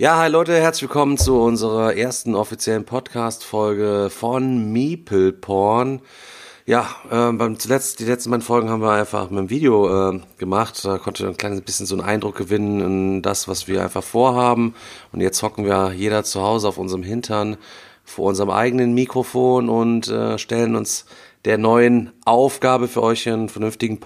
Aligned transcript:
Ja, 0.00 0.16
hi 0.18 0.28
Leute, 0.28 0.54
herzlich 0.54 0.82
willkommen 0.82 1.18
zu 1.18 1.40
unserer 1.40 1.96
ersten 1.96 2.36
offiziellen 2.36 2.84
Podcast-Folge 2.84 4.10
von 4.10 4.70
Meeple 4.70 5.32
Porn. 5.32 6.02
Ja, 6.66 6.88
äh, 7.10 7.32
beim 7.32 7.58
zuletzt, 7.58 7.98
die 7.98 8.04
letzten 8.04 8.30
beiden 8.30 8.44
Folgen 8.44 8.70
haben 8.70 8.80
wir 8.80 8.92
einfach 8.92 9.28
mit 9.28 9.40
dem 9.40 9.50
Video 9.50 10.12
äh, 10.12 10.20
gemacht. 10.38 10.84
Da 10.84 10.98
konnte 10.98 11.26
ein 11.26 11.36
kleines 11.36 11.62
bisschen 11.62 11.84
so 11.84 11.96
einen 11.96 12.04
Eindruck 12.04 12.36
gewinnen 12.36 12.80
in 12.80 13.22
das, 13.22 13.48
was 13.48 13.66
wir 13.66 13.82
einfach 13.82 14.04
vorhaben. 14.04 14.76
Und 15.10 15.20
jetzt 15.20 15.42
hocken 15.42 15.64
wir 15.64 15.90
jeder 15.92 16.22
zu 16.22 16.42
Hause 16.42 16.68
auf 16.68 16.78
unserem 16.78 17.02
Hintern 17.02 17.56
vor 18.04 18.26
unserem 18.26 18.50
eigenen 18.50 18.94
Mikrofon 18.94 19.68
und 19.68 20.06
äh, 20.06 20.38
stellen 20.38 20.76
uns 20.76 21.06
der 21.44 21.58
neuen 21.58 22.12
Aufgabe 22.24 22.86
für 22.86 23.02
euch 23.02 23.28
einen 23.28 23.48
vernünftigen 23.48 23.98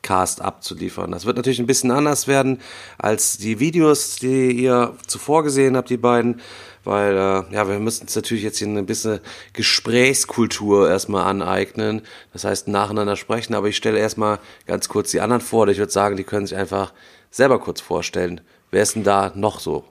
Podcast 0.00 0.40
abzuliefern. 0.40 1.12
Das 1.12 1.26
wird 1.26 1.36
natürlich 1.36 1.58
ein 1.58 1.66
bisschen 1.66 1.90
anders 1.90 2.26
werden 2.26 2.60
als 2.98 3.36
die 3.36 3.60
Videos, 3.60 4.16
die 4.16 4.52
ihr 4.52 4.94
zuvor 5.06 5.44
gesehen 5.44 5.76
habt, 5.76 5.90
die 5.90 5.98
beiden, 5.98 6.40
weil 6.84 7.12
äh, 7.12 7.54
ja, 7.54 7.68
wir 7.68 7.78
müssen 7.78 8.02
uns 8.02 8.16
natürlich 8.16 8.42
jetzt 8.42 8.58
hier 8.58 8.68
ein 8.68 8.86
bisschen 8.86 9.20
Gesprächskultur 9.52 10.88
erstmal 10.88 11.24
aneignen. 11.24 12.02
Das 12.32 12.44
heißt, 12.44 12.68
nacheinander 12.68 13.16
sprechen, 13.16 13.54
aber 13.54 13.68
ich 13.68 13.76
stelle 13.76 13.98
erstmal 13.98 14.38
ganz 14.66 14.88
kurz 14.88 15.10
die 15.10 15.20
anderen 15.20 15.42
vor. 15.42 15.68
Ich 15.68 15.78
würde 15.78 15.92
sagen, 15.92 16.16
die 16.16 16.24
können 16.24 16.46
sich 16.46 16.56
einfach 16.56 16.92
selber 17.30 17.60
kurz 17.60 17.80
vorstellen. 17.80 18.40
Wer 18.70 18.82
ist 18.82 18.96
denn 18.96 19.04
da 19.04 19.32
noch 19.34 19.60
so? 19.60 19.84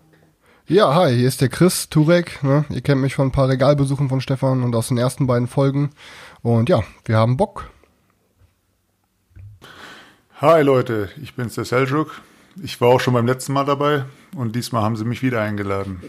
Ja, 0.67 0.94
hi, 0.94 1.16
hier 1.16 1.28
ist 1.28 1.41
der 1.41 1.50
Chris 1.50 1.89
Turek. 1.89 2.44
Ne? 2.44 2.66
Ihr 2.69 2.81
kennt 2.81 3.02
mich 3.02 3.16
von 3.16 3.28
ein 3.28 3.31
paar 3.31 3.50
Regalbesuchen 3.50 4.09
von 4.09 4.22
Stefan 4.22 4.64
und 4.64 4.75
aus 4.75 4.89
den 4.89 4.97
ersten 4.97 5.28
beiden 5.28 5.47
Folgen. 5.47 5.91
Und 6.41 6.69
ja, 6.69 6.84
wir 7.06 7.17
haben 7.17 7.38
Bock. 7.38 7.69
Hi 10.42 10.62
Leute, 10.62 11.09
ich 11.22 11.36
bin's 11.36 11.56
der 11.56 11.66
Seljuk. 11.66 12.22
Ich 12.64 12.80
war 12.80 12.88
auch 12.88 13.02
schon 13.02 13.14
beim 13.14 13.28
letzten 13.28 13.52
Mal 13.52 13.66
dabei 13.66 14.06
und 14.38 14.56
diesmal 14.56 14.84
haben 14.84 14.96
sie 14.96 15.04
mich 15.04 15.22
wieder 15.22 15.42
eingeladen. 15.42 16.02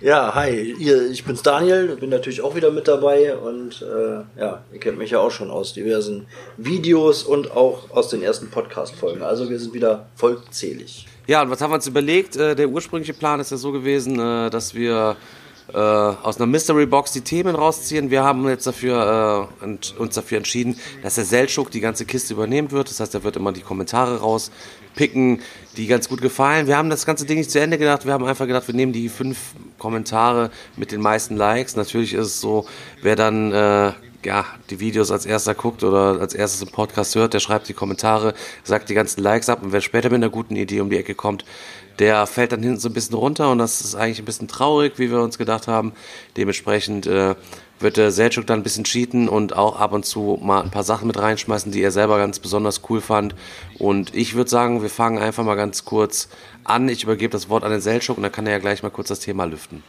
Ja, 0.00 0.32
hi, 0.36 0.76
ihr, 0.78 1.10
ich 1.10 1.24
bin's 1.24 1.42
Daniel, 1.42 1.96
bin 1.96 2.08
natürlich 2.08 2.40
auch 2.40 2.54
wieder 2.54 2.70
mit 2.70 2.86
dabei 2.86 3.36
und 3.36 3.82
äh, 3.82 4.40
ja, 4.40 4.62
ihr 4.72 4.78
kennt 4.78 4.96
mich 4.96 5.10
ja 5.10 5.18
auch 5.18 5.32
schon 5.32 5.50
aus 5.50 5.72
diversen 5.72 6.28
Videos 6.56 7.24
und 7.24 7.50
auch 7.50 7.90
aus 7.90 8.10
den 8.10 8.22
ersten 8.22 8.48
Podcast-Folgen. 8.48 9.22
Also 9.22 9.50
wir 9.50 9.58
sind 9.58 9.74
wieder 9.74 10.06
vollzählig. 10.14 11.08
Ja, 11.26 11.42
und 11.42 11.50
was 11.50 11.60
haben 11.60 11.72
wir 11.72 11.76
uns 11.76 11.88
überlegt? 11.88 12.36
Äh, 12.36 12.54
Der 12.54 12.68
ursprüngliche 12.68 13.12
Plan 13.12 13.40
ist 13.40 13.50
ja 13.50 13.56
so 13.56 13.72
gewesen, 13.72 14.20
äh, 14.20 14.50
dass 14.50 14.72
wir 14.72 15.16
äh, 15.72 15.76
aus 15.76 16.36
einer 16.38 16.46
Mystery 16.46 16.86
Box 16.86 17.12
die 17.12 17.20
Themen 17.20 17.54
rausziehen. 17.54 18.10
Wir 18.10 18.24
haben 18.24 18.48
jetzt 18.48 18.66
dafür, 18.66 19.50
äh, 19.60 19.98
uns 19.98 20.14
dafür 20.14 20.38
entschieden, 20.38 20.78
dass 21.02 21.16
der 21.16 21.24
Seltschuk 21.24 21.70
die 21.70 21.80
ganze 21.80 22.06
Kiste 22.06 22.34
übernehmen 22.34 22.70
wird. 22.70 22.88
Das 22.88 23.00
heißt, 23.00 23.14
er 23.14 23.24
wird 23.24 23.36
immer 23.36 23.52
die 23.52 23.60
Kommentare 23.60 24.20
rauspicken, 24.20 25.40
die 25.76 25.86
ganz 25.86 26.08
gut 26.08 26.22
gefallen. 26.22 26.66
Wir 26.66 26.76
haben 26.76 26.90
das 26.90 27.04
ganze 27.04 27.26
Ding 27.26 27.38
nicht 27.38 27.50
zu 27.50 27.60
Ende 27.60 27.78
gedacht. 27.78 28.06
Wir 28.06 28.12
haben 28.12 28.24
einfach 28.24 28.46
gedacht, 28.46 28.66
wir 28.66 28.74
nehmen 28.74 28.92
die 28.92 29.08
fünf 29.08 29.38
Kommentare 29.78 30.50
mit 30.76 30.90
den 30.90 31.00
meisten 31.00 31.36
Likes. 31.36 31.76
Natürlich 31.76 32.14
ist 32.14 32.26
es 32.26 32.40
so, 32.40 32.66
wer 33.02 33.16
dann 33.16 33.52
äh, 33.52 33.92
ja, 34.24 34.44
die 34.70 34.80
Videos 34.80 35.10
als 35.10 35.26
erster 35.26 35.54
guckt 35.54 35.84
oder 35.84 36.20
als 36.20 36.34
erstes 36.34 36.62
im 36.62 36.68
Podcast 36.68 37.14
hört, 37.14 37.34
der 37.34 37.40
schreibt 37.40 37.68
die 37.68 37.74
Kommentare, 37.74 38.34
sagt 38.64 38.88
die 38.88 38.94
ganzen 38.94 39.22
Likes 39.22 39.48
ab 39.48 39.62
und 39.62 39.72
wer 39.72 39.80
später 39.80 40.10
mit 40.10 40.16
einer 40.16 40.30
guten 40.30 40.56
Idee 40.56 40.80
um 40.80 40.90
die 40.90 40.98
Ecke 40.98 41.14
kommt, 41.14 41.44
der 41.98 42.26
fällt 42.26 42.52
dann 42.52 42.62
hinten 42.62 42.78
so 42.78 42.88
ein 42.88 42.94
bisschen 42.94 43.16
runter 43.16 43.50
und 43.50 43.58
das 43.58 43.80
ist 43.80 43.94
eigentlich 43.94 44.20
ein 44.20 44.24
bisschen 44.24 44.48
traurig, 44.48 44.94
wie 44.98 45.10
wir 45.10 45.20
uns 45.20 45.38
gedacht 45.38 45.68
haben. 45.68 45.92
Dementsprechend 46.36 47.06
äh, 47.06 47.34
wird 47.80 47.96
der 47.96 48.10
Selchuk 48.10 48.46
dann 48.46 48.60
ein 48.60 48.62
bisschen 48.62 48.84
cheaten 48.84 49.28
und 49.28 49.56
auch 49.56 49.78
ab 49.78 49.92
und 49.92 50.04
zu 50.04 50.38
mal 50.42 50.62
ein 50.62 50.70
paar 50.70 50.84
Sachen 50.84 51.06
mit 51.06 51.18
reinschmeißen, 51.18 51.72
die 51.72 51.82
er 51.82 51.90
selber 51.90 52.18
ganz 52.18 52.38
besonders 52.38 52.82
cool 52.88 53.00
fand. 53.00 53.34
Und 53.78 54.14
ich 54.14 54.34
würde 54.34 54.50
sagen, 54.50 54.82
wir 54.82 54.90
fangen 54.90 55.18
einfach 55.18 55.44
mal 55.44 55.54
ganz 55.54 55.84
kurz 55.84 56.28
an. 56.64 56.88
Ich 56.88 57.04
übergebe 57.04 57.32
das 57.32 57.48
Wort 57.48 57.64
an 57.64 57.70
den 57.70 57.80
Selchuk 57.80 58.16
und 58.16 58.22
dann 58.22 58.32
kann 58.32 58.46
er 58.46 58.52
ja 58.52 58.58
gleich 58.58 58.82
mal 58.82 58.90
kurz 58.90 59.08
das 59.08 59.20
Thema 59.20 59.44
lüften. 59.44 59.82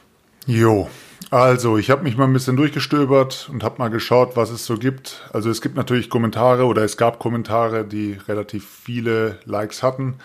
Jo, 0.50 0.90
also 1.30 1.78
ich 1.78 1.92
habe 1.92 2.02
mich 2.02 2.18
mal 2.18 2.24
ein 2.24 2.34
bisschen 2.34 2.56
durchgestöbert 2.56 3.52
und 3.54 3.64
habe 3.64 3.78
mal 3.78 3.92
geschaut, 3.92 4.36
was 4.36 4.50
es 4.50 4.66
so 4.66 4.80
gibt. 4.80 5.30
Also 5.32 5.52
es 5.52 5.62
gibt 5.62 5.76
natürlich 5.76 6.10
Kommentare 6.10 6.66
oder 6.66 6.82
es 6.82 6.98
gab 6.98 7.20
Kommentare, 7.20 7.86
die 7.86 8.18
relativ 8.28 8.68
viele 8.68 9.38
Likes 9.46 9.84
hatten. 9.84 10.16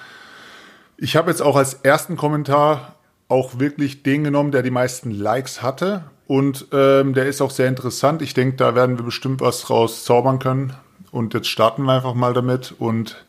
Ich 0.97 1.15
habe 1.17 1.31
jetzt 1.31 1.43
auch 1.43 1.57
als 1.57 1.75
ersten 1.75 2.17
Kommentar 2.17 2.95
auch 3.29 3.59
wirklich 3.59 4.03
den 4.03 4.25
genommen, 4.25 4.51
der 4.51 4.63
die 4.63 4.71
meisten 4.71 5.11
Likes 5.11 5.61
hatte. 5.61 6.05
Und 6.27 6.69
ähm, 6.73 7.13
der 7.13 7.27
ist 7.27 7.43
auch 7.43 7.51
sehr 7.51 7.69
interessant. 7.69 8.23
Ich 8.23 8.33
denke, 8.33 8.57
da 8.57 8.75
werden 8.75 8.97
wir 8.97 9.05
bestimmt 9.05 9.43
was 9.43 9.69
raus 9.69 10.07
zaubern 10.07 10.39
können. 10.39 10.73
Und 11.11 11.35
jetzt 11.35 11.49
starten 11.49 11.83
wir 11.83 11.93
einfach 11.93 12.15
mal 12.15 12.33
damit. 12.33 12.75
Und 12.79 13.27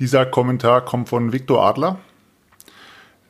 dieser 0.00 0.26
Kommentar 0.26 0.84
kommt 0.84 1.08
von 1.08 1.32
Viktor 1.32 1.64
Adler. 1.64 2.00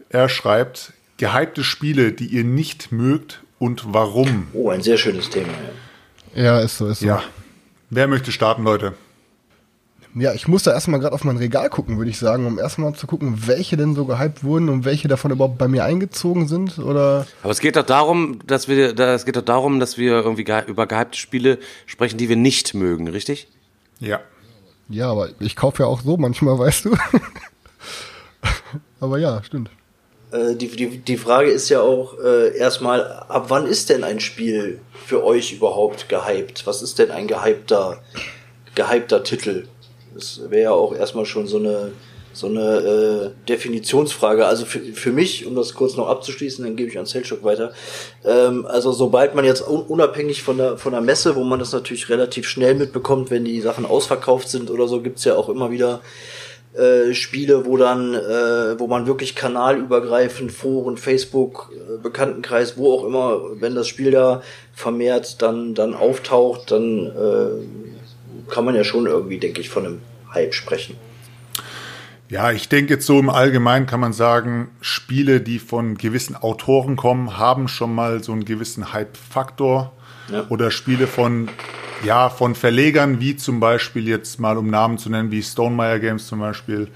Er 0.09 0.31
schreibt, 0.31 0.95
gehypte 1.23 1.63
Spiele, 1.63 2.11
die 2.11 2.27
ihr 2.27 2.43
nicht 2.43 2.91
mögt 2.91 3.45
und 3.61 3.95
warum. 3.95 4.49
Oh, 4.55 4.71
ein 4.71 4.83
sehr 4.83 4.99
schönes 4.99 5.31
Thema. 5.31 5.53
Ja. 6.35 6.43
Ja, 6.43 6.61
ist 6.61 6.79
so, 6.79 6.89
ist 6.89 6.99
so. 6.99 7.07
Ja. 7.07 7.23
Wer 7.91 8.09
möchte 8.09 8.33
starten, 8.33 8.65
Leute? 8.65 8.95
Ja, 10.17 10.35
ich 10.35 10.49
muss 10.49 10.65
da 10.65 10.73
erstmal 10.73 10.99
gerade 10.99 11.15
auf 11.15 11.23
mein 11.23 11.37
Regal 11.37 11.71
gucken, 11.71 11.97
würde 11.97 12.11
ich 12.11 12.19
sagen, 12.19 12.45
um 12.45 12.59
erstmal 12.59 12.93
zu 12.95 13.07
gucken, 13.07 13.47
welche 13.47 13.77
denn 13.77 13.95
so 13.95 14.05
gehypt 14.05 14.43
wurden 14.43 14.69
und 14.69 14.85
welche 14.85 15.07
davon 15.07 15.31
überhaupt 15.31 15.59
bei 15.59 15.69
mir 15.69 15.85
eingezogen 15.85 16.49
sind. 16.49 16.81
Oder 16.81 17.25
Aber 17.45 17.53
es 17.53 17.61
geht 17.61 17.77
doch 17.77 17.87
darum, 17.87 18.41
dass 18.45 18.67
wir, 18.67 18.99
es 18.99 19.25
geht 19.25 19.37
doch 19.37 19.43
darum, 19.43 19.79
dass 19.79 19.99
wir 19.99 20.15
irgendwie 20.15 20.45
über 20.67 20.89
gehypte 20.89 21.19
Spiele 21.19 21.61
sprechen, 21.87 22.19
die 22.19 22.29
wir 22.29 22.37
nicht 22.37 22.75
mögen, 22.75 23.07
richtig? 23.07 23.47
Ja. 24.01 24.19
ja, 24.89 25.09
aber 25.09 25.29
ich 25.39 25.55
kaufe 25.55 25.85
ja 25.85 25.89
auch 25.89 26.01
so 26.01 26.17
manchmal, 26.17 26.59
weißt 26.59 26.87
du. 26.87 26.97
aber 28.99 29.19
ja, 29.19 29.41
stimmt. 29.45 29.71
Äh, 30.33 30.57
die, 30.57 30.69
die, 30.69 30.99
die 30.99 31.17
Frage 31.17 31.51
ist 31.51 31.69
ja 31.69 31.81
auch 31.81 32.19
äh, 32.19 32.57
erstmal, 32.57 33.03
ab 33.03 33.47
wann 33.49 33.67
ist 33.67 33.91
denn 33.91 34.03
ein 34.03 34.21
Spiel 34.21 34.81
für 35.07 35.25
euch 35.25 35.53
überhaupt 35.53 36.09
gehypt? 36.09 36.67
Was 36.67 36.83
ist 36.83 36.99
denn 36.99 37.11
ein 37.11 37.27
gehypter, 37.27 37.99
gehypter 38.75 39.23
Titel? 39.23 39.67
Das 40.15 40.41
wäre 40.49 40.63
ja 40.63 40.71
auch 40.73 40.95
erstmal 40.95 41.27
schon 41.27 41.47
so 41.47 41.59
eine, 41.59 41.93
so 42.33 42.47
eine 42.47 42.61
äh, 42.61 43.47
Definitionsfrage. 43.49 44.47
Also 44.47 44.65
für, 44.65 44.81
für 44.81 45.13
mich, 45.13 45.47
um 45.47 45.55
das 45.55 45.75
kurz 45.75 45.97
noch 45.97 46.09
abzuschließen, 46.09 46.65
dann 46.65 46.77
gebe 46.77 46.91
ich 46.91 46.99
an 46.99 47.07
Selchuk 47.07 47.45
weiter. 47.45 47.73
Ähm, 48.25 48.67
also 48.67 48.93
sobald 48.93 49.35
man 49.35 49.45
jetzt 49.45 49.67
un 49.67 49.83
unabhängig 49.83 50.43
von 50.43 50.57
der, 50.57 50.79
von 50.79 50.93
der 50.93 51.03
Messe, 51.03 51.37
wo 51.37 51.45
man 51.45 51.59
das 51.59 51.73
natürlich 51.73 52.09
relativ 52.09 52.49
schnell 52.49 52.75
mitbekommt, 52.75 53.31
wenn 53.31 53.45
die 53.45 53.61
Sachen 53.61 53.85
ausverkauft 53.85 54.49
sind 54.49 54.71
oder 54.71 54.89
so, 54.89 55.01
gibt's 55.01 55.25
ja 55.25 55.37
auch 55.37 55.49
immer 55.49 55.71
wieder 55.71 56.01
äh, 56.75 57.13
Spiele, 57.13 57.67
wo 57.67 57.77
dann, 57.77 58.15
äh, 58.15 58.79
wo 58.79 58.87
man 58.87 59.07
wirklich 59.07 59.35
kanalübergreifend, 59.35 60.53
Foren, 60.53 60.97
Facebook, 60.97 61.71
äh, 61.73 62.03
Bekanntenkreis, 62.03 62.77
wo 62.77 62.95
auch 62.95 63.05
immer, 63.05 63.41
wenn 63.61 63.75
das 63.75 63.89
Spiel 63.89 64.11
da 64.11 64.43
vermehrt 64.73 65.43
dann, 65.43 65.75
dann 65.75 65.95
auftaucht, 65.95 66.71
dann 66.71 67.07
äh, 67.07 68.51
kann 68.51 68.65
man 68.65 68.75
ja 68.75 68.85
schon 68.85 69.07
irgendwie, 69.07 69.39
denke 69.39 69.61
ich, 69.61 69.69
von 69.69 69.85
einem 69.85 70.03
Hype 70.33 70.55
sprechen. 70.55 70.97
Ja, 72.31 72.51
ich 72.51 72.71
denke 72.71 72.95
jetzt 72.95 73.05
so 73.05 73.19
im 73.19 73.29
Allgemeinen 73.29 73.85
kann 73.85 74.01
man 74.01 74.15
sagen, 74.15 74.71
Spiele, 74.81 75.43
die 75.43 75.59
von 75.59 75.99
gewissen 75.99 76.35
Autoren 76.35 76.97
kommen, 76.97 77.37
haben 77.37 77.69
schon 77.69 77.95
mal 77.95 78.25
so 78.25 78.33
einen 78.33 78.47
gewissen 78.47 78.95
Hype-Faktor. 78.95 79.93
Ja. 80.33 80.47
Oder 80.49 80.71
Spiele 80.71 81.07
von, 81.07 81.51
ja, 82.05 82.31
von 82.31 82.55
Verlegern, 82.55 83.21
wie 83.21 83.37
zum 83.37 83.61
Beispiel 83.61 84.09
jetzt 84.09 84.41
mal 84.41 84.57
um 84.57 84.69
Namen 84.69 84.99
zu 84.99 85.09
nennen, 85.11 85.31
wie 85.31 85.43
Stonemeyer 85.43 85.99
Games 85.99 86.27
zum 86.27 86.41
Beispiel. 86.41 86.89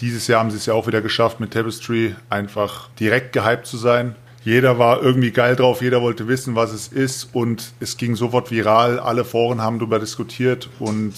Dieses 0.00 0.26
Jahr 0.26 0.40
haben 0.40 0.50
sie 0.50 0.56
es 0.56 0.66
ja 0.66 0.74
auch 0.74 0.86
wieder 0.86 1.02
geschafft, 1.02 1.40
mit 1.40 1.52
Tapestry 1.52 2.14
einfach 2.30 2.88
direkt 2.98 3.32
gehypt 3.32 3.66
zu 3.66 3.76
sein. 3.76 4.14
Jeder 4.42 4.78
war 4.78 5.02
irgendwie 5.02 5.30
geil 5.30 5.56
drauf, 5.56 5.80
jeder 5.80 6.02
wollte 6.02 6.28
wissen, 6.28 6.54
was 6.54 6.72
es 6.72 6.88
ist 6.88 7.34
und 7.34 7.72
es 7.80 7.96
ging 7.96 8.14
sofort 8.14 8.50
viral. 8.50 8.98
Alle 8.98 9.24
Foren 9.24 9.62
haben 9.62 9.78
darüber 9.78 9.98
diskutiert 9.98 10.68
und 10.78 11.14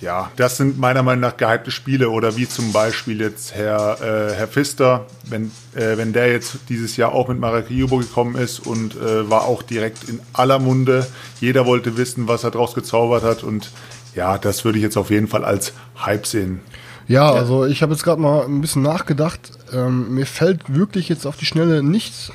ja, 0.00 0.30
das 0.36 0.56
sind 0.56 0.78
meiner 0.78 1.02
Meinung 1.02 1.20
nach 1.20 1.36
gehypte 1.36 1.70
Spiele 1.70 2.10
oder 2.10 2.36
wie 2.36 2.48
zum 2.48 2.72
Beispiel 2.72 3.20
jetzt 3.20 3.54
Herr, 3.54 3.98
äh, 4.00 4.34
Herr 4.34 4.48
Pfister, 4.48 5.06
wenn, 5.24 5.50
äh, 5.74 5.96
wenn 5.96 6.12
der 6.12 6.30
jetzt 6.30 6.58
dieses 6.68 6.96
Jahr 6.96 7.12
auch 7.12 7.28
mit 7.28 7.38
Maracaibo 7.38 7.98
gekommen 7.98 8.36
ist 8.36 8.60
und 8.60 8.94
äh, 8.96 9.28
war 9.30 9.44
auch 9.44 9.62
direkt 9.62 10.08
in 10.08 10.20
aller 10.32 10.58
Munde. 10.58 11.06
Jeder 11.40 11.66
wollte 11.66 11.96
wissen, 11.96 12.28
was 12.28 12.44
er 12.44 12.50
draus 12.50 12.74
gezaubert 12.74 13.22
hat 13.22 13.42
und 13.42 13.70
ja, 14.14 14.38
das 14.38 14.64
würde 14.64 14.78
ich 14.78 14.82
jetzt 14.82 14.96
auf 14.96 15.10
jeden 15.10 15.28
Fall 15.28 15.44
als 15.44 15.72
Hype 16.04 16.26
sehen. 16.26 16.60
Ja, 17.08 17.30
also 17.30 17.66
ich 17.66 17.82
habe 17.82 17.92
jetzt 17.92 18.02
gerade 18.02 18.20
mal 18.20 18.44
ein 18.44 18.60
bisschen 18.60 18.82
nachgedacht. 18.82 19.52
ähm, 19.72 20.14
mir 20.14 20.26
fällt 20.26 20.74
wirklich 20.74 21.08
jetzt 21.08 21.26
auf 21.26 21.36
die 21.36 21.46
Schnelle 21.46 21.82
nichts, 21.82 22.32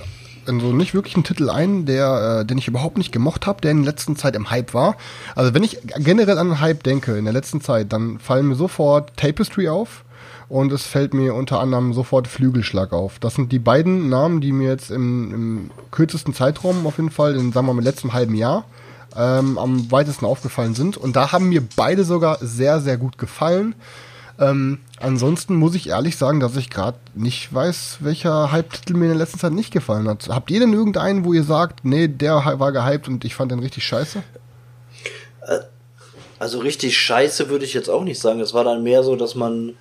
also 0.47 0.73
nicht 0.73 0.93
wirklich 0.93 1.15
ein 1.17 1.23
Titel 1.23 1.49
ein, 1.49 1.85
der, 1.85 2.41
äh, 2.41 2.45
den 2.45 2.57
ich 2.57 2.67
überhaupt 2.67 2.97
nicht 2.97 3.11
gemocht 3.11 3.47
habe, 3.47 3.61
der 3.61 3.71
in 3.71 3.83
der 3.83 3.91
letzten 3.91 4.15
Zeit 4.15 4.35
im 4.35 4.49
Hype 4.49 4.73
war. 4.73 4.95
Also 5.35 5.53
wenn 5.53 5.63
ich 5.63 5.79
generell 5.97 6.37
an 6.37 6.59
Hype 6.59 6.83
denke 6.83 7.17
in 7.17 7.25
der 7.25 7.33
letzten 7.33 7.61
Zeit, 7.61 7.93
dann 7.93 8.19
fallen 8.19 8.47
mir 8.47 8.55
sofort 8.55 9.15
Tapestry 9.17 9.69
auf 9.69 10.03
und 10.49 10.71
es 10.71 10.85
fällt 10.85 11.13
mir 11.13 11.33
unter 11.33 11.59
anderem 11.59 11.93
sofort 11.93 12.27
Flügelschlag 12.27 12.91
auf. 12.91 13.19
Das 13.19 13.35
sind 13.35 13.51
die 13.51 13.59
beiden 13.59 14.09
Namen, 14.09 14.41
die 14.41 14.51
mir 14.51 14.69
jetzt 14.69 14.91
im, 14.91 15.33
im 15.33 15.71
kürzesten 15.91 16.33
Zeitraum 16.33 16.85
auf 16.85 16.97
jeden 16.97 17.11
Fall, 17.11 17.35
in 17.35 17.53
sagen 17.53 17.67
wir 17.67 17.73
mal 17.73 17.79
im 17.79 17.85
letzten 17.85 18.11
halben 18.11 18.35
Jahr, 18.35 18.65
ähm, 19.15 19.57
am 19.57 19.91
weitesten 19.91 20.25
aufgefallen 20.25 20.75
sind. 20.75 20.97
Und 20.97 21.15
da 21.15 21.31
haben 21.31 21.49
mir 21.49 21.63
beide 21.75 22.03
sogar 22.03 22.37
sehr, 22.41 22.81
sehr 22.81 22.97
gut 22.97 23.17
gefallen. 23.17 23.75
Ähm, 24.39 24.79
ansonsten 24.99 25.55
muss 25.55 25.75
ich 25.75 25.89
ehrlich 25.89 26.17
sagen, 26.17 26.39
dass 26.39 26.55
ich 26.55 26.69
gerade 26.69 26.97
nicht 27.13 27.53
weiß, 27.53 27.97
welcher 27.99 28.51
Hype-Titel 28.51 28.93
mir 28.93 29.05
in 29.05 29.11
der 29.11 29.19
letzten 29.19 29.39
Zeit 29.39 29.53
nicht 29.53 29.71
gefallen 29.71 30.07
hat. 30.07 30.29
Habt 30.29 30.49
ihr 30.51 30.59
denn 30.59 30.73
irgendeinen, 30.73 31.25
wo 31.25 31.33
ihr 31.33 31.43
sagt, 31.43 31.85
nee, 31.85 32.07
der 32.07 32.35
war 32.35 32.71
gehypt 32.71 33.07
und 33.07 33.25
ich 33.25 33.35
fand 33.35 33.51
den 33.51 33.59
richtig 33.59 33.85
scheiße? 33.85 34.23
Äh, 35.47 35.59
also 36.39 36.59
richtig 36.59 36.97
scheiße 36.97 37.49
würde 37.49 37.65
ich 37.65 37.73
jetzt 37.73 37.89
auch 37.89 38.03
nicht 38.03 38.19
sagen. 38.19 38.39
Es 38.39 38.53
war 38.53 38.63
dann 38.63 38.83
mehr 38.83 39.03
so, 39.03 39.15
dass 39.15 39.35
man 39.35 39.75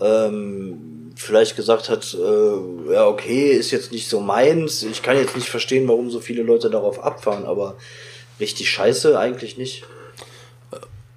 ähm, 0.00 1.12
vielleicht 1.16 1.56
gesagt 1.56 1.88
hat, 1.88 2.14
äh, 2.14 2.92
ja 2.92 3.06
okay, 3.06 3.50
ist 3.52 3.70
jetzt 3.70 3.92
nicht 3.92 4.08
so 4.08 4.20
meins. 4.20 4.82
Ich 4.82 5.02
kann 5.02 5.16
jetzt 5.16 5.36
nicht 5.36 5.48
verstehen, 5.48 5.88
warum 5.88 6.10
so 6.10 6.20
viele 6.20 6.42
Leute 6.42 6.68
darauf 6.68 7.02
abfahren, 7.02 7.46
aber 7.46 7.76
richtig 8.38 8.70
scheiße 8.70 9.18
eigentlich 9.18 9.56
nicht. 9.56 9.84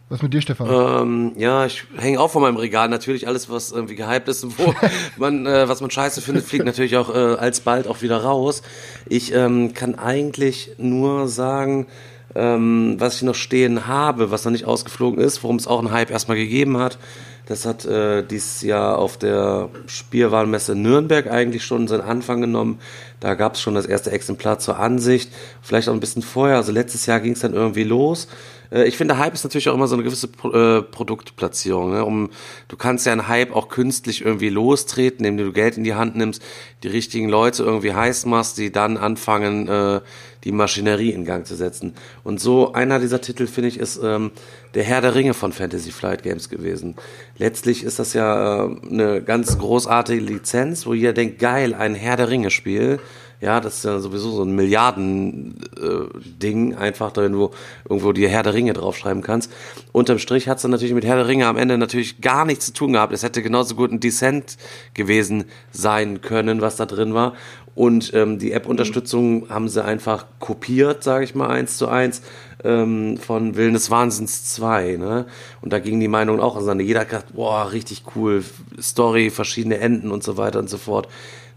Was 0.09 0.23
mit 0.23 0.33
dir, 0.33 0.41
Stefan? 0.41 0.67
Ähm, 0.71 1.31
ja, 1.37 1.67
ich 1.67 1.83
hänge 1.95 2.19
auch 2.19 2.31
vor 2.31 2.41
meinem 2.41 2.57
Regal. 2.57 2.89
Natürlich 2.89 3.27
alles, 3.27 3.47
was 3.47 3.71
irgendwie 3.71 3.93
gehypt 3.93 4.27
ist 4.27 4.43
und 4.43 4.57
wo 4.57 4.73
man, 5.17 5.45
äh, 5.45 5.69
was 5.69 5.81
man 5.81 5.91
scheiße 5.91 6.21
findet, 6.21 6.45
fliegt 6.45 6.65
natürlich 6.65 6.97
auch 6.97 7.13
äh, 7.13 7.35
alsbald 7.35 7.87
auch 7.87 8.01
wieder 8.01 8.23
raus. 8.23 8.63
Ich 9.07 9.33
ähm, 9.35 9.75
kann 9.75 9.93
eigentlich 9.93 10.71
nur 10.79 11.27
sagen, 11.27 11.85
ähm, 12.33 12.95
was 12.97 13.17
ich 13.17 13.21
noch 13.21 13.35
stehen 13.35 13.85
habe, 13.85 14.31
was 14.31 14.45
noch 14.45 14.51
nicht 14.51 14.65
ausgeflogen 14.65 15.23
ist, 15.23 15.43
worum 15.43 15.57
es 15.57 15.67
auch 15.67 15.77
einen 15.77 15.91
Hype 15.91 16.09
erstmal 16.09 16.37
gegeben 16.37 16.77
hat. 16.77 16.97
Das 17.45 17.65
hat 17.65 17.85
äh, 17.85 18.23
dieses 18.23 18.61
Jahr 18.61 18.99
auf 18.99 19.17
der 19.17 19.69
Spielwarenmesse 19.87 20.75
Nürnberg 20.75 21.31
eigentlich 21.31 21.63
schon 21.63 21.87
seinen 21.87 22.01
Anfang 22.01 22.41
genommen. 22.41 22.79
Da 23.19 23.33
gab 23.33 23.55
es 23.55 23.61
schon 23.61 23.73
das 23.73 23.87
erste 23.87 24.11
Exemplar 24.11 24.59
zur 24.59 24.79
Ansicht, 24.79 25.31
vielleicht 25.61 25.89
auch 25.89 25.93
ein 25.93 25.99
bisschen 25.99 26.21
vorher. 26.21 26.57
Also 26.57 26.71
letztes 26.71 27.07
Jahr 27.07 27.19
ging 27.19 27.33
es 27.33 27.39
dann 27.39 27.53
irgendwie 27.53 27.83
los. 27.83 28.27
Äh, 28.71 28.87
ich 28.87 28.97
finde, 28.97 29.17
Hype 29.17 29.33
ist 29.33 29.43
natürlich 29.43 29.69
auch 29.69 29.73
immer 29.73 29.87
so 29.87 29.95
eine 29.95 30.03
gewisse 30.03 30.27
äh, 30.27 30.81
Produktplatzierung. 30.81 31.91
Ne? 31.91 32.05
Um, 32.05 32.29
du 32.67 32.77
kannst 32.77 33.05
ja 33.05 33.11
einen 33.11 33.27
Hype 33.27 33.55
auch 33.55 33.69
künstlich 33.69 34.23
irgendwie 34.23 34.49
lostreten, 34.49 35.25
indem 35.25 35.47
du 35.47 35.53
Geld 35.53 35.77
in 35.77 35.83
die 35.83 35.95
Hand 35.95 36.15
nimmst, 36.15 36.41
die 36.83 36.87
richtigen 36.87 37.29
Leute 37.29 37.63
irgendwie 37.63 37.93
heiß 37.93 38.25
machst, 38.25 38.57
die 38.57 38.71
dann 38.71 38.97
anfangen, 38.97 39.67
äh, 39.67 40.01
die 40.45 40.51
Maschinerie 40.53 41.11
in 41.11 41.25
Gang 41.25 41.45
zu 41.45 41.55
setzen. 41.55 41.95
Und 42.23 42.39
so 42.39 42.71
einer 42.71 42.99
dieser 42.99 43.19
Titel, 43.19 43.45
finde 43.45 43.67
ich, 43.67 43.77
ist 43.77 43.99
ähm, 44.01 44.31
der 44.73 44.83
Herr 44.83 45.01
der 45.01 45.15
Ringe 45.15 45.33
von 45.33 45.51
Fantasy 45.51 45.91
Flight 45.91 46.23
Games 46.23 46.49
gewesen. 46.49 46.95
Letztlich 47.37 47.83
ist 47.83 47.99
das 47.99 48.13
ja 48.13 48.65
äh, 48.65 48.75
eine 48.89 49.21
ganz 49.21 49.57
großartige 49.57 50.21
Lizenz, 50.21 50.85
wo 50.85 50.93
jeder 50.93 51.13
denkt, 51.13 51.39
geil, 51.39 51.73
ein 51.73 51.95
Herr 51.95 52.15
der 52.15 52.29
Ringe 52.29 52.51
Spiel 52.51 52.99
ja, 53.41 53.61
das 53.61 53.77
ist 53.77 53.85
ja 53.85 53.99
sowieso 53.99 54.31
so 54.31 54.43
ein 54.43 54.53
Milliarden-Ding, 54.55 56.73
äh, 56.73 56.75
einfach, 56.75 57.11
da 57.11 57.27
du 57.27 57.51
irgendwo 57.87 58.11
die 58.11 58.27
Herr 58.27 58.43
der 58.43 58.53
Ringe 58.53 58.73
draufschreiben 58.73 59.23
kannst. 59.23 59.49
Unterm 59.93 60.19
Strich 60.19 60.49
hat 60.49 60.57
es 60.57 60.63
dann 60.63 60.71
natürlich 60.71 60.93
mit 60.93 61.05
Herr 61.05 61.15
der 61.15 61.27
Ringe 61.27 61.47
am 61.47 61.55
Ende 61.55 61.77
natürlich 61.77 62.19
gar 62.19 62.43
nichts 62.43 62.65
zu 62.65 62.73
tun 62.73 62.91
gehabt. 62.93 63.13
Es 63.13 63.23
hätte 63.23 63.41
genauso 63.41 63.75
gut 63.75 63.91
ein 63.91 64.01
Descent 64.01 64.57
gewesen 64.93 65.45
sein 65.71 66.21
können, 66.21 66.61
was 66.61 66.75
da 66.75 66.85
drin 66.85 67.13
war. 67.13 67.33
Und 67.75 68.13
ähm, 68.13 68.39
die 68.39 68.51
App-Unterstützung 68.51 69.49
haben 69.49 69.69
sie 69.69 69.81
einfach 69.81 70.25
kopiert, 70.39 71.01
sage 71.01 71.23
ich 71.23 71.33
mal, 71.33 71.47
eins 71.47 71.77
zu 71.77 71.87
eins 71.87 72.21
ähm, 72.63 73.17
von 73.17 73.55
Willen 73.55 73.71
des 73.71 73.89
Wahnsinns 73.89 74.53
2. 74.53 74.97
Ne? 74.97 75.27
Und 75.61 75.71
da 75.71 75.79
gingen 75.79 76.01
die 76.01 76.09
Meinungen 76.09 76.41
auch 76.41 76.57
auseinander. 76.57 76.83
Jeder 76.83 77.01
hat 77.01 77.09
gedacht, 77.09 77.33
boah, 77.33 77.71
richtig 77.71 78.03
cool, 78.15 78.43
Story, 78.81 79.29
verschiedene 79.29 79.77
Enden 79.77 80.11
und 80.11 80.23
so 80.23 80.35
weiter 80.35 80.59
und 80.59 80.69
so 80.69 80.77
fort. 80.77 81.07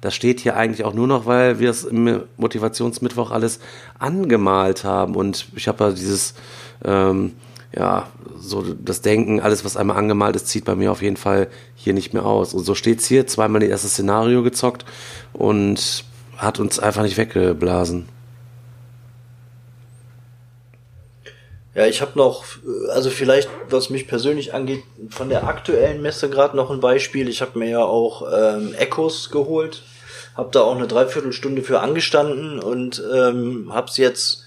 Das 0.02 0.16
steht 0.16 0.40
hier 0.40 0.56
eigentlich 0.56 0.84
auch 0.84 0.94
nur 0.94 1.06
noch, 1.06 1.26
weil 1.26 1.60
wir 1.60 1.70
es 1.70 1.84
im 1.84 2.24
Motivationsmittwoch 2.36 3.30
alles 3.30 3.60
angemalt 4.00 4.82
haben. 4.82 5.14
Und 5.14 5.46
ich 5.54 5.68
habe 5.68 5.84
ja 5.84 5.90
dieses, 5.92 6.34
ähm, 6.84 7.34
ja, 7.72 8.08
so 8.36 8.62
das 8.62 9.00
Denken, 9.00 9.40
alles, 9.40 9.64
was 9.64 9.76
einmal 9.76 9.96
angemalt 9.96 10.34
ist, 10.34 10.48
zieht 10.48 10.64
bei 10.64 10.74
mir 10.74 10.90
auf 10.90 11.02
jeden 11.02 11.16
Fall 11.16 11.46
hier 11.76 11.94
nicht 11.94 12.14
mehr 12.14 12.26
aus. 12.26 12.52
Und 12.52 12.64
so 12.64 12.74
steht's 12.74 13.06
hier, 13.06 13.28
zweimal 13.28 13.60
das 13.60 13.70
erste 13.70 13.88
Szenario 13.88 14.42
gezockt 14.42 14.84
und 15.32 16.04
hat 16.36 16.58
uns 16.58 16.80
einfach 16.80 17.04
nicht 17.04 17.16
weggeblasen. 17.16 18.08
Ja, 21.76 21.86
ich 21.86 22.00
habe 22.02 22.18
noch, 22.18 22.44
also 22.90 23.08
vielleicht, 23.08 23.48
was 23.70 23.88
mich 23.88 24.08
persönlich 24.08 24.52
angeht, 24.52 24.82
von 25.10 25.28
der 25.28 25.46
aktuellen 25.46 26.02
Messe 26.02 26.28
gerade 26.28 26.56
noch 26.56 26.72
ein 26.72 26.80
Beispiel. 26.80 27.28
Ich 27.28 27.40
habe 27.40 27.56
mir 27.56 27.68
ja 27.68 27.84
auch 27.84 28.26
ähm, 28.30 28.74
Echos 28.74 29.30
geholt 29.30 29.84
habe 30.36 30.50
da 30.52 30.62
auch 30.62 30.76
eine 30.76 30.86
Dreiviertelstunde 30.86 31.62
für 31.62 31.80
angestanden 31.80 32.58
und 32.58 33.02
ähm, 33.14 33.72
habe 33.72 33.88
es 33.88 33.96
jetzt 33.96 34.44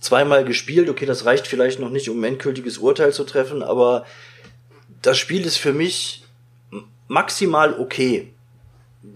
zweimal 0.00 0.44
gespielt. 0.44 0.88
Okay, 0.88 1.06
das 1.06 1.24
reicht 1.24 1.46
vielleicht 1.46 1.78
noch 1.78 1.90
nicht, 1.90 2.08
um 2.08 2.20
ein 2.20 2.24
endgültiges 2.24 2.78
Urteil 2.78 3.12
zu 3.12 3.24
treffen, 3.24 3.62
aber 3.62 4.06
das 5.02 5.18
Spiel 5.18 5.44
ist 5.46 5.56
für 5.56 5.72
mich 5.72 6.24
maximal 7.08 7.78
okay. 7.78 8.32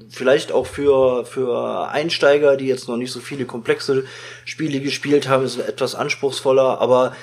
Vielleicht 0.09 0.53
auch 0.53 0.67
für, 0.67 1.27
für 1.27 1.91
Einsteiger, 1.91 2.57
die 2.57 2.67
jetzt 2.67 2.89
noch 2.89 2.97
nicht 2.97 3.13
so 3.13 3.21
viele 3.21 3.45
komplexe 3.45 4.05
Spiele 4.45 4.81
gespielt 4.81 5.29
haben, 5.29 5.45
ist 5.45 5.59
etwas 5.59 5.95
anspruchsvoller, 5.95 6.81
aber 6.81 7.15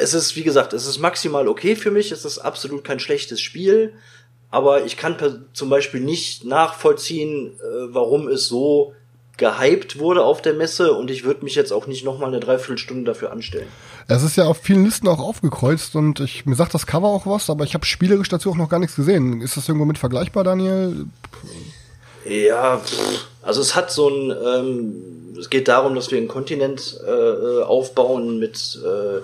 es 0.00 0.14
ist, 0.14 0.36
wie 0.36 0.42
gesagt, 0.42 0.72
es 0.72 0.86
ist 0.86 0.98
maximal 0.98 1.48
okay 1.48 1.76
für 1.76 1.90
mich. 1.90 2.12
Es 2.12 2.24
ist 2.24 2.38
absolut 2.38 2.84
kein 2.84 3.00
schlechtes 3.00 3.40
Spiel 3.40 3.94
aber 4.54 4.84
ich 4.84 4.96
kann 4.96 5.16
zum 5.52 5.68
Beispiel 5.68 6.00
nicht 6.00 6.44
nachvollziehen, 6.44 7.58
äh, 7.58 7.92
warum 7.92 8.28
es 8.28 8.46
so 8.46 8.92
gehypt 9.36 9.98
wurde 9.98 10.22
auf 10.22 10.42
der 10.42 10.54
Messe 10.54 10.92
und 10.92 11.10
ich 11.10 11.24
würde 11.24 11.42
mich 11.44 11.56
jetzt 11.56 11.72
auch 11.72 11.88
nicht 11.88 12.04
nochmal 12.04 12.28
eine 12.28 12.38
Dreiviertelstunde 12.38 13.02
dafür 13.02 13.32
anstellen. 13.32 13.66
Es 14.06 14.22
ist 14.22 14.36
ja 14.36 14.44
auf 14.44 14.58
vielen 14.58 14.84
Listen 14.84 15.08
auch 15.08 15.18
aufgekreuzt 15.18 15.96
und 15.96 16.20
ich, 16.20 16.46
mir 16.46 16.54
sagt 16.54 16.72
das 16.72 16.86
Cover 16.86 17.08
auch 17.08 17.26
was, 17.26 17.50
aber 17.50 17.64
ich 17.64 17.74
habe 17.74 17.84
spielerisch 17.84 18.28
dazu 18.28 18.48
auch 18.48 18.56
noch 18.56 18.68
gar 18.68 18.78
nichts 18.78 18.94
gesehen. 18.94 19.40
Ist 19.40 19.56
das 19.56 19.66
irgendwo 19.66 19.86
mit 19.86 19.98
vergleichbar, 19.98 20.44
Daniel? 20.44 21.06
Ja, 22.24 22.80
also 23.42 23.60
es 23.60 23.74
hat 23.74 23.90
so 23.90 24.08
ein, 24.08 24.30
ähm, 24.30 25.36
es 25.36 25.50
geht 25.50 25.66
darum, 25.66 25.96
dass 25.96 26.12
wir 26.12 26.18
einen 26.18 26.28
Kontinent 26.28 26.96
äh, 27.04 27.62
aufbauen 27.64 28.38
mit 28.38 28.80
äh, 28.84 29.20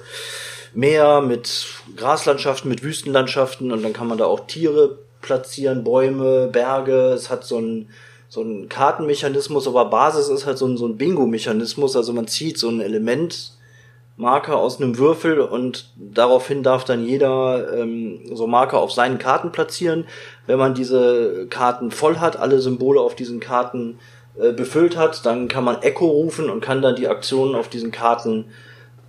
Meer, 0.74 1.20
mit 1.20 1.66
Graslandschaften, 1.96 2.68
mit 2.68 2.82
Wüstenlandschaften 2.82 3.70
und 3.70 3.84
dann 3.84 3.92
kann 3.92 4.08
man 4.08 4.18
da 4.18 4.24
auch 4.24 4.48
Tiere 4.48 4.98
platzieren, 5.20 5.84
Bäume, 5.84 6.48
Berge. 6.48 7.12
Es 7.12 7.30
hat 7.30 7.44
so 7.44 7.58
einen 7.58 7.88
so 8.30 8.42
einen 8.42 8.68
Kartenmechanismus, 8.68 9.66
aber 9.66 9.86
Basis 9.86 10.28
ist 10.28 10.46
halt 10.46 10.56
so 10.56 10.66
ein, 10.66 10.76
so 10.76 10.86
ein 10.86 10.96
Bingo-Mechanismus. 10.96 11.96
Also 11.96 12.12
man 12.12 12.28
zieht 12.28 12.58
so 12.58 12.68
ein 12.68 12.80
Elementmarker 12.80 14.56
aus 14.56 14.80
einem 14.80 14.98
Würfel 14.98 15.40
und 15.40 15.90
daraufhin 15.96 16.62
darf 16.62 16.84
dann 16.84 17.04
jeder 17.04 17.76
ähm, 17.76 18.20
so 18.32 18.46
Marker 18.46 18.78
auf 18.78 18.92
seinen 18.92 19.18
Karten 19.18 19.50
platzieren. 19.50 20.04
Wenn 20.46 20.60
man 20.60 20.74
diese 20.74 21.48
Karten 21.50 21.90
voll 21.90 22.18
hat, 22.18 22.36
alle 22.36 22.60
Symbole 22.60 23.00
auf 23.00 23.16
diesen 23.16 23.40
Karten 23.40 23.98
äh, 24.40 24.52
befüllt 24.52 24.96
hat, 24.96 25.26
dann 25.26 25.48
kann 25.48 25.64
man 25.64 25.82
Echo 25.82 26.06
rufen 26.06 26.50
und 26.50 26.60
kann 26.60 26.82
dann 26.82 26.94
die 26.94 27.08
Aktionen 27.08 27.56
auf 27.56 27.68
diesen 27.68 27.90
Karten 27.90 28.44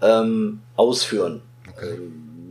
ähm, 0.01 0.61
ausführen. 0.75 1.43
Okay 1.77 1.99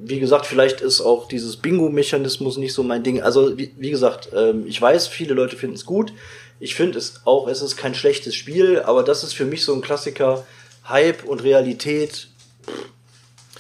wie 0.03 0.21
gesagt, 0.21 0.47
vielleicht 0.47 0.81
ist 0.81 1.01
auch 1.01 1.29
dieses 1.29 1.57
Bingo-Mechanismus 1.57 2.57
nicht 2.57 2.73
so 2.73 2.83
mein 2.83 3.03
Ding. 3.03 3.23
Also, 3.23 3.57
wie, 3.59 3.73
wie 3.77 3.91
gesagt, 3.91 4.31
ähm, 4.35 4.65
ich 4.67 4.81
weiß, 4.81 5.09
viele 5.09 5.35
Leute 5.35 5.57
finden 5.57 5.77
es 5.77 5.85
gut. 5.85 6.13
Ich 6.59 6.75
finde 6.75 6.99
es 6.99 7.23
auch, 7.25 7.49
es 7.49 7.63
ist 7.63 7.77
kein 7.77 7.95
schlechtes 7.95 8.35
Spiel, 8.35 8.81
aber 8.81 9.03
das 9.03 9.25
ist 9.25 9.35
für 9.35 9.45
mich 9.45 9.65
so 9.65 9.75
ein 9.75 9.81
Klassiker. 9.81 10.45
Hype 10.89 11.25
und 11.25 11.43
Realität. 11.43 12.29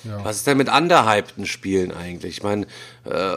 Ja. 0.04 0.25
Was 0.25 0.37
ist 0.37 0.47
denn 0.47 0.56
mit 0.56 0.73
underhypten 0.73 1.47
Spielen 1.47 1.92
eigentlich? 1.92 2.38
Ich 2.38 2.42
meine, 2.42 2.66
äh, 3.04 3.37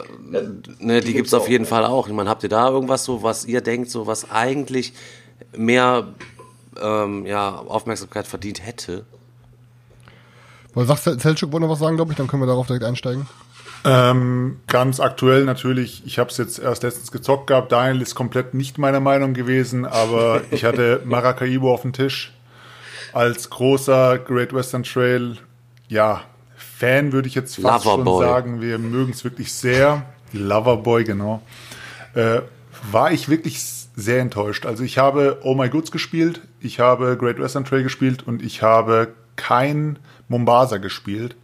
ne, 0.78 1.00
die, 1.00 1.08
die 1.08 1.12
gibt's 1.12 1.34
auf 1.34 1.48
jeden 1.48 1.66
Fall 1.66 1.84
auch. 1.84 2.08
Ich 2.08 2.14
meine, 2.14 2.30
habt 2.30 2.42
ihr 2.42 2.48
da 2.48 2.68
irgendwas 2.70 3.04
so, 3.04 3.22
was 3.22 3.44
ihr 3.44 3.60
denkt, 3.60 3.90
so 3.90 4.06
was 4.06 4.30
eigentlich 4.30 4.94
mehr 5.56 6.14
ähm, 6.80 7.26
ja, 7.26 7.56
Aufmerksamkeit 7.56 8.26
verdient 8.26 8.64
hätte? 8.64 9.04
Weil 10.74 10.86
sagt 10.86 11.20
Selchuk 11.20 11.52
wollte 11.52 11.66
noch 11.66 11.72
was 11.72 11.78
sagen, 11.78 11.96
glaube 11.96 12.12
ich, 12.12 12.16
dann 12.18 12.26
können 12.26 12.42
wir 12.42 12.46
darauf 12.46 12.66
direkt 12.66 12.84
einsteigen. 12.84 13.26
Ähm, 13.86 14.60
ganz 14.66 14.98
aktuell 14.98 15.44
natürlich, 15.44 16.02
ich 16.06 16.18
habe 16.18 16.30
es 16.30 16.38
jetzt 16.38 16.58
erst 16.58 16.82
letztens 16.82 17.12
gezockt 17.12 17.48
gehabt, 17.48 17.70
Daniel 17.70 18.00
ist 18.00 18.14
komplett 18.14 18.54
nicht 18.54 18.78
meiner 18.78 19.00
Meinung 19.00 19.34
gewesen, 19.34 19.84
aber 19.84 20.40
ich 20.50 20.64
hatte 20.64 21.02
Maracaibo 21.04 21.72
auf 21.72 21.82
dem 21.82 21.92
Tisch. 21.92 22.32
Als 23.12 23.50
großer 23.50 24.18
Great 24.18 24.54
Western 24.54 24.82
Trail, 24.82 25.36
ja, 25.88 26.22
Fan 26.56 27.12
würde 27.12 27.28
ich 27.28 27.34
jetzt 27.34 27.56
fast 27.56 27.84
Loverboy. 27.84 28.04
schon 28.04 28.28
sagen, 28.28 28.60
wir 28.60 28.78
mögen 28.78 29.12
es 29.12 29.22
wirklich 29.22 29.52
sehr. 29.52 30.02
Loverboy, 30.32 31.04
genau. 31.04 31.42
Äh, 32.14 32.40
war 32.90 33.12
ich 33.12 33.28
wirklich 33.28 33.62
sehr 33.96 34.20
enttäuscht. 34.20 34.66
Also 34.66 34.82
ich 34.82 34.98
habe 34.98 35.38
Oh 35.42 35.54
My 35.54 35.68
Goods 35.68 35.92
gespielt, 35.92 36.40
ich 36.60 36.80
habe 36.80 37.16
Great 37.16 37.38
Western 37.38 37.64
Trail 37.64 37.82
gespielt 37.82 38.26
und 38.26 38.42
ich 38.42 38.62
habe 38.62 39.12
kein 39.36 39.98
Mombasa 40.28 40.78
gespielt. 40.78 41.36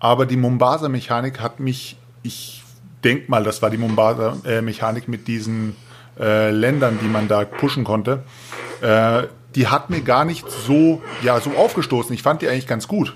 Aber 0.00 0.26
die 0.26 0.36
Mombasa-Mechanik 0.36 1.40
hat 1.40 1.60
mich, 1.60 1.96
ich 2.22 2.62
denke 3.04 3.30
mal, 3.30 3.44
das 3.44 3.62
war 3.62 3.70
die 3.70 3.78
Mombasa-Mechanik 3.78 5.08
mit 5.08 5.26
diesen 5.28 5.76
äh, 6.18 6.50
Ländern, 6.50 6.98
die 7.02 7.08
man 7.08 7.28
da 7.28 7.44
pushen 7.44 7.84
konnte. 7.84 8.22
Äh, 8.80 9.24
die 9.54 9.66
hat 9.66 9.90
mir 9.90 10.02
gar 10.02 10.24
nicht 10.24 10.48
so, 10.50 11.02
ja, 11.22 11.40
so 11.40 11.50
aufgestoßen. 11.50 12.14
Ich 12.14 12.22
fand 12.22 12.42
die 12.42 12.48
eigentlich 12.48 12.66
ganz 12.66 12.86
gut. 12.86 13.14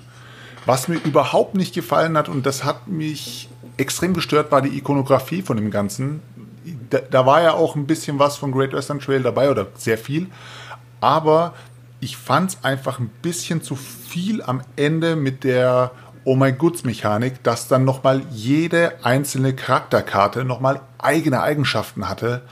Was 0.66 0.88
mir 0.88 0.96
überhaupt 0.96 1.54
nicht 1.54 1.74
gefallen 1.74 2.16
hat, 2.16 2.28
und 2.28 2.46
das 2.46 2.64
hat 2.64 2.88
mich 2.88 3.48
extrem 3.76 4.14
gestört, 4.14 4.50
war 4.52 4.62
die 4.62 4.76
Ikonografie 4.76 5.42
von 5.42 5.56
dem 5.56 5.70
Ganzen. 5.70 6.20
Da, 6.90 6.98
da 6.98 7.26
war 7.26 7.42
ja 7.42 7.54
auch 7.54 7.74
ein 7.74 7.86
bisschen 7.86 8.18
was 8.18 8.36
von 8.36 8.52
Great 8.52 8.72
Western 8.72 9.00
Trail 9.00 9.22
dabei 9.22 9.50
oder 9.50 9.66
sehr 9.76 9.98
viel. 9.98 10.28
Aber 11.00 11.54
ich 12.02 12.16
fand 12.16 12.50
es 12.50 12.64
einfach 12.64 12.99
ein 12.99 13.11
bisschen 13.23 13.62
zu 13.62 13.76
viel 13.76 14.42
am 14.42 14.61
Ende 14.75 15.14
mit 15.14 15.44
der 15.44 15.92
Oh 16.25 16.35
My 16.35 16.52
Goods 16.52 16.82
Mechanik, 16.82 17.44
dass 17.44 17.68
dann 17.68 17.85
nochmal 17.85 18.23
jede 18.32 19.04
einzelne 19.04 19.54
Charakterkarte 19.54 20.44
nochmal 20.44 20.80
eigene 20.99 21.40
Eigenschaften 21.40 22.09
hatte. 22.09 22.42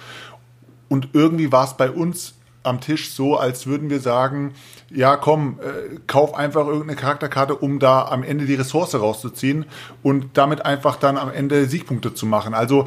Und 0.88 1.08
irgendwie 1.14 1.50
war 1.50 1.64
es 1.64 1.74
bei 1.74 1.90
uns 1.90 2.34
am 2.62 2.80
Tisch 2.80 3.12
so, 3.12 3.36
als 3.36 3.66
würden 3.66 3.90
wir 3.90 3.98
sagen, 3.98 4.54
ja 4.88 5.16
komm, 5.16 5.58
äh, 5.60 5.98
kauf 6.06 6.34
einfach 6.34 6.66
irgendeine 6.66 6.94
Charakterkarte, 6.94 7.56
um 7.56 7.80
da 7.80 8.04
am 8.04 8.22
Ende 8.22 8.46
die 8.46 8.54
Ressource 8.54 8.94
rauszuziehen 8.94 9.66
und 10.04 10.36
damit 10.38 10.64
einfach 10.64 10.94
dann 10.94 11.16
am 11.16 11.32
Ende 11.32 11.66
Siegpunkte 11.66 12.14
zu 12.14 12.24
machen. 12.24 12.54
Also 12.54 12.86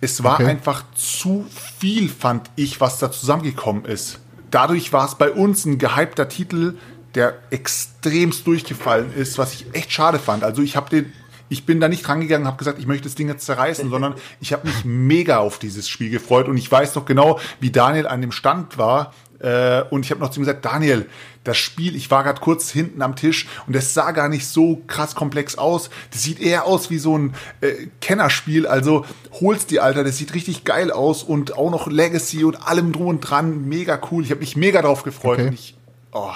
es 0.00 0.24
war 0.24 0.34
okay. 0.34 0.46
einfach 0.46 0.84
zu 0.94 1.44
viel, 1.78 2.08
fand 2.08 2.50
ich, 2.56 2.80
was 2.80 2.98
da 2.98 3.10
zusammengekommen 3.10 3.84
ist. 3.84 4.20
Dadurch 4.50 4.92
war 4.92 5.06
es 5.06 5.14
bei 5.14 5.30
uns 5.30 5.64
ein 5.64 5.78
gehypter 5.78 6.28
Titel, 6.28 6.74
der 7.14 7.38
extremst 7.50 8.46
durchgefallen 8.46 9.12
ist, 9.14 9.38
was 9.38 9.54
ich 9.54 9.66
echt 9.72 9.92
schade 9.92 10.18
fand. 10.18 10.44
Also 10.44 10.62
ich 10.62 10.76
habe 10.76 10.90
den 10.90 11.12
ich 11.50 11.64
bin 11.64 11.80
da 11.80 11.88
nicht 11.88 12.06
rangegangen 12.08 12.42
und 12.42 12.48
habe 12.48 12.58
gesagt, 12.58 12.78
ich 12.78 12.86
möchte 12.86 13.04
das 13.04 13.14
Ding 13.14 13.28
jetzt 13.28 13.46
zerreißen, 13.46 13.90
sondern 13.90 14.14
ich 14.40 14.52
habe 14.52 14.66
mich 14.66 14.84
mega 14.84 15.38
auf 15.38 15.58
dieses 15.58 15.88
Spiel 15.88 16.10
gefreut 16.10 16.48
und 16.48 16.56
ich 16.56 16.70
weiß 16.70 16.94
noch 16.94 17.06
genau, 17.06 17.40
wie 17.60 17.70
Daniel 17.70 18.06
an 18.06 18.20
dem 18.20 18.32
Stand 18.32 18.78
war. 18.78 19.14
Äh, 19.40 19.82
und 19.90 20.04
ich 20.04 20.10
habe 20.10 20.20
noch 20.20 20.30
zu 20.30 20.40
ihm 20.40 20.44
gesagt, 20.44 20.64
Daniel, 20.64 21.06
das 21.44 21.56
Spiel, 21.56 21.94
ich 21.94 22.10
war 22.10 22.24
gerade 22.24 22.40
kurz 22.40 22.70
hinten 22.70 23.02
am 23.02 23.14
Tisch 23.16 23.46
und 23.66 23.76
das 23.76 23.94
sah 23.94 24.10
gar 24.10 24.28
nicht 24.28 24.46
so 24.46 24.82
krass 24.86 25.14
komplex 25.14 25.56
aus. 25.56 25.90
Das 26.10 26.22
sieht 26.22 26.40
eher 26.40 26.64
aus 26.64 26.90
wie 26.90 26.98
so 26.98 27.16
ein 27.16 27.34
äh, 27.60 27.86
Kennerspiel. 28.00 28.66
Also 28.66 29.04
hol's 29.40 29.66
dir, 29.66 29.84
Alter, 29.84 30.04
das 30.04 30.18
sieht 30.18 30.34
richtig 30.34 30.64
geil 30.64 30.90
aus 30.90 31.22
und 31.22 31.56
auch 31.56 31.70
noch 31.70 31.86
Legacy 31.86 32.44
und 32.44 32.66
allem 32.66 32.92
drum 32.92 33.06
und 33.06 33.20
dran. 33.20 33.68
Mega 33.68 34.00
cool. 34.10 34.24
Ich 34.24 34.30
habe 34.30 34.40
mich 34.40 34.56
mega 34.56 34.82
drauf 34.82 35.04
gefreut. 35.04 35.38
Okay. 35.38 35.48
Und 35.48 35.54
ich, 35.54 35.76
oh, 36.12 36.32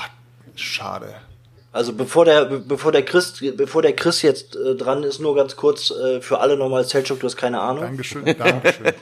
schade. 0.54 1.14
Also 1.74 1.94
bevor 1.94 2.26
der, 2.26 2.44
bevor 2.44 2.92
der 2.92 3.02
Chris, 3.02 3.42
bevor 3.56 3.80
der 3.80 3.96
Chris 3.96 4.20
jetzt 4.20 4.56
äh, 4.56 4.74
dran 4.74 5.04
ist, 5.04 5.20
nur 5.20 5.34
ganz 5.34 5.56
kurz 5.56 5.90
äh, 5.90 6.20
für 6.20 6.40
alle 6.40 6.58
nochmal 6.58 6.84
Selchuk, 6.84 7.20
du 7.20 7.26
hast 7.26 7.38
keine 7.38 7.62
Ahnung. 7.62 7.84
Dankeschön, 7.84 8.26
Dankeschön. 8.26 8.92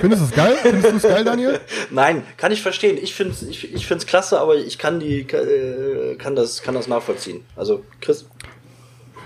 Findest 0.00 0.22
du 0.22 0.26
es 0.26 0.32
geil? 0.32 0.56
Findest 0.60 0.90
du 0.90 0.96
es 0.96 1.02
geil, 1.04 1.24
Daniel? 1.24 1.60
Nein, 1.90 2.24
kann 2.38 2.50
ich 2.50 2.60
verstehen. 2.60 2.98
Ich 3.00 3.14
finde 3.14 3.34
es 3.34 3.42
ich, 3.42 3.72
ich 3.72 3.86
find's 3.86 4.04
klasse, 4.04 4.40
aber 4.40 4.56
ich 4.56 4.78
kann 4.78 4.98
die, 4.98 5.20
äh, 5.20 6.16
kann 6.16 6.34
das, 6.34 6.60
kann 6.60 6.74
das 6.74 6.88
nachvollziehen. 6.88 7.44
Also 7.54 7.84
Chris. 8.00 8.26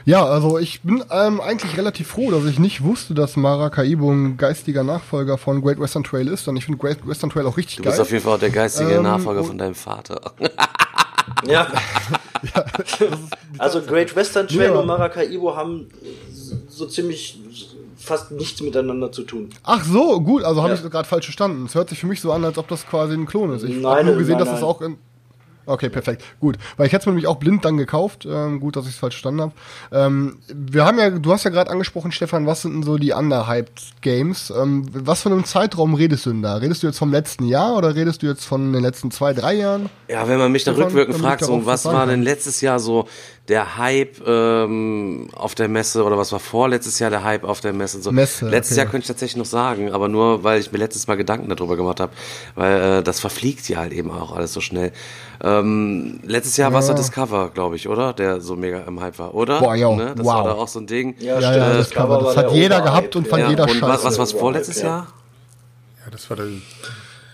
Ja, 0.05 0.26
also 0.26 0.59
ich 0.59 0.83
bin 0.83 1.02
ähm, 1.11 1.40
eigentlich 1.40 1.79
relativ 1.79 2.09
froh, 2.09 2.31
dass 2.31 2.45
ich 2.45 2.59
nicht 2.59 2.83
wusste, 2.83 3.14
dass 3.14 3.37
Maracaibo 3.37 4.11
ein 4.11 4.37
geistiger 4.37 4.85
Nachfolger 4.85 5.38
von 5.38 5.62
Great 5.62 5.81
Western 5.81 6.05
Trail 6.05 6.29
ist. 6.29 6.47
Und 6.47 6.59
ich 6.59 6.67
finde 6.67 6.79
Great 6.79 7.07
Western 7.07 7.31
Trail 7.31 7.47
auch 7.47 7.57
richtig 7.57 7.79
geil. 7.79 7.85
Du 7.85 7.90
bist 7.90 8.00
auf 8.00 8.11
jeden 8.11 8.23
Fall 8.23 8.35
auch 8.35 8.40
der 8.40 8.50
geistige 8.50 8.93
ähm, 8.93 9.05
Nachfolger 9.05 9.45
von 9.45 9.57
deinem 9.57 9.75
Vater. 9.75 10.35
Ja. 11.46 11.66
ja 12.54 12.64
also 13.58 13.82
Great 13.82 14.14
Western 14.14 14.49
Trail 14.49 14.70
ja. 14.70 14.72
und 14.72 14.87
Maracaibo 14.87 15.56
haben 15.56 15.88
so 16.68 16.87
ziemlich 16.87 17.38
fast 17.96 18.30
nichts 18.32 18.60
miteinander 18.62 19.12
zu 19.12 19.22
tun. 19.22 19.50
Ach 19.62 19.84
so, 19.84 20.20
gut, 20.20 20.42
also 20.42 20.62
habe 20.62 20.75
ja. 20.75 20.80
ich 20.82 20.90
gerade 20.90 21.06
falsch 21.06 21.26
verstanden. 21.26 21.66
Es 21.66 21.75
hört 21.75 21.90
sich 21.90 22.00
für 22.00 22.06
mich 22.06 22.20
so 22.20 22.32
an, 22.32 22.44
als 22.44 22.56
ob 22.58 22.66
das 22.68 22.87
quasi 22.87 23.14
ein 23.14 23.26
Klon 23.26 23.52
ist. 23.52 23.62
Ich 23.62 23.84
habe 23.84 24.04
nur 24.04 24.16
gesehen, 24.16 24.38
nein, 24.38 24.44
dass 24.44 24.49
es 24.49 24.60
das 24.60 24.62
auch 24.62 24.80
in 24.80 24.96
Okay, 25.67 25.88
perfekt. 25.88 26.25
Gut. 26.40 26.57
Weil 26.76 26.87
ich 26.87 26.93
hätte 26.93 27.02
es 27.02 27.07
mir 27.07 27.12
nämlich 27.12 27.26
auch 27.26 27.37
blind 27.37 27.64
dann 27.64 27.76
gekauft. 27.76 28.26
Ähm, 28.29 28.61
gut, 28.61 28.76
dass 28.76 28.87
ich 28.87 28.93
es 28.93 28.99
falsch 28.99 29.14
verstanden 29.14 29.40
habe. 29.43 29.52
Ähm, 29.93 30.38
wir 30.49 30.85
haben 30.85 30.99
ja, 30.99 31.11
du 31.11 31.33
hast 31.33 31.45
ja 31.45 31.50
gerade 31.50 31.71
angesprochen, 31.71 32.12
Stefan, 32.12 32.47
was 32.47 32.62
sind 32.62 32.75
denn 32.75 32.83
so 32.83 32.99
die 32.99 33.12
underhyped 33.12 34.00
Games? 34.00 34.50
Ähm, 34.50 34.87
was 34.93 35.23
für 35.23 35.31
einen 35.31 35.45
Zeitraum 35.45 35.95
redest 35.95 36.26
du 36.26 36.31
denn 36.31 36.43
da? 36.43 36.57
Redest 36.57 36.83
du 36.83 36.87
jetzt 36.87 36.99
vom 36.99 37.12
letzten 37.12 37.45
Jahr 37.45 37.76
oder 37.76 37.95
redest 37.95 38.23
du 38.23 38.26
jetzt 38.26 38.45
von 38.45 38.73
den 38.73 38.83
letzten 38.83 39.11
zwei, 39.11 39.33
drei 39.33 39.55
Jahren? 39.55 39.90
Ja, 40.09 40.26
wenn 40.29 40.38
man 40.38 40.50
mich 40.52 40.64
da 40.64 40.73
rückwirkend 40.73 41.19
fragt, 41.19 41.45
so, 41.45 41.67
was 41.67 41.85
war 41.85 42.07
denn 42.07 42.23
letztes 42.23 42.61
Jahr 42.61 42.79
so 42.79 43.07
der 43.50 43.76
Hype 43.76 44.26
ähm, 44.26 45.28
auf 45.35 45.57
der 45.57 45.69
Messe 45.69 46.04
oder 46.04 46.16
was 46.16 46.30
war 46.30 46.38
vorletztes 46.38 47.00
Jahr 47.00 47.11
der 47.11 47.25
Hype 47.25 47.45
auf 47.45 47.61
der 47.61 47.73
Messe? 47.73 48.00
So. 48.00 48.12
Messe 48.12 48.49
letztes 48.49 48.76
okay. 48.76 48.85
Jahr 48.85 48.90
könnte 48.90 49.04
ich 49.04 49.09
tatsächlich 49.09 49.37
noch 49.37 49.45
sagen, 49.45 49.92
aber 49.92 50.09
nur, 50.09 50.45
weil 50.45 50.61
ich 50.61 50.71
mir 50.71 50.78
letztes 50.78 51.09
Mal 51.09 51.16
Gedanken 51.16 51.49
darüber 51.49 51.76
gemacht 51.76 51.99
habe, 51.99 52.12
weil 52.54 52.99
äh, 52.99 53.02
das 53.02 53.19
verfliegt 53.19 53.69
ja 53.69 53.78
halt 53.78 53.92
eben 53.92 54.11
auch 54.11 54.35
alles 54.35 54.52
so 54.52 54.61
schnell. 54.61 54.92
Ähm, 55.42 56.21
letztes 56.23 56.57
Jahr 56.57 56.71
ja. 56.71 56.75
war 56.75 56.80
es 56.80 56.87
der 56.87 56.95
Discover, 56.95 57.50
glaube 57.52 57.75
ich, 57.75 57.88
oder? 57.88 58.12
Der 58.12 58.40
so 58.40 58.54
mega 58.54 58.83
im 58.83 59.00
Hype 59.00 59.19
war, 59.19 59.35
oder? 59.35 59.59
Boah, 59.59 59.75
ja. 59.75 59.95
Ne? 59.95 60.14
Das 60.16 60.25
wow. 60.25 60.35
war 60.35 60.45
da 60.45 60.52
auch 60.52 60.69
so 60.69 60.78
ein 60.78 60.87
Ding. 60.87 61.16
Ja, 61.19 61.40
ja, 61.40 61.57
ja 61.57 61.76
Discover. 61.78 62.23
Das 62.23 62.37
hat 62.37 62.52
jeder 62.52 62.80
gehabt 62.80 63.16
und 63.16 63.26
fand 63.26 63.49
jeder 63.49 63.64
und 63.64 63.71
scheiße. 63.71 64.04
Was, 64.04 64.19
was 64.19 64.19
war 64.19 64.40
vorletztes 64.40 64.80
Jahr? 64.80 65.09
Ja, 66.04 66.11
das 66.11 66.30
war 66.30 66.37
der 66.37 66.47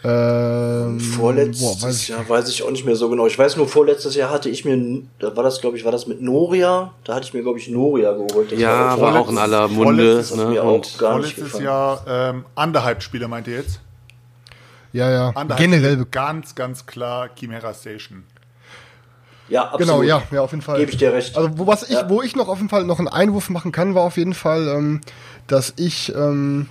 ähm, 0.08 1.00
vorletztes 1.00 1.80
boah, 1.80 1.88
weiß 1.88 2.02
ich 2.02 2.08
Jahr 2.08 2.28
weiß 2.28 2.48
ich 2.48 2.62
auch 2.62 2.70
nicht 2.70 2.84
mehr 2.84 2.94
so 2.94 3.10
genau. 3.10 3.26
Ich 3.26 3.36
weiß 3.36 3.56
nur, 3.56 3.66
vorletztes 3.66 4.14
Jahr 4.14 4.30
hatte 4.30 4.48
ich 4.48 4.64
mir, 4.64 5.02
da 5.18 5.36
war 5.36 5.42
das, 5.42 5.60
glaube 5.60 5.76
ich, 5.76 5.84
war 5.84 5.90
das 5.90 6.06
mit 6.06 6.22
Noria. 6.22 6.92
Da 7.02 7.14
hatte 7.14 7.26
ich 7.26 7.34
mir, 7.34 7.42
glaube 7.42 7.58
ich, 7.58 7.68
Noria 7.68 8.12
geholt. 8.12 8.52
Das 8.52 8.58
ja, 8.60 8.98
war, 8.98 9.00
war 9.00 9.20
auch 9.20 9.28
in 9.28 9.38
aller 9.38 9.66
Munde. 9.68 10.24
Ne? 10.36 10.62
Und 10.62 10.86
vorletztes 10.86 11.58
Jahr 11.58 12.04
ähm, 12.06 12.44
Underhype-Spieler 12.54 13.26
meint 13.26 13.48
ihr 13.48 13.56
jetzt? 13.56 13.80
Ja, 14.92 15.10
ja. 15.10 15.28
Underhype 15.30 15.56
Generell 15.56 16.04
ganz, 16.10 16.54
ganz 16.54 16.86
klar 16.86 17.30
Chimera 17.34 17.74
Station. 17.74 18.24
Ja, 19.48 19.64
absolut. 19.64 19.80
Genau, 19.80 20.02
ja, 20.02 20.22
ja, 20.30 20.40
auf 20.40 20.50
jeden 20.50 20.62
Fall. 20.62 20.78
Gebe 20.78 20.90
ich 20.90 20.96
dir 20.98 21.12
recht. 21.12 21.36
Also, 21.36 21.58
wo, 21.58 21.66
was 21.66 21.84
ich, 21.84 21.90
ja. 21.90 22.08
wo 22.08 22.22
ich 22.22 22.36
noch 22.36 22.48
auf 22.48 22.58
jeden 22.58 22.68
Fall 22.68 22.84
noch 22.84 22.98
einen 22.98 23.08
Einwurf 23.08 23.50
machen 23.50 23.72
kann, 23.72 23.94
war 23.94 24.02
auf 24.02 24.16
jeden 24.16 24.34
Fall, 24.34 24.68
ähm, 24.68 25.00
dass 25.46 25.74
ich, 25.76 26.14
ähm, 26.14 26.68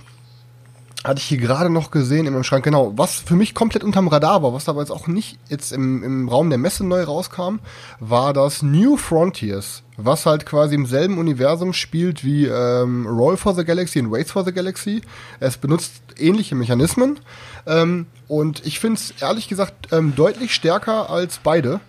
hatte 1.06 1.20
ich 1.20 1.26
hier 1.26 1.38
gerade 1.38 1.70
noch 1.70 1.92
gesehen 1.92 2.26
in 2.26 2.32
meinem 2.32 2.42
Schrank, 2.42 2.64
genau, 2.64 2.92
was 2.96 3.20
für 3.20 3.36
mich 3.36 3.54
komplett 3.54 3.84
unterm 3.84 4.08
Radar 4.08 4.42
war, 4.42 4.52
was 4.52 4.68
aber 4.68 4.80
jetzt 4.80 4.90
auch 4.90 5.06
nicht 5.06 5.38
jetzt 5.48 5.72
im, 5.72 6.02
im 6.02 6.28
Raum 6.28 6.48
der 6.48 6.58
Messe 6.58 6.84
neu 6.84 7.04
rauskam, 7.04 7.60
war 8.00 8.32
das 8.32 8.62
New 8.62 8.96
Frontiers, 8.96 9.82
was 9.96 10.26
halt 10.26 10.46
quasi 10.46 10.74
im 10.74 10.84
selben 10.84 11.18
Universum 11.18 11.72
spielt 11.72 12.24
wie 12.24 12.46
ähm, 12.46 13.06
Roll 13.06 13.36
for 13.36 13.54
the 13.54 13.64
Galaxy 13.64 14.00
und 14.00 14.10
Waits 14.10 14.32
for 14.32 14.44
the 14.44 14.52
Galaxy. 14.52 15.00
Es 15.38 15.56
benutzt 15.56 16.02
ähnliche 16.18 16.56
Mechanismen 16.56 17.20
ähm, 17.66 18.06
und 18.26 18.66
ich 18.66 18.80
finde 18.80 18.98
es 18.98 19.14
ehrlich 19.22 19.46
gesagt 19.46 19.92
ähm, 19.92 20.14
deutlich 20.16 20.54
stärker 20.54 21.08
als 21.08 21.38
beide. 21.38 21.80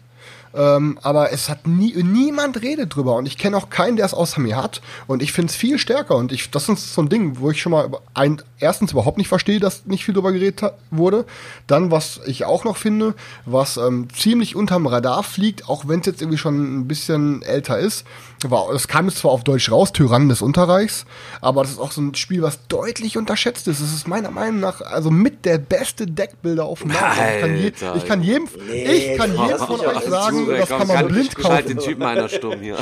Ähm, 0.58 0.98
aber 1.04 1.32
es 1.32 1.50
hat 1.50 1.68
nie, 1.68 1.94
niemand 2.04 2.62
redet 2.62 2.96
drüber 2.96 3.16
und 3.16 3.28
ich 3.28 3.38
kenne 3.38 3.56
auch 3.56 3.70
keinen, 3.70 3.96
der 3.96 4.06
es 4.06 4.14
außer 4.14 4.42
mir 4.42 4.58
hat. 4.58 4.82
Und 5.06 5.22
ich 5.22 5.32
finde 5.32 5.52
es 5.52 5.56
viel 5.56 5.78
stärker 5.78 6.16
und 6.16 6.32
ich, 6.32 6.50
das 6.50 6.68
ist 6.68 6.94
so 6.94 7.02
ein 7.02 7.10
Ding, 7.10 7.40
wo 7.40 7.52
ich 7.52 7.62
schon 7.62 7.72
mal 7.72 7.90
ein, 8.16 8.42
erstens 8.60 8.92
überhaupt 8.92 9.18
nicht 9.18 9.28
verstehe, 9.28 9.60
dass 9.60 9.86
nicht 9.86 10.04
viel 10.04 10.16
drüber 10.16 10.32
geredet 10.32 10.74
wurde. 10.90 11.26
Dann, 11.68 11.92
was 11.92 12.20
ich 12.26 12.46
auch 12.46 12.64
noch 12.64 12.78
finde, 12.78 13.14
was 13.46 13.78
ähm, 13.78 14.08
ziemlich 14.12 14.56
unterm 14.56 14.88
Radar 14.88 15.22
fliegt, 15.22 15.70
auch 15.70 15.88
wenn 15.88 16.00
es 16.00 16.08
jetzt 16.08 16.22
irgendwie 16.22 16.40
schon 16.40 16.80
ein 16.80 16.88
bisschen 16.88 17.44
älter 17.44 17.78
ist, 17.78 18.06
war, 18.44 18.70
es 18.72 18.88
kam 18.88 19.08
jetzt 19.08 19.20
zwar 19.20 19.32
auf 19.32 19.44
Deutsch 19.44 19.72
raus, 19.72 19.92
Tyrannen 19.92 20.30
des 20.30 20.42
Unterreichs, 20.42 21.06
aber 21.42 21.64
das 21.64 21.72
ist 21.72 21.80
auch 21.80 21.92
so 21.92 22.02
ein 22.02 22.14
Spiel, 22.16 22.42
was 22.42 22.60
deutlich 22.68 23.18
unterschätzt 23.18 23.68
ist. 23.68 23.80
Es 23.80 23.94
ist 23.94 24.08
meiner 24.08 24.32
Meinung 24.32 24.60
nach 24.60 24.82
also 24.82 25.10
mit 25.10 25.46
der 25.46 25.58
beste 25.58 26.06
Deckbilder 26.06 26.66
auf 26.66 26.82
dem 26.82 26.90
Markt. 26.90 27.18
Ich 27.18 27.42
kann, 27.42 27.58
je, 27.58 27.72
ich 27.96 28.06
kann 28.06 28.22
jedem, 28.22 28.48
nee, 28.70 28.84
ich 28.84 29.18
kann 29.18 29.32
jedem 29.32 29.58
von 29.58 29.80
euch 29.80 30.04
sagen, 30.04 30.46
zu, 30.46 30.52
das 30.52 30.70
kann 30.70 30.88
man 30.88 30.98
kann, 30.98 31.08
blind 31.08 31.36
kaufen. 31.36 31.60
Ich 31.60 31.66
den 31.66 31.80
Typen 31.80 32.04
einer 32.04 32.30
stumm 32.30 32.60
hier. 32.60 32.78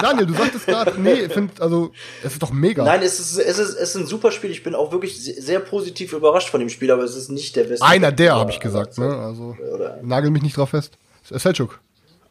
Daniel, 0.00 0.26
du 0.26 0.34
sagtest 0.34 0.66
gerade, 0.66 1.00
nee, 1.00 1.12
ich 1.14 1.32
finde, 1.32 1.60
also, 1.60 1.90
es 2.22 2.32
ist 2.34 2.42
doch 2.42 2.52
mega. 2.52 2.84
Nein, 2.84 3.02
es 3.02 3.18
ist, 3.18 3.38
es 3.38 3.58
ist, 3.58 3.74
es 3.74 3.90
ist 3.90 3.96
ein 3.96 4.06
super 4.06 4.30
Spiel. 4.30 4.50
Ich 4.50 4.62
bin 4.62 4.74
auch 4.74 4.92
wirklich 4.92 5.22
sehr 5.22 5.60
positiv 5.60 6.12
überrascht 6.12 6.50
von 6.50 6.60
dem 6.60 6.68
Spiel, 6.68 6.90
aber 6.90 7.02
es 7.02 7.16
ist 7.16 7.28
nicht 7.30 7.56
der 7.56 7.64
beste. 7.64 7.84
Einer 7.84 8.12
der, 8.12 8.36
habe 8.36 8.50
ich 8.50 8.60
gesagt, 8.60 8.98
ne? 8.98 9.16
Also, 9.16 9.56
nagel 10.02 10.30
mich 10.30 10.42
nicht 10.42 10.56
drauf 10.56 10.70
fest. 10.70 10.96
Selchuk. 11.24 11.80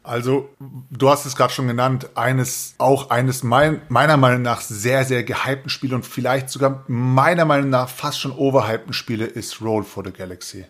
Also, 0.08 0.50
du 0.90 1.10
hast 1.10 1.26
es 1.26 1.36
gerade 1.36 1.54
schon 1.54 1.68
genannt, 1.68 2.10
eines, 2.16 2.76
auch 2.78 3.10
eines 3.10 3.44
mein, 3.44 3.82
meiner 3.90 4.16
Meinung 4.16 4.42
nach 4.42 4.62
sehr, 4.62 5.04
sehr 5.04 5.24
gehypten 5.24 5.70
Spiele 5.70 5.96
und 5.96 6.06
vielleicht 6.06 6.50
sogar 6.50 6.86
meiner 6.88 7.44
Meinung 7.44 7.70
nach 7.70 7.90
fast 7.90 8.22
schon 8.22 8.32
overhypten 8.32 8.94
Spiele 8.94 9.26
ist 9.26 9.62
Roll 9.62 9.84
for 9.84 10.06
the 10.06 10.14
Galaxy. 10.14 10.66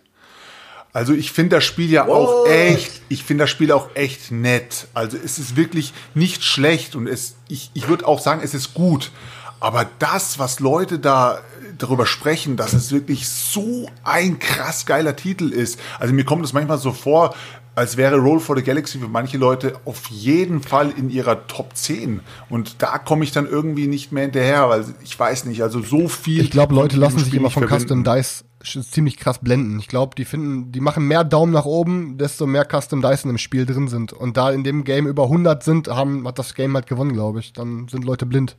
Also 0.92 1.14
ich 1.14 1.32
finde 1.32 1.58
das 1.58 1.66
Spiel 1.66 1.92
ja 1.92 2.08
What? 2.08 2.16
auch 2.16 2.48
echt, 2.48 3.04
ich 3.10 3.24
finde 3.24 3.44
das 3.44 3.52
Spiel 3.52 3.72
auch 3.72 3.90
echt 3.94 4.32
nett. 4.32 4.88
Also 4.96 5.18
es 5.24 5.38
ist 5.38 5.56
wirklich 5.56 5.94
nicht 6.16 6.44
schlecht 6.44 6.96
und 6.96 7.06
es, 7.06 7.36
ich, 7.48 7.70
ich 7.76 7.88
würde 7.88 8.08
auch 8.08 8.20
sagen, 8.20 8.42
es 8.44 8.56
ist 8.56 8.74
gut. 8.74 9.12
Aber 9.60 9.88
das, 10.00 10.40
was 10.40 10.60
Leute 10.60 10.98
da 10.98 11.42
darüber 11.78 12.08
sprechen, 12.08 12.58
dass 12.58 12.74
es 12.74 12.92
wirklich 12.92 13.28
so 13.30 13.88
ein 14.04 14.40
krass 14.40 14.88
geiler 14.88 15.16
Titel 15.16 15.50
ist. 15.50 15.80
Also 16.00 16.14
mir 16.14 16.26
kommt 16.26 16.44
es 16.44 16.54
manchmal 16.54 16.80
so 16.80 16.92
vor, 16.92 17.36
als 17.78 17.96
wäre 17.96 18.18
Roll 18.18 18.40
for 18.40 18.58
the 18.58 18.64
Galaxy 18.64 18.98
für 18.98 19.08
manche 19.08 19.38
Leute 19.38 19.76
auf 19.86 20.08
jeden 20.08 20.64
Fall 20.64 20.90
in 20.90 21.12
ihrer 21.12 21.46
Top 21.46 21.76
10. 21.76 22.22
Und 22.50 22.82
da 22.82 22.98
komme 22.98 23.24
ich 23.24 23.32
dann 23.32 23.46
irgendwie 23.46 23.86
nicht 23.86 24.12
mehr 24.12 24.24
hinterher, 24.24 24.68
weil 24.68 24.84
ich 25.04 25.18
weiß 25.18 25.46
nicht, 25.46 25.62
also 25.62 25.84
so 25.84 26.08
viel. 26.08 26.42
Ich 26.42 26.50
glaube, 26.50 26.74
Leute 26.74 26.98
lassen 26.98 27.20
sich 27.20 27.36
immer 27.36 27.52
von 27.52 27.68
Custom 27.68 28.04
Dice 28.04 28.46
ziemlich 28.64 29.18
krass 29.18 29.38
blenden. 29.38 29.78
Ich 29.78 29.88
glaube, 29.88 30.16
die 30.16 30.26
finden, 30.26 30.72
die 30.72 30.80
machen 30.80 31.08
mehr 31.08 31.24
Daumen 31.24 31.54
nach 31.54 31.66
oben, 31.66 32.18
desto 32.18 32.48
mehr 32.48 32.66
Custom 32.66 33.04
Dice 33.04 33.26
in 33.26 33.30
dem 33.30 33.38
Spiel 33.38 33.68
drin 33.68 33.88
sind. 33.88 34.12
Und 34.12 34.38
da 34.38 34.50
in 34.50 34.64
dem 34.64 34.84
Game 34.84 35.06
über 35.06 35.26
100 35.26 35.64
sind, 35.64 35.88
haben, 35.88 36.28
hat 36.28 36.40
das 36.40 36.56
Game 36.56 36.74
halt 36.74 36.88
gewonnen, 36.88 37.14
glaube 37.14 37.42
ich. 37.42 37.54
Dann 37.54 37.88
sind 37.90 38.06
Leute 38.06 38.26
blind 38.26 38.58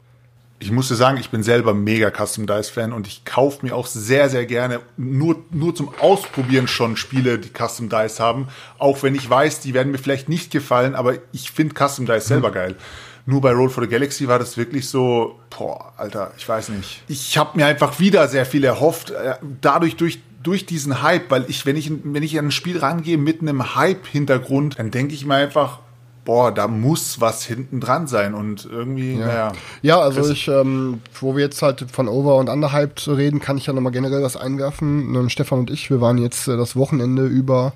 ich 0.60 0.72
musste 0.72 0.96
sagen, 0.96 1.18
ich 1.18 1.30
bin 1.30 1.42
selber 1.42 1.72
mega 1.72 2.10
Custom 2.10 2.46
Dice 2.46 2.70
Fan 2.70 2.92
und 2.92 3.06
ich 3.06 3.24
kaufe 3.24 3.64
mir 3.64 3.76
auch 3.76 3.86
sehr, 3.86 4.28
sehr 4.28 4.44
gerne 4.44 4.80
nur, 4.96 5.44
nur 5.50 5.74
zum 5.74 5.90
Ausprobieren 6.00 6.66
schon 6.66 6.96
Spiele, 6.96 7.38
die 7.38 7.50
Custom 7.50 7.88
Dice 7.88 8.18
haben. 8.18 8.48
Auch 8.78 9.02
wenn 9.02 9.14
ich 9.14 9.28
weiß, 9.28 9.60
die 9.60 9.72
werden 9.74 9.92
mir 9.92 9.98
vielleicht 9.98 10.28
nicht 10.28 10.50
gefallen, 10.50 10.94
aber 10.94 11.14
ich 11.32 11.52
finde 11.52 11.74
Custom 11.74 12.06
Dice 12.06 12.24
mhm. 12.24 12.28
selber 12.28 12.50
geil. 12.50 12.76
Nur 13.24 13.40
bei 13.40 13.52
Roll 13.52 13.68
for 13.68 13.84
the 13.84 13.88
Galaxy 13.88 14.26
war 14.26 14.38
das 14.38 14.56
wirklich 14.56 14.88
so, 14.88 15.38
boah, 15.56 15.92
Alter, 15.96 16.32
ich 16.38 16.48
weiß 16.48 16.70
nicht. 16.70 17.02
Ich 17.08 17.36
habe 17.36 17.58
mir 17.58 17.66
einfach 17.66 18.00
wieder 18.00 18.26
sehr 18.26 18.46
viel 18.46 18.64
erhofft, 18.64 19.10
äh, 19.10 19.34
dadurch 19.60 19.96
durch 19.96 20.20
durch 20.42 20.66
diesen 20.66 21.02
Hype, 21.02 21.30
weil 21.30 21.44
ich, 21.48 21.66
wenn 21.66 21.76
ich, 21.76 21.90
wenn 22.04 22.22
ich 22.22 22.38
an 22.38 22.46
ein 22.46 22.50
Spiel 22.52 22.78
rangehe 22.78 23.18
mit 23.18 23.42
einem 23.42 23.74
Hype-Hintergrund, 23.74 24.78
dann 24.78 24.90
denke 24.90 25.12
ich 25.12 25.26
mir 25.26 25.34
einfach, 25.34 25.80
boah, 26.28 26.52
da 26.52 26.68
muss 26.68 27.22
was 27.22 27.42
hinten 27.42 27.80
dran 27.80 28.06
sein 28.06 28.34
und 28.34 28.66
irgendwie, 28.66 29.14
ja. 29.14 29.26
naja. 29.26 29.52
Ja, 29.80 29.98
also 29.98 30.30
ich, 30.30 30.46
ähm, 30.46 31.00
wo 31.18 31.34
wir 31.34 31.42
jetzt 31.42 31.62
halt 31.62 31.86
von 31.90 32.06
Over 32.06 32.36
und 32.36 32.50
Underhyped 32.50 33.08
reden, 33.08 33.40
kann 33.40 33.56
ich 33.56 33.64
ja 33.64 33.72
nochmal 33.72 33.92
generell 33.92 34.22
was 34.22 34.36
einwerfen. 34.36 35.14
Ähm, 35.14 35.30
Stefan 35.30 35.60
und 35.60 35.70
ich, 35.70 35.88
wir 35.88 36.02
waren 36.02 36.18
jetzt 36.18 36.46
äh, 36.46 36.58
das 36.58 36.76
Wochenende 36.76 37.24
über 37.24 37.72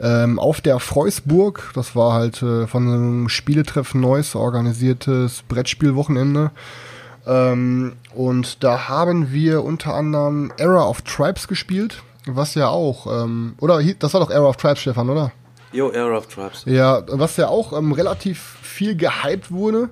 ähm, 0.00 0.40
auf 0.40 0.60
der 0.60 0.80
Freusburg. 0.80 1.70
Das 1.76 1.94
war 1.94 2.12
halt 2.12 2.42
äh, 2.42 2.66
von 2.66 2.88
einem 2.88 3.28
Spieletreffen 3.28 4.00
Neues 4.00 4.34
organisiertes 4.34 5.44
Brettspielwochenende. 5.46 6.50
Ähm, 7.24 7.92
und 8.16 8.64
da 8.64 8.88
haben 8.88 9.30
wir 9.30 9.62
unter 9.62 9.94
anderem 9.94 10.50
Era 10.56 10.88
of 10.88 11.02
Tribes 11.02 11.46
gespielt, 11.46 12.02
was 12.26 12.56
ja 12.56 12.66
auch, 12.66 13.06
ähm, 13.06 13.54
oder 13.60 13.80
das 13.80 14.12
war 14.12 14.20
doch 14.20 14.30
Era 14.32 14.48
of 14.48 14.56
Tribes, 14.56 14.80
Stefan, 14.80 15.08
oder? 15.08 15.30
Jo, 15.72 15.90
Era 15.90 16.16
of 16.16 16.26
Tribes. 16.26 16.64
Ja, 16.66 17.02
was 17.08 17.36
ja 17.36 17.48
auch 17.48 17.72
ähm, 17.76 17.92
relativ 17.92 18.40
viel 18.62 18.96
gehypt 18.96 19.50
wurde. 19.50 19.90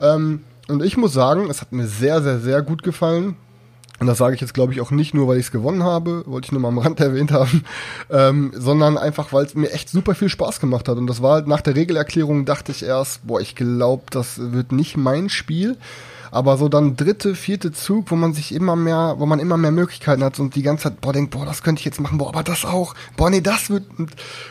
Ähm, 0.00 0.44
und 0.68 0.84
ich 0.84 0.96
muss 0.96 1.12
sagen, 1.12 1.48
es 1.50 1.60
hat 1.60 1.72
mir 1.72 1.86
sehr, 1.86 2.22
sehr, 2.22 2.38
sehr 2.38 2.62
gut 2.62 2.82
gefallen. 2.82 3.36
Und 3.98 4.08
das 4.08 4.18
sage 4.18 4.34
ich 4.34 4.40
jetzt, 4.42 4.52
glaube 4.52 4.72
ich, 4.72 4.80
auch 4.80 4.90
nicht 4.90 5.14
nur, 5.14 5.26
weil 5.26 5.38
ich 5.38 5.46
es 5.46 5.50
gewonnen 5.52 5.82
habe, 5.82 6.22
wollte 6.26 6.46
ich 6.46 6.52
nur 6.52 6.60
mal 6.60 6.68
am 6.68 6.78
Rand 6.78 7.00
erwähnt 7.00 7.32
haben, 7.32 7.64
ähm, 8.10 8.52
sondern 8.54 8.98
einfach, 8.98 9.32
weil 9.32 9.46
es 9.46 9.54
mir 9.54 9.70
echt 9.70 9.88
super 9.88 10.14
viel 10.14 10.28
Spaß 10.28 10.60
gemacht 10.60 10.88
hat. 10.88 10.98
Und 10.98 11.06
das 11.06 11.22
war 11.22 11.34
halt 11.34 11.46
nach 11.46 11.62
der 11.62 11.76
Regelerklärung, 11.76 12.44
dachte 12.44 12.72
ich 12.72 12.82
erst, 12.82 13.26
boah, 13.26 13.40
ich 13.40 13.56
glaube, 13.56 14.04
das 14.10 14.52
wird 14.52 14.72
nicht 14.72 14.96
mein 14.96 15.28
Spiel. 15.28 15.76
Aber 16.30 16.56
so 16.56 16.68
dann 16.68 16.96
dritte, 16.96 17.34
vierte 17.34 17.72
Zug, 17.72 18.10
wo 18.10 18.16
man 18.16 18.34
sich 18.34 18.54
immer 18.54 18.76
mehr, 18.76 19.14
wo 19.18 19.26
man 19.26 19.38
immer 19.38 19.56
mehr 19.56 19.72
Möglichkeiten 19.72 20.24
hat 20.24 20.38
und 20.38 20.54
die 20.54 20.62
ganze 20.62 20.84
Zeit, 20.84 21.00
boah, 21.00 21.12
denkt, 21.12 21.30
boah, 21.30 21.46
das 21.46 21.62
könnte 21.62 21.80
ich 21.80 21.84
jetzt 21.84 22.00
machen, 22.00 22.18
boah, 22.18 22.28
aber 22.28 22.42
das 22.42 22.64
auch, 22.64 22.94
boah, 23.16 23.30
nee, 23.30 23.40
das 23.40 23.70
wird, 23.70 23.84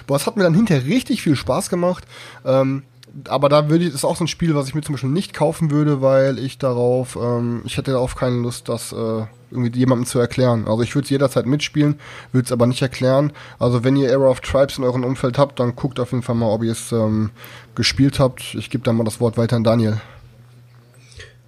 boah, 0.07 0.15
es 0.17 0.25
hat 0.25 0.37
mir 0.37 0.43
dann 0.43 0.53
hinterher 0.53 0.85
richtig 0.85 1.21
viel 1.21 1.35
Spaß 1.35 1.69
gemacht. 1.69 2.05
Ähm, 2.45 2.83
aber 3.29 3.49
da 3.49 3.69
würde 3.69 3.85
ich, 3.85 3.93
ist 3.93 4.03
auch 4.03 4.17
so 4.17 4.25
ein 4.25 4.27
Spiel, 4.27 4.55
was 4.55 4.67
ich 4.67 4.75
mir 4.75 4.81
zum 4.81 4.93
Beispiel 4.93 5.09
nicht 5.09 5.33
kaufen 5.33 5.71
würde, 5.71 6.01
weil 6.01 6.37
ich 6.37 6.57
darauf, 6.57 7.15
ähm, 7.15 7.61
ich 7.63 7.77
hätte 7.77 7.91
darauf 7.91 8.15
keine 8.15 8.37
Lust, 8.37 8.67
das 8.67 8.91
äh, 8.91 9.25
irgendwie 9.51 9.77
jemandem 9.77 10.05
zu 10.05 10.19
erklären. 10.19 10.67
Also 10.67 10.81
ich 10.81 10.93
würde 10.95 11.05
es 11.05 11.09
jederzeit 11.09 11.45
mitspielen, 11.45 11.99
würde 12.33 12.45
es 12.45 12.51
aber 12.51 12.67
nicht 12.67 12.81
erklären. 12.81 13.31
Also 13.57 13.83
wenn 13.83 13.95
ihr 13.95 14.09
Era 14.09 14.27
of 14.27 14.41
Tribes 14.41 14.77
in 14.77 14.83
eurem 14.83 15.03
Umfeld 15.03 15.37
habt, 15.37 15.59
dann 15.59 15.75
guckt 15.75 15.99
auf 15.99 16.11
jeden 16.11 16.23
Fall 16.23 16.35
mal, 16.35 16.49
ob 16.49 16.63
ihr 16.63 16.73
es 16.73 16.91
ähm, 16.91 17.31
gespielt 17.73 18.19
habt. 18.19 18.55
Ich 18.55 18.69
gebe 18.69 18.83
dann 18.83 18.97
mal 18.97 19.05
das 19.05 19.19
Wort 19.21 19.37
weiter 19.37 19.55
an 19.55 19.63
Daniel. 19.63 20.01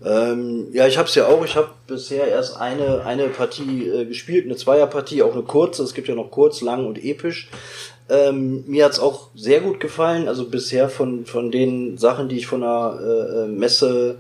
Ähm, 0.05 0.67
ja, 0.73 0.88
ich 0.88 0.97
habe 0.97 1.07
es 1.07 1.15
ja 1.15 1.27
auch. 1.27 1.43
Ich 1.43 1.55
habe 1.55 1.69
bisher 1.88 2.27
erst 2.27 2.57
eine, 2.57 3.03
eine 3.05 3.27
Partie 3.29 3.88
äh, 3.88 4.05
gespielt, 4.05 4.45
eine 4.45 4.55
Zweierpartie, 4.55 5.23
auch 5.23 5.33
eine 5.33 5.43
kurze. 5.43 5.83
Es 5.83 5.93
gibt 5.93 6.07
ja 6.07 6.15
noch 6.15 6.31
kurz, 6.31 6.62
lang 6.62 6.86
und 6.86 7.03
episch. 7.03 7.49
Ähm, 8.10 8.63
mir 8.67 8.86
hat's 8.86 8.99
auch 8.99 9.29
sehr 9.36 9.60
gut 9.62 9.79
gefallen. 9.79 10.27
Also 10.27 10.45
bisher 10.45 10.89
von, 10.89 11.25
von 11.25 11.51
den 11.51 11.97
Sachen, 11.97 12.29
die 12.29 12.38
ich 12.38 12.47
von 12.47 12.62
der 12.62 12.99
äh, 13.01 13.43
äh 13.43 13.47
Messe 13.47 14.19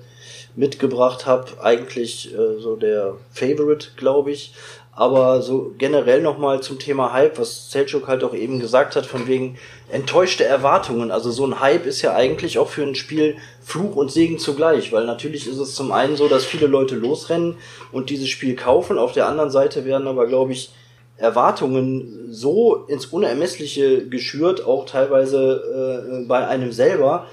mitgebracht 0.55 1.27
habe, 1.27 1.61
eigentlich 1.61 2.33
äh, 2.33 2.59
so 2.59 2.75
der 2.75 3.13
Favorite, 3.31 3.89
glaube 3.95 4.31
ich. 4.31 4.53
Aber 4.97 5.43
so 5.43 5.75
generell 5.77 6.23
nochmal 6.23 6.61
zum 6.61 6.79
Thema 6.79 7.13
Hype, 7.13 7.37
was 7.37 7.69
Selchuk 7.69 8.07
halt 8.07 8.23
auch 8.23 8.33
eben 8.33 8.59
gesagt 8.59 8.95
hat, 8.95 9.05
von 9.05 9.27
wegen 9.27 9.59
enttäuschte 9.91 10.43
Erwartungen. 10.43 11.11
Also 11.11 11.29
so 11.29 11.45
ein 11.45 11.59
Hype 11.59 11.85
ist 11.85 12.01
ja 12.01 12.15
eigentlich 12.15 12.57
auch 12.57 12.69
für 12.69 12.81
ein 12.81 12.95
Spiel 12.95 13.35
Fluch 13.61 13.95
und 13.95 14.11
Segen 14.11 14.39
zugleich, 14.39 14.91
weil 14.91 15.05
natürlich 15.05 15.47
ist 15.47 15.59
es 15.59 15.75
zum 15.75 15.91
einen 15.91 16.15
so, 16.15 16.27
dass 16.27 16.45
viele 16.45 16.65
Leute 16.65 16.95
losrennen 16.95 17.57
und 17.91 18.09
dieses 18.09 18.27
Spiel 18.29 18.55
kaufen. 18.55 18.97
Auf 18.97 19.11
der 19.11 19.27
anderen 19.27 19.51
Seite 19.51 19.85
werden 19.85 20.07
aber, 20.07 20.25
glaube 20.25 20.53
ich, 20.53 20.71
Erwartungen 21.17 22.29
so 22.31 22.85
ins 22.87 23.05
Unermessliche 23.05 24.07
geschürt, 24.07 24.65
auch 24.65 24.87
teilweise 24.87 26.23
äh, 26.23 26.25
bei 26.25 26.47
einem 26.47 26.71
selber, 26.71 27.27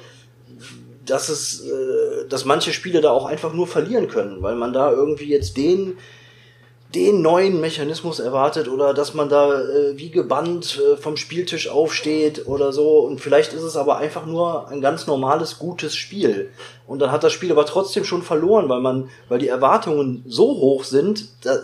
dass 1.06 1.30
es, 1.30 1.62
äh, 1.62 2.28
dass 2.28 2.44
manche 2.44 2.74
Spiele 2.74 3.00
da 3.00 3.10
auch 3.10 3.24
einfach 3.24 3.54
nur 3.54 3.66
verlieren 3.66 4.08
können, 4.08 4.42
weil 4.42 4.54
man 4.54 4.74
da 4.74 4.92
irgendwie 4.92 5.30
jetzt 5.30 5.56
den 5.56 5.96
den 6.94 7.22
neuen 7.22 7.60
Mechanismus 7.60 8.20
erwartet 8.20 8.68
oder 8.68 8.94
dass 8.94 9.14
man 9.14 9.28
da 9.28 9.60
äh, 9.60 9.98
wie 9.98 10.10
gebannt 10.10 10.80
äh, 10.80 10.96
vom 10.96 11.16
Spieltisch 11.16 11.68
aufsteht 11.68 12.46
oder 12.46 12.72
so. 12.72 13.00
Und 13.00 13.20
vielleicht 13.20 13.52
ist 13.52 13.62
es 13.62 13.76
aber 13.76 13.98
einfach 13.98 14.26
nur 14.26 14.68
ein 14.68 14.80
ganz 14.80 15.06
normales, 15.06 15.58
gutes 15.58 15.96
Spiel. 15.96 16.50
Und 16.86 17.00
dann 17.00 17.10
hat 17.10 17.24
das 17.24 17.32
Spiel 17.32 17.50
aber 17.50 17.66
trotzdem 17.66 18.04
schon 18.04 18.22
verloren, 18.22 18.68
weil 18.68 18.80
man, 18.80 19.08
weil 19.28 19.38
die 19.38 19.48
Erwartungen 19.48 20.24
so 20.26 20.44
hoch 20.44 20.84
sind, 20.84 21.28
da, 21.42 21.54
äh, 21.54 21.58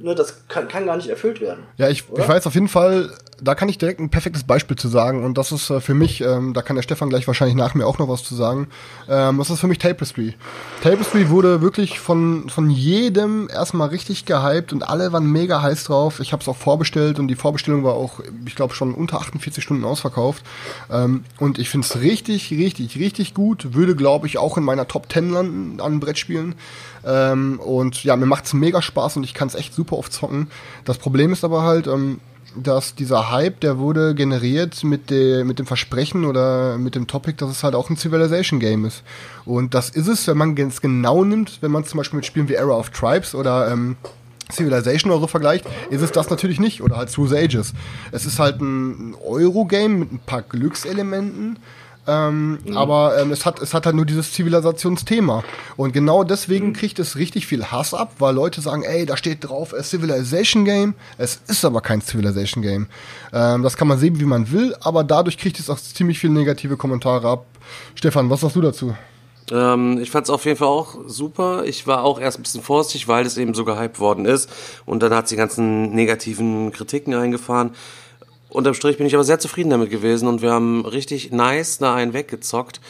ne, 0.00 0.14
das 0.14 0.48
kann, 0.48 0.68
kann 0.68 0.86
gar 0.86 0.96
nicht 0.96 1.08
erfüllt 1.08 1.40
werden. 1.40 1.64
Ja, 1.76 1.88
ich, 1.88 2.04
ich 2.16 2.28
weiß 2.28 2.46
auf 2.46 2.54
jeden 2.54 2.68
Fall, 2.68 3.10
da 3.42 3.54
kann 3.54 3.68
ich 3.68 3.76
direkt 3.76 4.00
ein 4.00 4.08
perfektes 4.08 4.44
Beispiel 4.44 4.76
zu 4.76 4.88
sagen. 4.88 5.24
Und 5.24 5.36
das 5.36 5.50
ist 5.50 5.68
äh, 5.70 5.80
für 5.80 5.94
mich, 5.94 6.20
ähm, 6.20 6.54
da 6.54 6.62
kann 6.62 6.76
der 6.76 6.82
Stefan 6.82 7.08
gleich 7.08 7.26
wahrscheinlich 7.26 7.56
nach 7.56 7.74
mir 7.74 7.86
auch 7.86 7.98
noch 7.98 8.08
was 8.08 8.22
zu 8.22 8.34
sagen. 8.34 8.68
Ähm, 9.08 9.38
das 9.38 9.50
ist 9.50 9.60
für 9.60 9.66
mich 9.66 9.78
Tapestry. 9.78 10.34
Tapestry 10.82 11.28
wurde 11.28 11.60
wirklich 11.60 11.98
von, 11.98 12.48
von 12.48 12.70
jedem 12.70 13.48
erstmal 13.50 13.88
richtig 13.88 14.26
gehypt 14.26 14.72
und 14.72 14.88
alle 14.88 15.12
waren 15.12 15.30
mega 15.30 15.60
heiß 15.60 15.84
drauf. 15.84 16.20
Ich 16.20 16.32
habe 16.32 16.40
es 16.40 16.48
auch 16.48 16.56
vorbestellt 16.56 17.18
und 17.18 17.28
die 17.28 17.34
Vorbestellung 17.34 17.82
war 17.82 17.94
auch, 17.94 18.20
ich 18.46 18.54
glaube, 18.54 18.74
schon 18.74 18.94
unter 18.94 19.18
48 19.18 19.62
Stunden 19.62 19.84
ausverkauft. 19.84 20.44
Ähm, 20.90 21.24
und 21.40 21.58
ich 21.58 21.68
finde 21.68 21.86
es 21.86 22.00
richtig, 22.00 22.50
richtig, 22.52 22.96
richtig 22.96 23.34
gut. 23.34 23.74
Würde, 23.74 23.96
glaube 23.96 24.28
ich, 24.28 24.38
auch 24.38 24.56
in 24.56 24.64
meiner 24.64 24.86
Top 24.86 25.12
10 25.12 25.30
landen 25.30 25.80
an 25.80 25.98
Brettspielen. 25.98 26.54
Ähm, 27.04 27.58
und 27.58 28.04
ja, 28.04 28.14
mir 28.16 28.26
macht 28.26 28.44
es 28.44 28.52
mega 28.52 28.80
Spaß 28.80 29.16
und 29.16 29.24
ich 29.24 29.34
kann 29.34 29.48
es 29.48 29.56
echt 29.56 29.74
super 29.74 29.96
oft 29.96 30.12
zocken. 30.12 30.48
Das 30.84 30.98
Problem 30.98 31.32
ist 31.32 31.42
aber 31.44 31.62
halt, 31.62 31.88
ähm, 31.88 32.20
dass 32.56 32.94
dieser 32.94 33.30
Hype, 33.30 33.60
der 33.60 33.78
wurde 33.78 34.14
generiert 34.14 34.84
mit, 34.84 35.10
de, 35.10 35.44
mit 35.44 35.58
dem 35.58 35.66
Versprechen 35.66 36.24
oder 36.24 36.78
mit 36.78 36.94
dem 36.94 37.06
Topic, 37.06 37.36
dass 37.36 37.50
es 37.50 37.62
halt 37.64 37.74
auch 37.74 37.90
ein 37.90 37.96
Civilization 37.96 38.60
Game 38.60 38.84
ist. 38.84 39.02
Und 39.44 39.74
das 39.74 39.90
ist 39.90 40.08
es, 40.08 40.26
wenn 40.26 40.36
man 40.36 40.56
es 40.56 40.80
genau 40.80 41.24
nimmt, 41.24 41.58
wenn 41.60 41.70
man 41.70 41.84
zum 41.84 41.98
Beispiel 41.98 42.16
mit 42.16 42.26
Spielen 42.26 42.48
wie 42.48 42.54
Era 42.54 42.72
of 42.72 42.90
Tribes 42.90 43.34
oder 43.34 43.70
ähm, 43.70 43.96
Civilization 44.50 45.10
oder 45.10 45.20
so 45.20 45.26
vergleicht, 45.26 45.66
ist 45.90 46.02
es 46.02 46.12
das 46.12 46.30
natürlich 46.30 46.60
nicht. 46.60 46.82
Oder 46.82 46.96
halt 46.96 47.12
Through 47.12 47.28
the 47.30 47.36
Ages. 47.36 47.72
Es 48.10 48.26
ist 48.26 48.38
halt 48.38 48.60
ein 48.60 49.14
Euro-Game 49.24 49.98
mit 49.98 50.12
ein 50.12 50.20
paar 50.24 50.42
Glückselementen 50.42 51.58
ähm, 52.06 52.58
mhm. 52.64 52.76
Aber 52.76 53.18
ähm, 53.18 53.30
es, 53.30 53.46
hat, 53.46 53.60
es 53.60 53.74
hat 53.74 53.86
halt 53.86 53.94
nur 53.94 54.04
dieses 54.04 54.32
Zivilisationsthema. 54.32 55.44
Und 55.76 55.92
genau 55.92 56.24
deswegen 56.24 56.68
mhm. 56.68 56.72
kriegt 56.72 56.98
es 56.98 57.16
richtig 57.16 57.46
viel 57.46 57.66
Hass 57.66 57.94
ab, 57.94 58.14
weil 58.18 58.34
Leute 58.34 58.60
sagen, 58.60 58.82
ey, 58.82 59.06
da 59.06 59.16
steht 59.16 59.48
drauf, 59.48 59.72
a 59.72 59.82
Civilization 59.82 60.64
Game. 60.64 60.94
Es 61.18 61.40
ist 61.46 61.64
aber 61.64 61.80
kein 61.80 62.00
Civilization 62.00 62.62
Game. 62.62 62.88
Ähm, 63.32 63.62
das 63.62 63.76
kann 63.76 63.86
man 63.86 63.98
sehen, 63.98 64.18
wie 64.18 64.24
man 64.24 64.50
will, 64.50 64.74
aber 64.80 65.04
dadurch 65.04 65.38
kriegt 65.38 65.60
es 65.60 65.70
auch 65.70 65.78
ziemlich 65.78 66.18
viele 66.18 66.32
negative 66.32 66.76
Kommentare 66.76 67.28
ab. 67.28 67.46
Stefan, 67.94 68.28
was 68.30 68.40
sagst 68.40 68.56
du 68.56 68.60
dazu? 68.60 68.94
Ähm, 69.50 69.98
ich 70.00 70.10
fand 70.10 70.26
es 70.26 70.30
auf 70.30 70.44
jeden 70.44 70.56
Fall 70.56 70.68
auch 70.68 70.96
super. 71.06 71.64
Ich 71.66 71.86
war 71.86 72.04
auch 72.04 72.20
erst 72.20 72.38
ein 72.38 72.42
bisschen 72.42 72.62
vorsichtig, 72.62 73.06
weil 73.06 73.26
es 73.26 73.36
eben 73.36 73.54
so 73.54 73.64
gehypt 73.64 74.00
worden 74.00 74.24
ist. 74.24 74.50
Und 74.86 75.02
dann 75.02 75.14
hat 75.14 75.28
sie 75.28 75.36
ganzen 75.36 75.94
negativen 75.94 76.72
Kritiken 76.72 77.14
eingefahren. 77.14 77.74
Unterm 78.52 78.74
Strich 78.74 78.98
bin 78.98 79.06
ich 79.06 79.14
aber 79.14 79.24
sehr 79.24 79.38
zufrieden 79.38 79.70
damit 79.70 79.88
gewesen 79.88 80.28
und 80.28 80.42
wir 80.42 80.52
haben 80.52 80.84
richtig 80.84 81.32
nice 81.32 81.78
da 81.78 81.94
einen 81.94 82.12
weggezockt. 82.12 82.80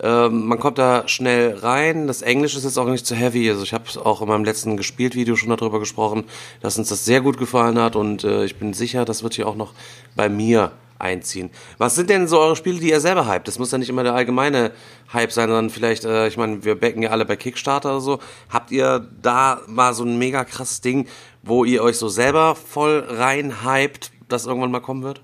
Ähm, 0.00 0.46
man 0.46 0.60
kommt 0.60 0.78
da 0.78 1.08
schnell 1.08 1.56
rein. 1.56 2.06
Das 2.06 2.22
Englisch 2.22 2.56
ist 2.56 2.62
jetzt 2.62 2.78
auch 2.78 2.86
nicht 2.86 3.04
zu 3.04 3.16
heavy. 3.16 3.50
Also 3.50 3.64
ich 3.64 3.74
habe 3.74 3.84
auch 4.04 4.22
in 4.22 4.28
meinem 4.28 4.44
letzten 4.44 4.76
Gespielt-Video 4.76 5.34
schon 5.34 5.50
darüber 5.50 5.80
gesprochen, 5.80 6.24
dass 6.60 6.78
uns 6.78 6.88
das 6.88 7.04
sehr 7.04 7.20
gut 7.20 7.38
gefallen 7.38 7.78
hat 7.78 7.96
und 7.96 8.22
äh, 8.22 8.44
ich 8.44 8.56
bin 8.56 8.72
sicher, 8.72 9.04
das 9.04 9.24
wird 9.24 9.34
hier 9.34 9.48
auch 9.48 9.56
noch 9.56 9.74
bei 10.14 10.28
mir 10.28 10.70
einziehen. 11.00 11.50
Was 11.78 11.96
sind 11.96 12.08
denn 12.08 12.28
so 12.28 12.38
eure 12.38 12.54
Spiele, 12.54 12.78
die 12.78 12.90
ihr 12.90 13.00
selber 13.00 13.26
hypt? 13.26 13.48
Das 13.48 13.58
muss 13.58 13.72
ja 13.72 13.78
nicht 13.78 13.88
immer 13.88 14.04
der 14.04 14.14
allgemeine 14.14 14.70
Hype 15.12 15.32
sein, 15.32 15.48
sondern 15.48 15.70
vielleicht, 15.70 16.04
äh, 16.04 16.28
ich 16.28 16.36
meine, 16.36 16.64
wir 16.64 16.78
backen 16.78 17.02
ja 17.02 17.10
alle 17.10 17.24
bei 17.24 17.34
Kickstarter 17.34 17.90
oder 17.90 18.00
so. 18.00 18.20
Habt 18.48 18.70
ihr 18.70 19.08
da 19.20 19.60
mal 19.66 19.92
so 19.92 20.04
ein 20.04 20.18
mega 20.18 20.44
krasses 20.44 20.82
Ding, 20.82 21.08
wo 21.42 21.64
ihr 21.64 21.82
euch 21.82 21.96
so 21.96 22.08
selber 22.08 22.54
voll 22.54 23.04
rein 23.08 23.64
hypt, 23.64 24.12
das 24.32 24.46
irgendwann 24.46 24.70
mal 24.70 24.80
kommen 24.80 25.02
wird? 25.02 25.20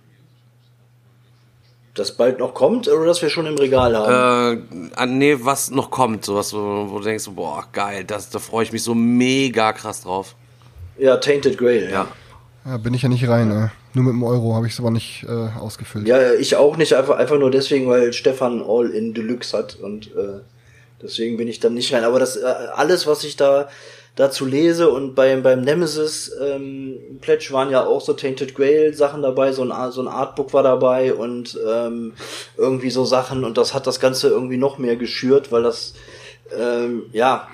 Das 1.94 2.12
bald 2.12 2.38
noch 2.38 2.52
kommt 2.52 2.88
oder 2.88 3.06
das 3.06 3.22
wir 3.22 3.30
schon 3.30 3.46
im 3.46 3.56
Regal 3.56 3.96
haben? 3.96 4.92
Äh, 4.96 5.06
nee, 5.06 5.36
was 5.40 5.70
noch 5.70 5.90
kommt, 5.90 6.26
sowas, 6.26 6.52
wo, 6.52 6.90
wo 6.90 6.98
du 6.98 7.04
denkst, 7.04 7.28
boah, 7.34 7.64
geil, 7.72 8.04
das, 8.04 8.28
da 8.28 8.38
freue 8.38 8.64
ich 8.64 8.72
mich 8.72 8.82
so 8.82 8.94
mega 8.94 9.72
krass 9.72 10.02
drauf. 10.02 10.34
Ja, 10.98 11.16
Tainted 11.16 11.56
Grail. 11.56 11.88
Ja. 11.90 12.08
Ja, 12.66 12.76
bin 12.78 12.94
ich 12.94 13.02
ja 13.02 13.08
nicht 13.08 13.26
rein. 13.28 13.50
Äh. 13.50 13.68
Nur 13.94 14.04
mit 14.04 14.12
dem 14.12 14.24
Euro 14.24 14.54
habe 14.54 14.66
ich 14.66 14.72
es 14.72 14.80
aber 14.80 14.90
nicht 14.90 15.24
äh, 15.28 15.58
ausgefüllt. 15.58 16.06
Ja, 16.06 16.34
ich 16.34 16.56
auch 16.56 16.76
nicht, 16.76 16.94
einfach, 16.94 17.16
einfach 17.16 17.38
nur 17.38 17.50
deswegen, 17.50 17.88
weil 17.88 18.12
Stefan 18.12 18.62
All 18.62 18.90
in 18.90 19.14
Deluxe 19.14 19.56
hat 19.56 19.76
und 19.76 20.08
äh, 20.08 20.40
deswegen 21.00 21.36
bin 21.36 21.48
ich 21.48 21.60
dann 21.60 21.74
nicht 21.74 21.94
rein. 21.94 22.04
Aber 22.04 22.18
das 22.18 22.36
äh, 22.36 22.44
alles, 22.44 23.06
was 23.06 23.24
ich 23.24 23.36
da 23.36 23.68
dazu 24.16 24.44
lese 24.46 24.90
und 24.90 25.14
beim, 25.14 25.42
beim 25.42 25.60
Nemesis 25.60 26.32
ähm, 26.42 26.98
Pledge 27.20 27.48
waren 27.52 27.70
ja 27.70 27.84
auch 27.86 28.00
so 28.00 28.14
Tainted 28.14 28.54
Grail 28.54 28.94
Sachen 28.94 29.22
dabei, 29.22 29.52
so 29.52 29.62
ein, 29.62 29.92
so 29.92 30.00
ein 30.00 30.08
Artbook 30.08 30.52
war 30.52 30.62
dabei 30.62 31.14
und 31.14 31.58
ähm, 31.68 32.14
irgendwie 32.56 32.90
so 32.90 33.04
Sachen 33.04 33.44
und 33.44 33.56
das 33.58 33.74
hat 33.74 33.86
das 33.86 34.00
Ganze 34.00 34.28
irgendwie 34.28 34.56
noch 34.56 34.78
mehr 34.78 34.96
geschürt, 34.96 35.52
weil 35.52 35.62
das 35.62 35.94
ähm, 36.58 37.04
ja 37.12 37.46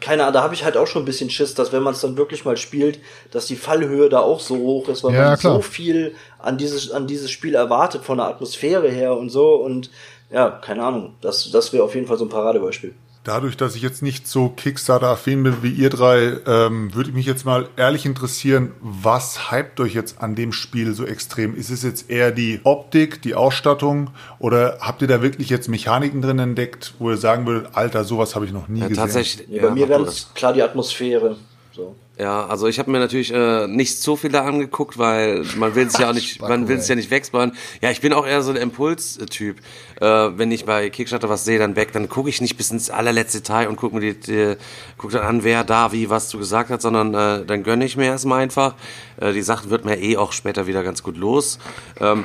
keine 0.00 0.22
Ahnung, 0.24 0.34
da 0.34 0.42
habe 0.42 0.54
ich 0.54 0.64
halt 0.64 0.76
auch 0.76 0.86
schon 0.86 1.02
ein 1.02 1.06
bisschen 1.06 1.30
Schiss, 1.30 1.54
dass 1.54 1.72
wenn 1.72 1.82
man 1.82 1.94
es 1.94 2.00
dann 2.02 2.18
wirklich 2.18 2.44
mal 2.44 2.58
spielt, 2.58 2.98
dass 3.30 3.46
die 3.46 3.56
Fallhöhe 3.56 4.10
da 4.10 4.20
auch 4.20 4.40
so 4.40 4.56
hoch 4.56 4.88
ist, 4.90 5.02
weil 5.02 5.14
Ja, 5.14 5.28
man 5.30 5.38
klar. 5.38 5.54
so 5.54 5.62
viel 5.62 6.14
an 6.38 6.58
dieses, 6.58 6.90
an 6.90 7.06
dieses 7.06 7.30
Spiel 7.30 7.54
erwartet 7.54 8.04
von 8.04 8.18
der 8.18 8.26
Atmosphäre 8.26 8.90
her 8.90 9.16
und 9.16 9.30
so 9.30 9.54
und 9.54 9.90
ja, 10.30 10.50
keine 10.50 10.82
Ahnung, 10.84 11.14
das, 11.22 11.50
das 11.50 11.72
wäre 11.72 11.84
auf 11.84 11.94
jeden 11.94 12.06
Fall 12.06 12.18
so 12.18 12.26
ein 12.26 12.28
Paradebeispiel. 12.28 12.92
Dadurch, 13.24 13.56
dass 13.56 13.74
ich 13.74 13.80
jetzt 13.80 14.02
nicht 14.02 14.28
so 14.28 14.50
Kickstarter-affin 14.50 15.42
bin 15.42 15.62
wie 15.62 15.70
ihr 15.70 15.88
drei, 15.88 16.36
ähm, 16.46 16.94
würde 16.94 17.08
ich 17.08 17.16
mich 17.16 17.24
jetzt 17.24 17.46
mal 17.46 17.68
ehrlich 17.74 18.04
interessieren, 18.04 18.72
was 18.82 19.50
hypt 19.50 19.80
euch 19.80 19.94
jetzt 19.94 20.20
an 20.20 20.34
dem 20.34 20.52
Spiel 20.52 20.92
so 20.92 21.06
extrem? 21.06 21.56
Ist 21.56 21.70
es 21.70 21.82
jetzt 21.82 22.10
eher 22.10 22.32
die 22.32 22.60
Optik, 22.64 23.22
die 23.22 23.34
Ausstattung 23.34 24.10
oder 24.38 24.76
habt 24.80 25.00
ihr 25.00 25.08
da 25.08 25.22
wirklich 25.22 25.48
jetzt 25.48 25.68
Mechaniken 25.68 26.20
drin 26.20 26.38
entdeckt, 26.38 26.92
wo 26.98 27.10
ihr 27.10 27.16
sagen 27.16 27.46
würdet, 27.46 27.68
Alter, 27.72 28.04
sowas 28.04 28.34
habe 28.34 28.44
ich 28.44 28.52
noch 28.52 28.68
nie 28.68 28.80
Ja, 28.80 28.88
gesehen? 28.88 29.02
tatsächlich. 29.02 29.48
Ja, 29.48 29.62
bei 29.62 29.70
mir 29.70 29.86
ganz 29.86 30.28
klar 30.34 30.52
die 30.52 30.62
Atmosphäre. 30.62 31.38
So. 31.72 31.96
Ja, 32.16 32.46
also 32.46 32.68
ich 32.68 32.78
habe 32.78 32.92
mir 32.92 33.00
natürlich 33.00 33.32
äh, 33.32 33.66
nicht 33.66 34.00
so 34.00 34.14
viele 34.14 34.42
angeguckt, 34.42 34.98
weil 34.98 35.44
man 35.56 35.74
will 35.74 35.88
es 35.88 35.98
ja 35.98 36.10
auch 36.10 36.14
nicht, 36.14 36.40
man 36.48 36.68
will 36.68 36.76
es 36.76 36.86
ja 36.86 36.94
nicht 36.94 37.10
wegspannen. 37.10 37.56
Ja, 37.80 37.90
ich 37.90 38.00
bin 38.00 38.12
auch 38.12 38.24
eher 38.24 38.40
so 38.42 38.52
ein 38.52 38.56
Impulstyp. 38.56 39.58
Äh, 40.00 40.06
wenn 40.06 40.52
ich 40.52 40.64
bei 40.64 40.90
Kickstarter 40.90 41.28
was 41.28 41.44
sehe, 41.44 41.58
dann 41.58 41.74
weg, 41.74 41.90
dann 41.92 42.08
gucke 42.08 42.28
ich 42.28 42.40
nicht 42.40 42.56
bis 42.56 42.70
ins 42.70 42.88
allerletzte 42.88 43.38
Detail 43.38 43.68
und 43.68 43.74
gucke 43.74 43.96
mir 43.96 44.14
die, 44.14 44.20
die 44.20 44.56
guck 44.96 45.10
dann 45.10 45.22
an, 45.22 45.42
wer 45.42 45.64
da 45.64 45.90
wie 45.90 46.08
was 46.08 46.28
zu 46.28 46.38
gesagt 46.38 46.70
hat, 46.70 46.82
sondern 46.82 47.14
äh, 47.14 47.44
dann 47.44 47.64
gönne 47.64 47.84
ich 47.84 47.96
mir 47.96 48.06
erstmal 48.06 48.42
einfach. 48.42 48.76
Äh, 49.20 49.32
die 49.32 49.42
Sachen 49.42 49.70
wird 49.70 49.84
mir 49.84 49.98
eh 49.98 50.16
auch 50.16 50.30
später 50.30 50.68
wieder 50.68 50.84
ganz 50.84 51.02
gut 51.02 51.16
los. 51.16 51.58
Ähm, 52.00 52.24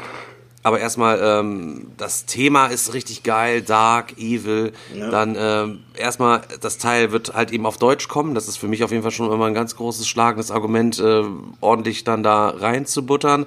aber 0.61 0.79
erstmal, 0.79 1.19
ähm, 1.21 1.87
das 1.97 2.25
Thema 2.25 2.67
ist 2.67 2.93
richtig 2.93 3.23
geil, 3.23 3.61
dark, 3.61 4.17
evil. 4.17 4.73
Dann 5.09 5.35
ähm, 5.39 5.79
erstmal, 5.95 6.41
das 6.59 6.77
Teil 6.77 7.11
wird 7.11 7.33
halt 7.33 7.51
eben 7.51 7.65
auf 7.65 7.77
Deutsch 7.77 8.09
kommen. 8.09 8.35
Das 8.35 8.47
ist 8.47 8.57
für 8.57 8.67
mich 8.67 8.83
auf 8.83 8.91
jeden 8.91 9.03
Fall 9.03 9.11
schon 9.11 9.31
immer 9.31 9.45
ein 9.45 9.53
ganz 9.53 9.75
großes 9.77 10.07
schlagendes 10.07 10.51
Argument, 10.51 10.99
äh, 10.99 11.23
ordentlich 11.61 12.03
dann 12.03 12.23
da 12.23 12.49
reinzubuttern. 12.49 13.45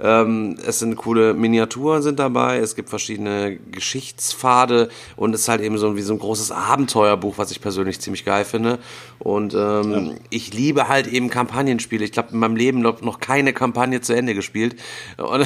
Ähm, 0.00 0.56
es 0.64 0.78
sind 0.78 0.96
coole 0.96 1.34
Miniaturen 1.34 2.02
sind 2.02 2.18
dabei, 2.18 2.58
es 2.58 2.76
gibt 2.76 2.88
verschiedene 2.88 3.58
Geschichtspfade 3.70 4.88
und 5.16 5.34
es 5.34 5.42
ist 5.42 5.48
halt 5.48 5.60
eben 5.60 5.78
so 5.78 5.96
wie 5.96 6.02
so 6.02 6.12
ein 6.12 6.18
großes 6.18 6.52
Abenteuerbuch, 6.52 7.38
was 7.38 7.50
ich 7.50 7.60
persönlich 7.60 8.00
ziemlich 8.00 8.24
geil 8.24 8.44
finde. 8.44 8.78
Und 9.18 9.54
ähm, 9.54 10.14
ich 10.30 10.54
liebe 10.54 10.88
halt 10.88 11.08
eben 11.08 11.28
Kampagnenspiele. 11.28 12.04
Ich 12.04 12.12
glaube, 12.12 12.30
in 12.32 12.38
meinem 12.38 12.56
Leben 12.56 12.80
noch 12.80 13.02
noch 13.02 13.18
keine 13.20 13.52
Kampagne 13.52 14.00
zu 14.00 14.14
Ende 14.14 14.34
gespielt. 14.34 14.76
Aber 15.16 15.40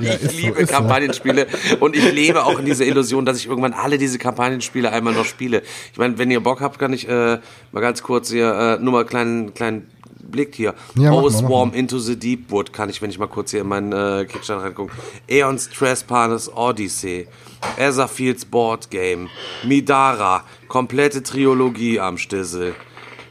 Ja, 0.00 0.14
ich 0.14 0.20
so, 0.20 0.36
liebe 0.36 0.66
so. 0.66 0.72
Kampagnenspiele 0.72 1.46
und 1.80 1.96
ich 1.96 2.12
lebe 2.12 2.44
auch 2.44 2.58
in 2.58 2.64
dieser 2.64 2.86
Illusion, 2.86 3.26
dass 3.26 3.38
ich 3.38 3.46
irgendwann 3.46 3.72
alle 3.72 3.98
diese 3.98 4.18
Kampagnenspiele 4.18 4.90
einmal 4.90 5.14
noch 5.14 5.24
spiele. 5.24 5.62
Ich 5.92 5.98
meine, 5.98 6.18
wenn 6.18 6.30
ihr 6.30 6.40
Bock 6.40 6.60
habt, 6.60 6.78
kann 6.78 6.92
ich 6.92 7.08
äh, 7.08 7.38
mal 7.72 7.80
ganz 7.80 8.02
kurz 8.02 8.30
hier 8.30 8.78
äh, 8.78 8.82
nur 8.82 8.92
mal 8.92 9.00
einen 9.00 9.08
kleinen 9.08 9.54
kleinen 9.54 9.86
Blick 10.32 10.56
hier. 10.56 10.74
Ja, 10.96 11.12
mach 11.12 11.30
Swarm. 11.30 11.72
Into 11.72 11.98
the 11.98 12.18
Deep 12.18 12.50
Wood 12.50 12.72
kann 12.72 12.90
ich, 12.90 13.00
wenn 13.00 13.10
ich 13.10 13.18
mal 13.18 13.28
kurz 13.28 13.52
hier 13.52 13.60
in 13.60 13.68
meinen 13.68 13.92
äh, 13.92 14.24
Kickstarter 14.24 14.64
reingucke. 14.64 14.92
Aeons 15.30 15.70
Trespass 15.70 16.50
Odyssey. 16.52 17.28
Etherfields 17.76 18.44
Board 18.44 18.90
Game. 18.90 19.28
Midara. 19.62 20.42
Komplette 20.66 21.22
Trilogie 21.22 22.00
am 22.00 22.18
Stissel. 22.18 22.74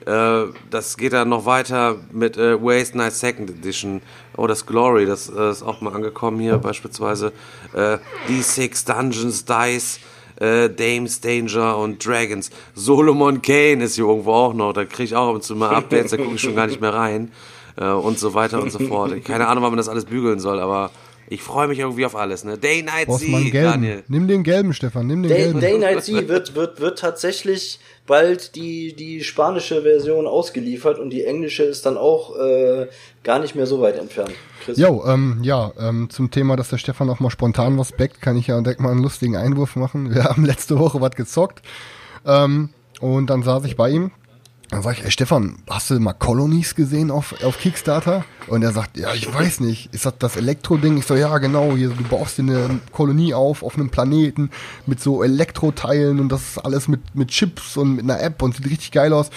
Äh, 0.06 0.46
das 0.70 0.98
geht 0.98 1.14
dann 1.14 1.30
noch 1.30 1.46
weiter 1.46 1.98
mit 2.12 2.38
äh, 2.38 2.62
Waste 2.62 2.98
Night 2.98 3.14
Second 3.14 3.50
Edition. 3.50 4.02
Oh, 4.36 4.48
das 4.48 4.66
Glory, 4.66 5.06
das 5.06 5.30
äh, 5.30 5.52
ist 5.52 5.62
auch 5.62 5.82
mal 5.82 5.94
angekommen 5.94 6.40
hier 6.40 6.58
beispielsweise. 6.58 7.34
Äh, 7.74 7.98
D6 8.28 8.86
Dungeons 8.88 9.46
Dice. 9.46 10.00
Äh, 10.42 10.70
Dames, 10.70 11.22
Danger 11.22 11.78
und 11.78 12.06
Dragons. 12.06 12.50
Solomon 12.74 13.42
Kane 13.42 13.84
ist 13.84 13.96
hier 13.96 14.06
irgendwo 14.06 14.34
auch 14.34 14.54
noch. 14.54 14.74
Da 14.74 14.86
kriege 14.86 15.04
ich 15.04 15.16
auch 15.16 15.30
ab 15.30 15.36
und 15.36 15.44
zu 15.44 15.56
mal 15.56 15.76
Updates, 15.76 16.12
da 16.12 16.18
gucke 16.18 16.36
ich 16.36 16.42
schon 16.42 16.56
gar 16.56 16.66
nicht 16.66 16.82
mehr 16.82 16.94
rein. 16.94 17.32
Äh, 17.78 17.86
und 17.92 18.18
so 18.18 18.34
weiter 18.34 18.62
und 18.62 18.72
so 18.72 18.80
fort. 18.80 19.24
Keine 19.24 19.48
Ahnung, 19.48 19.64
wann 19.64 19.72
man 19.72 19.78
das 19.78 19.88
alles 19.88 20.06
bügeln 20.06 20.40
soll, 20.40 20.60
aber 20.60 20.90
ich 21.32 21.42
freue 21.42 21.70
mich 21.70 21.80
irgendwie 21.80 22.06
auf 22.06 22.14
alles. 22.14 22.44
Ne? 22.44 22.58
Day, 22.58 22.84
Night, 22.84 23.08
Brauchst 23.08 23.26
gelben. 23.26 23.52
Daniel. 23.54 24.04
Nimm 24.10 24.28
den 24.28 24.44
gelben, 24.44 24.74
Stefan. 24.74 25.08
Nimm 25.08 25.24
den 25.24 25.30
Day, 25.30 25.44
gelben. 25.44 25.62
Day 25.62 25.78
Night 25.78 26.04
Sea 26.04 26.28
wird, 26.28 26.56
wird, 26.56 26.82
wird 26.82 27.00
tatsächlich 27.00 27.80
bald 28.06 28.56
die, 28.56 28.94
die 28.94 29.24
spanische 29.24 29.84
Version 29.84 30.28
ausgeliefert 30.28 31.00
und 31.00 31.10
die 31.10 31.24
englische 31.24 31.64
ist 31.64 31.86
dann 31.86 31.96
auch 31.96 32.38
äh, 32.38 32.88
gar 33.24 33.40
nicht 33.40 33.56
mehr 33.56 33.66
so 33.66 33.80
weit 33.80 33.98
entfernt. 33.98 34.34
Chris? 34.66 34.78
Jo, 34.78 35.06
ähm, 35.08 35.40
ja, 35.42 35.72
ähm, 35.80 36.10
zum 36.10 36.32
Thema, 36.32 36.58
dass 36.58 36.68
der 36.68 36.78
Stefan 36.78 37.10
auch 37.10 37.22
mal 37.22 37.30
spontan 37.30 37.78
was 37.78 37.94
backt, 37.94 38.22
kann 38.22 38.36
ich 38.36 38.48
ja 38.48 38.60
direkt 38.60 38.82
mal 38.82 38.92
einen 38.92 39.02
lustigen 39.02 39.38
Einwurf 39.38 39.78
machen. 39.78 40.14
Wir 40.14 40.24
haben 40.26 40.44
letzte 40.44 40.80
Woche 40.80 41.00
was 41.00 41.16
gezockt. 41.16 41.62
Ähm, 42.26 42.72
und 43.00 43.30
dann 43.30 43.42
saß 43.42 43.64
ich 43.64 43.78
bei 43.78 43.90
ihm. 43.90 44.12
Dann 44.72 44.84
sag 44.84 44.98
ich, 44.98 45.04
ey 45.04 45.12
Stefan, 45.12 45.58
hast 45.70 45.90
du 45.90 46.00
mal 46.00 46.14
Colonies 46.14 46.76
gesehen 46.76 47.12
auf, 47.12 47.36
auf 47.44 47.60
Kickstarter? 47.60 48.24
Und 48.48 48.64
er 48.64 48.72
sagt, 48.72 48.98
ja, 48.98 49.14
ich 49.14 49.32
weiß 49.32 49.60
nicht. 49.60 49.94
Ist 49.94 50.06
das 50.06 50.14
das 50.18 50.38
Elektro-Ding? 50.38 50.98
Ich 50.98 51.06
so, 51.06 51.16
ja, 51.16 51.38
genau, 51.40 51.76
hier, 51.76 51.90
du 51.90 52.04
baust 52.06 52.38
dir 52.38 52.44
eine 52.44 52.80
Kolonie 52.94 53.34
auf, 53.34 53.64
auf 53.64 53.76
einem 53.76 53.90
Planeten 53.90 54.50
mit 54.86 55.02
so 55.02 55.24
Elektroteilen 55.24 56.22
und 56.22 56.30
das 56.30 56.42
ist 56.52 56.58
alles 56.60 56.88
mit, 56.88 57.02
mit 57.14 57.28
Chips 57.32 57.76
und 57.76 57.98
mit 57.98 58.06
einer 58.06 58.22
App 58.22 58.42
und 58.42 58.56
sieht 58.56 58.66
richtig 58.66 58.94
geil 58.94 59.12
aus. 59.12 59.30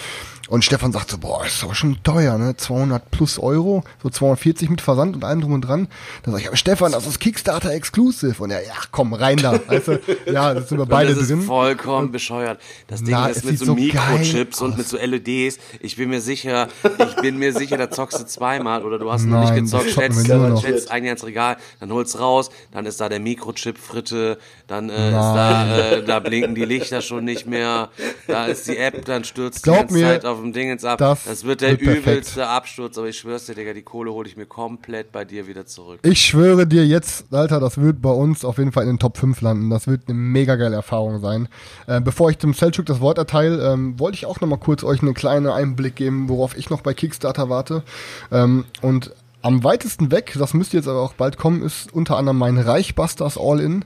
Und 0.47 0.63
Stefan 0.63 0.91
sagt 0.91 1.09
so, 1.09 1.17
boah, 1.17 1.45
ist 1.45 1.63
aber 1.63 1.73
schon 1.75 1.97
teuer, 2.03 2.37
ne? 2.37 2.55
200 2.55 3.09
plus 3.11 3.39
Euro, 3.39 3.83
so 4.03 4.09
240 4.09 4.69
mit 4.69 4.81
Versand 4.81 5.15
und 5.15 5.23
allem 5.23 5.41
drum 5.41 5.53
und 5.53 5.61
dran. 5.61 5.87
Dann 6.23 6.33
sag 6.33 6.41
ich, 6.41 6.47
aber 6.47 6.57
Stefan, 6.57 6.91
das 6.91 7.07
ist 7.07 7.19
Kickstarter 7.19 7.71
Exclusive. 7.71 8.41
Und 8.41 8.51
er, 8.51 8.63
ja, 8.65 8.73
komm, 8.91 9.13
rein 9.13 9.37
da. 9.37 9.59
Weißt 9.67 9.87
du, 9.87 9.99
ja, 10.31 10.53
das 10.53 10.69
sind 10.69 10.77
wir 10.77 10.85
beide 10.85 11.13
das 11.13 11.23
ist 11.23 11.31
drin. 11.31 11.41
vollkommen 11.41 12.11
bescheuert. 12.11 12.59
Das 12.87 13.01
Ding 13.01 13.11
Na, 13.11 13.27
ist 13.27 13.43
mit 13.43 13.57
so 13.57 13.65
so 13.65 13.75
Mikrochips 13.75 14.61
und 14.61 14.77
mit 14.77 14.87
so 14.87 14.97
LEDs. 14.97 15.57
Ich 15.79 15.95
bin 15.95 16.09
mir 16.09 16.21
sicher, 16.21 16.67
ich 16.83 17.15
bin 17.17 17.37
mir 17.37 17.53
sicher, 17.53 17.77
da 17.77 17.89
zockst 17.89 18.19
du 18.19 18.25
zweimal 18.25 18.83
oder 18.83 18.99
du 18.99 19.11
hast 19.11 19.25
noch 19.25 19.43
Nein, 19.43 19.63
nicht 19.63 19.71
gezockt, 19.71 19.91
stellst, 19.91 20.25
stellst 20.59 20.91
ein 20.91 21.05
ins 21.05 21.25
Regal, 21.25 21.57
dann 21.79 21.91
holst 21.91 22.19
raus, 22.19 22.49
dann 22.71 22.85
ist 22.85 23.01
da 23.01 23.09
der 23.09 23.19
Mikrochip 23.19 23.77
Fritte, 23.77 24.37
dann 24.67 24.89
äh, 24.89 25.07
ist 25.09 25.13
da, 25.13 25.77
äh, 25.77 26.03
da 26.03 26.19
blinken 26.19 26.55
die 26.55 26.65
Lichter 26.65 27.01
schon 27.01 27.25
nicht 27.25 27.45
mehr, 27.47 27.89
da 28.27 28.45
ist 28.45 28.67
die 28.67 28.77
App, 28.77 29.05
dann 29.05 29.23
stürzt 29.23 29.63
Glaub 29.63 29.87
die 29.87 29.93
ganze 29.93 29.93
mir, 29.95 30.05
Zeit 30.05 30.25
auf 30.25 30.34
dem 30.39 30.53
Dingens 30.53 30.83
ab. 30.85 30.97
das 30.99 31.23
Das, 31.25 31.43
wird 31.43 31.61
der 31.61 31.71
wird 31.71 31.81
perfekt. 31.81 32.07
übelste 32.07 32.47
Absturz, 32.47 32.97
aber 32.97 33.07
ich 33.07 33.17
schwör's 33.17 33.45
dir, 33.45 33.55
Digga, 33.55 33.73
die 33.73 33.81
Kohle 33.81 34.11
hole 34.11 34.27
ich 34.27 34.37
mir 34.37 34.45
komplett 34.45 35.11
bei 35.11 35.25
dir 35.25 35.47
wieder 35.47 35.65
zurück. 35.65 35.99
Ich 36.03 36.21
schwöre 36.21 36.65
dir 36.67 36.85
jetzt, 36.85 37.33
Alter, 37.33 37.59
das 37.59 37.77
wird 37.79 38.01
bei 38.01 38.11
uns 38.11 38.45
auf 38.45 38.57
jeden 38.57 38.71
Fall 38.71 38.83
in 38.83 38.89
den 38.89 38.99
Top 38.99 39.17
5 39.17 39.41
landen. 39.41 39.69
Das 39.69 39.87
wird 39.87 40.03
eine 40.07 40.17
mega 40.17 40.55
geile 40.55 40.75
Erfahrung 40.75 41.19
sein. 41.19 41.47
Äh, 41.87 42.01
bevor 42.01 42.29
ich 42.29 42.37
dem 42.37 42.53
Selchuk 42.53 42.85
das 42.85 42.99
Wort 42.99 43.17
erteile, 43.17 43.71
ähm, 43.73 43.99
wollte 43.99 44.15
ich 44.15 44.25
auch 44.25 44.39
noch 44.41 44.47
mal 44.47 44.57
kurz 44.57 44.83
euch 44.83 45.01
einen 45.01 45.13
kleinen 45.13 45.47
Einblick 45.47 45.95
geben, 45.95 46.29
worauf 46.29 46.57
ich 46.57 46.69
noch 46.69 46.81
bei 46.81 46.93
Kickstarter 46.93 47.49
warte. 47.49 47.83
Ähm, 48.31 48.65
und 48.81 49.13
am 49.41 49.63
weitesten 49.63 50.11
weg, 50.11 50.33
das 50.39 50.53
müsste 50.53 50.77
jetzt 50.77 50.87
aber 50.87 51.01
auch 51.01 51.13
bald 51.13 51.37
kommen, 51.37 51.61
ist 51.61 51.93
unter 51.93 52.17
anderem 52.17 52.37
mein 52.39 52.57
Reichbusters 52.57 53.37
All-In. 53.37 53.85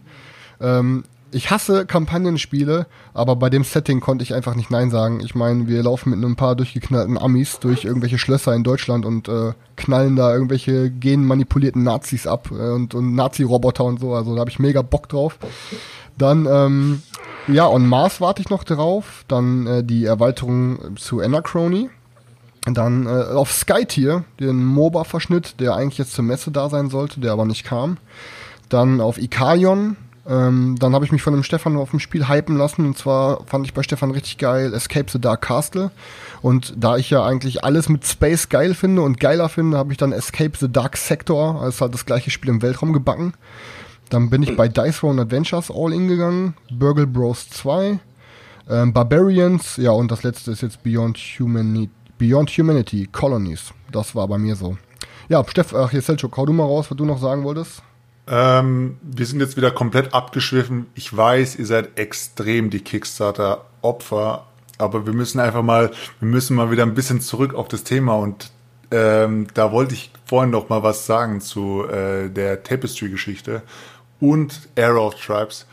Ähm, 0.62 1.04
ich 1.32 1.52
hasse 1.52 1.86
Kampagnenspiele, 1.86 2.88
aber 3.14 3.36
bei 3.36 3.50
dem 3.50 3.64
Setting 3.64 4.00
konnte 4.00 4.24
ich 4.24 4.34
einfach 4.34 4.56
nicht 4.56 4.72
Nein 4.72 4.90
sagen. 4.90 5.20
Ich 5.22 5.36
meine, 5.36 5.68
wir 5.68 5.84
laufen 5.84 6.12
mit 6.12 6.24
ein 6.24 6.36
paar 6.36 6.56
durchgeknallten 6.56 7.18
Amis 7.18 7.60
durch 7.60 7.86
irgendwelche 7.86 8.18
Schlösser 8.18 8.56
in 8.56 8.64
Deutschland 8.64 9.06
und 9.06 9.28
äh, 9.28 9.54
knallen 9.76 10.16
da 10.16 10.34
irgendwelche 10.34 10.90
genmanipulierten 10.90 11.84
Nazis 11.84 12.28
ab 12.28 12.50
äh, 12.52 12.72
und, 12.72 12.96
und 12.96 13.16
Nazi-Roboter 13.16 13.84
und 13.86 14.00
so. 14.00 14.14
Also 14.14 14.34
da 14.34 14.42
habe 14.42 14.50
ich 14.50 14.60
mega 14.60 14.82
Bock 14.82 15.10
drauf. 15.10 15.38
Dann, 16.18 16.48
ähm, 16.50 17.02
ja, 17.48 17.68
on 17.68 17.88
Mars 17.88 18.22
warte 18.22 18.42
ich 18.42 18.50
noch 18.50 18.64
drauf. 18.64 19.24
Dann 19.28 19.68
äh, 19.68 19.84
die 19.84 20.06
Erweiterung 20.06 20.98
zu 20.98 21.20
Anachrony. 21.22 21.90
Dann 22.66 23.06
äh, 23.06 23.34
auf 23.34 23.52
Skytier, 23.52 24.26
den 24.40 24.64
MOBA-Verschnitt, 24.66 25.60
der 25.60 25.76
eigentlich 25.76 25.98
jetzt 25.98 26.14
zur 26.14 26.26
Messe 26.26 26.52
da 26.52 26.70
sein 26.70 26.90
sollte, 26.90 27.20
der 27.20 27.32
aber 27.32 27.46
nicht 27.46 27.64
kam. 27.64 27.98
Dann 28.68 29.02
auf 29.02 29.18
Ikarion, 29.18 29.96
ähm, 30.30 30.76
dann 30.78 30.94
habe 30.94 31.06
ich 31.06 31.12
mich 31.12 31.24
von 31.24 31.34
dem 31.34 31.44
Stefan 31.44 31.76
auf 31.76 31.90
dem 31.90 32.00
Spiel 32.00 32.30
hypen 32.30 32.56
lassen 32.56 32.86
und 32.86 32.98
zwar 32.98 33.44
fand 33.48 33.66
ich 33.66 33.74
bei 33.74 33.82
Stefan 33.82 34.12
richtig 34.12 34.38
geil 34.38 34.74
Escape 34.76 35.08
the 35.12 35.20
Dark 35.20 35.42
Castle 35.42 35.90
und 36.44 36.74
da 36.78 36.98
ich 36.98 37.10
ja 37.10 37.26
eigentlich 37.26 37.64
alles 37.64 37.90
mit 37.90 38.06
Space 38.06 38.48
geil 38.48 38.76
finde 38.76 39.02
und 39.02 39.20
geiler 39.20 39.50
finde, 39.50 39.78
habe 39.78 39.92
ich 39.92 39.98
dann 39.98 40.12
Escape 40.12 40.52
the 40.60 40.72
Dark 40.72 40.98
Sector, 40.98 41.60
also 41.60 41.82
halt 41.82 41.96
das 41.96 42.06
gleiche 42.06 42.30
Spiel 42.30 42.52
im 42.52 42.62
Weltraum 42.62 42.94
gebacken. 42.94 43.34
Dann 44.10 44.30
bin 44.30 44.44
ich 44.44 44.56
bei 44.56 44.68
Dice 44.68 45.02
Roll 45.04 45.20
Adventures 45.20 45.72
All 45.72 45.94
In 45.94 46.08
gegangen, 46.08 46.56
Burgle 46.72 47.08
Bros 47.08 47.50
2, 47.50 48.00
ähm, 48.70 48.94
Barbarians, 48.94 49.78
ja 49.78 49.92
und 49.92 50.12
das 50.12 50.22
letzte 50.22 50.52
ist 50.52 50.62
jetzt 50.62 50.84
Beyond 50.84 51.18
Humanity, 51.18 51.90
Beyond 52.20 52.52
Humanity 52.52 53.08
Colonies. 53.12 53.74
Das 53.92 54.14
war 54.14 54.28
bei 54.28 54.38
mir 54.38 54.56
so. 54.56 54.78
Ja, 55.28 55.44
Steff, 55.48 55.74
ach 55.74 55.90
hier 55.90 56.04
Selchuk, 56.04 56.38
hau 56.38 56.46
du 56.46 56.54
mal 56.54 56.66
raus, 56.66 56.86
was 56.90 56.98
du 56.98 57.06
noch 57.06 57.20
sagen 57.20 57.44
wolltest. 57.44 57.82
Ähm, 58.30 58.98
wir 59.02 59.26
sind 59.26 59.40
jetzt 59.40 59.58
wieder 59.58 59.72
komplett 59.72 60.14
abgeschwiffen. 60.14 60.86
Ich 60.94 61.16
weiß, 61.16 61.56
ihr 61.56 61.66
seid 61.66 61.98
extrem 61.98 62.70
die 62.70 62.82
Kickstarter-Opfer, 62.82 64.46
aber 64.78 65.06
wir 65.08 65.14
müssen 65.14 65.40
einfach 65.40 65.64
mal, 65.64 65.92
wir 66.20 66.30
müssen 66.30 66.56
mal 66.56 66.70
wieder 66.70 66.84
ein 66.84 66.94
bisschen 66.94 67.22
zurück 67.22 67.56
auf 67.56 67.68
das 67.68 67.84
Thema 67.84 68.16
und 68.16 68.52
ähm, 68.92 69.48
da 69.54 69.72
wollte 69.72 69.94
ich 69.96 70.12
vorhin 70.26 70.52
noch 70.52 70.70
mal 70.70 70.84
was 70.84 71.06
sagen 71.06 71.42
zu 71.42 71.86
äh, 71.88 72.30
der 72.30 72.64
Tapestry-Geschichte 72.64 73.64
und 74.20 74.70
Arrow 74.78 75.08
of 75.08 75.16
Tribes. 75.16 75.66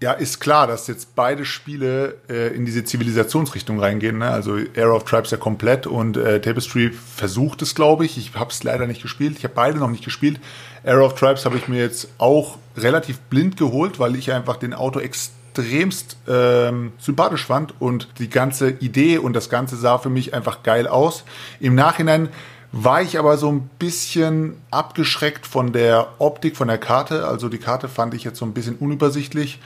Ja, 0.00 0.12
ist 0.12 0.40
klar, 0.40 0.66
dass 0.66 0.88
jetzt 0.88 1.14
beide 1.14 1.44
Spiele 1.44 2.16
äh, 2.28 2.52
in 2.54 2.64
diese 2.64 2.82
Zivilisationsrichtung 2.82 3.78
reingehen. 3.78 4.18
Ne? 4.18 4.28
Also 4.28 4.58
Arrow 4.76 4.96
of 4.96 5.04
Tribes 5.04 5.30
ja 5.30 5.36
komplett 5.36 5.86
und 5.86 6.16
äh, 6.16 6.40
Tapestry 6.40 6.90
versucht 6.90 7.62
es, 7.62 7.76
glaube 7.76 8.04
ich. 8.04 8.18
Ich 8.18 8.34
habe 8.34 8.50
es 8.50 8.64
leider 8.64 8.88
nicht 8.88 9.02
gespielt. 9.02 9.38
Ich 9.38 9.44
habe 9.44 9.54
beide 9.54 9.78
noch 9.78 9.90
nicht 9.90 10.04
gespielt. 10.04 10.40
Arrow 10.84 11.06
of 11.06 11.14
Tribes 11.14 11.44
habe 11.44 11.56
ich 11.56 11.68
mir 11.68 11.80
jetzt 11.80 12.08
auch 12.18 12.58
relativ 12.76 13.18
blind 13.20 13.56
geholt, 13.56 13.98
weil 13.98 14.16
ich 14.16 14.32
einfach 14.32 14.56
den 14.56 14.74
Auto 14.74 14.98
extremst 15.00 16.16
ähm, 16.28 16.92
sympathisch 16.98 17.44
fand 17.46 17.80
und 17.80 18.08
die 18.18 18.28
ganze 18.28 18.70
Idee 18.70 19.18
und 19.18 19.34
das 19.34 19.50
Ganze 19.50 19.76
sah 19.76 19.98
für 19.98 20.10
mich 20.10 20.34
einfach 20.34 20.62
geil 20.62 20.86
aus. 20.86 21.24
Im 21.60 21.74
Nachhinein 21.74 22.28
war 22.72 23.02
ich 23.02 23.18
aber 23.18 23.36
so 23.36 23.52
ein 23.52 23.68
bisschen 23.78 24.56
abgeschreckt 24.70 25.46
von 25.46 25.72
der 25.72 26.08
Optik 26.18 26.56
von 26.56 26.68
der 26.68 26.78
Karte. 26.78 27.26
Also 27.26 27.50
die 27.50 27.58
Karte 27.58 27.88
fand 27.88 28.14
ich 28.14 28.24
jetzt 28.24 28.38
so 28.38 28.46
ein 28.46 28.54
bisschen 28.54 28.76
unübersichtlich. 28.76 29.60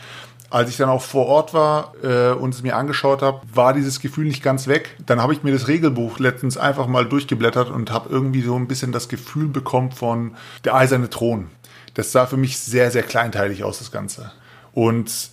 Als 0.48 0.70
ich 0.70 0.76
dann 0.76 0.88
auch 0.88 1.02
vor 1.02 1.26
Ort 1.26 1.54
war 1.54 1.94
äh, 2.02 2.32
und 2.32 2.54
es 2.54 2.62
mir 2.62 2.76
angeschaut 2.76 3.20
habe, 3.20 3.40
war 3.52 3.72
dieses 3.72 4.00
Gefühl 4.00 4.26
nicht 4.26 4.42
ganz 4.42 4.68
weg. 4.68 4.96
Dann 5.04 5.20
habe 5.20 5.32
ich 5.32 5.42
mir 5.42 5.52
das 5.52 5.66
Regelbuch 5.66 6.18
letztens 6.18 6.56
einfach 6.56 6.86
mal 6.86 7.04
durchgeblättert 7.04 7.68
und 7.70 7.90
habe 7.90 8.08
irgendwie 8.08 8.42
so 8.42 8.54
ein 8.54 8.68
bisschen 8.68 8.92
das 8.92 9.08
Gefühl 9.08 9.48
bekommen 9.48 9.90
von 9.90 10.36
der 10.64 10.74
eiserne 10.74 11.10
Thron. 11.10 11.48
Das 11.94 12.12
sah 12.12 12.26
für 12.26 12.36
mich 12.36 12.58
sehr, 12.58 12.90
sehr 12.90 13.02
kleinteilig 13.02 13.64
aus, 13.64 13.78
das 13.78 13.90
Ganze. 13.90 14.30
Und 14.72 15.30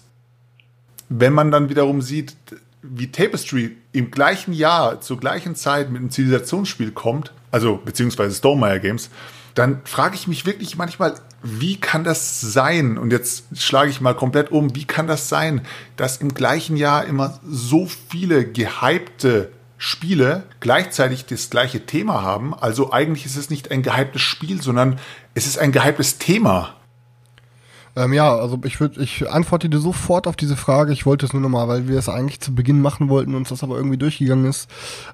wenn 1.10 1.34
man 1.34 1.52
dann 1.52 1.70
wiederum 1.70 2.02
sieht, 2.02 2.36
wie 2.82 3.12
Tapestry 3.12 3.78
im 3.92 4.12
gleichen 4.12 4.54
Jahr 4.54 5.00
zur 5.02 5.20
gleichen 5.20 5.56
Zeit 5.56 5.90
mit 5.90 6.02
einem 6.02 6.10
Zivilisationsspiel 6.10 6.92
kommt, 6.92 7.32
also 7.52 7.80
beziehungsweise 7.84 8.36
Stonemeyer 8.36 8.80
Games, 8.80 9.10
dann 9.56 9.82
frage 9.86 10.16
ich 10.16 10.28
mich 10.28 10.46
wirklich 10.46 10.78
manchmal, 10.78 11.16
wie 11.44 11.78
kann 11.80 12.04
das 12.04 12.42
sein? 12.42 12.98
Und 12.98 13.12
jetzt 13.12 13.46
schlage 13.56 13.90
ich 13.90 14.02
mal 14.02 14.16
komplett 14.16 14.52
um, 14.52 14.76
wie 14.76 14.86
kann 14.86 15.08
das 15.08 15.30
sein, 15.30 15.62
dass 15.98 16.18
im 16.18 16.34
gleichen 16.34 16.78
Jahr 16.78 17.06
immer 17.06 17.40
so 17.46 17.88
viele 18.10 18.46
gehypte 18.46 19.52
Spiele 19.78 20.44
gleichzeitig 20.62 21.26
das 21.26 21.50
gleiche 21.50 21.86
Thema 21.86 22.22
haben? 22.22 22.54
Also 22.54 22.94
eigentlich 22.94 23.26
ist 23.26 23.36
es 23.36 23.50
nicht 23.50 23.72
ein 23.72 23.84
gehyptes 23.84 24.22
Spiel, 24.22 24.62
sondern 24.62 25.00
es 25.34 25.46
ist 25.46 25.60
ein 25.60 25.72
gehyptes 25.74 26.18
Thema. 26.18 26.76
Ähm, 27.96 28.14
ja, 28.14 28.36
also 28.36 28.60
ich 28.64 28.80
würde, 28.80 29.02
ich 29.02 29.30
antworte 29.30 29.70
dir 29.70 29.78
sofort 29.78 30.26
auf 30.28 30.36
diese 30.36 30.56
Frage. 30.56 30.94
Ich 30.94 31.06
wollte 31.06 31.26
es 31.26 31.34
nur 31.34 31.42
nochmal, 31.42 31.68
weil 31.68 31.88
wir 31.88 32.00
es 32.00 32.10
eigentlich 32.10 32.40
zu 32.40 32.56
Beginn 32.56 32.82
machen 32.82 33.10
wollten, 33.10 33.36
uns 33.36 33.50
das 33.50 33.64
aber 33.64 33.76
irgendwie 33.76 33.98
durchgegangen 33.98 34.46
ist. 34.46 34.70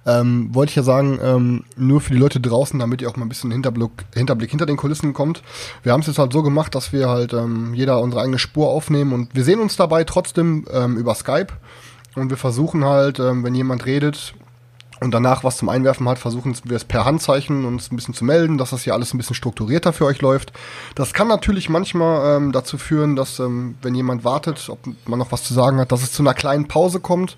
Ähm, 0.05 0.53
wollte 0.53 0.69
ich 0.69 0.75
ja 0.77 0.83
sagen, 0.83 1.19
ähm, 1.21 1.63
nur 1.75 1.99
für 1.99 2.13
die 2.13 2.19
Leute 2.19 2.39
draußen, 2.39 2.79
damit 2.79 3.01
ihr 3.01 3.09
auch 3.09 3.17
mal 3.17 3.25
ein 3.25 3.29
bisschen 3.29 3.51
Hinterblick, 3.51 3.91
Hinterblick 4.13 4.49
hinter 4.49 4.65
den 4.65 4.77
Kulissen 4.77 5.13
kommt. 5.13 5.43
Wir 5.83 5.91
haben 5.91 6.01
es 6.01 6.07
jetzt 6.07 6.19
halt 6.19 6.31
so 6.31 6.41
gemacht, 6.41 6.73
dass 6.73 6.93
wir 6.93 7.09
halt 7.09 7.33
ähm, 7.33 7.73
jeder 7.73 7.99
unsere 7.99 8.21
eigene 8.21 8.39
Spur 8.39 8.69
aufnehmen 8.69 9.11
und 9.11 9.35
wir 9.35 9.43
sehen 9.43 9.59
uns 9.59 9.75
dabei 9.75 10.05
trotzdem 10.05 10.65
ähm, 10.71 10.97
über 10.97 11.15
Skype. 11.15 11.53
Und 12.15 12.29
wir 12.29 12.37
versuchen 12.37 12.85
halt, 12.85 13.19
ähm, 13.19 13.43
wenn 13.43 13.55
jemand 13.55 13.85
redet, 13.85 14.33
und 15.01 15.11
danach 15.11 15.43
was 15.43 15.57
zum 15.57 15.69
Einwerfen 15.69 16.07
hat, 16.09 16.19
versuchen 16.19 16.55
wir 16.63 16.75
es 16.75 16.85
per 16.85 17.05
Handzeichen 17.05 17.65
uns 17.65 17.91
ein 17.91 17.95
bisschen 17.95 18.13
zu 18.13 18.25
melden, 18.25 18.57
dass 18.57 18.71
das 18.71 18.83
hier 18.83 18.93
alles 18.93 19.13
ein 19.13 19.17
bisschen 19.17 19.35
strukturierter 19.35 19.93
für 19.93 20.05
euch 20.05 20.21
läuft. 20.21 20.51
Das 20.95 21.13
kann 21.13 21.27
natürlich 21.27 21.69
manchmal 21.69 22.37
ähm, 22.37 22.51
dazu 22.51 22.77
führen, 22.77 23.15
dass 23.15 23.39
ähm, 23.39 23.75
wenn 23.81 23.95
jemand 23.95 24.23
wartet, 24.23 24.69
ob 24.69 24.79
man 25.05 25.19
noch 25.19 25.31
was 25.31 25.43
zu 25.43 25.53
sagen 25.53 25.79
hat, 25.79 25.91
dass 25.91 26.03
es 26.03 26.11
zu 26.11 26.23
einer 26.23 26.33
kleinen 26.33 26.67
Pause 26.67 26.99
kommt. 26.99 27.37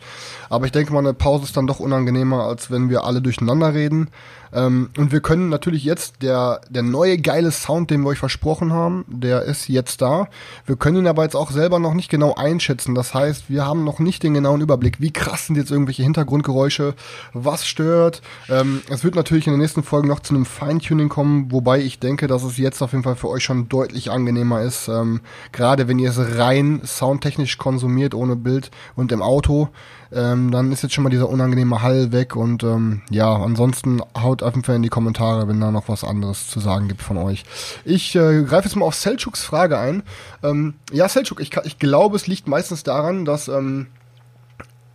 Aber 0.50 0.66
ich 0.66 0.72
denke 0.72 0.94
mal, 0.94 1.00
eine 1.00 1.14
Pause 1.14 1.46
ist 1.46 1.58
dann 1.58 1.68
doch 1.68 1.80
unangenehmer, 1.80 2.46
als 2.46 2.72
wenn 2.72 2.90
wir 2.90 3.04
alle 3.04 3.22
durcheinander 3.22 3.74
reden. 3.74 4.10
Ähm, 4.54 4.90
und 4.98 5.12
wir 5.12 5.22
können 5.22 5.50
natürlich 5.50 5.84
jetzt, 5.84 6.22
der, 6.22 6.62
der 6.70 6.84
neue 6.84 7.18
geile 7.18 7.52
Sound, 7.52 7.90
den 7.90 8.02
wir 8.02 8.10
euch 8.10 8.20
versprochen 8.20 8.74
haben, 8.74 9.06
der 9.08 9.44
ist 9.44 9.68
jetzt 9.68 10.02
da. 10.02 10.28
Wir 10.66 10.76
können 10.76 10.98
ihn 10.98 11.08
aber 11.08 11.24
jetzt 11.24 11.36
auch 11.36 11.52
selber 11.52 11.80
noch 11.80 11.94
nicht 11.94 12.10
genau 12.10 12.36
einschätzen. 12.36 12.96
Das 12.96 13.14
heißt, 13.14 13.50
wir 13.50 13.66
haben 13.66 13.84
noch 13.84 14.00
nicht 14.00 14.24
den 14.24 14.34
genauen 14.34 14.62
Überblick. 14.62 15.00
Wie 15.00 15.12
krass 15.12 15.48
sind 15.48 15.56
jetzt 15.56 15.72
irgendwelche 15.72 16.04
Hintergrundgeräusche? 16.04 16.96
Was 17.34 17.66
stört? 17.66 18.22
Ähm, 18.50 18.82
es 18.90 19.04
wird 19.04 19.16
natürlich 19.16 19.48
in 19.48 19.54
den 19.54 19.62
nächsten 19.62 19.84
Folgen 19.84 20.08
noch 20.08 20.20
zu 20.20 20.34
einem 20.34 20.46
Feintuning 20.46 21.10
kommen, 21.10 21.52
wobei 21.52 21.82
ich 21.82 22.00
denke, 22.00 22.28
dass 22.28 22.44
es 22.44 22.58
jetzt 22.58 22.82
auf 22.82 22.92
jeden 22.92 23.04
Fall 23.04 23.16
für 23.16 23.30
euch 23.30 23.44
schon 23.44 23.70
deutlich 23.70 24.12
angenehmer 24.12 24.62
ist. 24.62 24.88
Ähm, 24.88 25.22
Gerade 25.52 25.88
wenn 25.88 26.00
ihr 26.00 26.10
es 26.10 26.38
rein 26.38 26.82
soundtechnisch 26.86 27.58
konsumiert, 27.58 28.14
ohne 28.14 28.36
Bild 28.36 28.72
und 28.96 29.12
im 29.12 29.22
Auto 29.22 29.70
ähm, 30.14 30.52
dann 30.52 30.72
ist 30.72 30.84
jetzt 30.84 30.94
schon 30.94 31.04
mal 31.04 31.10
dieser 31.10 31.30
unangenehme 31.30 31.82
Hall 31.82 32.12
weg 32.12 32.36
und 32.36 32.64
ähm, 32.64 33.02
ja, 33.10 33.34
ansonsten 33.34 34.02
haut 34.18 34.44
auf 34.44 34.54
jeden 34.54 34.66
Fall 34.66 34.76
in 34.76 34.84
die 34.84 34.90
Kommentare, 34.90 35.48
wenn 35.48 35.62
da 35.62 35.72
noch 35.72 35.88
was 35.88 36.04
anderes 36.04 36.48
zu 36.48 36.60
sagen 36.60 36.88
gibt 36.88 37.02
von 37.02 37.18
euch. 37.18 37.44
Ich 37.86 38.16
äh, 38.16 38.44
greife 38.44 38.68
jetzt 38.68 38.76
mal 38.76 38.86
auf 38.86 38.96
Selchuks 38.96 39.44
Frage 39.44 39.78
ein. 39.78 40.04
Ähm, 40.44 40.74
ja, 40.92 41.08
Selchuk, 41.08 41.40
ich, 41.40 41.52
ich 41.64 41.80
glaube, 41.80 42.16
es 42.16 42.28
liegt 42.28 42.48
meistens 42.48 42.84
daran, 42.84 43.26
dass 43.26 43.48
ähm, 43.48 43.88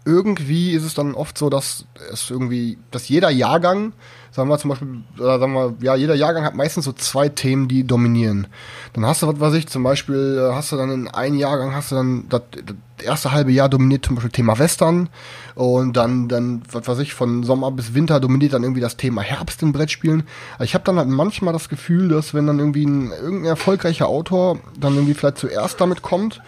irgendwie 0.05 0.72
ist 0.72 0.85
es 0.85 0.94
dann 0.94 1.14
oft 1.14 1.37
so, 1.37 1.50
dass 1.50 1.87
es 2.12 2.31
irgendwie, 2.31 2.79
dass 2.90 3.09
jeder 3.09 3.31
Jahrgang 3.31 3.92
sagen 4.37 4.51
wir 4.51 4.59
zum 4.59 4.68
Beispiel, 4.68 5.01
oder 5.18 5.38
sagen 5.38 5.55
wir, 5.55 5.75
ja, 5.81 5.96
jeder 5.96 6.14
Jahrgang 6.14 6.44
hat 6.44 6.55
meistens 6.55 6.85
so 6.85 6.92
zwei 6.92 7.31
Themen, 7.31 7.68
die 7.68 7.85
dominieren. 7.85 8.46
Dann 8.92 9.07
hast 9.07 9.22
du, 9.22 9.27
was 9.27 9.40
weiß 9.40 9.55
ich, 9.55 9.66
zum 9.66 9.83
Beispiel, 9.83 10.38
äh, 10.38 10.55
hast 10.55 10.72
du 10.72 10.77
dann 10.77 10.90
in 10.90 11.09
einem 11.09 11.38
Jahrgang, 11.38 11.75
hast 11.75 11.90
du 11.90 11.94
dann, 11.94 12.29
das, 12.29 12.42
das 12.53 13.07
erste 13.07 13.33
halbe 13.33 13.51
Jahr 13.51 13.70
dominiert 13.70 14.05
zum 14.05 14.16
Beispiel 14.16 14.31
Thema 14.31 14.59
Western 14.59 15.09
und 15.55 15.96
dann, 15.96 16.29
dann, 16.29 16.62
was 16.70 16.87
weiß 16.87 16.99
ich, 16.99 17.14
von 17.14 17.44
Sommer 17.44 17.70
bis 17.70 17.94
Winter 17.94 18.20
dominiert 18.20 18.53
dann 18.53 18.62
irgendwie 18.62 18.83
das 18.83 18.99
Thema 18.99 19.22
Herbst 19.22 19.62
in 19.62 19.72
Brettspielen. 19.72 20.25
Ich 20.61 20.75
habe 20.75 20.85
dann 20.85 20.99
halt 20.99 21.09
manchmal 21.09 21.55
das 21.55 21.70
Gefühl, 21.70 22.11
dass 22.11 22.35
wenn 22.35 22.46
dann 22.46 22.59
irgendwie 22.59 22.85
ein, 22.85 23.12
irgendein 23.12 23.46
erfolgreicher 23.46 24.07
Autor 24.07 24.59
dann 24.79 24.96
irgendwie 24.96 25.14
vielleicht 25.14 25.38
zuerst 25.38 25.81
damit 25.81 26.03
kommt, 26.03 26.42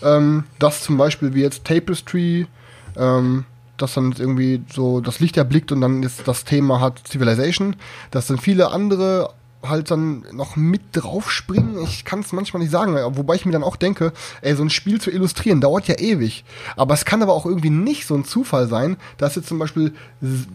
ähm, 0.00 0.44
dass 0.60 0.82
zum 0.82 0.96
Beispiel 0.96 1.34
wie 1.34 1.42
jetzt 1.42 1.64
Tapestry, 1.64 2.46
ähm, 2.96 3.46
das 3.76 3.94
dann 3.94 4.14
irgendwie 4.16 4.62
so 4.72 5.00
das 5.00 5.20
Licht 5.20 5.36
erblickt 5.36 5.72
und 5.72 5.80
dann 5.80 6.02
jetzt 6.02 6.26
das 6.28 6.44
Thema 6.44 6.80
hat 6.80 7.06
Civilization, 7.08 7.76
dass 8.10 8.26
dann 8.26 8.38
viele 8.38 8.70
andere 8.70 9.30
halt 9.62 9.90
dann 9.90 10.24
noch 10.32 10.56
mit 10.56 10.82
draufspringen. 10.92 11.82
Ich 11.82 12.04
kann 12.04 12.20
es 12.20 12.32
manchmal 12.32 12.62
nicht 12.62 12.72
sagen, 12.72 12.94
wobei 13.16 13.34
ich 13.34 13.46
mir 13.46 13.52
dann 13.52 13.62
auch 13.62 13.76
denke, 13.76 14.12
ey, 14.40 14.54
so 14.54 14.62
ein 14.62 14.70
Spiel 14.70 15.00
zu 15.00 15.10
illustrieren 15.10 15.60
dauert 15.60 15.88
ja 15.88 15.98
ewig. 15.98 16.44
Aber 16.76 16.94
es 16.94 17.04
kann 17.04 17.22
aber 17.22 17.32
auch 17.32 17.46
irgendwie 17.46 17.70
nicht 17.70 18.06
so 18.06 18.14
ein 18.14 18.24
Zufall 18.24 18.68
sein, 18.68 18.96
dass 19.18 19.36
jetzt 19.36 19.48
zum 19.48 19.58
Beispiel 19.58 19.94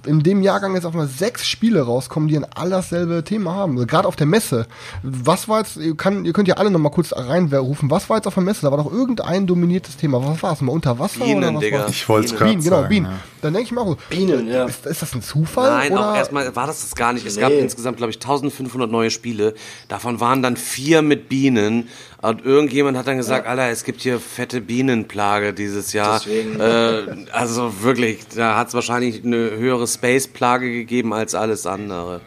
in 0.05 0.23
dem 0.23 0.41
Jahrgang 0.41 0.75
jetzt 0.75 0.85
auch 0.85 0.93
mal 0.93 1.07
sechs 1.07 1.47
Spiele 1.47 1.81
rauskommen, 1.81 2.29
die 2.29 2.37
ein 2.37 2.45
dasselbe 2.69 3.23
Thema 3.23 3.53
haben. 3.53 3.73
Also 3.73 3.85
Gerade 3.87 4.07
auf 4.07 4.15
der 4.15 4.27
Messe. 4.27 4.67
Was 5.03 5.47
war 5.47 5.59
jetzt, 5.59 5.77
ihr, 5.77 5.95
kann, 5.95 6.25
ihr 6.25 6.33
könnt 6.33 6.47
ja 6.47 6.55
alle 6.55 6.69
noch 6.71 6.79
mal 6.79 6.89
kurz 6.89 7.13
reinrufen, 7.13 7.89
was 7.89 8.09
war 8.09 8.17
jetzt 8.17 8.27
auf 8.27 8.33
der 8.33 8.43
Messe? 8.43 8.61
Da 8.61 8.71
war 8.71 8.77
doch 8.77 8.91
irgendein 8.91 9.47
dominiertes 9.47 9.97
Thema. 9.97 10.23
Was 10.25 10.43
war 10.43 10.53
es? 10.53 10.61
Mal 10.61 10.71
unter 10.71 10.99
Wasser 10.99 11.23
Bienen, 11.23 11.43
oder 11.43 11.53
was 11.55 11.61
Digga. 11.61 11.79
war's? 11.79 11.91
Ich 11.91 12.09
wollte 12.09 12.25
es 12.27 12.31
Bienen, 12.33 12.43
gerade 12.45 12.63
genau, 12.63 12.75
sagen. 12.77 12.89
Bienen. 12.89 13.05
Ja. 13.05 13.19
Dann 13.41 13.53
denke 13.53 13.65
ich 13.65 13.71
mir 13.71 13.81
auch, 13.81 13.95
Bienen, 14.09 14.47
ja. 14.47 14.65
ist, 14.65 14.85
ist 14.85 15.01
das 15.01 15.13
ein 15.13 15.21
Zufall? 15.21 15.69
Nein, 15.69 15.91
oder? 15.93 16.11
auch 16.11 16.15
erstmal 16.15 16.55
war 16.55 16.67
das 16.67 16.81
das 16.81 16.95
gar 16.95 17.13
nicht. 17.13 17.25
Es 17.25 17.35
Nee. 17.35 17.41
gab 17.41 17.51
insgesamt, 17.51 17.97
glaube 17.97 18.11
ich, 18.11 18.17
1500 18.17 18.89
neue 18.97 19.11
Spiele. 19.11 19.53
Davon 19.87 20.19
waren 20.19 20.41
dann 20.41 20.57
vier 20.57 21.01
mit 21.01 21.29
Bienen. 21.29 21.89
Und 22.21 22.43
irgendjemand 22.43 22.97
hat 22.97 23.07
dann 23.07 23.17
gesagt, 23.17 23.47
Alter, 23.47 23.69
es 23.69 23.83
gibt 23.83 24.01
hier 24.01 24.19
fette 24.19 24.59
Bienenplage 24.61 25.53
dieses 25.53 25.93
Jahr. 25.93 26.19
Deswegen. 26.19 26.59
Äh, 26.59 27.31
also 27.31 27.81
wirklich, 27.83 28.27
da 28.35 28.57
hat 28.57 28.69
es 28.69 28.73
wahrscheinlich 28.73 29.23
eine 29.23 29.51
höhere 29.51 29.87
Space-Plage 29.87 30.71
gegeben 30.71 31.13
als 31.13 31.35
alles 31.35 31.65
andere. 31.65 32.21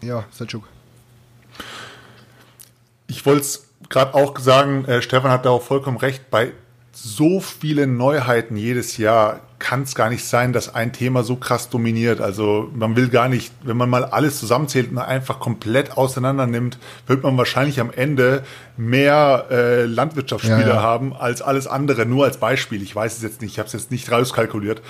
Ja, 0.00 0.24
Selchuk. 0.30 0.64
Ich 3.06 3.24
wollte 3.26 3.42
es 3.42 3.66
gerade 3.90 4.14
auch 4.14 4.38
sagen, 4.38 4.84
äh, 4.86 5.02
Stefan 5.02 5.30
hat 5.30 5.44
da 5.44 5.50
auch 5.50 5.62
vollkommen 5.62 5.98
recht, 5.98 6.30
bei 6.30 6.52
so 6.92 7.40
viele 7.40 7.86
Neuheiten 7.86 8.56
jedes 8.56 8.98
Jahr 8.98 9.40
kann 9.58 9.82
es 9.82 9.94
gar 9.94 10.10
nicht 10.10 10.24
sein, 10.24 10.52
dass 10.52 10.74
ein 10.74 10.92
Thema 10.92 11.22
so 11.22 11.36
krass 11.36 11.70
dominiert. 11.70 12.20
Also 12.20 12.68
man 12.74 12.96
will 12.96 13.08
gar 13.08 13.28
nicht, 13.28 13.52
wenn 13.62 13.76
man 13.76 13.88
mal 13.88 14.04
alles 14.04 14.38
zusammenzählt 14.38 14.90
und 14.90 14.98
einfach 14.98 15.38
komplett 15.38 15.96
auseinander 15.96 16.46
nimmt, 16.46 16.78
wird 17.06 17.22
man 17.22 17.38
wahrscheinlich 17.38 17.80
am 17.80 17.90
Ende 17.92 18.42
mehr 18.76 19.46
äh, 19.50 19.84
Landwirtschaftsspiele 19.84 20.60
Ja, 20.62 20.74
ja. 20.74 20.82
haben 20.82 21.14
als 21.14 21.42
alles 21.42 21.66
andere. 21.66 22.06
Nur 22.06 22.24
als 22.24 22.38
Beispiel. 22.38 22.82
Ich 22.82 22.94
weiß 22.94 23.16
es 23.16 23.22
jetzt 23.22 23.40
nicht, 23.40 23.52
ich 23.52 23.58
habe 23.58 23.68
es 23.68 23.72
jetzt 23.72 23.90
nicht 23.90 24.10
rauskalkuliert. 24.10 24.82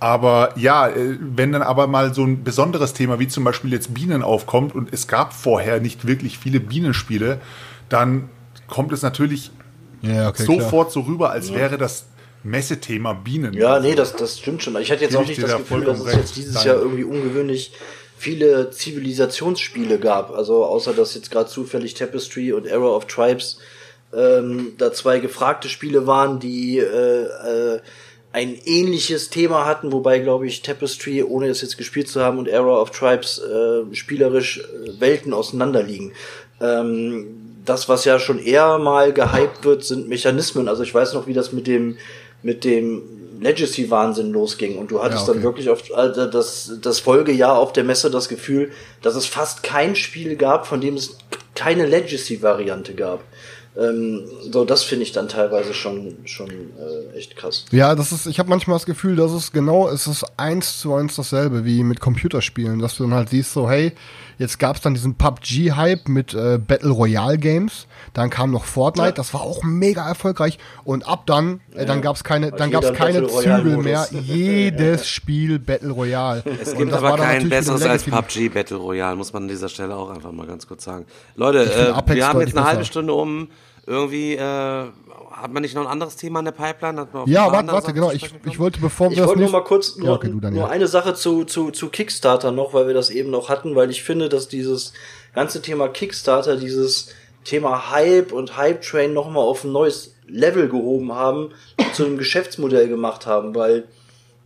Aber 0.00 0.50
ja, 0.56 0.86
äh, 0.88 1.16
wenn 1.20 1.52
dann 1.52 1.62
aber 1.62 1.86
mal 1.86 2.14
so 2.14 2.24
ein 2.24 2.44
besonderes 2.44 2.92
Thema 2.92 3.18
wie 3.18 3.26
zum 3.26 3.42
Beispiel 3.42 3.72
jetzt 3.72 3.94
Bienen 3.94 4.22
aufkommt 4.22 4.74
und 4.74 4.92
es 4.92 5.08
gab 5.08 5.32
vorher 5.32 5.80
nicht 5.80 6.06
wirklich 6.06 6.38
viele 6.38 6.60
Bienenspiele, 6.60 7.40
dann 7.88 8.28
kommt 8.68 8.92
es 8.92 9.02
natürlich 9.02 9.50
Ja, 10.02 10.28
okay, 10.28 10.44
klar. 10.44 10.60
sofort 10.60 10.92
so 10.92 11.00
rüber, 11.00 11.30
als 11.30 11.52
wäre 11.52 11.78
das 11.78 12.06
Messethema 12.44 13.12
Bienen. 13.12 13.52
Ja, 13.54 13.80
nee, 13.80 13.94
das, 13.94 14.14
das 14.14 14.38
stimmt 14.38 14.62
schon. 14.62 14.76
Ich 14.80 14.90
hatte 14.90 15.02
jetzt 15.02 15.10
Gebe 15.10 15.18
auch 15.18 15.22
ich 15.22 15.28
nicht 15.30 15.42
das 15.42 15.50
da 15.50 15.58
Gefühl, 15.58 15.84
dass 15.84 16.00
es 16.00 16.14
jetzt 16.14 16.36
dieses 16.36 16.54
Nein. 16.54 16.66
Jahr 16.66 16.76
irgendwie 16.76 17.04
ungewöhnlich 17.04 17.72
viele 18.16 18.70
Zivilisationsspiele 18.70 19.98
gab. 19.98 20.30
Also 20.30 20.64
außer 20.64 20.92
dass 20.92 21.14
jetzt 21.14 21.30
gerade 21.30 21.48
zufällig 21.48 21.94
Tapestry 21.94 22.52
und 22.52 22.66
Era 22.66 22.86
of 22.86 23.06
Tribes 23.06 23.58
ähm, 24.14 24.72
da 24.78 24.92
zwei 24.92 25.18
gefragte 25.18 25.68
Spiele 25.68 26.06
waren, 26.06 26.40
die 26.40 26.78
äh, 26.78 27.24
äh, 27.24 27.80
ein 28.32 28.56
ähnliches 28.64 29.30
Thema 29.30 29.66
hatten, 29.66 29.92
wobei, 29.92 30.18
glaube 30.18 30.46
ich, 30.46 30.62
Tapestry, 30.62 31.22
ohne 31.22 31.48
es 31.48 31.62
jetzt 31.62 31.78
gespielt 31.78 32.08
zu 32.08 32.20
haben, 32.20 32.38
und 32.38 32.46
Era 32.46 32.80
of 32.80 32.90
Tribes 32.90 33.38
äh, 33.38 33.94
spielerisch 33.94 34.58
äh, 34.58 35.00
Welten 35.00 35.32
auseinanderliegen. 35.32 36.12
Ähm, 36.60 37.47
das, 37.68 37.88
was 37.88 38.04
ja 38.04 38.18
schon 38.18 38.38
eher 38.38 38.78
mal 38.78 39.12
gehypt 39.12 39.64
wird, 39.64 39.84
sind 39.84 40.08
Mechanismen. 40.08 40.68
Also 40.68 40.82
ich 40.82 40.94
weiß 40.94 41.14
noch, 41.14 41.26
wie 41.26 41.34
das 41.34 41.52
mit 41.52 41.66
dem, 41.66 41.96
mit 42.42 42.64
dem 42.64 43.02
Legacy-Wahnsinn 43.40 44.32
losging. 44.32 44.76
Und 44.78 44.90
du 44.90 45.02
hattest 45.02 45.26
Ja, 45.26 45.32
okay. 45.32 45.32
dann 45.34 45.42
wirklich 45.42 45.70
auf 45.70 45.82
also 45.94 46.26
das, 46.26 46.72
das 46.82 47.00
Folgejahr 47.00 47.56
auf 47.58 47.72
der 47.72 47.84
Messe 47.84 48.10
das 48.10 48.28
Gefühl, 48.28 48.70
dass 49.02 49.14
es 49.14 49.26
fast 49.26 49.62
kein 49.62 49.94
Spiel 49.96 50.36
gab, 50.36 50.66
von 50.66 50.80
dem 50.80 50.94
es 50.94 51.18
keine 51.54 51.86
Legacy-Variante 51.86 52.94
gab. 52.94 53.22
Ähm, 53.76 54.24
so, 54.50 54.64
das 54.64 54.82
finde 54.82 55.04
ich 55.04 55.12
dann 55.12 55.28
teilweise 55.28 55.72
schon, 55.72 56.16
schon 56.24 56.50
äh, 56.50 57.16
echt 57.16 57.36
krass. 57.36 57.64
Ja, 57.70 57.94
das 57.94 58.10
ist, 58.10 58.26
ich 58.26 58.40
habe 58.40 58.48
manchmal 58.48 58.74
das 58.76 58.86
Gefühl, 58.86 59.14
dass 59.14 59.30
es 59.30 59.52
genau, 59.52 59.88
es 59.88 60.08
ist 60.08 60.24
eins 60.36 60.80
zu 60.80 60.94
eins 60.94 61.14
dasselbe 61.14 61.64
wie 61.64 61.84
mit 61.84 62.00
Computerspielen, 62.00 62.80
dass 62.80 62.96
du 62.96 63.04
dann 63.04 63.14
halt 63.14 63.28
siehst, 63.28 63.52
so, 63.52 63.70
hey, 63.70 63.92
jetzt 64.38 64.58
gab's 64.58 64.80
dann 64.80 64.94
diesen 64.94 65.16
PUBG-Hype 65.16 66.08
mit 66.08 66.34
äh, 66.34 66.58
Battle 66.58 66.90
Royale 66.90 67.38
Games, 67.38 67.86
dann 68.14 68.30
kam 68.30 68.50
noch 68.50 68.64
Fortnite, 68.64 69.08
Ja. 69.08 69.12
das 69.12 69.34
war 69.34 69.42
auch 69.42 69.62
mega 69.62 70.06
erfolgreich 70.08 70.58
und 70.84 71.06
ab 71.06 71.26
dann, 71.26 71.60
äh, 71.74 71.84
dann 71.86 72.00
gab's 72.00 72.24
keine, 72.24 72.50
dann 72.52 72.70
gab's 72.70 72.92
keine 72.92 73.26
Zügel 73.26 73.76
mehr, 73.78 74.06
jedes 74.10 75.08
Spiel 75.08 75.58
Battle 75.58 75.90
Royale. 75.90 76.42
Es 76.62 76.74
gibt 76.74 76.92
aber 76.92 77.16
kein 77.16 77.48
besseres 77.48 77.82
als. 77.82 78.04
PUBG 78.04 78.48
Battle 78.48 78.76
Royale, 78.78 79.16
muss 79.16 79.32
man 79.32 79.42
an 79.44 79.48
dieser 79.48 79.68
Stelle 79.68 79.94
auch 79.96 80.10
einfach 80.10 80.32
mal 80.32 80.46
ganz 80.46 80.66
kurz 80.66 80.84
sagen. 80.84 81.06
Leute, 81.36 81.64
äh, 81.64 82.14
wir 82.14 82.26
haben 82.28 82.40
jetzt 82.40 82.56
eine 82.56 82.66
halbe. 82.66 82.84
Stunde 82.84 83.12
um. 83.12 83.48
Irgendwie 83.86 84.34
äh, 84.34 84.84
hat 85.42 85.52
man 85.52 85.62
nicht 85.62 85.74
noch 85.74 85.82
ein 85.82 85.88
anderes 85.88 86.16
Thema 86.16 86.38
in 86.40 86.44
der 86.46 86.52
Pipeline? 86.52 87.00
Hat 87.00 87.12
man 87.12 87.22
auf 87.22 87.28
Ja, 87.28 87.50
warte, 87.52 87.72
warte, 87.72 87.92
genau. 87.92 88.10
Ich, 88.12 88.30
ich 88.44 88.58
wollte, 88.58 88.80
bevor 88.80 89.08
wir 89.08 89.12
Ich 89.12 89.18
das 89.18 89.28
wollte 89.28 89.40
nur 89.42 89.50
mal 89.50 89.64
kurz 89.64 89.96
nur, 89.96 90.08
Ja, 90.08 90.14
okay, 90.14 90.28
du, 90.30 90.40
Daniel. 90.40 90.60
nur 90.62 90.70
eine 90.70 90.86
Sache 90.86 91.14
zu, 91.14 91.44
zu, 91.44 91.70
zu 91.70 91.88
Kickstarter 91.88 92.50
noch, 92.52 92.74
weil 92.74 92.86
wir 92.86 92.94
das 92.94 93.10
eben 93.10 93.30
noch 93.30 93.48
hatten, 93.48 93.74
weil 93.74 93.90
ich 93.90 94.02
finde, 94.02 94.28
dass 94.28 94.48
dieses 94.48 94.92
ganze 95.34 95.62
Thema 95.62 95.88
Kickstarter, 95.88 96.56
dieses 96.56 97.08
Thema 97.44 97.90
Hype 97.90 98.32
und 98.32 98.56
Hype 98.56 98.82
Train 98.82 99.12
nochmal 99.14 99.44
auf 99.44 99.64
ein 99.64 99.72
neues 99.72 100.14
Level 100.26 100.68
gehoben 100.68 101.12
haben, 101.12 101.50
zu 101.94 102.04
einem 102.04 102.18
Geschäftsmodell 102.18 102.88
gemacht 102.88 103.26
haben, 103.26 103.54
weil 103.54 103.84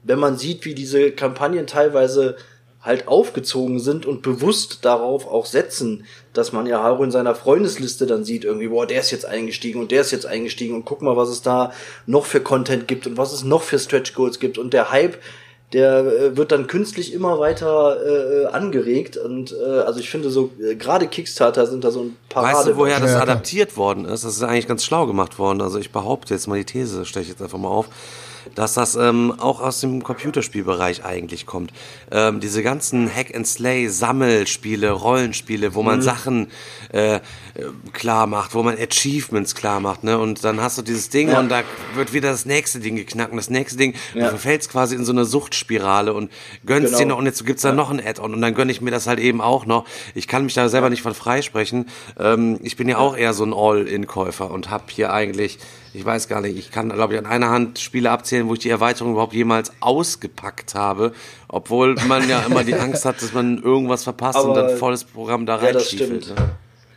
wenn 0.05 0.18
man 0.18 0.37
sieht, 0.37 0.64
wie 0.64 0.74
diese 0.74 1.12
Kampagnen 1.12 1.66
teilweise 1.66 2.37
halt 2.83 3.07
aufgezogen 3.07 3.79
sind 3.79 4.07
und 4.07 4.23
bewusst 4.23 4.85
darauf 4.85 5.29
auch 5.29 5.47
setzen, 5.47 6.05
dass 6.33 6.53
man 6.53 6.66
ja 6.66 6.88
auch 6.88 7.01
in 7.01 7.12
seiner 7.12 7.35
Freundesliste 7.35 8.07
dann 8.07 8.25
sieht, 8.25 8.45
irgendwie, 8.45 8.68
boah, 8.68 8.87
der 8.87 9.01
ist 9.01 9.12
jetzt 9.12 9.25
eingestiegen 9.25 9.81
und 9.81 9.92
der 9.92 10.01
ist 10.01 10.11
jetzt 10.11 10.27
eingestiegen 10.27 10.75
und 10.75 10.85
guck 10.85 11.01
mal, 11.01 11.16
was 11.16 11.29
es 11.29 11.42
da 11.42 11.73
noch 12.07 12.27
für 12.27 12.40
Content 12.40 12.88
gibt 12.88 13.07
und 13.07 13.16
was 13.16 13.33
es 13.33 13.45
noch 13.45 13.62
für 13.62 13.79
Stretch 13.79 14.14
Goals 14.14 14.40
gibt 14.40 14.59
und 14.59 14.75
der 14.75 14.90
Hype, 14.90 15.18
der 15.73 15.99
äh, 16.01 16.37
wird 16.37 16.51
dann 16.51 16.66
künstlich 16.66 17.12
immer 17.14 17.38
weiter 17.38 17.97
äh, 18.05 18.47
angeregt 18.47 19.16
und 19.16 19.53
äh, 19.53 19.64
also 19.64 20.01
ich 20.01 20.11
finde 20.11 20.31
so, 20.31 20.51
äh, 20.61 20.75
gerade 20.75 21.07
Kickstarter 21.07 21.66
sind 21.66 21.85
da 21.85 21.92
so 21.92 22.01
ein 22.03 22.16
Parade. 22.29 22.59
Weißt 22.59 22.68
du, 22.68 22.77
woher 22.77 22.99
das 22.99 23.14
adaptiert 23.14 23.77
worden 23.77 24.05
ist? 24.05 24.25
Das 24.25 24.37
ist 24.37 24.42
eigentlich 24.42 24.66
ganz 24.66 24.85
schlau 24.85 25.07
gemacht 25.07 25.38
worden. 25.38 25.62
Also 25.62 25.79
ich 25.79 25.92
behaupte 25.92 26.35
jetzt 26.35 26.49
mal 26.49 26.59
die 26.59 26.64
These, 26.64 27.03
ich 27.03 27.14
jetzt 27.14 27.40
einfach 27.40 27.59
mal 27.59 27.68
auf, 27.68 27.88
dass 28.55 28.74
das 28.74 28.96
ähm, 28.96 29.33
auch 29.38 29.61
aus 29.61 29.81
dem 29.81 30.02
Computerspielbereich 30.02 31.05
eigentlich 31.05 31.46
kommt. 31.46 31.72
Ähm, 32.11 32.40
diese 32.40 32.62
ganzen 32.62 33.09
Hack-and-Slay-Sammelspiele, 33.83 34.90
Rollenspiele, 34.90 35.74
wo 35.74 35.83
man 35.83 35.98
Mhm. 35.98 36.02
Sachen 36.02 36.46
äh, 36.92 37.16
äh, 37.16 37.20
klar 37.92 38.26
macht, 38.26 38.55
wo 38.55 38.62
man 38.62 38.76
Achievements 38.78 39.55
klar 39.55 39.81
macht, 39.81 40.05
ne? 40.05 40.18
Und 40.18 40.44
dann 40.44 40.61
hast 40.61 40.78
du 40.78 40.83
dieses 40.83 41.09
Ding 41.11 41.31
und 41.35 41.48
da 41.48 41.62
wird 41.94 42.12
wieder 42.12 42.31
das 42.31 42.46
nächste 42.46 42.81
Ding 42.81 42.96
geknackt 42.96 43.31
und 43.31 43.37
das 43.37 43.50
nächste 43.50 43.76
Ding, 43.78 43.94
Ja. 44.14 44.24
du 44.24 44.28
verfällst 44.31 44.70
quasi 44.70 44.94
in 44.94 45.05
so 45.05 45.12
eine 45.12 45.24
Suchtspirale 45.24 46.12
und 46.14 46.31
gönnst 46.64 46.88
Genau. 46.92 46.98
dir 46.98 47.07
noch 47.07 47.18
und 47.18 47.26
jetzt 47.26 47.44
gibt's 47.46 47.62
da 47.62 47.72
noch 47.72 47.90
ein 47.90 48.00
Add-on 48.05 48.35
und 48.35 48.40
dann 48.40 48.55
gönne 48.55 48.72
ich 48.72 48.81
mir 48.81 48.90
das 48.90 49.07
halt 49.07 49.18
eben 49.18 49.40
auch 49.40 49.66
noch. 49.66 49.85
Ich 50.14 50.28
kann 50.28 50.44
mich 50.44 50.55
da 50.55 50.68
selber 50.68 50.90
nicht 50.90 51.02
von 51.02 51.14
freisprechen. 51.14 51.88
Ähm, 52.18 52.59
ich 52.62 52.76
bin 52.76 52.88
ja 52.88 52.98
auch 52.98 53.16
eher 53.16 53.33
so 53.35 53.44
ein 53.44 53.52
All-In-Käufer 53.55 54.50
und 54.50 54.70
habe 54.70 54.85
hier 54.88 55.12
eigentlich, 55.12 55.59
ich 55.94 56.05
weiß 56.05 56.28
gar 56.28 56.40
nicht, 56.40 56.57
ich 56.59 56.70
kann, 56.70 56.88
glaube 56.90 57.14
ich, 57.14 57.18
an 57.18 57.26
einer 57.26 57.50
Hand 57.50 57.78
Spiele 57.78 58.11
abzählen, 58.11 58.48
wo 58.48 58.55
ich 58.55 58.61
die 58.61 58.70
Erweiterung 58.70 59.12
überhaupt 59.12 59.35
jemals 59.35 59.72
ausgepackt 59.81 60.74
habe, 60.74 61.12
obwohl 61.48 61.94
man 62.07 62.28
ja 62.28 62.40
immer 62.46 62.64
die 62.64 62.74
Angst 62.74 63.05
hat, 63.05 63.20
dass 63.22 63.33
man 63.33 63.62
irgendwas 63.62 64.05
verpasst 64.05 64.38
und 64.38 64.50
Aber- 64.52 64.62
dann 64.68 64.78
volles 64.78 65.05
Programm 65.05 65.44
da 65.46 65.57
Ja, 65.57 65.72
das 65.72 65.83
reinstiefelt. 65.83 66.24
stimmt. 66.24 66.38
ne? 66.40 66.50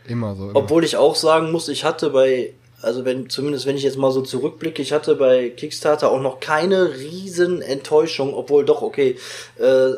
Immer 0.08 0.34
so. 0.36 0.44
Immer. 0.50 0.56
Obwohl 0.56 0.84
ich 0.84 0.96
auch 0.96 1.14
sagen 1.16 1.50
muss, 1.52 1.68
ich 1.68 1.84
hatte 1.84 2.10
bei, 2.10 2.54
also 2.80 3.04
wenn, 3.04 3.28
zumindest 3.28 3.66
wenn 3.66 3.76
ich 3.76 3.82
jetzt 3.82 3.98
mal 3.98 4.12
so 4.12 4.22
zurückblicke, 4.22 4.80
ich 4.80 4.92
hatte 4.92 5.16
bei 5.16 5.50
Kickstarter 5.50 6.10
auch 6.10 6.20
noch 6.22 6.40
keine 6.40 6.94
riesen 6.96 7.60
Enttäuschung, 7.60 8.32
obwohl 8.32 8.64
doch, 8.64 8.82
okay, 8.82 9.16
äh, 9.58 9.90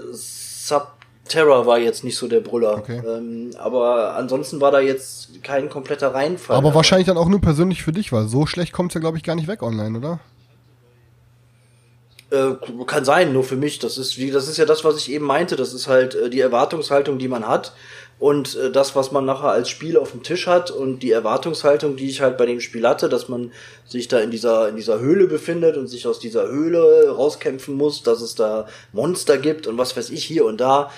Subterra 1.28 1.66
war 1.66 1.78
jetzt 1.78 2.04
nicht 2.04 2.16
so 2.16 2.26
der 2.26 2.40
Brüller. 2.40 2.78
Okay. 2.78 3.02
Ähm, 3.06 3.50
aber 3.58 4.14
ansonsten 4.16 4.60
war 4.60 4.70
da 4.70 4.80
jetzt 4.80 5.42
kein 5.42 5.68
kompletter 5.68 6.14
Reinfall. 6.14 6.56
Aber 6.56 6.74
wahrscheinlich 6.74 7.06
dann 7.06 7.18
auch 7.18 7.28
nur 7.28 7.40
persönlich 7.40 7.82
für 7.82 7.92
dich, 7.92 8.12
weil 8.12 8.28
so 8.28 8.46
schlecht 8.46 8.72
kommt's 8.72 8.94
ja, 8.94 9.00
glaube 9.00 9.18
ich, 9.18 9.22
gar 9.22 9.34
nicht 9.34 9.48
weg 9.48 9.62
online, 9.62 9.98
oder? 9.98 10.20
Äh, 12.30 12.54
kann 12.86 13.04
sein, 13.04 13.32
nur 13.32 13.44
für 13.44 13.56
mich. 13.56 13.78
Das 13.78 13.98
ist 13.98 14.16
wie, 14.16 14.30
das 14.30 14.48
ist 14.48 14.56
ja 14.56 14.64
das, 14.64 14.84
was 14.84 14.96
ich 14.96 15.10
eben 15.10 15.26
meinte. 15.26 15.56
Das 15.56 15.74
ist 15.74 15.86
halt 15.86 16.14
äh, 16.14 16.30
die 16.30 16.40
Erwartungshaltung, 16.40 17.18
die 17.18 17.28
man 17.28 17.46
hat 17.46 17.74
und 18.18 18.56
äh, 18.56 18.70
das, 18.70 18.96
was 18.96 19.12
man 19.12 19.24
nachher 19.24 19.50
als 19.50 19.68
Spiel 19.68 19.96
auf 19.96 20.10
dem 20.10 20.22
Tisch 20.22 20.46
hat 20.46 20.70
und 20.70 21.00
die 21.00 21.12
Erwartungshaltung, 21.12 21.96
die 21.96 22.08
ich 22.08 22.20
halt 22.20 22.36
bei 22.36 22.46
dem 22.46 22.60
Spiel 22.60 22.86
hatte, 22.86 23.08
dass 23.08 23.28
man 23.28 23.52
sich 23.86 24.08
da 24.08 24.18
in 24.18 24.30
dieser 24.30 24.68
in 24.68 24.76
dieser 24.76 24.98
Höhle 24.98 25.26
befindet 25.26 25.76
und 25.76 25.86
sich 25.86 26.06
aus 26.06 26.18
dieser 26.18 26.48
Höhle 26.48 27.10
rauskämpfen 27.10 27.74
muss, 27.74 28.02
dass 28.02 28.20
es 28.20 28.34
da 28.34 28.66
Monster 28.92 29.38
gibt 29.38 29.66
und 29.66 29.78
was 29.78 29.96
weiß 29.96 30.10
ich 30.10 30.24
hier 30.24 30.44
und 30.44 30.60
da. 30.60 30.90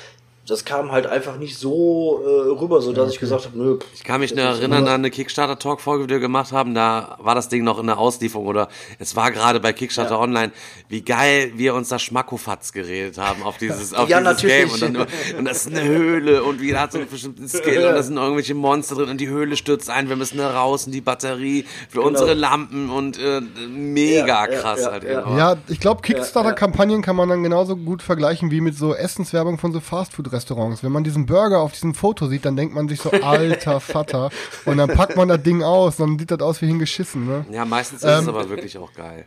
Das 0.50 0.64
kam 0.64 0.92
halt 0.92 1.06
einfach 1.06 1.36
nicht 1.36 1.58
so 1.58 2.22
äh, 2.24 2.58
rüber, 2.58 2.80
so 2.80 2.92
dass 2.92 3.12
ich 3.12 3.20
gesagt 3.20 3.44
habe, 3.44 3.58
nö. 3.58 3.78
Ich 3.94 4.04
kann 4.04 4.20
mich 4.20 4.34
nur 4.34 4.44
erinnern 4.44 4.86
an 4.86 4.94
eine 4.94 5.10
Kickstarter-Talk-Folge, 5.10 6.06
die 6.06 6.14
wir 6.14 6.20
gemacht 6.20 6.52
haben. 6.52 6.74
Da 6.74 7.16
war 7.18 7.34
das 7.34 7.48
Ding 7.48 7.64
noch 7.64 7.78
in 7.78 7.86
der 7.86 7.98
Auslieferung 7.98 8.46
oder 8.46 8.68
es 8.98 9.16
war 9.16 9.30
gerade 9.30 9.60
bei 9.60 9.72
Kickstarter 9.72 10.18
Online, 10.18 10.52
wie 10.88 11.02
geil 11.02 11.52
wir 11.56 11.74
uns 11.74 11.88
das 11.88 12.02
Schmackofatz 12.02 12.72
geredet 12.72 13.18
haben 13.18 13.42
auf 13.42 13.58
dieses, 13.58 13.92
auf 13.94 14.08
Ja, 14.08 14.20
dieses 14.20 14.42
natürlich. 14.42 14.80
Game. 14.80 14.88
Und, 14.88 14.94
dann, 14.96 15.06
und 15.38 15.44
das 15.44 15.66
ist 15.66 15.76
eine 15.76 15.84
Höhle 15.84 16.42
und 16.42 16.60
jeder 16.60 16.80
hat 16.80 16.92
so 16.92 16.98
einen 16.98 17.08
bestimmten 17.08 17.48
Skill 17.48 17.86
und 17.86 17.94
da 17.94 18.02
sind 18.02 18.16
irgendwelche 18.16 18.54
Monster 18.54 18.94
drin 18.94 19.10
und 19.10 19.20
die 19.20 19.28
Höhle 19.28 19.56
stürzt 19.56 19.90
ein. 19.90 20.08
Wir 20.08 20.16
müssen 20.16 20.38
da 20.38 20.50
raus 20.50 20.86
und 20.86 20.92
die 20.92 21.00
Batterie 21.00 21.64
für 21.88 22.00
unsere 22.00 22.34
Lampen 22.34 22.90
und 22.90 23.18
äh, 23.18 23.40
mega 23.68 24.20
Genau. 24.20 24.30
Ja, 24.30 24.46
ja, 24.50 24.60
krass 24.60 24.80
ja, 24.80 24.90
halt 24.92 25.04
ja. 25.04 25.20
eben. 25.20 25.36
Ja, 25.36 25.56
ich 25.68 25.80
glaube, 25.80 26.02
Kickstarter-Kampagnen 26.02 27.02
kann 27.02 27.16
man 27.16 27.28
dann 27.28 27.42
genauso 27.42 27.76
gut 27.76 28.02
vergleichen 28.02 28.50
wie 28.50 28.60
mit 28.60 28.76
so 28.76 28.94
Essenswerbung 28.94 29.58
von 29.58 29.72
so 29.72 29.80
Fastfood-Restaurants. 30.40 30.83
Wenn 30.83 30.92
man 30.92 31.05
diesen 31.05 31.26
Burger 31.26 31.61
auf 31.61 31.72
diesem 31.72 31.94
Foto 31.94 32.26
sieht, 32.26 32.44
dann 32.44 32.57
denkt 32.57 32.74
man 32.74 32.88
sich 32.88 33.00
so, 33.00 33.11
alter 33.11 33.81
Vater. 33.81 34.31
Und 34.64 34.79
dann 34.79 34.88
packt 34.90 35.17
man 35.17 35.29
das 35.29 35.42
Ding 35.42 35.62
aus, 35.62 35.96
dann 35.96 36.19
sieht 36.19 36.31
das 36.31 36.40
aus 36.40 36.60
wie 36.62 36.67
hingeschissen, 36.67 37.27
ne? 37.27 37.44
Ja, 37.50 37.64
meistens 37.64 38.02
ist 38.02 38.08
Ähm, 38.08 38.23
es 38.23 38.29
aber 38.29 38.48
wirklich 38.48 38.79
auch 38.79 38.92
geil. 38.92 39.25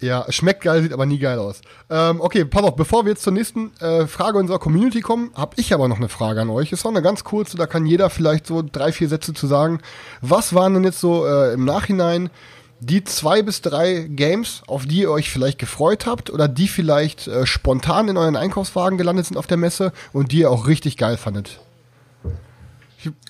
Ja, 0.00 0.24
schmeckt 0.28 0.62
geil, 0.62 0.82
sieht 0.82 0.92
aber 0.92 1.06
nie 1.06 1.18
geil 1.18 1.40
aus. 1.40 1.60
Ähm, 1.90 2.20
okay, 2.20 2.44
pass 2.44 2.62
auf, 2.62 2.76
bevor 2.76 3.04
wir 3.04 3.10
jetzt 3.10 3.24
zur 3.24 3.32
nächsten 3.32 3.76
äh, 3.80 4.06
Frage 4.06 4.38
unserer 4.38 4.60
Community 4.60 5.00
kommen, 5.00 5.32
habe 5.34 5.54
ich 5.56 5.74
aber 5.74 5.88
noch 5.88 5.96
eine 5.96 6.08
Frage 6.08 6.40
an 6.40 6.50
euch. 6.50 6.70
Ist 6.70 6.86
auch 6.86 6.90
eine 6.90 7.02
ganz 7.02 7.24
kurze, 7.24 7.56
da 7.56 7.66
kann 7.66 7.84
jeder 7.84 8.08
vielleicht 8.08 8.46
so 8.46 8.62
drei, 8.62 8.92
vier 8.92 9.08
Sätze 9.08 9.34
zu 9.34 9.48
sagen. 9.48 9.80
Was 10.20 10.54
waren 10.54 10.74
denn 10.74 10.84
jetzt 10.84 11.00
so 11.00 11.26
äh, 11.26 11.52
im 11.52 11.64
Nachhinein 11.64 12.30
die 12.80 13.04
zwei 13.04 13.42
bis 13.42 13.60
drei 13.60 14.06
Games, 14.08 14.62
auf 14.66 14.86
die 14.86 15.00
ihr 15.00 15.10
euch 15.10 15.30
vielleicht 15.30 15.58
gefreut 15.58 16.06
habt 16.06 16.30
oder 16.30 16.48
die 16.48 16.68
vielleicht 16.68 17.26
äh, 17.26 17.46
spontan 17.46 18.08
in 18.08 18.16
euren 18.16 18.36
Einkaufswagen 18.36 18.98
gelandet 18.98 19.26
sind 19.26 19.36
auf 19.36 19.46
der 19.46 19.56
Messe 19.56 19.92
und 20.12 20.32
die 20.32 20.38
ihr 20.40 20.50
auch 20.50 20.66
richtig 20.66 20.96
geil 20.96 21.16
fandet? 21.16 21.60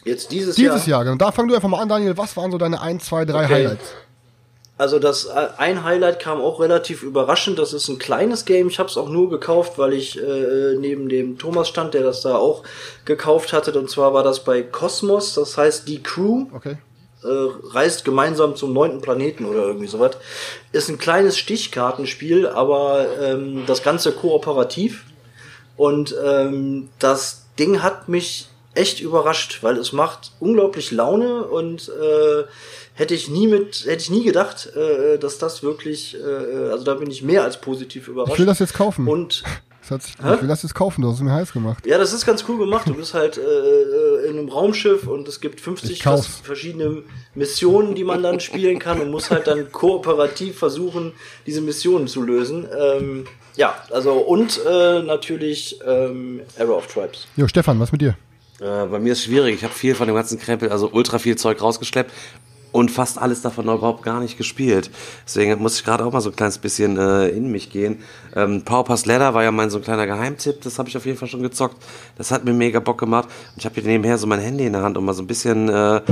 Jetzt 0.05 0.30
dieses, 0.32 0.57
Dieses 0.57 0.86
Jahr. 0.86 1.01
Jahr, 1.01 1.05
genau. 1.05 1.16
Da 1.16 1.32
fang 1.32 1.46
du 1.49 1.55
einfach 1.55 1.68
mal 1.68 1.80
an, 1.80 1.88
Daniel. 1.88 2.16
Was 2.16 2.36
waren 2.36 2.51
so 2.51 2.59
deine 2.59 2.80
ein, 2.80 3.01
zwei, 3.01 3.24
drei 3.24 3.44
Okay. 3.44 3.55
Highlights? 3.55 3.84
Also 4.78 4.99
das 5.01 5.24
äh, 5.26 5.49
ein 5.59 5.82
Highlight 5.82 6.20
kam 6.20 6.40
auch 6.40 6.61
relativ 6.61 7.03
überraschend. 7.03 7.59
Das 7.59 7.72
ist 7.72 7.88
ein 7.88 7.99
kleines 7.99 8.44
Game. 8.44 8.68
Ich 8.68 8.78
habe 8.78 8.88
es 8.88 8.96
auch 8.96 9.09
nur 9.09 9.28
gekauft, 9.28 9.76
weil 9.76 9.92
ich 9.92 10.18
äh, 10.18 10.76
neben 10.78 11.09
dem 11.09 11.36
Thomas 11.36 11.68
stand, 11.68 11.94
der 11.94 12.03
das 12.03 12.22
da 12.22 12.36
auch 12.36 12.62
gekauft 13.05 13.53
hatte. 13.53 13.76
Und 13.78 13.90
zwar 13.90 14.14
war 14.14 14.22
das 14.22 14.44
bei 14.44 14.62
Cosmos. 14.62 15.34
Das 15.34 15.59
heißt, 15.59 15.88
die 15.88 16.03
Crew 16.03 16.46
Okay. 16.55 16.76
Äh, 17.22 17.28
reist 17.74 18.04
gemeinsam 18.04 18.56
zum 18.56 18.72
neunten 18.72 19.00
Planeten 19.00 19.44
oder 19.44 19.62
irgendwie 19.62 19.86
sowas. 19.86 20.16
Ist 20.72 20.88
ein 20.88 20.98
kleines 20.98 21.38
Stichkartenspiel, 21.38 22.46
aber 22.46 23.06
ähm, 23.20 23.64
das 23.66 23.82
Ganze 23.82 24.12
kooperativ. 24.12 25.04
Und 25.76 26.14
ähm, 26.24 26.88
das 26.98 27.46
Ding 27.58 27.82
hat 27.82 28.08
mich 28.08 28.48
echt 28.74 29.00
überrascht, 29.00 29.58
weil 29.62 29.76
es 29.76 29.92
macht 29.92 30.32
unglaublich 30.40 30.90
Laune 30.90 31.44
und 31.44 31.88
äh, 31.88 32.44
hätte 32.94 33.14
ich 33.14 33.28
nie 33.28 33.46
mit, 33.46 33.84
hätte 33.86 34.02
ich 34.02 34.10
nie 34.10 34.24
gedacht, 34.24 34.70
äh, 34.74 35.18
dass 35.18 35.38
das 35.38 35.62
wirklich, 35.62 36.16
äh, 36.16 36.70
also 36.70 36.84
da 36.84 36.94
bin 36.94 37.10
ich 37.10 37.22
mehr 37.22 37.44
als 37.44 37.60
positiv 37.60 38.08
überrascht. 38.08 38.32
Ich 38.32 38.38
will 38.38 38.46
das 38.46 38.58
jetzt 38.58 38.74
kaufen. 38.74 39.08
Und 39.08 39.42
Das 39.89 39.91
hat 39.91 40.03
sich, 40.03 40.14
Hä? 40.22 40.34
ich 40.34 40.41
will 40.43 40.49
das 40.49 40.62
jetzt 40.62 40.74
kaufen, 40.74 41.03
du 41.03 41.09
hast 41.09 41.16
es 41.16 41.22
mir 41.22 41.32
heiß 41.32 41.53
gemacht. 41.53 41.86
ja, 41.86 41.97
das 41.99 42.12
ist 42.12 42.26
ganz 42.26 42.45
cool 42.49 42.59
gemacht. 42.59 42.89
Du 42.89 42.95
bist 42.95 43.14
halt 43.14 43.39
äh, 43.39 44.28
in 44.28 44.39
einem 44.39 44.49
Raumschiff 44.49 45.07
und 45.07 45.26
es 45.28 45.41
gibt 45.41 45.57
Ich 45.57 45.62
50 45.64 46.01
kauf's. 46.01 46.26
vers- 46.26 46.41
verschiedene 46.45 47.03
Missionen, 47.34 47.95
die 47.95 48.05
man 48.05 48.22
dann 48.22 48.41
spielen 48.41 48.78
kann 48.78 49.01
und 49.01 49.11
muss 49.11 49.30
halt 49.30 49.47
dann 49.47 49.72
kooperativ 49.72 50.59
versuchen, 50.59 51.12
diese 51.47 51.61
Missionen 51.61 52.07
zu 52.09 52.22
lösen. 52.22 52.66
Ähm, 52.78 53.24
ja, 53.57 53.74
also 53.91 54.12
und 54.14 54.61
äh, 54.66 55.03
natürlich 55.03 55.80
ähm, 55.86 56.41
Arrow 56.59 56.76
of 56.78 56.86
Tribes. 56.86 57.26
Jo, 57.36 57.49
Stefan, 57.49 57.80
was 57.80 57.91
mit 57.93 58.01
dir? 58.03 58.16
Äh, 58.61 58.86
bei 58.86 58.99
mir 58.99 59.12
ist 59.12 59.24
schwierig. 59.24 59.55
Ich 59.57 59.64
habe 59.64 59.72
viel 59.74 59.95
von 59.95 60.07
dem 60.07 60.14
ganzen 60.16 60.39
Krempel, 60.39 60.68
also 60.70 60.91
ultra 60.93 61.18
viel 61.18 61.36
Zeug 61.36 61.61
rausgeschleppt 61.62 62.12
und 62.72 62.90
fast 62.90 63.18
alles 63.18 63.42
davon 63.42 63.64
überhaupt 63.64 64.02
gar 64.02 64.20
nicht 64.20 64.36
gespielt. 64.36 64.90
Deswegen 65.26 65.60
muss 65.60 65.76
ich 65.76 65.84
gerade 65.84 66.04
auch 66.04 66.12
mal 66.12 66.20
so 66.20 66.30
ein 66.30 66.36
kleines 66.36 66.58
bisschen 66.58 66.96
äh, 66.96 67.28
in 67.28 67.50
mich 67.50 67.70
gehen. 67.70 68.02
Ähm, 68.34 68.62
Power 68.64 68.84
Pass 68.84 69.06
Ladder 69.06 69.34
war 69.34 69.42
ja 69.42 69.50
mein 69.50 69.70
so 69.70 69.78
ein 69.78 69.84
kleiner 69.84 70.06
Geheimtipp. 70.06 70.60
Das 70.62 70.78
habe 70.78 70.88
ich 70.88 70.96
auf 70.96 71.06
jeden 71.06 71.18
Fall 71.18 71.28
schon 71.28 71.42
gezockt. 71.42 71.76
Das 72.16 72.30
hat 72.30 72.44
mir 72.44 72.52
mega 72.52 72.80
Bock 72.80 72.98
gemacht. 72.98 73.28
Und 73.54 73.58
ich 73.58 73.64
habe 73.64 73.74
hier 73.74 73.84
nebenher 73.84 74.18
so 74.18 74.26
mein 74.26 74.40
Handy 74.40 74.66
in 74.66 74.72
der 74.72 74.82
Hand, 74.82 74.96
um 74.98 75.04
mal 75.04 75.14
so 75.14 75.22
ein 75.22 75.26
bisschen, 75.26 75.68
äh, 75.68 76.02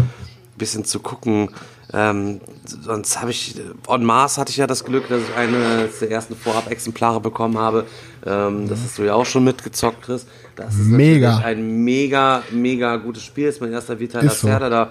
bisschen 0.57 0.85
zu 0.85 1.01
gucken. 1.01 1.51
Ähm, 1.93 2.41
sonst 2.65 3.21
habe 3.21 3.31
ich, 3.31 3.55
on 3.87 4.05
Mars 4.05 4.39
hatte 4.39 4.51
ich 4.51 4.57
ja 4.57 4.67
das 4.67 4.85
Glück, 4.85 5.09
dass 5.09 5.23
ich 5.23 5.35
eines 5.37 6.01
der 6.01 6.11
ersten 6.11 6.35
Vorab-Exemplare 6.35 7.21
bekommen 7.21 7.59
habe. 7.59 7.85
Ähm, 8.25 8.69
das 8.69 8.81
hast 8.83 8.99
du 8.99 9.05
ja 9.05 9.15
auch 9.15 9.27
schon 9.27 9.45
mitgezockt, 9.45 10.03
Chris. 10.03 10.27
Das 10.57 10.75
ist 10.75 10.87
Mega. 10.87 11.37
ein 11.45 11.85
mega, 11.85 12.43
mega 12.51 12.97
gutes 12.97 13.23
Spiel. 13.23 13.47
ist 13.49 13.61
mein 13.61 13.73
erster 13.73 14.01
Vita 14.01 14.21
Ist 14.21 14.41
so. 14.41 14.47
Lacerda. 14.49 14.71
Da 14.71 14.91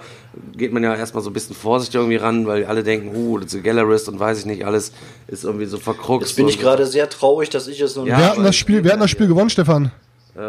geht 0.55 0.71
man 0.71 0.83
ja 0.83 0.93
erstmal 0.95 1.23
so 1.23 1.29
ein 1.31 1.33
bisschen 1.33 1.55
vorsichtig 1.55 1.95
irgendwie 1.95 2.17
ran, 2.17 2.45
weil 2.45 2.65
alle 2.65 2.83
denken, 2.83 3.15
uh, 3.15 3.39
das 3.39 3.53
ist 3.53 3.63
Gallerist 3.63 4.07
und 4.09 4.19
weiß 4.19 4.39
ich 4.39 4.45
nicht, 4.45 4.65
alles 4.65 4.91
ist 5.27 5.43
irgendwie 5.43 5.65
so 5.65 5.77
verkruxt. 5.79 6.29
Jetzt 6.29 6.35
bin 6.35 6.47
ich 6.47 6.59
gerade 6.59 6.85
sehr 6.85 7.09
traurig, 7.09 7.49
dass 7.49 7.67
ich 7.67 7.81
es 7.81 7.95
noch 7.95 8.05
Ja, 8.05 8.11
wir 8.11 8.17
nicht. 8.17 8.29
hatten 8.29 8.43
das 8.43 8.55
Spiel, 8.55 8.83
wir 8.83 8.91
hatten 8.91 9.01
das 9.01 9.09
Spiel 9.09 9.27
gewonnen, 9.27 9.49
Stefan. 9.49 9.91
Äh, 10.35 10.39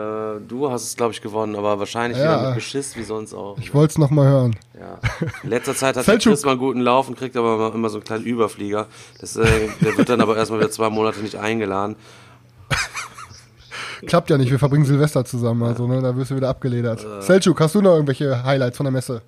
du 0.49 0.69
hast 0.71 0.83
es, 0.85 0.97
glaube 0.97 1.13
ich, 1.13 1.23
gewonnen, 1.23 1.55
aber 1.57 1.79
wahrscheinlich 1.79 2.19
Ja. 2.19 2.25
wieder 2.39 2.47
mit 2.49 2.55
Beschiss 2.57 2.97
wie 2.97 3.05
sonst 3.05 3.33
auch. 3.33 3.57
Ich 3.59 3.73
wollte 3.73 3.93
es 3.93 3.99
nochmal 3.99 4.27
hören. 4.27 4.57
Ja. 4.79 4.99
In 5.45 5.49
letzter 5.51 5.75
Zeit 5.77 5.97
hat 5.97 6.07
der. 6.07 6.19
Chris 6.19 6.45
mal 6.45 6.51
einen 6.51 6.61
guten 6.61 6.81
Lauf 6.81 7.09
und 7.09 7.17
kriegt 7.17 7.37
aber 7.37 7.55
immer- 7.55 7.75
immer 7.75 7.89
so 7.89 7.99
einen 7.99 8.05
kleinen 8.05 8.25
Überflieger. 8.25 8.87
Das, 9.21 9.37
äh, 9.37 9.47
der 9.81 9.97
wird 9.97 10.09
dann 10.09 10.21
aber 10.21 10.37
erstmal 10.37 10.59
wieder 10.61 10.71
zwei 10.73 10.91
Monate 10.91 11.21
nicht 11.21 11.37
eingeladen. 11.37 11.95
Klappt 14.07 14.31
ja 14.31 14.39
nicht, 14.39 14.51
wir 14.51 14.59
verbringen 14.59 14.85
Silvester 14.85 15.25
zusammen, 15.25 15.63
also 15.63 15.87
ne, 15.87 16.03
da 16.03 16.17
wirst 16.17 16.31
du 16.31 16.37
wieder 16.37 16.49
abgeledert. 16.49 17.05
Selchuk, 17.21 17.61
hast 17.61 17.75
du 17.75 17.81
noch 17.81 17.93
irgendwelche 17.93 18.45
Highlights 18.45 18.77
von 18.77 18.85
der 18.85 18.93
Messe? 18.93 19.23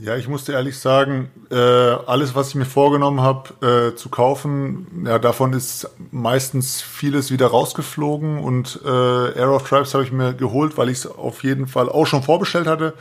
Ja, 0.00 0.16
ich 0.16 0.28
musste 0.28 0.52
ehrlich 0.52 0.78
sagen, 0.78 1.28
äh, 1.50 1.56
alles, 1.56 2.36
was 2.36 2.50
ich 2.50 2.54
mir 2.54 2.64
vorgenommen 2.64 3.20
habe 3.20 3.90
äh, 3.90 3.96
zu 3.96 4.10
kaufen, 4.10 4.86
ja, 5.04 5.18
davon 5.18 5.52
ist 5.52 5.90
meistens 6.12 6.80
vieles 6.80 7.32
wieder 7.32 7.48
rausgeflogen 7.48 8.38
und 8.38 8.78
äh, 8.84 8.88
Air 8.88 9.50
of 9.50 9.68
Tribes 9.68 9.94
habe 9.94 10.04
ich 10.04 10.12
mir 10.12 10.34
geholt, 10.34 10.78
weil 10.78 10.88
ich 10.88 10.98
es 10.98 11.06
auf 11.08 11.42
jeden 11.42 11.66
Fall 11.66 11.88
auch 11.88 12.06
schon 12.06 12.22
vorbestellt 12.22 12.68
hatte, 12.68 12.94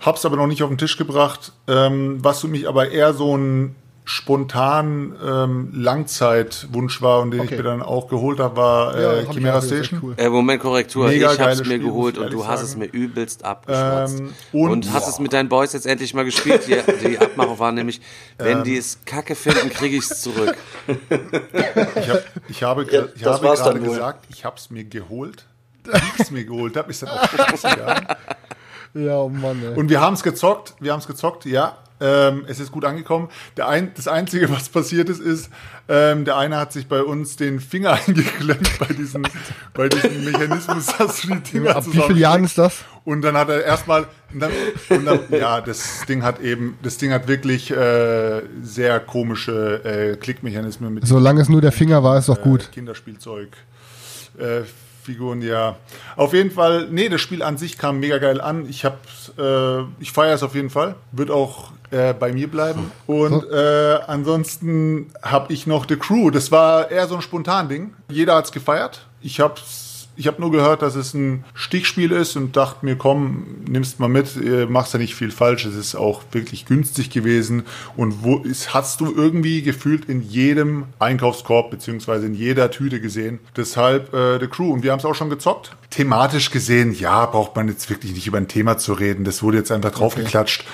hab's 0.00 0.26
aber 0.26 0.36
noch 0.36 0.46
nicht 0.46 0.62
auf 0.62 0.68
den 0.68 0.76
Tisch 0.76 0.98
gebracht. 0.98 1.52
Ähm, 1.68 2.18
was 2.22 2.42
für 2.42 2.48
mich 2.48 2.68
aber 2.68 2.90
eher 2.90 3.14
so 3.14 3.34
ein 3.34 3.74
spontan 4.08 5.16
ähm, 5.22 5.70
Langzeitwunsch 5.74 7.02
war 7.02 7.20
und 7.22 7.32
den 7.32 7.40
Okay. 7.40 7.50
ich 7.54 7.56
mir 7.58 7.64
dann 7.64 7.82
auch 7.82 8.06
geholt 8.06 8.38
habe, 8.38 8.56
war 8.56 9.00
Ja, 9.00 9.12
äh, 9.12 9.16
hab 9.22 9.22
ich 9.30 9.34
Chimera 9.36 9.60
Station. 9.60 10.00
cool. 10.02 10.14
Äh, 10.16 10.28
Moment, 10.28 10.62
Korrektur. 10.62 11.08
Mega 11.08 11.32
ich 11.32 11.40
hab's 11.40 11.58
mir 11.58 11.64
Spiel, 11.64 11.78
geholt 11.80 12.16
und 12.16 12.26
du 12.32 12.36
ehrlich 12.38 12.46
hast 12.48 12.62
es 12.62 12.68
sagen. 12.70 12.80
mir 12.82 12.86
übelst 12.86 13.44
abgeschwatzt. 13.44 14.20
Ähm, 14.20 14.32
und 14.52 14.70
und- 14.70 14.92
hast 14.92 15.08
es 15.08 15.18
mit 15.18 15.32
deinen 15.32 15.48
Boys 15.48 15.72
jetzt 15.72 15.86
endlich 15.86 16.14
mal 16.14 16.24
gespielt. 16.24 16.68
Die, 16.68 16.76
die 17.08 17.18
Abmachung 17.18 17.58
war 17.58 17.72
nämlich, 17.72 18.00
wenn 18.38 18.62
die 18.62 18.76
es 18.76 19.00
kacke 19.04 19.34
finden, 19.34 19.70
kriege 19.70 19.96
ich 19.96 20.08
es 20.08 20.22
zurück. 20.22 20.54
Ich, 21.96 22.08
hab, 22.08 22.22
ich 22.48 22.62
habe, 22.62 22.82
Ja, 22.84 23.04
ich 23.14 23.24
habe 23.24 23.40
gerade 23.56 23.80
gesagt, 23.80 24.24
ich 24.28 24.44
habe 24.44 24.56
es 24.56 24.70
mir 24.70 24.84
geholt. 24.84 25.44
Ich 25.88 25.92
habe 25.94 26.04
es 26.22 26.30
mir 26.30 26.44
geholt, 26.44 26.76
habe 26.76 26.90
ich 26.92 26.98
dann 27.00 27.08
auch. 27.10 27.28
Ja, 28.94 29.16
oh 29.18 29.28
Mann, 29.28 29.62
ey. 29.62 29.74
Und 29.78 29.88
wir 29.90 30.00
haben 30.00 30.14
es 30.14 30.22
gezockt, 30.22 30.74
wir 30.80 30.92
haben 30.92 31.00
es 31.00 31.06
gezockt, 31.06 31.44
ja. 31.44 31.76
Ähm, 32.00 32.44
es 32.46 32.60
ist 32.60 32.72
gut 32.72 32.84
angekommen. 32.84 33.28
Ein, 33.58 33.92
das 33.94 34.06
Einzige, 34.06 34.50
was 34.50 34.68
passiert 34.68 35.08
ist, 35.08 35.20
ist, 35.20 35.50
ähm, 35.88 36.24
der 36.24 36.36
eine 36.36 36.56
hat 36.56 36.72
sich 36.72 36.88
bei 36.88 37.02
uns 37.02 37.36
den 37.36 37.60
Finger 37.60 37.92
eingeklemmt 38.06 38.78
bei 38.78 38.86
diesem, 38.86 39.22
bei 39.72 39.88
diesem 39.88 40.24
Mechanismus, 40.24 40.86
dass 40.98 41.22
du 41.22 41.28
die 41.34 41.40
Dinger 41.52 41.76
Ab 41.76 41.84
wie 41.86 42.00
vielen 42.00 42.18
Jahren 42.18 42.44
ist 42.44 42.58
das? 42.58 42.84
Und 43.04 43.22
dann 43.22 43.36
hat 43.36 43.48
er 43.48 43.64
erstmal, 43.64 44.06
und 44.32 44.40
dann, 44.40 44.50
und 44.90 45.04
dann, 45.06 45.20
ja, 45.30 45.60
das 45.60 46.04
Ding 46.06 46.22
hat 46.22 46.40
eben, 46.40 46.76
das 46.82 46.98
Ding 46.98 47.12
hat 47.12 47.28
wirklich 47.28 47.70
äh, 47.70 48.42
sehr 48.62 49.00
komische 49.00 49.84
äh, 49.84 50.16
Klickmechanismen 50.16 50.92
mit 50.92 51.06
Solange 51.06 51.40
es 51.40 51.48
nur 51.48 51.60
der 51.60 51.72
Finger 51.72 52.02
war, 52.02 52.18
ist 52.18 52.28
doch 52.28 52.42
gut. 52.42 52.64
äh, 52.64 52.74
Kinderspielzeug. 52.74 53.56
Äh, 54.38 54.62
Figuren, 55.06 55.40
ja. 55.40 55.76
Auf 56.16 56.34
jeden 56.34 56.50
Fall, 56.50 56.88
nee, 56.90 57.08
das 57.08 57.20
Spiel 57.20 57.42
an 57.42 57.56
sich 57.56 57.78
kam 57.78 58.00
mega 58.00 58.18
geil 58.18 58.40
an. 58.40 58.68
Ich 58.68 58.84
hab's, 58.84 59.25
äh, 59.38 59.82
ich 60.00 60.12
feiere 60.12 60.34
es 60.34 60.42
auf 60.42 60.54
jeden 60.54 60.70
Fall. 60.70 60.94
Wird 61.12 61.30
auch 61.30 61.72
äh, 61.90 62.14
bei 62.14 62.32
mir 62.32 62.48
bleiben. 62.48 62.90
Und 63.06 63.48
äh, 63.50 63.98
ansonsten 64.06 65.10
habe 65.22 65.52
ich 65.52 65.66
noch 65.66 65.86
The 65.88 65.96
Crew. 65.96 66.30
Das 66.30 66.50
war 66.50 66.90
eher 66.90 67.06
so 67.06 67.16
ein 67.16 67.22
Spontan-Ding. 67.22 67.94
Jeder 68.08 68.34
hat's 68.34 68.52
gefeiert. 68.52 69.06
Ich 69.20 69.40
hab's 69.40 69.85
ich 70.16 70.26
habe 70.26 70.40
nur 70.40 70.50
gehört, 70.50 70.82
dass 70.82 70.94
es 70.94 71.14
ein 71.14 71.44
Stichspiel 71.54 72.10
ist 72.10 72.36
und 72.36 72.56
dachte 72.56 72.84
mir, 72.84 72.96
komm, 72.96 73.46
nimmst 73.68 74.00
mal 74.00 74.08
mit, 74.08 74.36
äh, 74.36 74.66
machst 74.66 74.94
ja 74.94 74.98
nicht 74.98 75.14
viel 75.14 75.30
falsch. 75.30 75.66
Es 75.66 75.74
ist 75.74 75.94
auch 75.94 76.22
wirklich 76.32 76.64
günstig 76.64 77.10
gewesen. 77.10 77.64
Und 77.96 78.24
wo 78.24 78.38
ist, 78.38 78.72
hast 78.72 79.00
du 79.00 79.14
irgendwie 79.14 79.62
gefühlt 79.62 80.06
in 80.06 80.22
jedem 80.22 80.84
Einkaufskorb 80.98 81.70
beziehungsweise 81.70 82.26
in 82.26 82.34
jeder 82.34 82.70
Tüte 82.70 83.00
gesehen. 83.00 83.40
Deshalb 83.56 84.14
äh, 84.14 84.38
The 84.40 84.46
Crew. 84.46 84.72
Und 84.72 84.82
wir 84.82 84.92
haben 84.92 84.98
es 84.98 85.04
auch 85.04 85.14
schon 85.14 85.30
gezockt. 85.30 85.76
Thematisch 85.90 86.50
gesehen, 86.50 86.92
ja, 86.92 87.26
braucht 87.26 87.54
man 87.54 87.68
jetzt 87.68 87.90
wirklich 87.90 88.12
nicht 88.14 88.26
über 88.26 88.38
ein 88.38 88.48
Thema 88.48 88.78
zu 88.78 88.94
reden. 88.94 89.24
Das 89.24 89.42
wurde 89.42 89.58
jetzt 89.58 89.70
einfach 89.70 89.90
draufgeklatscht. 89.90 90.64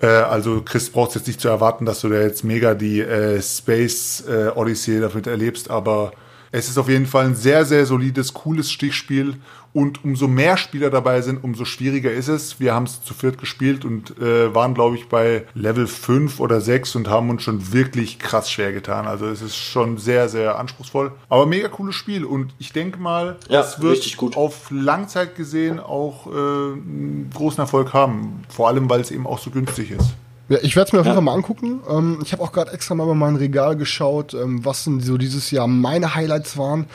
Äh, 0.00 0.06
also 0.06 0.62
Chris 0.62 0.90
braucht 0.90 1.14
jetzt 1.14 1.26
nicht 1.26 1.40
zu 1.40 1.48
erwarten, 1.48 1.84
dass 1.84 2.00
du 2.00 2.08
da 2.08 2.20
jetzt 2.20 2.44
mega 2.44 2.74
die 2.74 3.00
äh, 3.00 3.40
Space 3.42 4.24
äh, 4.28 4.48
Odyssey 4.54 5.00
damit 5.00 5.26
erlebst, 5.26 5.70
aber 5.70 6.12
es 6.52 6.68
ist 6.68 6.78
auf 6.78 6.88
jeden 6.88 7.06
Fall 7.06 7.26
ein 7.26 7.34
sehr, 7.34 7.64
sehr 7.64 7.86
solides, 7.86 8.34
cooles 8.34 8.70
Stichspiel. 8.70 9.36
Und 9.72 10.04
umso 10.04 10.26
mehr 10.26 10.56
Spieler 10.56 10.88
dabei 10.88 11.20
sind, 11.20 11.44
umso 11.44 11.66
schwieriger 11.66 12.10
ist 12.10 12.28
es. 12.28 12.58
Wir 12.58 12.72
haben 12.72 12.84
es 12.84 13.04
zu 13.04 13.12
viert 13.12 13.36
gespielt 13.36 13.84
und 13.84 14.18
äh, 14.18 14.54
waren, 14.54 14.72
glaube 14.72 14.96
ich, 14.96 15.10
bei 15.10 15.44
Level 15.52 15.86
5 15.86 16.40
oder 16.40 16.62
6 16.62 16.96
und 16.96 17.08
haben 17.08 17.28
uns 17.28 17.42
schon 17.42 17.74
wirklich 17.74 18.18
krass 18.18 18.50
schwer 18.50 18.72
getan. 18.72 19.06
Also 19.06 19.26
es 19.26 19.42
ist 19.42 19.56
schon 19.56 19.98
sehr, 19.98 20.30
sehr 20.30 20.58
anspruchsvoll. 20.58 21.12
Aber 21.28 21.44
mega 21.44 21.68
cooles 21.68 21.94
Spiel. 21.94 22.24
Und 22.24 22.54
ich 22.58 22.72
denke 22.72 22.98
mal, 22.98 23.36
Ja, 23.50 23.60
es 23.60 23.78
wird 23.82 24.18
auf 24.36 24.70
Langzeit 24.70 25.36
gesehen 25.36 25.78
auch 25.78 26.26
äh, 26.26 26.30
einen 26.30 27.30
großen 27.34 27.60
Erfolg 27.60 27.92
haben. 27.92 28.44
Vor 28.48 28.68
allem, 28.68 28.88
weil 28.88 29.00
es 29.00 29.10
eben 29.10 29.26
auch 29.26 29.38
so 29.38 29.50
günstig 29.50 29.90
ist. 29.90 30.14
Ja, 30.48 30.58
ich 30.62 30.76
werde 30.76 30.88
es 30.88 30.92
mir 30.92 31.00
auf 31.00 31.06
jeden 31.06 31.16
Fall 31.16 31.24
mal 31.24 31.34
angucken. 31.34 31.80
Ähm, 31.90 32.18
ich 32.22 32.32
habe 32.32 32.42
auch 32.42 32.52
gerade 32.52 32.72
extra 32.72 32.94
mal 32.94 33.06
bei 33.06 33.14
mein 33.14 33.36
Regal 33.36 33.76
geschaut, 33.76 34.34
ähm, 34.34 34.64
was 34.64 34.84
denn 34.84 35.00
so 35.00 35.18
dieses 35.18 35.50
Jahr 35.50 35.66
meine 35.66 36.14
Highlights 36.14 36.56
waren. 36.56 36.86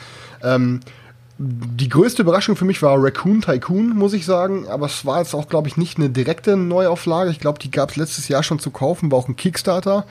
Ähm, 0.42 0.80
die 1.38 1.88
größte 1.88 2.22
Überraschung 2.22 2.56
für 2.56 2.64
mich 2.64 2.82
war 2.82 3.02
Raccoon 3.02 3.40
Tycoon, 3.40 3.96
muss 3.96 4.12
ich 4.12 4.24
sagen. 4.24 4.68
Aber 4.68 4.86
es 4.86 5.04
war 5.04 5.18
jetzt 5.18 5.34
auch, 5.34 5.48
glaube 5.48 5.68
ich, 5.68 5.76
nicht 5.76 5.98
eine 5.98 6.08
direkte 6.08 6.56
Neuauflage. 6.56 7.30
Ich 7.30 7.40
glaube, 7.40 7.58
die 7.58 7.70
gab 7.70 7.90
es 7.90 7.96
letztes 7.96 8.28
Jahr 8.28 8.42
schon 8.42 8.58
zu 8.58 8.70
kaufen, 8.70 9.10
war 9.10 9.18
auch 9.18 9.28
ein 9.28 9.36
Kickstarter. 9.36 10.06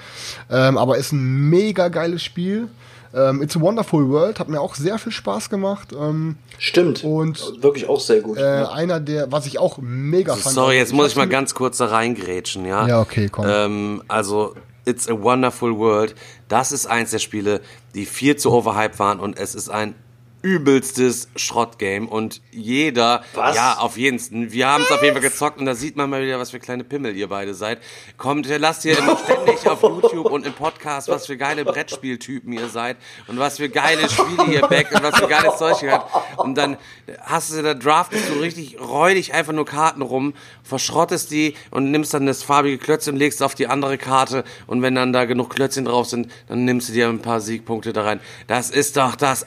Ähm, 0.49 0.77
aber 0.77 0.97
ist 0.97 1.11
ein 1.11 1.49
mega 1.49 1.87
geiles 1.87 2.21
Spiel. 2.23 2.67
Ähm, 3.13 3.41
It's 3.41 3.55
a 3.57 3.61
Wonderful 3.61 4.09
World 4.09 4.39
hat 4.39 4.47
mir 4.47 4.61
auch 4.61 4.75
sehr 4.75 4.97
viel 4.97 5.11
Spaß 5.11 5.49
gemacht. 5.49 5.89
Ähm, 5.93 6.37
Stimmt. 6.57 7.03
Und- 7.03 7.61
wirklich 7.61 7.89
auch 7.89 7.99
sehr 7.99 8.21
gut. 8.21 8.37
äh, 8.37 8.61
ja. 8.61 8.69
einer 8.71 8.99
der, 8.99 9.31
was 9.31 9.45
ich 9.45 9.59
auch 9.59 9.77
mega 9.81 10.35
fand. 10.35 10.55
Sorry, 10.55 10.77
jetzt 10.77 10.93
muss 10.93 11.09
ich 11.09 11.15
mal 11.15 11.27
ganz 11.27 11.53
kurz 11.53 11.77
da 11.77 11.85
reingrätschen, 11.85 12.65
ja? 12.65 12.87
Ja, 12.87 13.01
okay, 13.01 13.29
komm. 13.29 13.45
Ähm, 13.47 14.03
also, 14.07 14.55
It's 14.85 15.07
a 15.07 15.13
Wonderful 15.13 15.77
World, 15.77 16.15
das 16.47 16.71
ist 16.71 16.87
eins 16.87 17.11
der 17.11 17.19
Spiele, 17.19 17.61
die 17.93 18.05
viel 18.05 18.35
zu 18.35 18.51
overhyped 18.51 18.97
waren 18.97 19.19
und 19.19 19.37
es 19.37 19.53
ist 19.55 19.69
ein 19.69 19.93
übelstes 20.41 21.29
Schrottgame 21.35 22.07
und 22.07 22.41
jeder, 22.51 23.23
Was? 23.33 23.55
ja, 23.55 23.77
auf 23.77 23.97
jeden 23.97 24.19
Fall. 24.19 24.51
Wir 24.51 24.67
haben 24.67 24.83
es 24.83 24.91
auf 24.91 25.01
jeden 25.01 25.13
Fall 25.13 25.21
gezockt 25.21 25.59
und 25.59 25.65
da 25.65 25.75
sieht 25.75 25.95
man 25.95 26.09
mal 26.09 26.23
wieder, 26.23 26.39
was 26.39 26.51
für 26.51 26.59
kleine 26.59 26.83
Pimmel 26.83 27.15
ihr 27.15 27.27
beide 27.27 27.53
seid. 27.53 27.79
Kommt, 28.17 28.47
lasst 28.47 28.85
ihr 28.85 28.97
immer 28.97 29.17
ständig 29.17 29.67
auf 29.67 29.81
YouTube 29.81 30.31
und 30.31 30.45
im 30.45 30.53
Podcast, 30.53 31.07
was 31.07 31.25
für 31.27 31.37
geile 31.37 31.65
Brettspieltypen 31.65 32.53
ihr 32.53 32.69
seid 32.69 32.97
und 33.27 33.39
was 33.39 33.57
für 33.57 33.69
geile 33.69 34.09
Spiele 34.09 34.45
ihr 34.53 34.61
backt 34.61 34.93
und 34.93 35.03
was 35.03 35.17
für 35.17 35.27
geiles 35.27 35.57
Zeug 35.57 35.81
ihr 35.83 35.91
habt. 35.91 36.39
Und 36.39 36.55
dann 36.55 36.77
hast 37.21 37.53
du, 37.53 37.61
da 37.61 37.73
draftest 37.73 38.29
du 38.29 38.39
richtig 38.39 38.79
räudig 38.79 39.33
einfach 39.33 39.53
nur 39.53 39.65
Karten 39.65 40.01
rum, 40.01 40.33
verschrottest 40.63 41.31
die 41.31 41.55
und 41.69 41.91
nimmst 41.91 42.13
dann 42.13 42.25
das 42.25 42.43
farbige 42.43 42.77
Klötzchen 42.77 43.13
und 43.13 43.19
legst 43.19 43.43
auf 43.43 43.55
die 43.55 43.67
andere 43.67 43.97
Karte 43.97 44.43
und 44.67 44.81
wenn 44.81 44.95
dann 44.95 45.13
da 45.13 45.25
genug 45.25 45.49
Klötzchen 45.51 45.85
drauf 45.85 46.07
sind, 46.07 46.31
dann 46.47 46.65
nimmst 46.65 46.89
du 46.89 46.93
dir 46.93 47.07
ein 47.09 47.21
paar 47.21 47.41
Siegpunkte 47.41 47.93
da 47.93 48.03
rein. 48.03 48.19
Das 48.47 48.69
ist 48.69 48.97
doch 48.97 49.15
das 49.15 49.45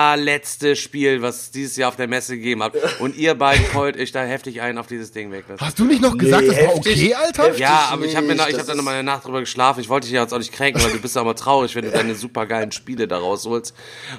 allerletzte 0.00 0.76
Spiel, 0.76 1.22
was 1.22 1.36
es 1.42 1.50
dieses 1.50 1.76
Jahr 1.76 1.88
auf 1.88 1.96
der 1.96 2.08
Messe 2.08 2.36
gegeben 2.36 2.62
hat. 2.62 2.72
Und 3.00 3.16
ihr 3.16 3.34
beiden 3.34 3.64
freut 3.66 3.96
euch 3.98 4.12
da 4.12 4.22
heftig 4.22 4.60
ein 4.60 4.78
auf 4.78 4.86
dieses 4.86 5.12
Ding 5.12 5.30
weg. 5.32 5.44
Das 5.48 5.60
Hast 5.60 5.78
du 5.78 5.84
nicht 5.84 6.02
noch 6.02 6.16
gesagt, 6.16 6.48
das 6.48 6.56
war 6.56 6.62
heftig. 6.74 6.96
okay, 6.96 7.14
Alter? 7.14 7.42
Heftig. 7.44 7.60
ja, 7.60 7.88
aber 7.90 8.04
ich 8.04 8.16
habe 8.16 8.26
mir 8.26 8.32
nicht, 8.34 8.40
noch, 8.42 8.48
ich 8.48 8.52
das 8.56 8.62
habe 8.62 8.68
dann 8.68 8.76
noch 8.78 8.82
ist- 8.82 8.86
mal 8.86 8.94
eine 8.94 9.02
Nacht 9.04 9.24
drüber 9.24 9.40
geschlafen. 9.40 9.80
Ich 9.80 9.88
wollte 9.88 10.06
dich 10.06 10.14
ja 10.14 10.22
jetzt 10.22 10.32
auch 10.32 10.38
nicht 10.38 10.52
kränken, 10.52 10.82
weil 10.82 10.92
du 10.92 10.98
bist 11.00 11.14
ja 11.16 11.22
immer 11.22 11.34
traurig, 11.34 11.74
wenn 11.74 11.84
du 11.84 11.90
deine 11.90 12.14
super 12.14 12.46
geilen 12.46 12.72
Spiele 12.72 13.06
da 13.08 13.18
rausholst. 13.18 13.74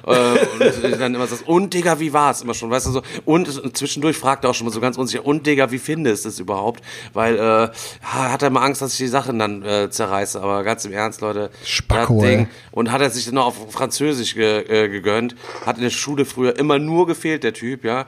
Äh, 0.06 0.12
und 0.12 1.00
dann 1.00 1.14
immer 1.14 1.26
sagst, 1.26 1.46
und 1.46 1.74
Digga, 1.74 1.98
wie 2.00 2.12
war's? 2.12 2.42
Immer 2.42 2.54
schon, 2.54 2.70
weißt 2.70 2.86
du 2.86 2.90
so. 2.92 3.02
Und 3.24 3.76
zwischendurch 3.76 4.16
fragt 4.16 4.44
er 4.44 4.50
auch 4.50 4.54
schon 4.54 4.66
mal 4.66 4.72
so 4.72 4.80
ganz 4.80 4.96
unsicher, 4.96 5.24
und 5.24 5.46
Digga, 5.46 5.70
wie 5.70 5.78
findest 5.78 6.24
du 6.24 6.28
es 6.28 6.38
überhaupt? 6.38 6.82
Weil 7.12 7.36
äh, 7.38 7.68
hat 8.04 8.42
er 8.42 8.50
mal 8.50 8.64
Angst, 8.64 8.82
dass 8.82 8.92
ich 8.92 8.98
die 8.98 9.08
Sachen 9.08 9.38
dann 9.38 9.62
äh, 9.62 9.90
zerreiße. 9.90 10.40
Aber 10.40 10.62
ganz 10.64 10.84
im 10.84 10.92
Ernst, 10.92 11.20
Leute, 11.20 11.50
Spacko, 11.64 12.20
das 12.20 12.30
Ding. 12.30 12.48
Und 12.72 12.90
hat 12.90 13.00
er 13.00 13.10
sich 13.10 13.26
dann 13.26 13.34
noch 13.34 13.46
auf 13.46 13.72
Französisch 13.72 14.34
ge, 14.34 14.62
äh, 14.62 14.88
gegönnt. 14.88 15.36
Hat 15.64 15.76
in 15.76 15.82
der 15.82 15.90
Schule 15.90 16.24
früher 16.24 16.58
immer 16.58 16.78
nur 16.78 17.06
gefehlt, 17.06 17.44
der 17.44 17.52
Typ, 17.52 17.84
ja. 17.84 18.06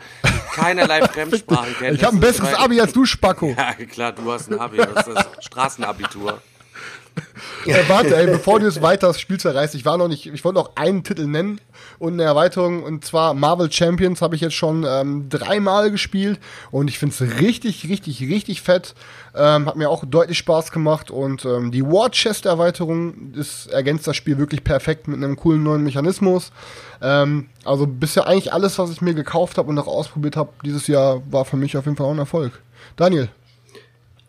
Keinerlei 0.55 1.01
Fremdsprachenkenntnisse. 1.09 1.95
Ich 2.01 2.05
habe 2.05 2.17
ein 2.17 2.21
besseres 2.21 2.55
Abi 2.55 2.81
als 2.81 2.93
du, 2.93 3.05
Spacko. 3.05 3.55
ja, 3.57 3.75
klar, 3.87 4.13
du 4.13 4.33
hast 4.33 4.51
ein 4.51 4.59
Abi, 4.59 4.79
das 4.79 5.07
ist 5.07 5.15
das 5.15 5.27
Straßenabitur. 5.45 6.41
Äh, 7.67 7.89
warte, 7.89 8.15
ey, 8.15 8.27
bevor 8.27 8.61
du 8.61 8.67
jetzt 8.67 8.83
weiter 8.83 9.07
das 9.07 9.19
Spiel 9.19 9.41
zerreißt, 9.41 9.75
ich 9.75 9.87
war 9.87 9.97
noch 9.97 10.09
nicht, 10.09 10.27
ich 10.27 10.45
wollte 10.45 10.59
noch 10.59 10.77
einen 10.77 11.03
Titel 11.03 11.27
nennen 11.27 11.61
und 11.99 12.13
eine 12.15 12.25
Erweiterung 12.25 12.83
und 12.83 13.07
zwar 13.07 13.33
Marvel 13.33 13.73
Champions 13.73 14.21
habe 14.21 14.35
ich 14.35 14.43
jetzt 14.43 14.55
schon 14.55 14.85
ähm, 14.87 15.31
dreimal 15.31 15.91
gespielt 15.91 16.39
und 16.71 16.89
ich 16.89 16.99
finde 16.99 17.15
es 17.15 17.41
richtig, 17.41 17.89
richtig, 17.89 18.21
richtig 18.21 18.61
fett. 18.61 18.95
Ähm, 19.35 19.67
hat 19.67 19.77
mir 19.77 19.89
auch 19.89 20.05
deutlich 20.05 20.37
Spaß 20.39 20.73
gemacht 20.73 21.11
und 21.11 21.47
ähm, 21.47 21.71
die 21.71 21.83
War 21.83 22.11
Chest 22.11 22.45
Erweiterung 22.45 23.33
ist, 23.33 23.67
ergänzt 23.69 24.07
das 24.07 24.17
Spiel 24.17 24.37
wirklich 24.37 24.63
perfekt 24.63 25.09
mit 25.09 25.17
einem 25.17 25.37
coolen 25.37 25.63
neuen 25.63 25.85
Mechanismus. 25.85 26.53
Ähm, 27.01 27.49
also 27.65 27.87
bisher 27.87 28.27
eigentlich 28.27 28.53
alles, 28.53 28.79
was 28.79 28.91
ich 28.91 29.01
mir 29.01 29.15
gekauft 29.15 29.57
habe 29.57 29.71
und 29.71 29.79
auch 29.79 29.89
ausprobiert 29.89 30.37
habe 30.37 30.51
dieses 30.65 30.87
Jahr, 30.87 31.23
war 31.31 31.47
für 31.47 31.57
mich 31.57 31.77
auf 31.79 31.87
jeden 31.87 31.97
Fall 31.97 32.07
auch 32.07 32.13
ein 32.13 32.19
Erfolg. 32.19 32.61
Daniel. 32.97 33.31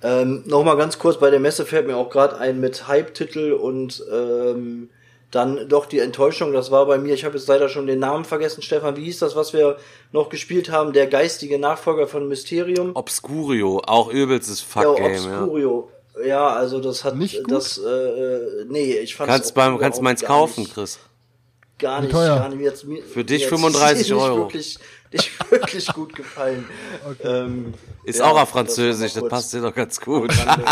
Ähm, 0.02 0.44
Nochmal 0.46 0.78
ganz 0.78 1.00
kurz, 1.00 1.20
bei 1.20 1.30
der 1.30 1.40
Messe 1.40 1.66
fällt 1.66 1.88
mir 1.88 1.98
auch 1.98 2.10
gerade 2.10 2.38
ein 2.38 2.60
mit 2.60 2.88
Hype-Titel 2.88 3.54
und 3.54 4.04
ähm, 4.12 4.90
dann 5.32 5.68
doch 5.68 5.86
die 5.86 6.00
Enttäuschung, 6.00 6.54
das 6.54 6.72
war 6.72 6.86
bei 6.86 6.98
mir, 6.98 7.14
ich 7.14 7.26
habe 7.26 7.38
jetzt 7.38 7.48
leider 7.48 7.68
schon 7.68 7.88
den 7.88 8.00
Namen 8.00 8.24
vergessen, 8.24 8.62
Stefan, 8.62 8.96
wie 8.96 9.04
hieß 9.04 9.20
das, 9.20 9.36
was 9.36 9.54
wir 9.54 9.78
noch 10.12 10.30
gespielt 10.30 10.72
haben, 10.72 10.94
der 10.94 11.08
geistige 11.08 11.60
Nachfolger 11.60 12.08
von 12.08 12.28
Mysterium? 12.28 12.92
Obscurio, 12.96 13.82
auch 13.86 14.10
übelstes 14.10 14.62
ja, 14.62 14.82
Fuckgame, 14.84 15.16
ja. 15.16 15.42
Obscurio. 15.42 15.92
Ja. 16.26 16.48
also 16.50 16.80
das 16.80 17.04
hat 17.04 17.18
Nicht 17.18 17.44
gut? 17.44 17.52
das 17.52 17.78
äh, 17.78 18.66
nee, 18.70 18.94
ich 18.94 19.16
fand 19.16 19.30
Kannst 19.30 19.54
beim, 19.56 19.78
kannst 19.78 20.02
meins 20.02 20.22
kaufen, 20.24 20.70
Chris. 20.72 21.00
Gar 21.78 22.02
nicht, 22.02 22.12
teuer? 22.12 22.38
gar 22.38 22.50
nicht. 22.50 22.86
Mir, 22.86 23.04
Für 23.04 23.26
dich 23.26 23.44
hat's 23.44 23.50
35 23.50 24.10
nicht 24.10 24.14
Euro. 24.14 24.38
Wirklich, 24.38 24.78
nicht 25.16 25.32
wirklich 25.52 25.88
gut 25.94 26.16
gefallen. 26.16 26.66
Ähm, 27.24 27.74
Ist 28.04 28.20
ja, 28.20 28.26
auch 28.26 28.36
auf 28.36 28.42
das 28.44 28.50
Französisch, 28.52 29.14
das, 29.14 29.22
kurz. 29.22 29.32
passt 29.32 29.54
dir 29.54 29.62
doch 29.62 29.74
ganz 29.74 30.00
gut. 30.00 30.32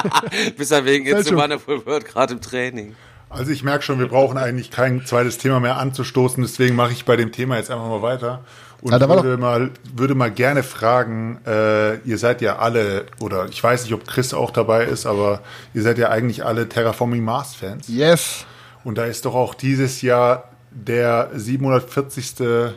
Bis 0.58 0.72
er 0.72 0.86
wegen 0.86 1.06
a 1.14 1.22
Selchuk. 1.22 1.41
Wonderful 1.41 1.86
World 1.86 2.06
gerade 2.06 2.34
im 2.34 2.41
Training. 2.41 2.96
Also 3.30 3.52
ich 3.52 3.64
merke 3.64 3.84
schon, 3.84 3.98
wir 3.98 4.08
brauchen 4.08 4.38
eigentlich 4.38 4.70
kein 4.70 5.06
zweites 5.06 5.39
Thema 5.39 5.60
mehr 5.60 5.78
anzustoßen, 5.78 6.44
deswegen 6.44 6.76
mache 6.76 6.91
ich 6.91 7.04
bei 7.04 7.16
dem 7.16 7.32
Thema 7.32 7.58
jetzt 7.58 7.72
einfach 7.72 7.88
mal 7.88 8.04
weiter. 8.04 8.44
Und 8.82 8.91
Ja, 8.91 9.00
würde, 9.10 9.38
mal, 9.38 9.72
würde 9.96 10.14
mal 10.14 10.30
gerne 10.30 10.62
fragen, 10.62 11.39
äh, 11.48 11.98
ihr 12.02 12.18
seid 12.18 12.41
ja 12.41 12.58
alle, 12.58 13.06
oder 13.20 13.48
ich 13.48 13.64
weiß 13.64 13.86
nicht, 13.86 13.94
ob 13.94 14.06
Chris 14.06 14.34
auch 14.34 14.52
dabei 14.52 14.84
ist, 14.84 15.06
aber 15.06 15.41
ihr 15.74 15.82
seid 15.82 15.98
ja 15.98 16.10
eigentlich 16.10 16.46
alle 16.46 16.70
Terraforming 16.70 17.24
Mars 17.24 17.56
Fans. 17.56 17.88
Yes. 17.88 18.46
Und 18.84 18.98
da 18.98 19.06
ist 19.06 19.26
doch 19.26 19.34
auch 19.34 19.56
dieses 19.56 20.02
Jahr 20.02 20.50
der 20.70 21.30
740. 21.34 22.74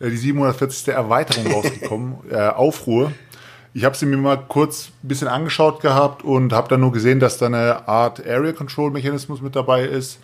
Äh, 0.00 0.10
die 0.10 0.16
740. 0.16 0.94
Erweiterung 0.94 1.52
rausgekommen, 1.52 2.14
äh, 2.30 2.48
Aufruhr. 2.48 3.12
Ich 3.74 3.84
habe 3.84 3.96
sie 3.96 4.06
mir 4.06 4.16
mal 4.16 4.36
kurz 4.36 4.88
ein 5.04 5.08
bisschen 5.08 5.28
angeschaut 5.28 5.80
gehabt 5.80 6.24
und 6.24 6.52
habe 6.52 6.68
dann 6.68 6.80
nur 6.80 6.92
gesehen, 6.92 7.20
dass 7.20 7.38
da 7.38 7.46
eine 7.46 7.86
Art 7.86 8.26
Area 8.26 8.52
Control 8.52 8.90
Mechanismus 8.90 9.42
mit 9.42 9.54
dabei 9.54 9.84
ist 9.84 10.18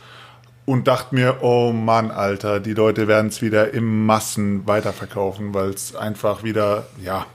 und 0.65 0.89
dachte 0.89 1.15
mir, 1.15 1.43
oh 1.43 1.73
Mann, 1.73 2.11
Alter, 2.11 2.61
die 2.61 2.73
Leute 2.73 3.09
werden 3.09 3.27
es 3.29 3.43
wieder 3.43 3.75
im 3.75 4.07
Massen 4.07 4.67
weiterverkaufen, 4.67 5.53
weil 5.53 5.71
es 5.71 5.95
einfach 5.95 6.45
wieder, 6.45 6.87
ja, 7.03 7.27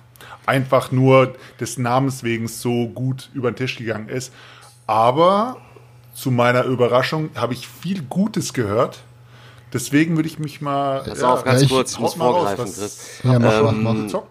einfach 0.48 0.92
nur 0.92 1.36
des 1.60 1.78
Namens 1.78 2.24
wegen 2.24 2.48
so 2.48 2.88
gut 2.88 3.30
über 3.34 3.52
den 3.52 3.58
Tisch 3.58 3.76
gegangen 3.76 4.10
ist. 4.10 4.34
Aber 4.88 5.58
zu 6.14 6.32
meiner 6.32 6.64
Überraschung 6.64 7.30
habe 7.36 7.54
ich 7.54 7.68
viel 7.68 8.02
Gutes 8.02 8.54
gehört. 8.54 9.04
Deswegen 9.78 10.16
würde 10.16 10.28
ich 10.28 10.40
mich 10.40 10.62
mal. 10.62 11.04
Pass 11.04 11.22
auf, 11.24 11.44
ganz 11.44 11.62
Ja, 11.62 11.66
ich- 11.66 11.72
kurz, 11.72 11.92
ich 11.94 12.00
muss 12.00 12.20
raus, 12.20 12.34
vorgreifen, 12.34 12.66
Chris. 12.66 12.98
Ja, 13.24 13.40
mach, 13.40 13.72
Ähm, 13.72 13.84
mach. 13.84 14.22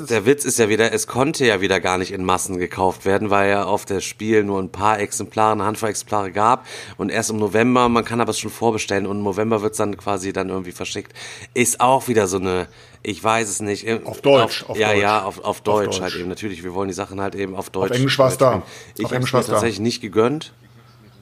es? 0.00 0.06
der 0.06 0.26
Witz 0.26 0.44
ist 0.44 0.58
ja 0.58 0.68
wieder, 0.68 0.92
es 0.92 1.06
konnte 1.06 1.44
ja 1.46 1.60
wieder 1.60 1.80
gar 1.80 1.98
nicht 1.98 2.12
in 2.12 2.24
Massen 2.24 2.58
gekauft 2.58 3.04
werden, 3.04 3.30
weil 3.30 3.50
ja 3.50 3.64
auf 3.64 3.84
das 3.86 4.04
Spiel 4.04 4.44
nur 4.44 4.60
ein 4.60 4.70
paar 4.70 4.98
Exemplare, 5.00 5.52
eine 5.52 5.64
Handvoll 5.64 5.88
Exemplare 5.90 6.30
gab 6.32 6.66
und 6.96 7.10
erst 7.10 7.30
im 7.30 7.38
November, 7.38 7.88
man 7.88 8.04
kann 8.04 8.20
aber 8.20 8.30
es 8.30 8.38
schon 8.38 8.50
vorbestellen 8.50 9.06
und 9.06 9.18
im 9.18 9.22
November 9.22 9.62
wird 9.62 9.72
es 9.72 9.78
dann 9.78 9.96
quasi 9.96 10.32
dann 10.32 10.48
irgendwie 10.48 10.72
verschickt. 10.72 11.12
Ist 11.54 11.80
auch 11.80 12.08
wieder 12.08 12.26
so 12.26 12.36
eine, 12.38 12.68
ich 13.02 13.22
weiß 13.22 13.48
es 13.48 13.60
nicht. 13.60 13.86
Auf 14.04 14.20
Deutsch, 14.20 14.62
Auf, 14.64 14.70
auf 14.70 14.78
ja, 14.78 14.88
Deutsch. 14.92 15.00
ja, 15.02 15.22
auf, 15.24 15.44
auf 15.44 15.60
Deutsch 15.62 15.86
Deutsch. 15.86 16.00
halt 16.02 16.14
eben. 16.16 16.28
Natürlich, 16.28 16.62
wir 16.62 16.74
wollen 16.74 16.88
die 16.88 16.94
Sachen 16.94 17.20
halt 17.20 17.34
eben 17.34 17.56
auf 17.56 17.70
Deutsch. 17.70 17.92
Englisch 17.96 18.18
war's 18.18 18.36
da. 18.36 18.50
spielen. 18.50 18.62
Ich 18.98 19.04
Auf 19.06 19.12
habe 19.12 19.24
es 19.24 19.26
mir 19.30 19.32
war's 19.38 19.46
da. 19.46 19.52
tatsächlich 19.54 19.80
nicht 19.80 20.00
gegönnt. 20.00 20.52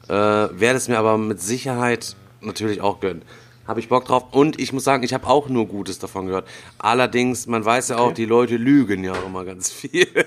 Äh, 0.08 0.12
werde 0.12 0.76
es 0.78 0.88
mir 0.88 0.98
aber 0.98 1.18
mit 1.18 1.40
Sicherheit 1.40 2.16
natürlich 2.40 2.80
auch 2.80 3.00
gönnen. 3.00 3.22
Habe 3.68 3.80
ich 3.80 3.88
Bock 3.88 4.06
drauf. 4.06 4.24
Und 4.32 4.58
ich 4.58 4.72
muss 4.72 4.82
sagen, 4.84 5.02
ich 5.02 5.12
habe 5.12 5.26
auch 5.26 5.50
nur 5.50 5.66
Gutes 5.66 5.98
davon 5.98 6.26
gehört. 6.26 6.48
Allerdings, 6.78 7.46
man 7.46 7.62
weiß 7.64 7.90
ja 7.90 7.98
auch, 7.98 8.12
die 8.12 8.24
Leute 8.24 8.56
lügen 8.56 9.04
ja 9.04 9.12
auch 9.12 9.26
immer 9.26 9.44
ganz 9.44 9.70
viel. 9.70 10.08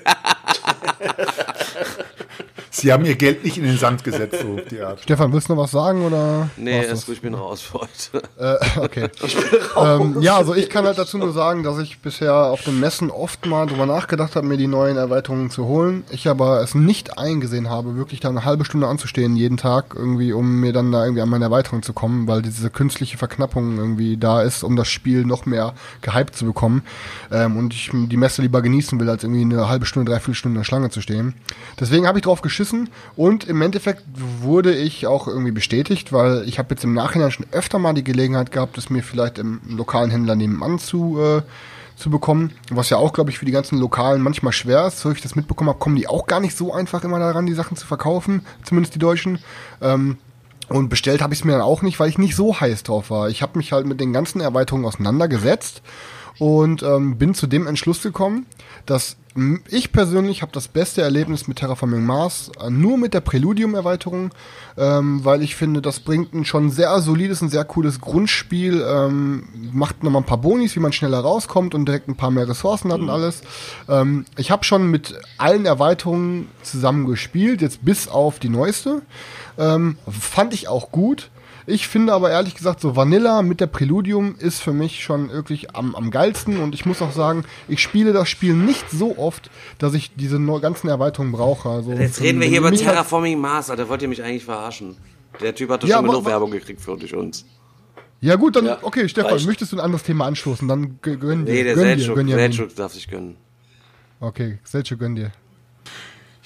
Sie 2.74 2.94
haben 2.94 3.04
ihr 3.04 3.16
Geld 3.16 3.44
nicht 3.44 3.58
in 3.58 3.66
den 3.66 3.78
Sand 3.78 4.06
gesetzt, 4.06 4.42
so 4.42 4.56
die 4.70 4.80
Art. 4.80 5.02
Stefan, 5.02 5.34
willst 5.34 5.50
du 5.50 5.56
noch 5.56 5.64
was 5.64 5.72
sagen 5.72 6.06
oder? 6.06 6.50
nee, 6.56 6.88
das? 6.88 7.06
gut, 7.06 7.16
ich 7.16 7.22
bin 7.22 7.34
raus 7.34 7.60
für 7.60 7.82
heute. 7.82 8.24
Äh, 8.40 8.80
okay. 8.80 9.10
ähm, 9.78 10.22
ja, 10.22 10.38
also 10.38 10.56
ich 10.56 10.70
kann 10.70 10.86
halt 10.86 10.98
dazu 10.98 11.18
nur 11.18 11.34
sagen, 11.34 11.64
dass 11.64 11.80
ich 11.80 12.00
bisher 12.00 12.34
auf 12.34 12.64
den 12.64 12.80
Messen 12.80 13.12
oft 13.12 13.46
mal 13.46 13.68
drüber 13.68 13.86
nachgedacht 13.86 14.38
habe, 14.38 14.48
mir 14.48 14.56
die 14.56 14.68
neuen 14.68 14.96
Erweiterungen 14.96 15.50
zu 15.50 15.66
holen. 15.66 16.06
Ich 16.12 16.30
aber 16.30 16.62
es 16.62 16.74
nicht 16.74 17.18
eingesehen 17.18 17.70
habe, 17.70 17.98
wirklich 17.98 18.22
da 18.22 18.30
eine 18.30 18.46
halbe 18.46 18.64
Stunde 18.64 18.88
anzustehen 18.88 19.36
jeden 19.36 19.58
Tag, 19.58 19.94
irgendwie, 19.94 20.32
um 20.32 20.62
mir 20.62 20.72
dann 20.72 20.94
da 20.94 21.04
irgendwie 21.04 21.22
an 21.22 21.30
meine 21.30 21.46
Erweiterung 21.46 21.84
zu 21.84 21.92
kommen, 21.92 22.28
weil 22.28 22.42
diese 22.42 22.70
künstliche 22.70 23.18
Verknappung 23.18 23.80
irgendwie 23.80 24.16
da 24.16 24.42
ist, 24.42 24.64
um 24.64 24.78
das 24.78 24.88
Spiel 24.88 25.26
noch 25.26 25.46
mehr 25.46 25.74
gehypt 26.02 26.38
zu 26.38 26.46
bekommen. 26.46 26.84
Ähm, 27.32 27.58
und 27.58 27.74
ich 27.74 27.92
die 27.92 28.18
Messe 28.18 28.42
lieber 28.42 28.62
genießen 28.62 28.98
will, 28.98 29.10
als 29.10 29.26
irgendwie 29.26 29.42
eine 29.42 29.68
halbe 29.68 29.86
Stunde, 29.86 30.10
dreiviertel 30.10 30.36
Stunde 30.36 30.56
in 30.56 30.62
der 30.62 30.66
Schlange 30.66 30.90
zu 30.90 31.02
stehen. 31.02 31.34
Deswegen 31.78 32.08
habe 32.08 32.18
ich 32.18 32.24
drauf 32.24 32.42
geschissen 32.42 32.61
und 33.16 33.46
im 33.46 33.62
Endeffekt 33.62 34.04
wurde 34.42 34.74
ich 34.74 35.08
auch 35.08 35.28
irgendwie 35.28 35.52
bestätigt, 35.52 36.14
weil 36.14 36.44
ich 36.48 36.60
habe 36.60 36.74
jetzt 36.74 36.84
im 36.84 36.94
Nachhinein 36.94 37.32
schon 37.32 37.46
öfter 37.52 37.80
mal 37.80 37.94
die 37.94 38.04
Gelegenheit 38.04 38.52
gehabt, 38.52 38.78
es 38.78 38.90
mir 38.90 39.04
vielleicht 39.04 39.38
im 39.38 39.62
lokalen 39.68 40.12
Händler 40.12 40.36
nebenan 40.36 40.80
zu, 40.80 41.20
äh, 41.20 41.42
zu 41.96 42.10
bekommen, 42.10 42.52
was 42.70 42.90
ja 42.90 42.98
auch, 42.98 43.14
glaube 43.14 43.30
ich, 43.30 43.40
für 43.40 43.46
die 43.46 43.52
ganzen 43.52 43.78
Lokalen 43.78 44.22
manchmal 44.22 44.54
schwer 44.54 44.88
ist. 44.88 45.00
So 45.00 45.12
ich 45.12 45.22
das 45.22 45.36
mitbekommen 45.36 45.70
habe, 45.70 45.80
kommen 45.80 45.96
die 45.96 46.08
auch 46.08 46.26
gar 46.26 46.40
nicht 46.40 46.58
so 46.58 46.74
einfach 46.74 47.04
immer 47.04 47.20
daran, 47.20 47.46
die 47.46 47.54
Sachen 47.54 47.78
zu 47.78 47.86
verkaufen, 47.86 48.46
zumindest 48.64 48.96
die 48.96 49.00
Deutschen. 49.00 49.40
Ähm, 49.82 50.18
und 50.68 50.90
bestellt 50.90 51.22
habe 51.22 51.34
ich 51.34 51.42
es 51.42 51.46
mir 51.46 51.52
dann 51.52 51.62
auch 51.62 51.82
nicht, 51.82 52.00
weil 52.00 52.10
ich 52.10 52.18
nicht 52.18 52.36
so 52.36 52.60
heiß 52.60 52.84
drauf 52.84 53.10
war. 53.10 53.30
Ich 53.30 53.42
habe 53.42 53.58
mich 53.58 53.74
halt 53.74 53.86
mit 53.86 54.00
den 54.00 54.14
ganzen 54.14 54.40
Erweiterungen 54.40 54.86
auseinandergesetzt 54.86 55.82
und 56.42 56.82
ähm, 56.82 57.20
bin 57.20 57.36
zu 57.36 57.46
dem 57.46 57.68
Entschluss 57.68 58.02
gekommen, 58.02 58.48
dass 58.88 59.16
ich 59.70 59.92
persönlich 59.92 60.42
habe 60.42 60.52
das 60.52 60.68
beste 60.68 61.04
Erlebnis 61.04 61.48
mit 61.48 61.60
Terraforming 61.60 62.04
Mars 62.04 62.52
äh, 62.60 62.72
nur 62.72 62.98
mit 62.98 63.14
der 63.14 63.22
Preludium-Erweiterung, 63.22 64.32
ähm, 64.76 65.24
weil 65.24 65.44
ich 65.44 65.56
finde, 65.56 65.84
das 65.84 66.00
bringt 66.00 66.34
ein 66.34 66.44
schon 66.44 66.72
sehr 66.72 67.00
solides 67.00 67.44
und 67.44 67.50
sehr 67.50 67.64
cooles 67.64 68.02
Grundspiel, 68.02 68.84
ähm, 68.84 69.44
macht 69.72 70.02
nochmal 70.02 70.24
ein 70.24 70.26
paar 70.26 70.40
Bonis, 70.40 70.76
wie 70.76 70.80
man 70.80 70.94
schneller 70.94 71.20
rauskommt 71.20 71.76
und 71.76 71.86
direkt 71.86 72.08
ein 72.08 72.18
paar 72.18 72.32
mehr 72.32 72.50
Ressourcen 72.50 72.92
hat 72.92 73.02
und 73.02 73.12
alles. 73.12 73.44
Ähm, 73.88 74.26
ich 74.36 74.50
habe 74.50 74.64
schon 74.64 74.90
mit 74.90 75.14
allen 75.38 75.68
Erweiterungen 75.68 76.48
zusammen 76.64 77.06
gespielt, 77.06 77.62
jetzt 77.62 77.86
bis 77.86 78.08
auf 78.08 78.40
die 78.40 78.50
neueste. 78.50 79.04
Ähm, 79.60 80.00
fand 80.10 80.56
ich 80.56 80.68
auch 80.68 80.92
gut. 80.92 81.30
Ich 81.66 81.88
finde 81.88 82.14
aber 82.14 82.32
ehrlich 82.32 82.56
gesagt, 82.56 82.80
so 82.82 82.96
Vanilla 82.96 83.42
mit 83.42 83.60
der 83.62 83.68
Preludium 83.68 84.36
ist 84.40 84.62
für 84.62 84.74
mich 84.74 85.04
schon 85.04 85.30
wirklich 85.30 85.76
am, 85.76 85.96
am 85.96 86.12
geilsten 86.12 86.60
und 86.60 86.74
ich 86.74 86.86
muss 86.86 87.02
auch 87.02 87.12
sagen, 87.12 87.44
ich 87.68 87.80
spiele 87.82 88.14
das 88.14 88.30
Spiel 88.30 88.54
nicht 88.54 88.90
so 88.90 89.18
oft, 89.18 89.50
dass 89.78 89.94
ich 89.94 90.16
diese 90.16 90.40
ganzen 90.60 90.90
Erweiterungen 90.90 91.32
brauche. 91.32 91.70
Also, 91.70 91.92
Jetzt 91.94 92.22
reden 92.22 92.40
wir 92.40 92.48
hier 92.48 92.60
über 92.60 92.72
Terraforming 92.72 93.40
Mars, 93.40 93.70
Alter. 93.70 93.90
Wollt 93.90 94.02
ihr 94.02 94.08
mich 94.08 94.24
eigentlich 94.24 94.46
verarschen? 94.46 94.98
Der 95.40 95.56
Typ 95.56 95.70
hat 95.70 95.84
doch 95.84 95.88
Ja, 95.88 95.98
schon 95.98 96.08
genug 96.08 96.26
Werbung 96.26 96.52
gekriegt 96.52 96.82
für 96.82 96.92
uns. 96.92 97.46
Ja 98.20 98.36
gut, 98.36 98.56
dann, 98.56 98.66
Ja, 98.66 98.78
okay, 98.82 99.10
Stefan, 99.10 99.32
reicht. 99.32 99.48
möchtest 99.48 99.72
du 99.72 99.78
ein 99.78 99.80
anderes 99.80 100.04
Thema 100.04 100.26
anstoßen? 100.26 100.68
Dann 100.68 101.00
gönn 101.02 101.46
dir. 101.46 101.54
Nee, 101.54 101.64
der 101.64 101.74
gönn 101.76 101.84
dir, 101.86 101.98
Selchuk, 101.98 102.16
gönn 102.16 102.28
dir. 102.28 102.36
Selchuk 102.36 102.76
darf 102.76 102.94
sich 102.94 103.08
gönnen. 103.08 103.36
Okay, 104.20 104.60
Selchuk, 104.64 105.00
gönn 105.00 105.16
dir. 105.16 105.32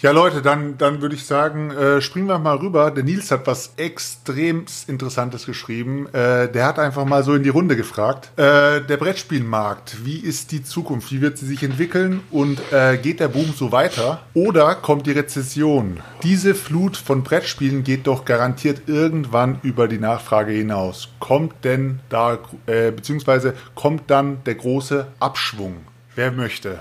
Ja, 0.05 0.11
Leute, 0.11 0.43
dann, 0.43 0.77
dann 0.77 1.01
würde 1.01 1.15
ich 1.15 1.25
sagen, 1.25 1.71
äh, 1.71 1.99
springen 1.99 2.27
wir 2.27 2.37
mal 2.37 2.57
rüber. 2.57 2.91
Der 2.91 3.03
Nils 3.03 3.31
hat 3.31 3.47
was 3.47 3.73
extrem 3.75 4.65
Interessantes 4.85 5.47
geschrieben. 5.47 6.05
Äh, 6.13 6.47
der 6.47 6.67
hat 6.67 6.77
einfach 6.77 7.05
mal 7.05 7.23
so 7.23 7.33
in 7.33 7.41
die 7.41 7.49
Runde 7.49 7.75
gefragt. 7.75 8.29
Äh, 8.37 8.81
der 8.81 8.97
Brettspielmarkt, 8.97 10.05
wie 10.05 10.19
ist 10.19 10.51
die 10.51 10.63
Zukunft? 10.63 11.11
Wie 11.11 11.21
wird 11.21 11.39
sie 11.39 11.47
sich 11.47 11.63
entwickeln? 11.63 12.21
Und 12.29 12.61
äh, 12.71 12.97
geht 12.97 13.19
der 13.19 13.29
Boom 13.29 13.51
so 13.57 13.71
weiter? 13.71 14.21
Oder 14.35 14.75
kommt 14.75 15.07
die 15.07 15.11
Rezession? 15.11 16.01
Diese 16.21 16.53
Flut 16.53 16.97
von 16.97 17.23
Brettspielen 17.23 17.83
geht 17.83 18.05
doch 18.05 18.25
garantiert 18.25 18.83
irgendwann 18.85 19.57
über 19.63 19.87
die 19.87 19.97
Nachfrage 19.97 20.51
hinaus. 20.51 21.09
Kommt 21.19 21.65
denn 21.65 21.99
da, 22.09 22.37
äh, 22.67 22.91
beziehungsweise 22.91 23.55
kommt 23.73 24.11
dann 24.11 24.43
der 24.43 24.53
große 24.53 25.07
Abschwung? 25.19 25.77
Wer 26.13 26.31
möchte? 26.31 26.77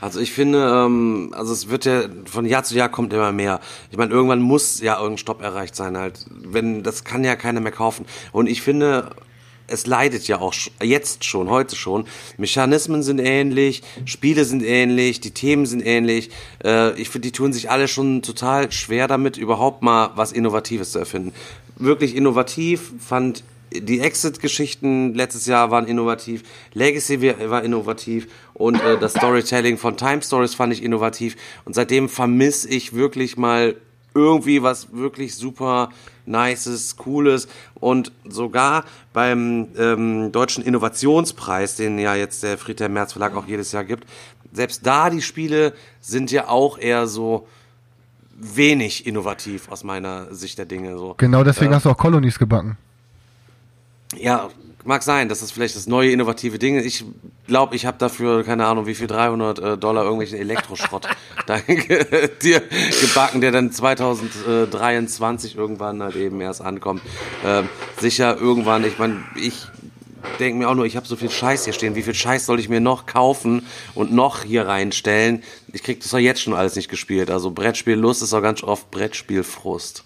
Also 0.00 0.20
ich 0.20 0.32
finde, 0.32 0.84
ähm, 0.86 1.30
also 1.32 1.52
es 1.52 1.68
wird 1.68 1.84
ja 1.84 2.02
von 2.26 2.46
Jahr 2.46 2.64
zu 2.64 2.74
Jahr 2.74 2.88
kommt 2.88 3.12
immer 3.12 3.32
mehr. 3.32 3.60
Ich 3.90 3.96
meine, 3.96 4.12
irgendwann 4.12 4.40
muss 4.40 4.80
ja 4.80 4.94
irgendein 4.96 5.18
Stopp 5.18 5.42
erreicht 5.42 5.74
sein 5.74 5.96
halt. 5.96 6.26
Wenn 6.30 6.82
das 6.82 7.04
kann 7.04 7.24
ja 7.24 7.36
keiner 7.36 7.60
mehr 7.60 7.72
kaufen. 7.72 8.06
Und 8.32 8.48
ich 8.48 8.62
finde, 8.62 9.10
es 9.68 9.86
leidet 9.86 10.26
ja 10.26 10.40
auch 10.40 10.54
jetzt 10.82 11.24
schon, 11.24 11.50
heute 11.50 11.76
schon. 11.76 12.06
Mechanismen 12.36 13.02
sind 13.02 13.18
ähnlich, 13.18 13.82
Spiele 14.04 14.44
sind 14.44 14.62
ähnlich, 14.62 15.20
die 15.20 15.32
Themen 15.32 15.66
sind 15.66 15.84
ähnlich. 15.84 16.30
Äh, 16.64 16.98
ich 17.00 17.10
finde, 17.10 17.28
die 17.28 17.32
tun 17.32 17.52
sich 17.52 17.70
alle 17.70 17.86
schon 17.86 18.22
total 18.22 18.72
schwer 18.72 19.08
damit, 19.08 19.36
überhaupt 19.36 19.82
mal 19.82 20.10
was 20.14 20.32
Innovatives 20.32 20.92
zu 20.92 20.98
erfinden. 20.98 21.32
Wirklich 21.76 22.16
innovativ 22.16 22.92
fand 22.98 23.44
die 23.72 24.00
Exit-Geschichten 24.00 25.14
letztes 25.14 25.46
Jahr 25.46 25.70
waren 25.70 25.86
innovativ, 25.86 26.42
Legacy 26.72 27.20
war 27.50 27.62
innovativ 27.62 28.28
und 28.58 28.82
äh, 28.82 28.98
das 28.98 29.12
Storytelling 29.12 29.78
von 29.78 29.96
Time 29.96 30.20
Stories 30.20 30.54
fand 30.54 30.72
ich 30.72 30.82
innovativ 30.82 31.36
und 31.64 31.74
seitdem 31.74 32.08
vermisse 32.08 32.68
ich 32.68 32.92
wirklich 32.92 33.38
mal 33.38 33.76
irgendwie 34.14 34.62
was 34.62 34.92
wirklich 34.92 35.36
super 35.36 35.90
nices, 36.26 36.96
cooles 36.96 37.48
und 37.74 38.12
sogar 38.28 38.84
beim 39.12 39.68
ähm, 39.78 40.32
deutschen 40.32 40.64
Innovationspreis, 40.64 41.76
den 41.76 41.98
ja 41.98 42.14
jetzt 42.14 42.42
der 42.42 42.58
Friedhelm 42.58 42.92
Merz 42.92 43.12
Verlag 43.12 43.34
auch 43.36 43.46
jedes 43.46 43.72
Jahr 43.72 43.84
gibt, 43.84 44.06
selbst 44.52 44.84
da 44.84 45.08
die 45.08 45.22
Spiele 45.22 45.72
sind 46.00 46.30
ja 46.30 46.48
auch 46.48 46.78
eher 46.78 47.06
so 47.06 47.46
wenig 48.34 49.06
innovativ 49.06 49.68
aus 49.70 49.84
meiner 49.84 50.34
Sicht 50.34 50.58
der 50.58 50.66
Dinge 50.66 50.96
so. 50.96 51.14
Genau 51.16 51.44
deswegen 51.44 51.74
hast 51.74 51.86
du 51.86 51.90
auch 51.90 51.96
Colonies 51.96 52.38
gebacken. 52.38 52.76
Ja, 54.16 54.48
mag 54.84 55.02
sein, 55.02 55.28
das 55.28 55.42
ist 55.42 55.52
vielleicht 55.52 55.76
das 55.76 55.86
neue 55.86 56.10
innovative 56.10 56.58
Ding. 56.58 56.78
Ich 56.78 57.04
glaube, 57.46 57.76
ich 57.76 57.86
habe 57.86 57.98
dafür, 57.98 58.44
keine 58.44 58.66
Ahnung, 58.66 58.86
wie 58.86 58.94
viel, 58.94 59.06
300 59.06 59.58
äh, 59.58 59.78
Dollar 59.78 60.04
irgendwelchen 60.04 60.38
Elektroschrott 60.38 61.08
dir 62.42 62.62
gebacken, 63.00 63.40
der 63.40 63.52
dann 63.52 63.72
2023 63.72 65.56
irgendwann 65.56 66.02
halt 66.02 66.16
eben 66.16 66.40
erst 66.40 66.60
ankommt. 66.60 67.02
Ähm, 67.44 67.68
sicher 67.98 68.36
irgendwann, 68.38 68.84
ich 68.84 68.98
meine, 68.98 69.24
ich 69.34 69.66
denke 70.38 70.58
mir 70.58 70.68
auch 70.68 70.74
nur, 70.74 70.86
ich 70.86 70.96
habe 70.96 71.06
so 71.06 71.16
viel 71.16 71.30
Scheiß 71.30 71.64
hier 71.64 71.72
stehen. 71.72 71.94
Wie 71.94 72.02
viel 72.02 72.14
Scheiß 72.14 72.46
soll 72.46 72.60
ich 72.60 72.68
mir 72.68 72.80
noch 72.80 73.06
kaufen 73.06 73.66
und 73.94 74.12
noch 74.12 74.42
hier 74.44 74.66
reinstellen? 74.66 75.42
Ich 75.72 75.82
krieg 75.82 76.00
das 76.00 76.10
doch 76.10 76.18
jetzt 76.18 76.42
schon 76.42 76.54
alles 76.54 76.76
nicht 76.76 76.88
gespielt. 76.88 77.30
Also 77.30 77.50
Brettspiellust 77.50 78.22
ist 78.22 78.34
auch 78.34 78.42
ganz 78.42 78.62
oft 78.62 78.90
Brettspielfrust. 78.90 80.04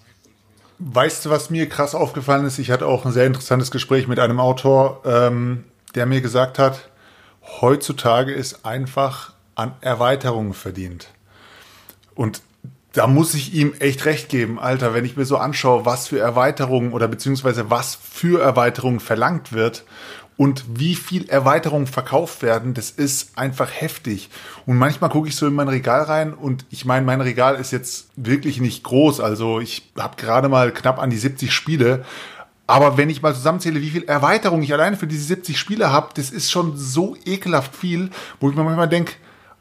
Weißt 0.85 1.23
du, 1.23 1.29
was 1.29 1.49
mir 1.49 1.69
krass 1.69 1.95
aufgefallen 1.95 2.45
ist? 2.45 2.59
Ich 2.59 2.69
hatte 2.69 2.87
auch 2.87 3.05
ein 3.05 3.13
sehr 3.13 3.25
interessantes 3.25 3.71
Gespräch 3.71 4.09
mit 4.09 4.19
einem 4.19 4.41
Autor, 4.41 5.01
ähm, 5.05 5.63
der 5.95 6.05
mir 6.05 6.19
gesagt 6.19 6.59
hat, 6.59 6.89
heutzutage 7.61 8.33
ist 8.33 8.65
einfach 8.65 9.31
an 9.55 9.71
Erweiterungen 9.79 10.53
verdient. 10.53 11.07
Und 12.15 12.41
da 12.91 13.07
muss 13.07 13.33
ich 13.33 13.53
ihm 13.53 13.73
echt 13.79 14.03
recht 14.03 14.27
geben, 14.27 14.59
Alter, 14.59 14.93
wenn 14.93 15.05
ich 15.05 15.15
mir 15.15 15.23
so 15.23 15.37
anschaue, 15.37 15.85
was 15.85 16.09
für 16.09 16.19
Erweiterungen 16.19 16.91
oder 16.91 17.07
beziehungsweise 17.07 17.69
was 17.69 17.95
für 17.95 18.41
Erweiterungen 18.41 18.99
verlangt 18.99 19.53
wird 19.53 19.85
und 20.35 20.65
wie 20.79 20.95
viel 20.95 21.29
Erweiterungen 21.29 21.87
verkauft 21.87 22.41
werden, 22.41 22.73
das 22.73 22.89
ist 22.89 23.37
einfach 23.37 23.69
heftig. 23.71 24.29
Und 24.65 24.77
manchmal 24.77 25.09
gucke 25.09 25.27
ich 25.27 25.35
so 25.35 25.45
in 25.45 25.53
mein 25.53 25.67
Regal 25.67 26.03
rein 26.03 26.33
und 26.33 26.65
ich 26.69 26.85
meine, 26.85 27.05
mein 27.05 27.21
Regal 27.21 27.55
ist 27.55 27.71
jetzt 27.71 28.07
wirklich 28.15 28.59
nicht 28.59 28.83
groß. 28.83 29.19
Also 29.19 29.59
ich 29.59 29.91
habe 29.97 30.15
gerade 30.17 30.49
mal 30.49 30.71
knapp 30.71 30.99
an 30.99 31.09
die 31.09 31.17
70 31.17 31.53
Spiele. 31.53 32.03
Aber 32.65 32.97
wenn 32.97 33.09
ich 33.09 33.21
mal 33.21 33.35
zusammenzähle, 33.35 33.81
wie 33.81 33.89
viel 33.89 34.05
Erweiterungen 34.05 34.63
ich 34.63 34.73
alleine 34.73 34.97
für 34.97 35.07
diese 35.07 35.25
70 35.25 35.59
Spiele 35.59 35.91
habe, 35.91 36.09
das 36.15 36.29
ist 36.31 36.49
schon 36.49 36.77
so 36.77 37.15
ekelhaft 37.25 37.75
viel, 37.75 38.09
wo 38.39 38.49
ich 38.49 38.55
mir 38.55 38.63
manchmal 38.63 38.89
denke, 38.89 39.13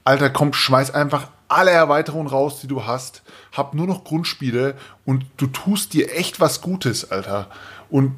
Alter, 0.04 0.30
komm, 0.30 0.52
schmeiß 0.52 0.92
einfach 0.92 1.28
alle 1.48 1.70
Erweiterungen 1.70 2.28
raus, 2.28 2.60
die 2.60 2.66
du 2.66 2.86
hast. 2.86 3.22
Hab 3.52 3.74
nur 3.74 3.86
noch 3.86 4.04
Grundspiele 4.04 4.74
und 5.04 5.26
du 5.36 5.46
tust 5.48 5.92
dir 5.92 6.16
echt 6.16 6.40
was 6.40 6.60
Gutes, 6.62 7.10
Alter. 7.10 7.48
Und 7.90 8.16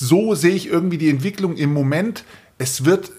so 0.00 0.36
sehe 0.36 0.54
ich 0.54 0.68
irgendwie 0.68 0.96
die 0.96 1.10
Entwicklung 1.10 1.56
im 1.56 1.72
Moment. 1.72 2.24
Es 2.56 2.84
wird, 2.84 3.10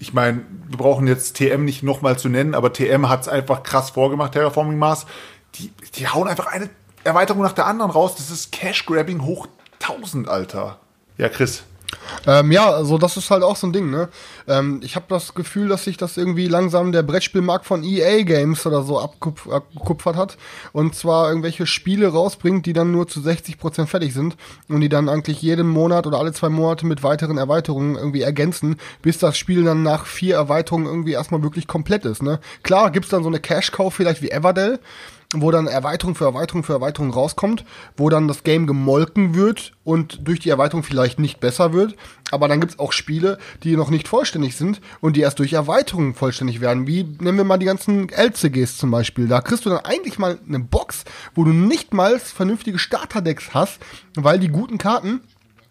ich 0.00 0.12
meine, 0.12 0.44
wir 0.68 0.76
brauchen 0.76 1.06
jetzt 1.06 1.36
TM 1.36 1.64
nicht 1.64 1.84
nochmal 1.84 2.18
zu 2.18 2.28
nennen, 2.28 2.54
aber 2.54 2.72
TM 2.72 3.08
hat 3.08 3.22
es 3.22 3.28
einfach 3.28 3.62
krass 3.62 3.90
vorgemacht, 3.90 4.32
Terraforming 4.32 4.78
Mars. 4.78 5.06
Die, 5.54 5.70
die 5.94 6.08
hauen 6.08 6.26
einfach 6.26 6.46
eine 6.46 6.70
Erweiterung 7.04 7.42
nach 7.42 7.52
der 7.52 7.66
anderen 7.66 7.92
raus. 7.92 8.16
Das 8.16 8.30
ist 8.30 8.50
Cash-Grabbing 8.50 9.22
hoch 9.22 9.46
1000, 9.80 10.28
Alter. 10.28 10.80
Ja, 11.18 11.28
Chris. 11.28 11.62
Ähm, 12.26 12.52
ja, 12.52 12.70
also 12.70 12.98
das 12.98 13.16
ist 13.16 13.30
halt 13.30 13.42
auch 13.42 13.56
so 13.56 13.66
ein 13.66 13.72
Ding, 13.72 13.90
ne? 13.90 14.08
Ähm, 14.46 14.80
ich 14.82 14.96
habe 14.96 15.06
das 15.08 15.34
Gefühl, 15.34 15.68
dass 15.68 15.84
sich 15.84 15.96
das 15.96 16.16
irgendwie 16.16 16.46
langsam 16.46 16.92
der 16.92 17.02
Brettspielmarkt 17.02 17.64
von 17.64 17.82
EA 17.84 18.22
Games 18.22 18.66
oder 18.66 18.82
so 18.82 18.98
abgekupfert 19.00 20.16
hat 20.16 20.36
und 20.72 20.94
zwar 20.94 21.28
irgendwelche 21.28 21.66
Spiele 21.66 22.08
rausbringt, 22.08 22.66
die 22.66 22.72
dann 22.72 22.92
nur 22.92 23.08
zu 23.08 23.20
60% 23.20 23.86
fertig 23.86 24.12
sind 24.12 24.36
und 24.68 24.80
die 24.80 24.88
dann 24.88 25.08
eigentlich 25.08 25.42
jeden 25.42 25.68
Monat 25.68 26.06
oder 26.06 26.18
alle 26.18 26.32
zwei 26.32 26.48
Monate 26.48 26.86
mit 26.86 27.02
weiteren 27.02 27.38
Erweiterungen 27.38 27.96
irgendwie 27.96 28.22
ergänzen, 28.22 28.76
bis 29.02 29.18
das 29.18 29.38
Spiel 29.38 29.64
dann 29.64 29.82
nach 29.82 30.06
vier 30.06 30.36
Erweiterungen 30.36 30.86
irgendwie 30.86 31.12
erstmal 31.12 31.42
wirklich 31.42 31.66
komplett 31.66 32.04
ist, 32.04 32.22
ne? 32.22 32.40
Klar 32.62 32.90
gibt's 32.90 33.10
dann 33.10 33.22
so 33.22 33.28
eine 33.28 33.40
Cash-Cow 33.40 33.92
vielleicht 33.92 34.22
wie 34.22 34.30
Everdell, 34.30 34.80
wo 35.34 35.50
dann 35.50 35.66
Erweiterung 35.66 36.14
für 36.14 36.24
Erweiterung 36.24 36.64
für 36.64 36.72
Erweiterung 36.72 37.10
rauskommt, 37.10 37.64
wo 37.96 38.08
dann 38.08 38.28
das 38.28 38.44
Game 38.44 38.66
gemolken 38.66 39.34
wird 39.34 39.72
und 39.84 40.26
durch 40.26 40.40
die 40.40 40.48
Erweiterung 40.48 40.82
vielleicht 40.82 41.18
nicht 41.18 41.38
besser 41.38 41.74
wird. 41.74 41.96
Aber 42.30 42.48
dann 42.48 42.60
gibt's 42.60 42.78
auch 42.78 42.92
Spiele, 42.92 43.38
die 43.62 43.76
noch 43.76 43.90
nicht 43.90 44.08
vollständig 44.08 44.56
sind 44.56 44.80
und 45.00 45.16
die 45.16 45.20
erst 45.20 45.38
durch 45.38 45.52
Erweiterungen 45.52 46.14
vollständig 46.14 46.60
werden. 46.60 46.86
Wie 46.86 47.04
nehmen 47.20 47.38
wir 47.38 47.44
mal 47.44 47.58
die 47.58 47.66
ganzen 47.66 48.08
LCGs 48.08 48.78
zum 48.78 48.90
Beispiel. 48.90 49.28
Da 49.28 49.40
kriegst 49.42 49.66
du 49.66 49.70
dann 49.70 49.84
eigentlich 49.84 50.18
mal 50.18 50.38
eine 50.46 50.60
Box, 50.60 51.04
wo 51.34 51.44
du 51.44 51.52
nicht 51.52 51.92
mal 51.92 52.18
vernünftige 52.18 52.78
Starterdecks 52.78 53.52
hast, 53.52 53.80
weil 54.14 54.38
die 54.38 54.48
guten 54.48 54.78
Karten 54.78 55.20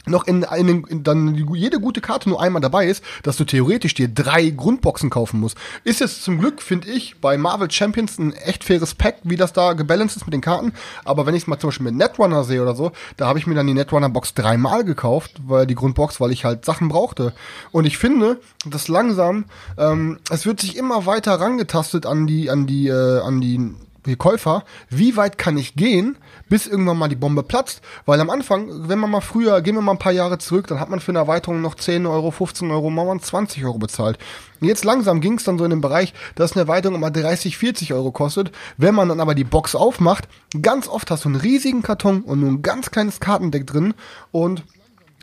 noch 0.08 0.28
in, 0.28 0.43
in, 0.43 0.84
in 0.86 1.03
dann 1.03 1.36
jede 1.53 1.80
gute 1.80 2.01
Karte 2.01 2.30
nur 2.30 2.41
einmal 2.41 2.62
dabei 2.62 2.88
ist, 2.88 3.03
dass 3.24 3.38
du 3.38 3.45
theoretisch 3.45 3.93
dir 3.93 4.08
drei 4.08 4.49
Grundboxen 4.49 5.10
kaufen 5.10 5.39
musst. 5.39 5.58
Ist 5.84 5.99
jetzt 5.99 6.24
zum 6.24 6.39
Glück, 6.39 6.62
finde 6.62 6.89
ich, 6.89 7.20
bei 7.20 7.38
Marvel 7.38 7.70
Champions 7.72 8.18
ein 8.18 8.34
echt 8.34 8.64
faires 8.64 8.95
Pack, 8.95 9.18
wie 9.24 9.36
das 9.36 9.53
da 9.53 9.74
gebalanced 9.74 10.18
ist 10.18 10.26
mit 10.26 10.34
den 10.34 10.41
Karten. 10.41 10.74
Aber 11.05 11.26
wenn 11.26 11.36
ich 11.36 11.43
es 11.43 11.47
mal 11.47 11.60
zum 11.60 11.70
Beispiel 11.70 11.86
mit 11.86 11.95
Netrunner 11.95 12.43
sehe 12.43 12.62
oder 12.62 12.76
so, 12.76 12.91
da 13.18 13.28
habe 13.28 13.39
ich 13.39 13.47
mir 13.47 13.55
dann 13.55 13.68
die 13.68 13.74
Netrunner 13.74 14.10
Box 14.10 14.34
dreimal 14.34 14.84
gekauft, 14.84 15.34
weil 15.45 15.68
die 15.68 15.76
Grundbox, 15.76 16.20
weil 16.20 16.32
ich 16.32 16.45
halt 16.45 16.66
Sachen 16.66 16.89
brauchte. 16.89 17.34
Und 17.72 17.86
ich 17.86 17.97
finde, 17.97 18.39
dass 18.66 18.88
langsam, 18.88 19.45
ähm, 19.78 20.20
es 20.30 20.45
wird 20.45 20.62
sich 20.62 20.78
immer 20.78 21.05
weiter 21.05 21.39
rangetastet 21.39 22.05
an 22.05 22.28
die, 22.28 22.49
an 22.49 22.68
die, 22.68 22.88
äh, 22.88 23.20
an 23.20 23.41
die 23.41 23.76
Käufer, 24.16 24.64
wie 24.89 25.18
weit 25.18 25.38
kann 25.38 25.58
ich 25.58 25.76
gehen, 25.76 26.18
bis 26.50 26.68
irgendwann 26.68 26.98
mal 26.98 27.08
die 27.08 27.16
Bombe 27.16 27.43
platzt? 27.43 27.82
Weil 28.06 28.20
am 28.20 28.30
Anfang, 28.30 28.89
wenn 28.89 29.00
man 29.00 29.12
mal 29.12 29.22
früher, 29.22 29.62
gehen 29.62 29.76
wir 29.76 29.82
mal 29.82 29.93
ein 29.93 30.00
paar 30.00 30.12
Jahre 30.12 30.38
zurück, 30.38 30.68
dann 30.68 30.80
hat 30.80 30.89
man 30.89 31.00
für 31.00 31.12
eine 31.12 31.20
Erweiterung 31.20 31.62
noch 31.62 31.76
10 31.76 32.06
Euro, 32.06 32.32
15 32.32 32.70
Euro, 32.72 32.89
mal 32.89 33.08
waren 33.08 33.20
20 33.20 33.64
Euro 33.66 33.78
bezahlt. 33.78 34.18
Und 34.60 34.68
jetzt 34.68 34.86
langsam 34.86 35.22
ging 35.22 35.34
es 35.34 35.43
dann 35.43 35.58
so 35.58 35.64
in 35.64 35.70
den 35.70 35.82
Bereich, 35.82 36.14
dass 36.36 36.54
eine 36.54 36.62
Erweiterung 36.62 36.95
immer 36.95 37.12
30, 37.12 37.58
40 37.58 37.93
Euro 37.93 38.12
kostet. 38.12 38.52
Wenn 38.78 38.95
man 38.95 39.10
dann 39.10 39.20
aber 39.20 39.36
die 39.36 39.43
Box 39.43 39.76
aufmacht, 39.76 40.28
ganz 40.62 40.88
oft 40.88 41.12
hast 41.12 41.26
du 41.26 41.30
einen 41.30 41.39
riesigen 41.39 41.84
Karton 41.84 42.22
und 42.22 42.39
nur 42.39 42.50
ein 42.50 42.62
ganz 42.62 42.91
kleines 42.91 43.20
Kartendeck 43.20 43.68
drin 43.68 43.93
und 44.32 44.64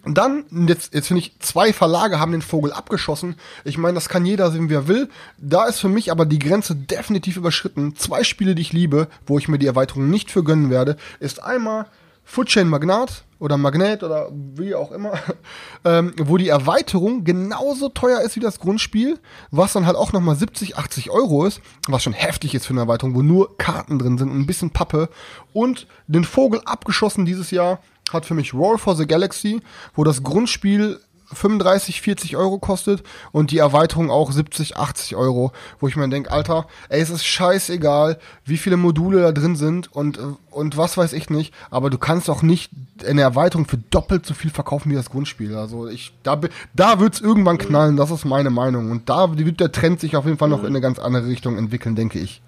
und 0.05 0.19
dann, 0.19 0.45
jetzt, 0.69 0.95
jetzt 0.95 1.09
finde 1.09 1.21
ich, 1.21 1.39
zwei 1.41 1.73
Verlage 1.73 2.21
haben 2.21 2.33
den 2.33 2.43
Vogel 2.43 2.73
abgeschossen. 2.73 3.37
Ich 3.65 3.79
meine, 3.79 3.95
das 3.95 4.09
kann 4.09 4.27
jeder 4.27 4.51
sehen, 4.51 4.69
wie 4.69 4.75
er 4.75 4.89
will. 4.89 5.09
Da 5.39 5.65
ist 5.65 5.81
für 5.81 5.89
mich 5.89 6.11
aber 6.11 6.27
die 6.27 6.39
Grenze 6.39 6.77
definitiv 6.77 7.37
überschritten. 7.37 7.97
Zwei 7.97 8.25
Spiele, 8.25 8.55
die 8.55 8.63
ich 8.63 8.73
liebe, 8.73 9.09
wo 9.27 9.39
ich 9.39 9.49
mir 9.49 9.59
die 9.59 9.67
Erweiterung 9.67 10.11
nicht 10.11 10.31
für 10.31 10.45
gönnen 10.45 10.71
werde, 10.71 10.97
ist 11.21 11.43
einmal 11.43 11.87
Footchain 12.25 12.69
Magnat 12.69 13.25
oder 13.39 13.59
Magnet 13.59 14.03
oder 14.03 14.31
wie 14.33 14.75
auch 14.75 14.91
immer, 14.91 15.13
ähm, 15.85 16.15
wo 16.19 16.39
die 16.39 16.49
Erweiterung 16.49 17.25
genauso 17.25 17.91
teuer 17.91 18.23
ist 18.23 18.37
wie 18.37 18.41
das 18.41 18.59
Grundspiel, 18.59 19.19
was 19.51 19.75
dann 19.75 19.87
halt 19.87 19.97
auch 19.97 20.13
nochmal 20.13 20.35
70, 20.35 20.79
80 20.79 21.11
Euro 21.11 21.45
ist, 21.45 21.61
was 21.87 22.03
schon 22.03 22.15
heftig 22.15 22.55
ist 22.55 22.67
für 22.67 22.73
eine 22.73 22.81
Erweiterung, 22.81 23.15
wo 23.15 23.23
nur 23.23 23.59
Karten 23.59 23.99
drin 23.99 24.17
sind 24.17 24.31
und 24.31 24.39
ein 24.39 24.47
bisschen 24.47 24.71
Pappe 24.71 25.11
und 25.53 25.87
den 26.07 26.25
Vogel 26.25 26.63
abgeschossen 26.65 27.27
dieses 27.27 27.51
Jahr 27.51 27.81
hat 28.13 28.27
für 28.27 28.35
mich 28.35 28.55
Roll 28.55 28.79
for 28.79 28.97
the 28.97 29.07
Galaxy, 29.07 29.61
wo 29.95 30.05
das 30.05 30.23
Grundspiel 30.23 31.01
35, 31.33 32.01
40 32.01 32.37
Euro 32.37 32.59
kostet 32.59 33.03
und 33.33 33.51
die 33.51 33.59
Erweiterung 33.59 34.11
auch 34.11 34.31
70, 34.31 34.77
80 34.77 35.17
Euro, 35.17 35.53
wo 35.81 35.89
ich 35.89 35.97
mir 35.97 36.09
denke, 36.09 36.31
Alter, 36.31 36.67
ey, 36.89 37.01
es 37.01 37.11
ist 37.11 37.25
scheißegal, 37.25 38.19
wie 38.45 38.59
viele 38.59 38.77
Module 38.77 39.23
da 39.23 39.33
drin 39.33 39.57
sind 39.57 39.93
und, 39.93 40.19
und 40.51 40.77
was 40.77 40.97
weiß 40.97 41.13
ich 41.13 41.31
nicht, 41.31 41.55
aber 41.71 41.91
du 41.91 41.99
kannst 41.99 42.31
auch 42.31 42.43
nicht 42.43 42.71
eine 43.07 43.23
Erweiterung 43.23 43.67
für 43.67 43.79
doppelt 43.79 44.27
so 44.27 44.35
viel 44.35 44.51
verkaufen 44.51 44.91
wie 44.91 44.97
das 44.97 45.11
Grundspiel. 45.11 45.57
Also 45.57 45.89
ich, 45.89 46.13
da, 46.23 46.41
da 46.75 47.01
wird's 47.01 47.21
irgendwann 47.21 47.59
knallen, 47.59 47.97
das 47.97 48.11
ist 48.11 48.25
meine 48.25 48.51
Meinung. 48.51 48.91
Und 48.91 49.09
da 49.09 49.37
wird 49.37 49.61
der 49.61 49.73
Trend 49.73 50.01
sich 50.01 50.17
auf 50.17 50.27
jeden 50.27 50.39
Fall 50.39 50.49
noch 50.49 50.61
in 50.61 50.67
eine 50.67 50.81
ganz 50.81 50.99
andere 50.99 51.27
Richtung 51.27 51.59
entwickeln, 51.59 51.97
denke 51.97 52.19
ich. 52.19 52.41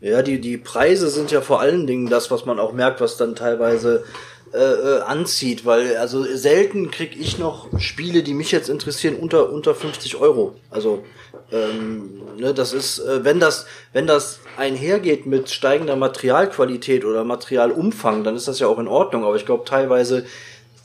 Ja, 0.00 0.22
die, 0.22 0.40
die 0.40 0.56
Preise 0.56 1.08
sind 1.08 1.30
ja 1.30 1.40
vor 1.40 1.60
allen 1.60 1.86
Dingen 1.86 2.08
das, 2.08 2.30
was 2.30 2.44
man 2.44 2.58
auch 2.58 2.72
merkt, 2.72 3.00
was 3.00 3.16
dann 3.16 3.36
teilweise 3.36 4.04
äh, 4.52 4.58
äh, 4.58 5.00
anzieht, 5.00 5.64
weil 5.64 5.96
also 5.96 6.24
selten 6.24 6.90
krieg 6.90 7.16
ich 7.18 7.38
noch 7.38 7.68
Spiele, 7.80 8.22
die 8.22 8.34
mich 8.34 8.52
jetzt 8.52 8.68
interessieren, 8.68 9.16
unter 9.16 9.50
unter 9.50 9.74
50 9.74 10.16
Euro. 10.16 10.56
Also 10.68 11.04
ähm, 11.50 12.20
ne, 12.36 12.52
das 12.52 12.74
ist, 12.74 12.98
äh, 12.98 13.24
wenn 13.24 13.40
das 13.40 13.64
wenn 13.94 14.06
das 14.06 14.40
einhergeht 14.58 15.24
mit 15.24 15.48
steigender 15.48 15.96
Materialqualität 15.96 17.06
oder 17.06 17.24
Materialumfang, 17.24 18.24
dann 18.24 18.36
ist 18.36 18.46
das 18.46 18.58
ja 18.58 18.66
auch 18.66 18.78
in 18.78 18.88
Ordnung. 18.88 19.24
Aber 19.24 19.36
ich 19.36 19.46
glaube 19.46 19.64
teilweise 19.64 20.26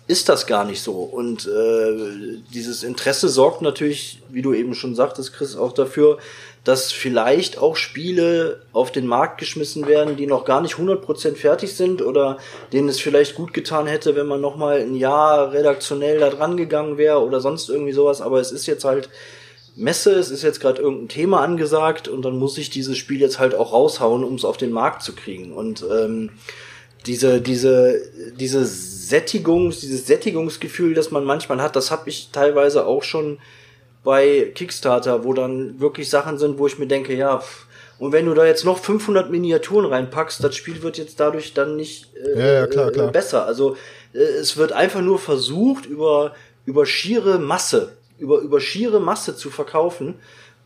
ist 0.08 0.30
das 0.30 0.48
gar 0.48 0.64
nicht 0.64 0.82
so. 0.82 0.94
Und 1.02 1.46
äh, 1.48 2.40
dieses 2.54 2.84
Interesse 2.84 3.28
sorgt 3.28 3.62
natürlich, 3.62 4.22
wie 4.30 4.42
du 4.42 4.54
eben 4.54 4.74
schon 4.76 4.96
sagtest, 4.96 5.34
Chris, 5.34 5.58
auch 5.58 5.74
dafür, 5.74 6.20
dass 6.68 6.92
vielleicht 6.92 7.60
auch 7.60 7.78
Spiele 7.78 8.60
auf 8.74 8.92
den 8.92 9.08
Markt 9.08 9.38
geschmissen 9.38 9.88
werden, 9.88 10.18
die 10.18 10.28
noch 10.28 10.44
gar 10.44 10.60
nicht 10.60 10.76
100% 10.76 11.36
fertig 11.36 11.74
sind 11.74 12.02
oder 12.02 12.40
denen 12.74 12.90
es 12.90 13.00
vielleicht 13.00 13.36
gut 13.36 13.54
getan 13.54 13.88
hätte, 13.88 14.18
wenn 14.18 14.28
man 14.28 14.42
nochmal 14.42 14.82
ein 14.82 14.96
Jahr 14.96 15.54
redaktionell 15.54 16.20
da 16.20 16.30
dran 16.30 16.58
gegangen 16.58 16.98
wäre 16.98 17.24
oder 17.24 17.40
sonst 17.40 17.70
irgendwie 17.70 17.94
sowas. 17.94 18.20
Aber 18.20 18.42
es 18.42 18.52
ist 18.52 18.66
jetzt 18.66 18.84
halt 18.84 19.10
Messe, 19.78 20.16
es 20.16 20.30
ist 20.30 20.44
jetzt 20.44 20.60
gerade 20.60 20.82
irgendein 20.82 21.08
Thema 21.08 21.42
angesagt 21.42 22.10
und 22.10 22.26
dann 22.26 22.38
muss 22.38 22.58
ich 22.58 22.70
dieses 22.70 22.98
Spiel 22.98 23.22
jetzt 23.22 23.40
halt 23.40 23.56
auch 23.56 23.72
raushauen, 23.72 24.26
um 24.26 24.36
es 24.36 24.44
auf 24.44 24.58
den 24.58 24.72
Markt 24.72 25.04
zu 25.04 25.16
kriegen. 25.16 25.54
Und 25.54 25.86
ähm, 25.90 26.32
diese, 27.06 27.40
diese, 27.40 28.02
diese 28.38 28.66
Sättigungs, 28.66 29.80
dieses 29.80 30.06
Sättigungsgefühl, 30.06 30.96
das 30.96 31.12
man 31.12 31.24
manchmal 31.24 31.62
hat, 31.62 31.78
das 31.78 31.92
habe 31.92 32.10
ich 32.10 32.28
teilweise 32.34 32.86
auch 32.86 33.04
schon 33.04 33.38
bei 34.08 34.54
Kickstarter, 34.56 35.26
wo 35.26 35.34
dann 35.34 35.82
wirklich 35.82 36.10
Sachen 36.10 36.38
sind, 36.38 36.60
wo 36.60 36.66
ich 36.66 36.80
mir 36.80 36.88
denke, 36.88 37.14
ja, 37.14 37.44
und 38.00 38.14
wenn 38.14 38.26
du 38.26 38.34
da 38.34 38.46
jetzt 38.46 38.64
noch 38.64 38.80
500 38.80 39.30
Miniaturen 39.30 39.86
reinpackst, 39.86 40.42
das 40.42 40.56
Spiel 40.56 40.82
wird 40.82 40.98
jetzt 40.98 41.20
dadurch 41.20 41.54
dann 41.54 41.76
nicht 41.76 42.16
äh, 42.16 42.40
ja, 42.40 42.54
ja, 42.54 42.68
klar, 42.68 42.90
klar. 42.92 43.10
Äh, 43.10 43.12
besser. 43.12 43.46
Also 43.46 43.76
äh, 44.14 44.20
es 44.20 44.56
wird 44.56 44.72
einfach 44.72 45.02
nur 45.02 45.20
versucht, 45.20 45.86
über, 45.86 46.34
über 46.66 46.86
schiere 46.86 47.38
Masse, 47.38 47.98
über, 48.18 48.40
über 48.40 48.62
schiere 48.62 49.02
Masse 49.02 49.36
zu 49.36 49.50
verkaufen. 49.50 50.16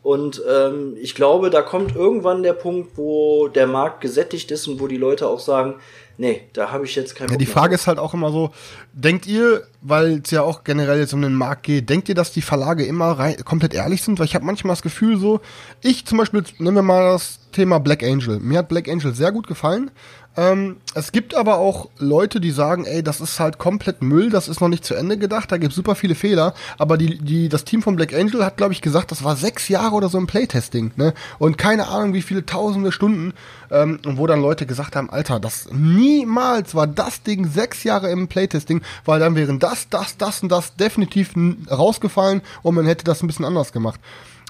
Und 0.04 0.40
ähm, 0.48 0.96
ich 1.00 1.16
glaube, 1.16 1.50
da 1.50 1.62
kommt 1.62 1.96
irgendwann 1.96 2.44
der 2.44 2.52
Punkt, 2.52 2.96
wo 2.96 3.48
der 3.48 3.66
Markt 3.66 4.02
gesättigt 4.02 4.52
ist 4.52 4.68
und 4.68 4.78
wo 4.78 4.86
die 4.86 4.98
Leute 4.98 5.26
auch 5.26 5.40
sagen, 5.40 5.80
nee, 6.18 6.42
da 6.52 6.70
habe 6.70 6.84
ich 6.84 6.94
jetzt 6.94 7.14
keinen 7.14 7.30
ja, 7.30 7.36
Die 7.36 7.46
Frage 7.46 7.74
ist 7.74 7.86
halt 7.86 7.98
auch 7.98 8.14
immer 8.14 8.30
so, 8.30 8.52
denkt 8.92 9.26
ihr, 9.26 9.66
weil 9.80 10.20
es 10.24 10.30
ja 10.30 10.42
auch 10.42 10.64
generell 10.64 10.98
jetzt 10.98 11.14
um 11.14 11.22
den 11.22 11.34
Markt 11.34 11.64
geht, 11.64 11.88
denkt 11.90 12.08
ihr, 12.08 12.14
dass 12.14 12.32
die 12.32 12.42
Verlage 12.42 12.84
immer 12.84 13.12
rein, 13.12 13.36
komplett 13.44 13.74
ehrlich 13.74 14.02
sind? 14.02 14.18
Weil 14.18 14.26
ich 14.26 14.34
habe 14.34 14.44
manchmal 14.44 14.72
das 14.72 14.82
Gefühl 14.82 15.18
so, 15.18 15.40
ich 15.80 16.06
zum 16.06 16.18
Beispiel, 16.18 16.44
nehmen 16.58 16.76
wir 16.76 16.82
mal 16.82 17.12
das 17.12 17.38
Thema 17.52 17.78
Black 17.78 18.02
Angel. 18.02 18.40
Mir 18.40 18.58
hat 18.58 18.68
Black 18.68 18.88
Angel 18.88 19.14
sehr 19.14 19.32
gut 19.32 19.46
gefallen. 19.46 19.90
Ähm, 20.34 20.78
es 20.94 21.12
gibt 21.12 21.34
aber 21.34 21.58
auch 21.58 21.90
Leute, 21.98 22.40
die 22.40 22.52
sagen, 22.52 22.86
ey, 22.86 23.02
das 23.02 23.20
ist 23.20 23.38
halt 23.38 23.58
komplett 23.58 24.00
Müll, 24.00 24.30
das 24.30 24.48
ist 24.48 24.60
noch 24.60 24.68
nicht 24.68 24.84
zu 24.84 24.94
Ende 24.94 25.18
gedacht, 25.18 25.52
da 25.52 25.58
gibt 25.58 25.74
super 25.74 25.94
viele 25.94 26.14
Fehler. 26.14 26.54
Aber 26.78 26.96
die, 26.96 27.18
die, 27.18 27.48
das 27.48 27.64
Team 27.64 27.82
von 27.82 27.96
Black 27.96 28.14
Angel 28.14 28.44
hat, 28.44 28.56
glaube 28.56 28.72
ich, 28.72 28.80
gesagt, 28.80 29.10
das 29.10 29.24
war 29.24 29.36
sechs 29.36 29.68
Jahre 29.68 29.94
oder 29.94 30.08
so 30.08 30.16
im 30.16 30.26
Playtesting, 30.26 30.92
ne? 30.96 31.12
Und 31.38 31.58
keine 31.58 31.88
Ahnung, 31.88 32.14
wie 32.14 32.22
viele 32.22 32.46
tausende 32.46 32.92
Stunden. 32.92 33.34
Ähm, 33.70 34.00
wo 34.04 34.26
dann 34.26 34.42
Leute 34.42 34.66
gesagt 34.66 34.96
haben, 34.96 35.08
Alter, 35.08 35.40
das 35.40 35.68
niemals 35.72 36.74
war 36.74 36.86
das 36.86 37.22
Ding 37.22 37.48
sechs 37.48 37.84
Jahre 37.84 38.10
im 38.10 38.28
Playtesting, 38.28 38.82
weil 39.06 39.18
dann 39.18 39.34
wären 39.34 39.58
das, 39.58 39.88
das, 39.88 40.18
das 40.18 40.42
und 40.42 40.50
das 40.52 40.76
definitiv 40.76 41.30
rausgefallen 41.70 42.42
und 42.60 42.74
man 42.74 42.84
hätte 42.84 43.04
das 43.04 43.22
ein 43.22 43.28
bisschen 43.28 43.46
anders 43.46 43.72
gemacht 43.72 43.98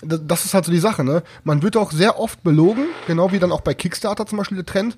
das 0.04 0.44
ist 0.44 0.52
halt 0.52 0.64
so 0.64 0.72
die 0.72 0.78
Sache, 0.78 1.04
ne? 1.04 1.22
Man 1.44 1.62
wird 1.62 1.76
auch 1.76 1.92
sehr 1.92 2.18
oft 2.18 2.42
belogen, 2.42 2.86
genau 3.06 3.30
wie 3.30 3.38
dann 3.38 3.52
auch 3.52 3.60
bei 3.60 3.72
Kickstarter 3.72 4.26
zum 4.26 4.38
Beispiel 4.38 4.56
der 4.56 4.66
Trend 4.66 4.96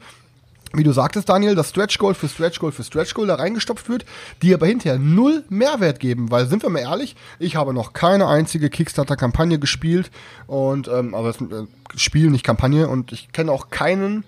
wie 0.77 0.85
du 0.85 0.93
sagtest, 0.93 1.29
Daniel, 1.29 1.55
dass 1.55 1.71
Stretch 1.71 1.99
Goal 1.99 2.15
für 2.15 2.29
Stretch 2.29 2.59
Goal 2.59 2.73
für 2.73 2.85
Stretch 2.85 3.15
Goal 3.15 3.27
da 3.27 3.37
reingestopft 3.37 3.89
wird, 3.89 4.05
die 4.43 4.53
aber 4.55 4.67
hinterher 4.67 4.99
null 4.99 5.45
Mehrwert 5.49 6.01
geben, 6.01 6.31
weil 6.31 6.47
sind 6.47 6.63
wir 6.63 6.71
mal 6.71 6.81
ehrlich, 6.81 7.17
ich 7.39 7.57
habe 7.57 7.73
noch 7.73 7.93
keine 7.93 8.27
einzige 8.27 8.71
Kickstarter-Kampagne 8.71 9.59
gespielt 9.59 10.11
und 10.47 10.89
ähm, 10.89 11.15
also 11.15 11.45
äh, 11.45 11.67
Spiel, 11.97 12.31
nicht 12.31 12.45
Kampagne 12.45 12.89
und 12.89 13.13
ich 13.13 13.33
kenne 13.33 13.53
auch 13.53 13.71
keinen, 13.71 14.25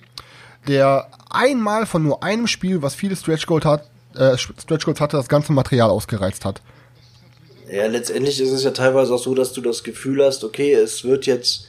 der 0.68 1.08
einmal 1.30 1.86
von 1.86 2.02
nur 2.02 2.22
einem 2.22 2.46
Spiel, 2.46 2.82
was 2.82 2.94
viele 2.94 3.16
Stretch 3.16 3.46
Goals 3.46 3.64
hat, 3.64 3.90
äh, 4.14 4.36
Stretch 4.38 4.84
Goals 4.84 5.00
hatte, 5.00 5.16
das 5.16 5.28
ganze 5.28 5.52
Material 5.52 5.90
ausgereizt 5.90 6.44
hat. 6.44 6.60
Ja, 7.70 7.86
letztendlich 7.86 8.40
ist 8.40 8.52
es 8.52 8.62
ja 8.62 8.70
teilweise 8.70 9.12
auch 9.12 9.18
so, 9.18 9.34
dass 9.34 9.52
du 9.52 9.60
das 9.60 9.82
Gefühl 9.82 10.24
hast, 10.24 10.44
okay, 10.44 10.72
es 10.72 11.04
wird 11.04 11.26
jetzt 11.26 11.65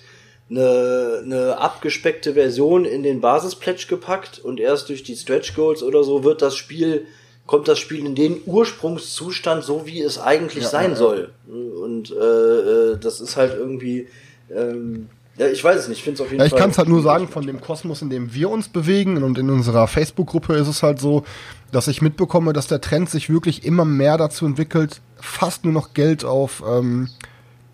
eine, 0.50 1.22
eine 1.24 1.58
abgespeckte 1.58 2.34
Version 2.34 2.86
in 2.86 3.04
den 3.04 3.22
Basisplätsch 3.22 3.88
gepackt 3.88 4.40
und 4.40 4.60
erst 4.60 4.90
durch 4.90 5.04
die 5.04 5.16
Stretch 5.16 5.56
Goals 5.56 5.84
oder 5.84 6.04
so 6.04 6.24
wird 6.24 6.42
das 6.42 6.56
Spiel, 6.56 7.06
kommt 7.46 7.68
das 7.68 7.80
Spiel 7.80 8.06
in 8.06 8.16
den 8.16 8.42
Ursprungszustand, 8.46 9.64
so 9.64 9.86
wie 9.86 10.02
es 10.02 10.20
eigentlich 10.20 10.64
ja, 10.64 10.70
sein 10.70 10.92
ja. 10.92 10.96
soll. 10.96 11.32
Und 11.48 12.12
äh, 12.12 12.16
äh, 12.16 12.98
das 12.98 13.20
ist 13.20 13.36
halt 13.36 13.54
irgendwie. 13.58 14.08
Ähm, 14.50 15.10
ja, 15.38 15.48
ich 15.48 15.64
weiß 15.64 15.82
es 15.82 15.88
nicht, 15.88 16.00
ich 16.00 16.04
finde 16.04 16.16
es 16.16 16.22
auf 16.22 16.32
jeden 16.32 16.40
ja, 16.40 16.46
ich 16.46 16.52
Fall. 16.52 16.58
Ich 16.58 16.62
kann 16.62 16.72
es 16.72 16.78
halt 16.80 16.90
nur 16.90 17.04
sagen, 17.04 17.28
von 17.28 17.46
dem 17.46 17.62
Kosmos, 17.62 18.02
in 18.02 18.10
dem 18.10 18.34
wir 18.34 18.50
uns 18.50 18.70
bewegen 18.70 19.22
und 19.24 19.38
in 19.38 19.52
unserer 19.52 19.88
Facebook-Gruppe 19.88 20.56
ist 20.56 20.68
es 20.68 20.82
halt 20.82 21.00
so, 21.00 21.26
dass 21.72 21.88
ich 21.88 22.02
mitbekomme, 22.02 22.54
dass 22.54 22.66
der 22.66 22.82
Trend 22.82 23.10
sich 23.10 23.30
wirklich 23.30 23.64
immer 23.64 23.86
mehr 23.86 24.18
dazu 24.18 24.48
entwickelt, 24.48 25.02
fast 25.18 25.64
nur 25.64 25.74
noch 25.74 25.94
Geld 25.94 26.26
auf 26.26 26.64
ähm, 26.68 27.10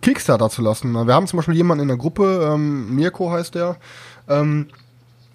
Kickstarter 0.03 0.49
zu 0.49 0.61
lassen. 0.61 0.91
Wir 0.91 1.13
haben 1.13 1.27
zum 1.27 1.37
Beispiel 1.37 1.55
jemanden 1.55 1.83
in 1.83 1.87
der 1.87 1.97
Gruppe, 1.97 2.51
ähm, 2.53 2.93
Mirko 2.93 3.31
heißt 3.31 3.55
der, 3.55 3.77
ähm, 4.27 4.67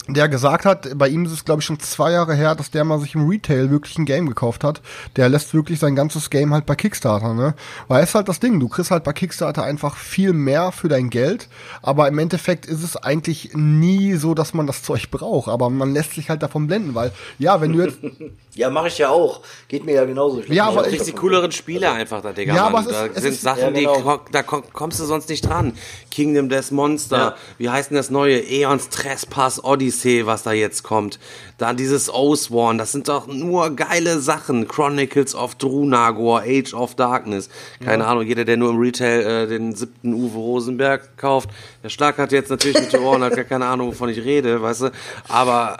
der 0.08 0.28
gesagt 0.28 0.64
hat, 0.64 0.88
bei 0.96 1.08
ihm 1.08 1.24
ist 1.24 1.32
es 1.32 1.44
glaube 1.44 1.60
ich 1.60 1.66
schon 1.66 1.80
zwei 1.80 2.12
Jahre 2.12 2.34
her, 2.34 2.54
dass 2.54 2.70
der 2.70 2.84
mal 2.84 2.98
sich 2.98 3.14
im 3.14 3.28
Retail 3.28 3.70
wirklich 3.70 3.98
ein 3.98 4.04
Game 4.04 4.28
gekauft 4.28 4.64
hat. 4.64 4.80
Der 5.16 5.28
lässt 5.28 5.54
wirklich 5.54 5.78
sein 5.78 5.94
ganzes 5.94 6.30
Game 6.30 6.52
halt 6.52 6.66
bei 6.66 6.74
Kickstarter, 6.74 7.34
ne? 7.34 7.54
Weil 7.88 8.02
es 8.02 8.10
ist 8.10 8.14
halt 8.14 8.28
das 8.28 8.40
Ding, 8.40 8.58
du 8.58 8.68
kriegst 8.68 8.90
halt 8.90 9.04
bei 9.04 9.12
Kickstarter 9.12 9.62
einfach 9.64 9.96
viel 9.96 10.32
mehr 10.32 10.72
für 10.72 10.88
dein 10.88 11.10
Geld, 11.10 11.48
aber 11.82 12.08
im 12.08 12.18
Endeffekt 12.18 12.66
ist 12.66 12.82
es 12.82 12.96
eigentlich 12.96 13.50
nie 13.54 14.14
so, 14.14 14.34
dass 14.34 14.54
man 14.54 14.66
das 14.66 14.82
Zeug 14.82 15.10
braucht, 15.10 15.48
aber 15.48 15.70
man 15.70 15.92
lässt 15.92 16.14
sich 16.14 16.30
halt 16.30 16.42
davon 16.42 16.66
blenden, 16.66 16.94
weil 16.94 17.12
ja, 17.38 17.60
wenn 17.60 17.72
du 17.72 17.84
jetzt 17.84 17.98
Ja, 18.58 18.70
mache 18.70 18.88
ich 18.88 18.98
ja 18.98 19.10
auch. 19.10 19.42
Geht 19.68 19.84
mir 19.84 19.92
ja 19.92 20.04
genauso. 20.04 20.40
Ich 20.40 20.48
ja, 20.48 20.66
aber 20.66 20.82
du 20.82 20.88
kriegst 20.88 21.06
die 21.06 21.12
cooleren 21.12 21.52
Spiele 21.52 21.92
einfach 21.92 22.20
da, 22.22 22.32
Digga. 22.32 22.56
Ja, 22.56 22.68
Mann. 22.68 22.74
aber 22.74 22.80
es 22.80 22.86
ist, 22.86 23.16
da 23.16 23.20
sind 23.20 23.32
ist, 23.34 23.42
Sachen, 23.42 23.60
ja, 23.60 23.70
genau. 23.70 24.16
die 24.16 24.32
da 24.32 24.42
kommst 24.42 24.98
du 24.98 25.04
sonst 25.04 25.28
nicht 25.28 25.48
dran. 25.48 25.74
Kingdom 26.10 26.48
Death 26.48 26.72
Monster, 26.72 27.16
ja. 27.16 27.36
wie 27.58 27.70
heißt 27.70 27.90
denn 27.90 27.96
das 27.96 28.10
neue? 28.10 28.40
Eons 28.40 28.88
Trespass 28.88 29.62
Odyssey, 29.62 29.97
was 30.04 30.42
da 30.42 30.52
jetzt 30.52 30.82
kommt. 30.82 31.18
Dann 31.58 31.76
dieses 31.76 32.12
Oathsworn, 32.12 32.78
das 32.78 32.92
sind 32.92 33.08
doch 33.08 33.26
nur 33.26 33.74
geile 33.74 34.20
Sachen. 34.20 34.68
Chronicles 34.68 35.34
of 35.34 35.54
Drunagor, 35.56 36.42
Age 36.42 36.74
of 36.74 36.94
Darkness. 36.94 37.48
Keine 37.84 38.04
ja. 38.04 38.10
Ahnung, 38.10 38.26
jeder, 38.26 38.44
der 38.44 38.56
nur 38.56 38.70
im 38.70 38.78
Retail 38.78 39.20
äh, 39.20 39.46
den 39.46 39.74
siebten 39.74 40.14
Uwe 40.14 40.38
Rosenberg 40.38 41.16
kauft, 41.16 41.50
der 41.82 41.88
Stark 41.88 42.18
hat 42.18 42.32
jetzt 42.32 42.50
natürlich 42.50 42.80
mit 42.80 42.94
Ohren, 43.00 43.22
hat 43.22 43.34
gar 43.34 43.44
keine 43.44 43.66
Ahnung, 43.66 43.88
wovon 43.88 44.08
ich 44.08 44.24
rede, 44.24 44.62
weißt 44.62 44.82
du. 44.82 44.90
Aber 45.28 45.78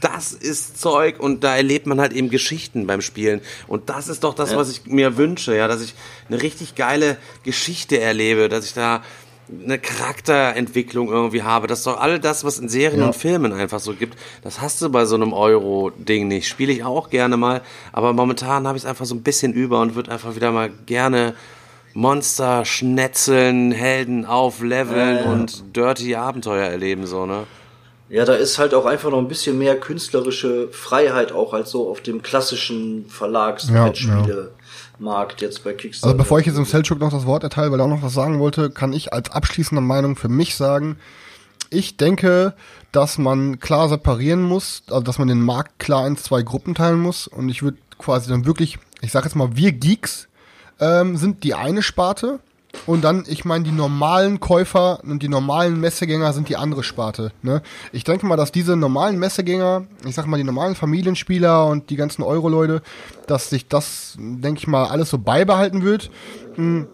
das 0.00 0.32
ist 0.32 0.80
Zeug 0.80 1.20
und 1.20 1.44
da 1.44 1.56
erlebt 1.56 1.86
man 1.86 2.00
halt 2.00 2.12
eben 2.12 2.30
Geschichten 2.30 2.86
beim 2.86 3.02
Spielen. 3.02 3.40
Und 3.66 3.88
das 3.88 4.08
ist 4.08 4.24
doch 4.24 4.34
das, 4.34 4.56
was 4.56 4.70
ich 4.70 4.86
mir 4.86 5.16
wünsche, 5.16 5.54
ja, 5.54 5.68
dass 5.68 5.82
ich 5.82 5.94
eine 6.28 6.42
richtig 6.42 6.74
geile 6.74 7.16
Geschichte 7.42 8.00
erlebe, 8.00 8.48
dass 8.48 8.64
ich 8.64 8.74
da 8.74 9.02
eine 9.64 9.78
Charakterentwicklung 9.78 11.08
irgendwie 11.08 11.42
habe. 11.42 11.66
Das 11.66 11.78
ist 11.80 11.86
doch 11.86 12.00
all 12.00 12.18
das, 12.18 12.44
was 12.44 12.58
in 12.58 12.68
Serien 12.68 13.00
ja. 13.00 13.06
und 13.06 13.16
Filmen 13.16 13.52
einfach 13.52 13.80
so 13.80 13.94
gibt. 13.94 14.18
Das 14.42 14.60
hast 14.60 14.80
du 14.82 14.90
bei 14.90 15.04
so 15.04 15.14
einem 15.16 15.32
Euro-Ding 15.32 16.28
nicht. 16.28 16.48
Spiele 16.48 16.72
ich 16.72 16.84
auch 16.84 17.10
gerne 17.10 17.36
mal, 17.36 17.62
aber 17.92 18.12
momentan 18.12 18.66
habe 18.66 18.76
ich 18.76 18.84
es 18.84 18.88
einfach 18.88 19.06
so 19.06 19.14
ein 19.14 19.22
bisschen 19.22 19.52
über 19.52 19.80
und 19.80 19.94
würde 19.94 20.10
einfach 20.10 20.36
wieder 20.36 20.52
mal 20.52 20.70
gerne 20.86 21.34
Monster 21.94 22.64
schnetzeln, 22.64 23.72
Helden 23.72 24.24
aufleveln 24.24 25.16
ja, 25.16 25.22
ja. 25.22 25.30
und 25.30 25.76
dirty 25.76 26.14
Abenteuer 26.14 26.66
erleben, 26.66 27.06
so, 27.06 27.26
ne? 27.26 27.46
Ja, 28.08 28.24
da 28.24 28.34
ist 28.34 28.58
halt 28.58 28.74
auch 28.74 28.86
einfach 28.86 29.10
noch 29.10 29.18
ein 29.18 29.28
bisschen 29.28 29.56
mehr 29.56 29.78
künstlerische 29.78 30.68
Freiheit 30.72 31.30
auch 31.30 31.52
als 31.52 31.70
so 31.70 31.88
auf 31.88 32.00
dem 32.00 32.22
klassischen 32.22 33.06
Verlags-Brettspiele-Markt 35.00 35.40
jetzt 35.40 35.64
bei 35.64 35.72
Kickstarter. 35.72 36.14
Also 36.14 36.18
bevor 36.18 36.38
ich 36.38 36.46
jetzt 36.46 36.56
im 36.56 36.64
Selchuk 36.64 37.00
noch 37.00 37.10
das 37.10 37.26
Wort 37.26 37.42
erteile, 37.42 37.72
weil 37.72 37.80
er 37.80 37.86
auch 37.86 37.90
noch 37.90 38.02
was 38.02 38.14
sagen 38.14 38.38
wollte, 38.38 38.70
kann 38.70 38.92
ich 38.92 39.12
als 39.12 39.30
abschließende 39.30 39.80
Meinung 39.80 40.16
für 40.16 40.28
mich 40.28 40.54
sagen, 40.54 40.96
ich 41.70 41.96
denke, 41.96 42.54
dass 42.92 43.18
man 43.18 43.60
klar 43.60 43.88
separieren 43.88 44.42
muss, 44.42 44.82
also 44.88 45.02
dass 45.02 45.18
man 45.18 45.28
den 45.28 45.40
Markt 45.40 45.78
klar 45.78 46.06
in 46.06 46.16
zwei 46.16 46.42
Gruppen 46.42 46.74
teilen 46.74 47.00
muss 47.00 47.26
und 47.26 47.48
ich 47.48 47.62
würde 47.62 47.78
quasi 47.98 48.28
dann 48.28 48.44
wirklich, 48.44 48.78
ich 49.02 49.12
sage 49.12 49.26
jetzt 49.26 49.36
mal, 49.36 49.56
wir 49.56 49.72
Geeks 49.72 50.28
ähm, 50.80 51.16
sind 51.16 51.44
die 51.44 51.54
eine 51.54 51.82
Sparte 51.82 52.40
und 52.86 53.02
dann, 53.02 53.24
ich 53.28 53.44
meine, 53.44 53.64
die 53.64 53.72
normalen 53.72 54.40
Käufer 54.40 55.00
und 55.02 55.22
die 55.22 55.28
normalen 55.28 55.80
Messegänger 55.80 56.32
sind 56.32 56.48
die 56.48 56.56
andere 56.56 56.82
Sparte. 56.82 57.32
Ne? 57.42 57.62
Ich 57.92 58.04
denke 58.04 58.26
mal, 58.26 58.36
dass 58.36 58.52
diese 58.52 58.76
normalen 58.76 59.18
Messegänger, 59.18 59.84
ich 60.06 60.14
sag 60.14 60.26
mal, 60.26 60.36
die 60.36 60.44
normalen 60.44 60.74
Familienspieler 60.74 61.66
und 61.66 61.90
die 61.90 61.96
ganzen 61.96 62.22
Euro-Leute, 62.22 62.82
dass 63.26 63.50
sich 63.50 63.68
das, 63.68 64.16
denke 64.18 64.58
ich 64.58 64.66
mal, 64.66 64.86
alles 64.86 65.10
so 65.10 65.18
beibehalten 65.18 65.82
wird. 65.82 66.10
Hm. 66.54 66.86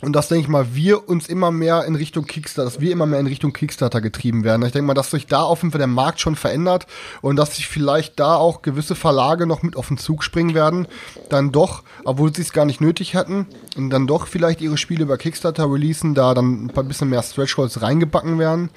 Und 0.00 0.12
das 0.12 0.28
denke 0.28 0.42
ich 0.42 0.48
mal, 0.48 0.74
wir 0.74 1.08
uns 1.08 1.26
immer 1.28 1.50
mehr 1.50 1.84
in 1.84 1.96
Richtung 1.96 2.24
Kickstarter, 2.24 2.70
dass 2.70 2.80
wir 2.80 2.92
immer 2.92 3.06
mehr 3.06 3.18
in 3.18 3.26
Richtung 3.26 3.52
Kickstarter 3.52 4.00
getrieben 4.00 4.44
werden. 4.44 4.64
Ich 4.64 4.70
denke 4.70 4.86
mal, 4.86 4.94
dass 4.94 5.10
sich 5.10 5.26
da 5.26 5.42
auf 5.42 5.62
jeden 5.62 5.72
Fall 5.72 5.80
der 5.80 5.88
Markt 5.88 6.20
schon 6.20 6.36
verändert 6.36 6.86
und 7.20 7.34
dass 7.34 7.56
sich 7.56 7.66
vielleicht 7.66 8.20
da 8.20 8.36
auch 8.36 8.62
gewisse 8.62 8.94
Verlage 8.94 9.46
noch 9.46 9.62
mit 9.62 9.76
auf 9.76 9.88
den 9.88 9.98
Zug 9.98 10.22
springen 10.22 10.54
werden, 10.54 10.86
dann 11.30 11.50
doch, 11.50 11.82
obwohl 12.04 12.32
sie 12.32 12.42
es 12.42 12.52
gar 12.52 12.64
nicht 12.64 12.80
nötig 12.80 13.16
hatten, 13.16 13.46
und 13.76 13.90
dann 13.90 14.06
doch 14.06 14.28
vielleicht 14.28 14.60
ihre 14.60 14.78
Spiele 14.78 15.02
über 15.02 15.18
Kickstarter 15.18 15.70
releasen, 15.70 16.14
da 16.14 16.32
dann 16.32 16.70
ein 16.74 16.88
bisschen 16.88 17.08
mehr 17.08 17.22
Stretch 17.22 17.56
reingebacken 17.58 18.38
werden. 18.38 18.70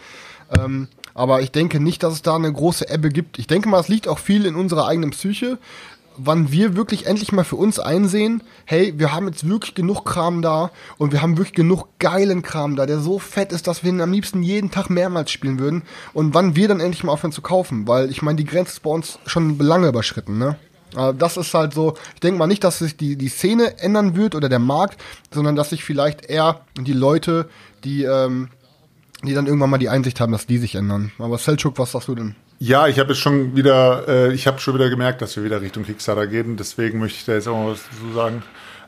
Ähm, 0.58 0.88
aber 1.14 1.42
ich 1.42 1.52
denke 1.52 1.80
nicht, 1.80 2.04
dass 2.04 2.14
es 2.14 2.22
da 2.22 2.36
eine 2.36 2.52
große 2.52 2.90
Ebbe 2.90 3.10
gibt. 3.10 3.38
Ich 3.38 3.48
denke 3.48 3.70
mal, 3.70 3.80
es 3.80 3.90
liegt 3.90 4.08
auch 4.08 4.20
viel 4.20 4.46
in 4.46 4.56
unserer 4.56 4.88
eigenen 4.88 5.12
Psyche 5.12 5.58
wann 6.26 6.52
wir 6.52 6.76
wirklich 6.76 7.06
endlich 7.06 7.32
mal 7.32 7.44
für 7.44 7.56
uns 7.56 7.80
einsehen, 7.80 8.44
hey, 8.66 8.94
wir 8.98 9.14
haben 9.14 9.28
jetzt 9.28 9.48
wirklich 9.48 9.76
genug 9.76 10.06
Kram 10.06 10.42
da 10.42 10.72
und 10.98 11.12
wir 11.12 11.22
haben 11.22 11.38
wirklich 11.38 11.56
genug 11.56 11.88
geilen 12.00 12.42
Kram 12.42 12.76
da, 12.76 12.86
der 12.86 13.00
so 13.00 13.20
fett 13.20 13.52
ist, 13.52 13.68
dass 13.68 13.84
wir 13.84 13.92
ihn 13.92 14.02
am 14.02 14.12
liebsten 14.12 14.44
jeden 14.44 14.72
Tag 14.72 14.90
mehrmals 14.90 15.32
spielen 15.32 15.60
würden 15.60 15.84
und 16.14 16.34
wann 16.34 16.56
wir 16.56 16.68
dann 16.68 16.80
endlich 16.80 17.04
mal 17.04 17.12
aufhören 17.12 17.32
zu 17.32 17.42
kaufen, 17.42 17.88
weil 17.88 18.10
ich 18.10 18.22
meine, 18.22 18.38
die 18.38 18.46
Grenze 18.46 18.74
ist 18.74 18.84
bei 18.84 18.90
uns 18.90 19.20
schon 19.26 19.58
lange 19.60 19.88
überschritten, 19.88 20.38
ne? 20.38 20.58
Das 21.18 21.38
ist 21.38 21.54
halt 21.54 21.74
so, 21.74 21.94
ich 22.16 22.20
denke 22.20 22.38
mal 22.38 22.48
nicht, 22.48 22.66
dass 22.66 22.80
sich 22.80 22.98
die, 22.98 23.16
die 23.16 23.30
Szene 23.30 23.80
ändern 23.80 24.18
wird 24.18 24.36
oder 24.36 24.50
der 24.50 24.60
Markt, 24.60 25.02
sondern 25.34 25.56
dass 25.56 25.70
sich 25.70 25.86
vielleicht 25.86 26.26
eher 26.26 26.66
die 26.78 26.92
Leute, 26.92 27.48
die, 27.86 28.04
ähm, 28.04 28.50
die 29.24 29.34
dann 29.34 29.48
irgendwann 29.48 29.70
mal 29.70 29.78
die 29.78 29.88
Einsicht 29.88 30.20
haben, 30.20 30.34
dass 30.34 30.48
die 30.48 30.58
sich 30.58 30.76
ändern. 30.76 31.14
Aber 31.18 31.38
Selchuk, 31.38 31.80
was 31.80 31.94
sagst 31.94 32.10
du 32.10 32.16
denn? 32.16 32.36
Ja, 32.64 32.88
ich 32.88 32.99
habe 32.99 33.14
jetzt 33.14 33.22
schon 33.22 33.55
wieder, 33.55 34.07
äh, 34.07 34.34
ich 34.34 34.45
habe 34.45 34.59
schon 34.59 34.76
wieder 34.76 34.91
gemerkt, 34.91 35.24
dass 35.24 35.36
wir 35.36 35.43
wieder 35.43 35.62
Richtung 35.62 35.84
Kickstarter 35.84 36.28
gehen. 36.28 36.57
Deswegen 36.57 36.99
möchte 36.99 37.18
ich 37.18 37.26
da 37.26 37.34
jetzt 37.34 37.47
auch 37.47 37.57
mal 37.57 37.72
was 37.72 37.82
dazu 37.89 38.14
sagen. 38.14 38.43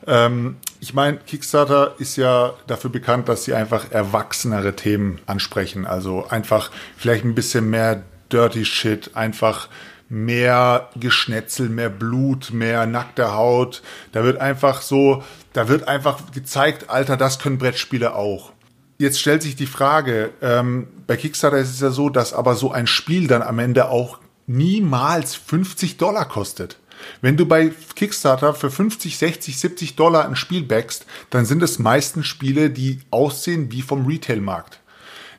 Ähm, 0.06 0.58
ich 0.78 0.94
meine, 0.94 1.16
Kickstarter 1.16 1.96
ist 1.98 2.14
ja 2.14 2.54
dafür 2.68 2.90
bekannt, 2.90 3.28
dass 3.28 3.42
sie 3.42 3.52
einfach 3.52 3.90
erwachsenere 3.90 4.76
Themen 4.76 5.18
ansprechen. 5.26 5.86
Also 5.86 6.24
einfach 6.28 6.70
vielleicht 6.96 7.24
ein 7.24 7.34
bisschen 7.34 7.68
mehr 7.68 8.04
Dirty 8.30 8.64
Shit, 8.64 9.16
einfach 9.16 9.68
mehr 10.08 10.88
Geschnetzel, 10.94 11.68
mehr 11.68 11.90
Blut, 11.90 12.52
mehr 12.52 12.86
nackte 12.86 13.32
Haut. 13.32 13.82
Da 14.12 14.22
wird 14.22 14.40
einfach 14.40 14.82
so, 14.82 15.24
da 15.52 15.68
wird 15.68 15.88
einfach 15.88 16.30
gezeigt, 16.30 16.90
Alter, 16.90 17.16
das 17.16 17.40
können 17.40 17.58
Brettspiele 17.58 18.14
auch. 18.14 18.52
Jetzt 18.98 19.20
stellt 19.20 19.42
sich 19.42 19.56
die 19.56 19.66
Frage, 19.66 20.30
ähm, 20.40 20.86
bei 21.06 21.16
Kickstarter 21.16 21.58
ist 21.58 21.70
es 21.70 21.80
ja 21.80 21.90
so, 21.90 22.10
dass 22.10 22.32
aber 22.32 22.54
so 22.54 22.70
ein 22.70 22.86
Spiel 22.86 23.26
dann 23.26 23.42
am 23.42 23.58
Ende 23.58 23.88
auch 23.88 24.20
niemals 24.46 25.34
50 25.34 25.96
Dollar 25.96 26.28
kostet. 26.28 26.78
Wenn 27.20 27.36
du 27.36 27.44
bei 27.44 27.72
Kickstarter 27.96 28.54
für 28.54 28.70
50, 28.70 29.18
60, 29.18 29.58
70 29.58 29.96
Dollar 29.96 30.26
ein 30.26 30.36
Spiel 30.36 30.62
backst, 30.62 31.06
dann 31.30 31.44
sind 31.44 31.62
es 31.62 31.78
meistens 31.78 32.26
Spiele, 32.26 32.70
die 32.70 33.00
aussehen 33.10 33.72
wie 33.72 33.82
vom 33.82 34.06
Retailmarkt. 34.06 34.80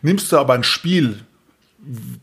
Nimmst 0.01 0.32
du 0.32 0.38
aber 0.38 0.53
ein 0.53 0.64
Spiel, 0.64 1.26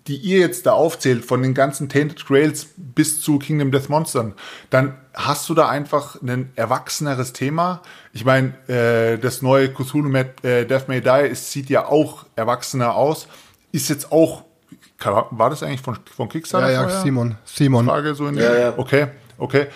die 0.07 0.17
ihr 0.17 0.39
jetzt 0.39 0.67
da 0.67 0.73
aufzählt, 0.73 1.25
von 1.25 1.43
den 1.43 1.55
ganzen 1.55 1.89
Tainted 1.89 2.27
Grails 2.27 2.69
bis 2.77 3.21
zu 3.21 3.39
Kingdom 3.39 3.71
Death 3.71 3.89
Monstern, 3.89 4.35
dann 4.71 4.97
hast 5.15 5.49
du 5.49 5.55
da 5.55 5.69
einfach 5.69 6.21
ein 6.21 6.51
erwachseneres 6.57 7.33
Thema. 7.33 7.83
Ich 8.13 8.25
meine, 8.25 8.55
äh, 8.69 9.19
das 9.19 9.43
neue 9.43 9.73
Cthulhu 9.73 10.13
äh, 10.15 10.65
Death 10.65 10.89
May 10.89 11.01
Die 11.01 11.29
es 11.31 11.53
sieht 11.53 11.71
ja 11.71 11.87
auch 11.87 12.27
erwachsener 12.35 12.95
aus. 12.95 13.29
Ist 13.71 13.89
jetzt 13.89 14.11
auch, 14.11 14.43
war 15.31 15.51
das 15.51 15.63
eigentlich 15.63 15.81
von, 15.81 15.97
von 16.15 16.29
Kickstarter? 16.29 16.69
Ja, 16.69 16.73
ja, 16.73 16.83
vorher? 16.83 17.03
Simon. 17.03 17.37
Simon. 17.45 17.87
Frage 17.87 18.15
so 18.15 18.27
in 18.27 18.37
ja, 18.37 18.55
ja. 18.55 18.75
Okay, 18.77 19.09
okay 19.39 19.69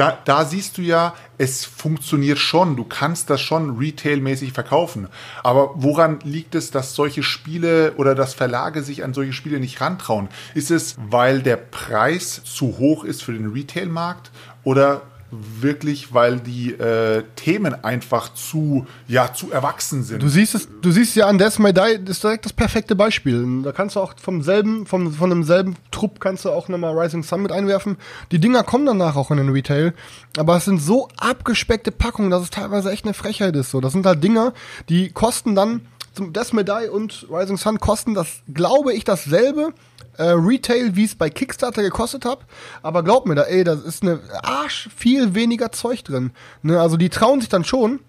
da, 0.00 0.16
da 0.24 0.46
siehst 0.46 0.78
du 0.78 0.82
ja, 0.82 1.12
es 1.36 1.66
funktioniert 1.66 2.38
schon. 2.38 2.74
Du 2.74 2.84
kannst 2.84 3.28
das 3.28 3.42
schon 3.42 3.76
retailmäßig 3.76 4.54
verkaufen. 4.54 5.08
Aber 5.42 5.72
woran 5.74 6.20
liegt 6.20 6.54
es, 6.54 6.70
dass 6.70 6.94
solche 6.94 7.22
Spiele 7.22 7.92
oder 7.98 8.14
dass 8.14 8.32
Verlage 8.32 8.82
sich 8.82 9.04
an 9.04 9.12
solche 9.12 9.34
Spiele 9.34 9.60
nicht 9.60 9.78
rantrauen? 9.82 10.30
Ist 10.54 10.70
es, 10.70 10.96
weil 11.10 11.42
der 11.42 11.56
Preis 11.56 12.40
zu 12.44 12.78
hoch 12.78 13.04
ist 13.04 13.22
für 13.22 13.34
den 13.34 13.52
Retailmarkt 13.52 14.30
oder 14.64 15.02
wirklich, 15.30 16.12
weil 16.12 16.40
die 16.40 16.72
äh, 16.72 17.22
Themen 17.36 17.84
einfach 17.84 18.34
zu, 18.34 18.86
ja, 19.06 19.32
zu 19.32 19.50
erwachsen 19.50 20.02
sind. 20.02 20.22
Du 20.22 20.28
siehst 20.28 20.54
es, 20.54 20.68
du 20.80 20.90
siehst 20.90 21.14
ja 21.16 21.26
an 21.26 21.38
Death 21.38 21.58
May 21.58 21.72
Die, 21.72 22.04
das 22.04 22.16
ist 22.16 22.24
direkt 22.24 22.44
das 22.44 22.52
perfekte 22.52 22.96
Beispiel. 22.96 23.62
Da 23.62 23.72
kannst 23.72 23.96
du 23.96 24.00
auch 24.00 24.14
vom 24.20 24.42
selben, 24.42 24.86
vom, 24.86 25.12
von 25.12 25.30
demselben 25.30 25.76
Trupp 25.90 26.20
kannst 26.20 26.44
du 26.44 26.50
auch 26.50 26.68
nochmal 26.68 26.98
Rising 26.98 27.22
Sun 27.22 27.42
mit 27.42 27.52
einwerfen. 27.52 27.96
Die 28.32 28.38
Dinger 28.38 28.62
kommen 28.62 28.86
danach 28.86 29.16
auch 29.16 29.30
in 29.30 29.36
den 29.36 29.50
Retail, 29.50 29.94
aber 30.36 30.56
es 30.56 30.64
sind 30.64 30.80
so 30.80 31.08
abgespeckte 31.18 31.92
Packungen, 31.92 32.30
dass 32.30 32.42
es 32.42 32.50
teilweise 32.50 32.90
echt 32.90 33.04
eine 33.04 33.14
Frechheit 33.14 33.54
ist. 33.56 33.70
So, 33.70 33.80
das 33.80 33.92
sind 33.92 34.06
halt 34.06 34.22
Dinger, 34.22 34.52
die 34.88 35.10
kosten 35.10 35.54
dann, 35.54 35.82
zum 36.12 36.32
Death 36.32 36.52
May 36.52 36.64
Die 36.64 36.88
und 36.88 37.26
Rising 37.30 37.56
Sun 37.56 37.78
kosten 37.78 38.14
das, 38.14 38.42
glaube 38.52 38.92
ich, 38.92 39.04
dasselbe 39.04 39.72
äh, 40.16 40.24
Retail, 40.24 40.96
wie 40.96 41.04
es 41.04 41.14
bei 41.14 41.30
Kickstarter 41.30 41.82
gekostet 41.82 42.24
hat. 42.24 42.40
Aber 42.82 43.02
glaub 43.02 43.26
mir, 43.26 43.34
da, 43.34 43.42
ey, 43.42 43.64
da 43.64 43.74
ist 43.74 44.02
eine 44.02 44.20
Arsch 44.42 44.88
viel 44.94 45.34
weniger 45.34 45.72
Zeug 45.72 46.04
drin. 46.04 46.32
Ne? 46.62 46.80
Also 46.80 46.96
die 46.96 47.08
trauen 47.08 47.40
sich 47.40 47.48
dann 47.48 47.64
schon, 47.64 48.00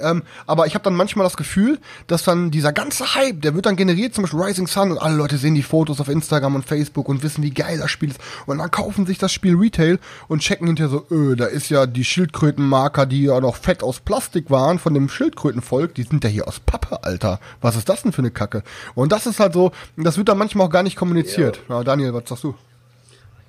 ähm, 0.00 0.22
aber 0.46 0.66
ich 0.66 0.74
habe 0.74 0.84
dann 0.84 0.94
manchmal 0.94 1.24
das 1.24 1.36
Gefühl, 1.36 1.78
dass 2.06 2.24
dann 2.24 2.50
dieser 2.50 2.72
ganze 2.72 3.14
Hype, 3.14 3.42
der 3.42 3.54
wird 3.54 3.66
dann 3.66 3.76
generiert, 3.76 4.14
zum 4.14 4.22
Beispiel 4.22 4.40
Rising 4.40 4.66
Sun 4.66 4.92
und 4.92 4.98
alle 4.98 5.16
Leute 5.16 5.38
sehen 5.38 5.54
die 5.54 5.62
Fotos 5.62 6.00
auf 6.00 6.08
Instagram 6.08 6.54
und 6.54 6.64
Facebook 6.64 7.08
und 7.08 7.22
wissen, 7.22 7.42
wie 7.42 7.50
geil 7.50 7.78
das 7.78 7.90
Spiel 7.90 8.10
ist. 8.10 8.20
Und 8.46 8.58
dann 8.58 8.70
kaufen 8.70 9.06
sich 9.06 9.18
das 9.18 9.32
Spiel 9.32 9.56
Retail 9.56 9.98
und 10.28 10.40
checken 10.40 10.66
hinterher 10.66 10.90
so, 10.90 11.06
öh, 11.10 11.36
da 11.36 11.46
ist 11.46 11.68
ja 11.68 11.86
die 11.86 12.04
Schildkrötenmarker, 12.04 13.06
die 13.06 13.24
ja 13.24 13.40
noch 13.40 13.56
fett 13.56 13.82
aus 13.82 14.00
Plastik 14.00 14.50
waren 14.50 14.78
von 14.78 14.94
dem 14.94 15.08
Schildkrötenvolk, 15.08 15.94
die 15.94 16.04
sind 16.04 16.24
ja 16.24 16.30
hier 16.30 16.48
aus 16.48 16.60
Pappe, 16.60 17.02
Alter. 17.04 17.40
Was 17.60 17.76
ist 17.76 17.88
das 17.88 18.02
denn 18.02 18.12
für 18.12 18.22
eine 18.22 18.30
Kacke? 18.30 18.62
Und 18.94 19.12
das 19.12 19.26
ist 19.26 19.40
halt 19.40 19.52
so, 19.52 19.72
das 19.96 20.16
wird 20.16 20.28
dann 20.28 20.38
manchmal 20.38 20.66
auch 20.66 20.70
gar 20.70 20.82
nicht 20.82 20.96
kommuniziert. 20.96 21.60
Ja. 21.68 21.78
Ja, 21.78 21.84
Daniel, 21.84 22.14
was 22.14 22.28
sagst 22.28 22.44
du? 22.44 22.54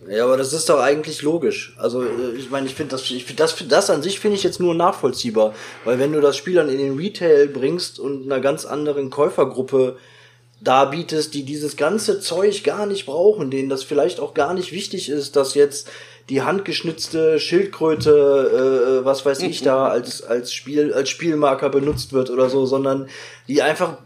Ja, 0.10 0.26
aber 0.26 0.38
das 0.38 0.54
ist 0.54 0.70
doch 0.70 0.80
eigentlich 0.80 1.22
logisch. 1.22 1.76
Also 1.78 2.04
äh, 2.04 2.34
ich 2.38 2.50
meine, 2.50 2.68
ich 2.68 2.76
finde 2.76 2.92
das, 2.92 3.10
ich 3.10 3.26
find 3.26 3.40
das, 3.40 3.56
das 3.68 3.90
an 3.90 4.02
sich 4.02 4.20
finde 4.20 4.38
ich 4.38 4.44
jetzt 4.44 4.60
nur 4.60 4.76
nachvollziehbar, 4.76 5.54
weil 5.86 6.00
wenn 6.00 6.14
du 6.14 6.22
das 6.22 6.38
Spiel 6.38 6.56
dann 6.56 6.70
in 6.70 6.78
den 6.78 6.98
Retail 6.98 7.48
bringst 7.48 8.00
und 8.00 8.24
einer 8.24 8.42
ganz 8.42 8.66
anderen 8.66 9.10
Käufergruppe 9.10 9.98
darbietest, 10.62 11.34
die 11.34 11.44
dieses 11.44 11.76
ganze 11.76 12.20
Zeug 12.20 12.64
gar 12.64 12.86
nicht 12.86 13.06
brauchen, 13.06 13.52
denen 13.52 13.70
das 13.70 13.84
vielleicht 13.84 14.20
auch 14.20 14.34
gar 14.34 14.54
nicht 14.54 14.72
wichtig 14.72 15.10
ist, 15.10 15.36
dass 15.36 15.56
jetzt 15.56 15.90
die 16.30 16.42
handgeschnitzte 16.42 17.40
Schildkröte, 17.40 19.02
äh, 19.02 19.06
was 19.06 19.26
weiß 19.26 19.42
ich 19.42 19.62
da 19.62 19.88
als 19.90 20.24
als 20.24 20.54
Spiel 20.54 20.94
als 20.94 21.10
Spielmarker 21.10 21.70
benutzt 21.70 22.14
wird 22.14 22.30
oder 22.30 22.50
so, 22.50 22.66
sondern 22.66 23.10
die 23.48 23.62
einfach 23.62 23.98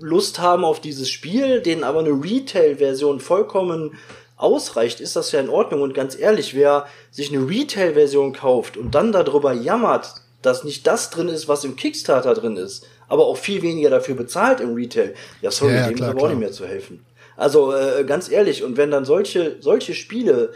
Lust 0.00 0.38
haben 0.38 0.64
auf 0.64 0.80
dieses 0.80 1.10
Spiel, 1.10 1.60
denen 1.60 1.84
aber 1.84 2.00
eine 2.00 2.10
Retail-Version 2.10 3.20
vollkommen 3.20 3.98
ausreicht, 4.42 5.00
ist 5.00 5.16
das 5.16 5.32
ja 5.32 5.40
in 5.40 5.48
Ordnung. 5.48 5.82
Und 5.82 5.94
ganz 5.94 6.18
ehrlich, 6.18 6.54
wer 6.54 6.86
sich 7.10 7.32
eine 7.32 7.48
Retail-Version 7.48 8.32
kauft 8.32 8.76
und 8.76 8.94
dann 8.94 9.12
darüber 9.12 9.52
jammert, 9.52 10.14
dass 10.42 10.64
nicht 10.64 10.86
das 10.86 11.10
drin 11.10 11.28
ist, 11.28 11.48
was 11.48 11.64
im 11.64 11.76
Kickstarter 11.76 12.34
drin 12.34 12.56
ist, 12.56 12.86
aber 13.08 13.26
auch 13.26 13.36
viel 13.36 13.62
weniger 13.62 13.90
dafür 13.90 14.14
bezahlt 14.14 14.60
im 14.60 14.74
Retail, 14.74 15.14
ja, 15.42 15.50
sorry, 15.50 15.74
ja, 15.74 15.80
ja, 15.80 15.88
dem 15.88 15.96
ist 15.96 16.02
aber 16.02 16.22
auch 16.22 16.28
nicht 16.28 16.38
mehr 16.38 16.52
zu 16.52 16.66
helfen. 16.66 17.04
Also 17.36 17.74
äh, 17.74 18.04
ganz 18.04 18.30
ehrlich, 18.30 18.62
und 18.62 18.76
wenn 18.76 18.90
dann 18.90 19.04
solche, 19.04 19.56
solche 19.60 19.94
Spiele 19.94 20.52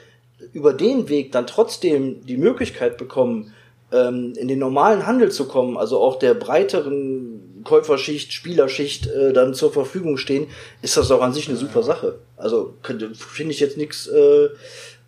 über 0.52 0.72
den 0.72 1.08
Weg 1.08 1.32
dann 1.32 1.46
trotzdem 1.46 2.24
die 2.26 2.36
Möglichkeit 2.36 2.98
bekommen, 2.98 3.54
ähm, 3.92 4.34
in 4.36 4.48
den 4.48 4.58
normalen 4.58 5.06
Handel 5.06 5.30
zu 5.30 5.46
kommen, 5.46 5.76
also 5.76 6.00
auch 6.00 6.18
der 6.18 6.34
breiteren 6.34 7.62
Käuferschicht, 7.64 8.32
Spielerschicht 8.32 9.06
äh, 9.06 9.32
dann 9.32 9.54
zur 9.54 9.72
Verfügung 9.72 10.16
stehen, 10.16 10.48
ist 10.82 10.96
das 10.96 11.10
auch 11.10 11.22
an 11.22 11.32
sich 11.32 11.48
eine 11.48 11.56
super 11.56 11.82
Sache. 11.82 12.18
Also 12.44 12.74
finde 12.82 13.54
ich 13.54 13.60
jetzt 13.60 13.78
nichts 13.78 14.06
äh, 14.06 14.48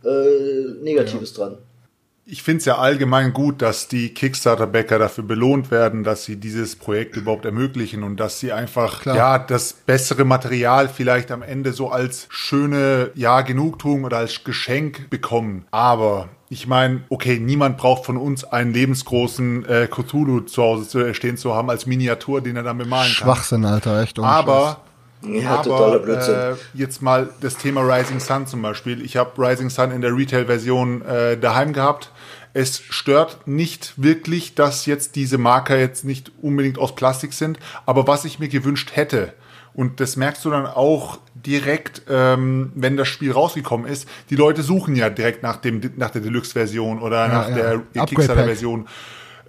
äh, 0.09 0.73
Negatives 0.83 1.37
ja. 1.37 1.45
dran. 1.45 1.59
ich 2.25 2.43
finde 2.43 2.61
es 2.61 2.65
ja 2.65 2.79
allgemein 2.79 3.35
gut, 3.35 3.61
dass 3.61 3.89
die 3.89 4.09
Kickstarter-Bäcker 4.15 4.99
dafür 4.99 5.23
belohnt 5.23 5.71
werden, 5.71 6.03
dass 6.03 6.25
sie 6.25 6.37
dieses 6.37 6.77
Projekt 6.77 7.15
überhaupt 7.15 7.45
ermöglichen 7.45 8.05
und 8.05 8.19
dass 8.19 8.41
sie 8.41 8.53
einfach 8.53 9.03
Klar. 9.03 9.17
ja 9.17 9.39
das 9.39 9.75
bessere 9.75 10.25
Material 10.25 10.89
vielleicht 10.89 11.31
am 11.31 11.43
Ende 11.43 11.75
so 11.75 11.91
als 11.91 12.27
schöne 12.31 13.11
ja 13.15 13.43
Genugtuung 13.43 14.05
oder 14.05 14.17
als 14.17 14.43
Geschenk 14.43 15.11
bekommen. 15.11 15.67
Aber 15.71 16.31
ich 16.49 16.67
meine, 16.67 17.03
okay, 17.11 17.39
niemand 17.39 17.77
braucht 17.77 18.07
von 18.07 18.17
uns 18.17 18.45
einen 18.45 18.73
lebensgroßen 18.73 19.67
äh, 19.67 19.89
Cthulhu 19.89 20.41
zu 20.41 20.63
Hause 20.63 20.89
zu 20.89 21.13
stehen 21.13 21.37
zu 21.37 21.55
haben 21.55 21.69
als 21.69 21.85
Miniatur, 21.85 22.41
den 22.41 22.57
er 22.57 22.63
dann 22.63 22.79
bemalen 22.79 23.13
kann. 23.13 23.27
Schwachsinn, 23.27 23.67
Alter, 23.67 24.01
echt. 24.03 24.19
Aber 24.19 24.81
Ja, 25.29 25.63
totaler 25.63 25.87
aber 25.87 25.99
Blödsinn. 26.01 26.35
äh, 26.35 26.55
jetzt 26.75 27.03
mal 27.03 27.29
das 27.41 27.57
Thema 27.57 27.83
Rising 27.83 28.21
Sun 28.21 28.47
zum 28.47 28.63
Beispiel. 28.63 29.05
Ich 29.05 29.17
habe 29.17 29.31
Rising 29.37 29.71
Sun 29.71 29.91
in 29.91 30.01
der 30.01 30.17
Retail-Version 30.17 31.03
äh, 31.03 31.37
daheim 31.37 31.73
gehabt. 31.73 32.13
Es 32.53 32.81
stört 32.89 33.47
nicht 33.47 33.95
wirklich, 33.97 34.55
dass 34.55 34.87
jetzt 34.87 35.17
diese 35.17 35.37
Marker 35.37 35.79
jetzt 35.79 36.05
nicht 36.05 36.33
unbedingt 36.41 36.79
aus 36.79 36.95
Plastik 36.95 37.33
sind. 37.33 37.59
Aber 37.85 38.07
was 38.07 38.25
ich 38.25 38.39
mir 38.39 38.49
gewünscht 38.49 38.93
hätte, 38.95 39.35
und 39.77 40.01
das 40.01 40.17
merkst 40.17 40.43
du 40.47 40.51
dann 40.51 40.67
auch 40.67 41.19
direkt, 41.35 42.03
ähm, 42.09 42.73
wenn 42.75 42.97
das 42.97 43.09
Spiel 43.09 43.31
rausgekommen 43.31 43.87
ist, 43.87 44.09
die 44.31 44.37
Leute 44.37 44.63
suchen 44.63 44.97
ja 44.97 45.11
direkt 45.11 45.43
nach, 45.43 45.57
dem, 45.57 45.83
nach 45.97 46.09
der 46.09 46.23
Deluxe-Version 46.23 46.99
oder 47.03 47.29
nach 47.29 47.51
ja. 47.51 47.77
der. 47.93 48.07
Kickstarter-Version. 48.07 48.89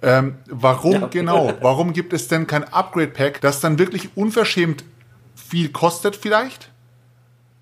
Ähm, 0.02 0.36
warum 0.50 1.08
genau? 1.10 1.54
Warum 1.62 1.94
gibt 1.94 2.12
es 2.12 2.28
denn 2.28 2.46
kein 2.46 2.64
Upgrade-Pack, 2.64 3.40
das 3.40 3.60
dann 3.60 3.78
wirklich 3.78 4.10
unverschämt 4.16 4.84
viel 5.48 5.70
kostet 5.70 6.16
vielleicht? 6.16 6.70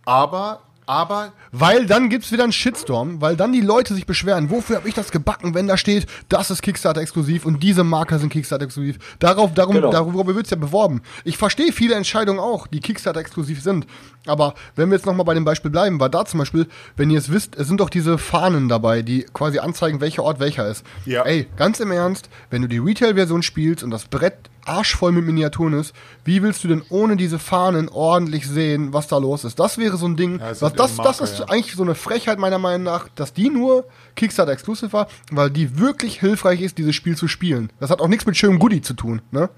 Aber, 0.04 0.60
aber 0.86 1.32
Weil 1.50 1.86
dann 1.86 2.08
gibt's 2.08 2.30
wieder 2.30 2.44
einen 2.44 2.52
Shitstorm, 2.52 3.20
weil 3.20 3.34
dann 3.36 3.52
die 3.52 3.60
Leute 3.60 3.92
sich 3.94 4.06
beschweren, 4.06 4.50
wofür 4.50 4.76
habe 4.76 4.88
ich 4.88 4.94
das 4.94 5.10
gebacken, 5.10 5.52
wenn 5.54 5.66
da 5.66 5.76
steht, 5.76 6.06
das 6.28 6.50
ist 6.52 6.62
Kickstarter 6.62 7.00
exklusiv 7.00 7.44
und 7.44 7.60
diese 7.62 7.82
Marker 7.82 8.20
sind 8.20 8.28
Kickstarter 8.32 8.64
exklusiv. 8.64 8.98
Darauf, 9.18 9.52
darum, 9.54 9.74
Genau. 9.74 9.90
darüber 9.90 10.34
wird's 10.36 10.50
ja 10.50 10.56
beworben. 10.56 11.02
Ich 11.24 11.38
verstehe 11.38 11.72
viele 11.72 11.96
Entscheidungen 11.96 12.38
auch, 12.38 12.68
die 12.68 12.78
Kickstarter 12.80 13.18
exklusiv 13.18 13.60
sind. 13.62 13.86
Aber 14.26 14.54
wenn 14.76 14.88
wir 14.90 14.96
jetzt 14.96 15.06
nochmal 15.06 15.24
bei 15.24 15.34
dem 15.34 15.44
Beispiel 15.44 15.70
bleiben, 15.72 15.98
war 15.98 16.08
da 16.08 16.24
zum 16.24 16.38
Beispiel, 16.38 16.68
wenn 16.96 17.10
ihr 17.10 17.18
es 17.18 17.32
wisst, 17.32 17.56
es 17.56 17.66
sind 17.66 17.80
doch 17.80 17.90
diese 17.90 18.16
Fahnen 18.18 18.68
dabei, 18.68 19.02
die 19.02 19.22
quasi 19.32 19.58
anzeigen, 19.58 20.00
welcher 20.00 20.22
Ort 20.22 20.38
welcher 20.38 20.68
ist. 20.68 20.84
Ja. 21.04 21.22
Ey, 21.24 21.48
ganz 21.56 21.80
im 21.80 21.90
Ernst, 21.90 22.28
wenn 22.50 22.62
du 22.62 22.68
die 22.68 22.78
Retail-Version 22.78 23.42
spielst 23.42 23.82
und 23.82 23.90
das 23.90 24.04
Brett 24.04 24.36
arschvoll 24.66 25.12
mit 25.12 25.24
Miniaturen 25.24 25.74
ist, 25.74 25.94
wie 26.24 26.42
willst 26.42 26.64
du 26.64 26.68
denn 26.68 26.82
ohne 26.88 27.16
diese 27.16 27.38
Fahnen 27.38 27.88
ordentlich 27.88 28.46
sehen, 28.46 28.92
was 28.92 29.08
da 29.08 29.18
los 29.18 29.44
ist? 29.44 29.58
Das 29.58 29.78
wäre 29.78 29.96
so 29.96 30.06
ein 30.06 30.16
Ding, 30.16 30.38
Ja, 30.40 30.50
was, 30.60 30.72
das, 30.74 30.94
eben 30.94 31.02
das 31.04 31.20
ist 31.20 31.38
ja. 31.38 31.44
eigentlich 31.48 31.74
so 31.74 31.82
eine 31.82 31.94
Frechheit 31.94 32.38
meiner 32.38 32.58
Meinung 32.58 32.84
nach, 32.84 33.08
dass 33.14 33.32
die 33.32 33.48
nur 33.48 33.84
Kickstarter 34.14 34.52
Exclusive 34.52 34.92
war, 34.92 35.08
weil 35.30 35.50
die 35.50 35.78
wirklich 35.78 36.20
hilfreich 36.20 36.60
ist, 36.60 36.78
dieses 36.78 36.94
Spiel 36.94 37.16
zu 37.16 37.28
spielen. 37.28 37.70
Das 37.80 37.90
hat 37.90 38.00
auch 38.00 38.08
nichts 38.08 38.26
mit 38.26 38.36
schönem 38.36 38.58
Goodie 38.58 38.82
zu 38.82 38.94
tun, 38.94 39.22
ne? 39.30 39.48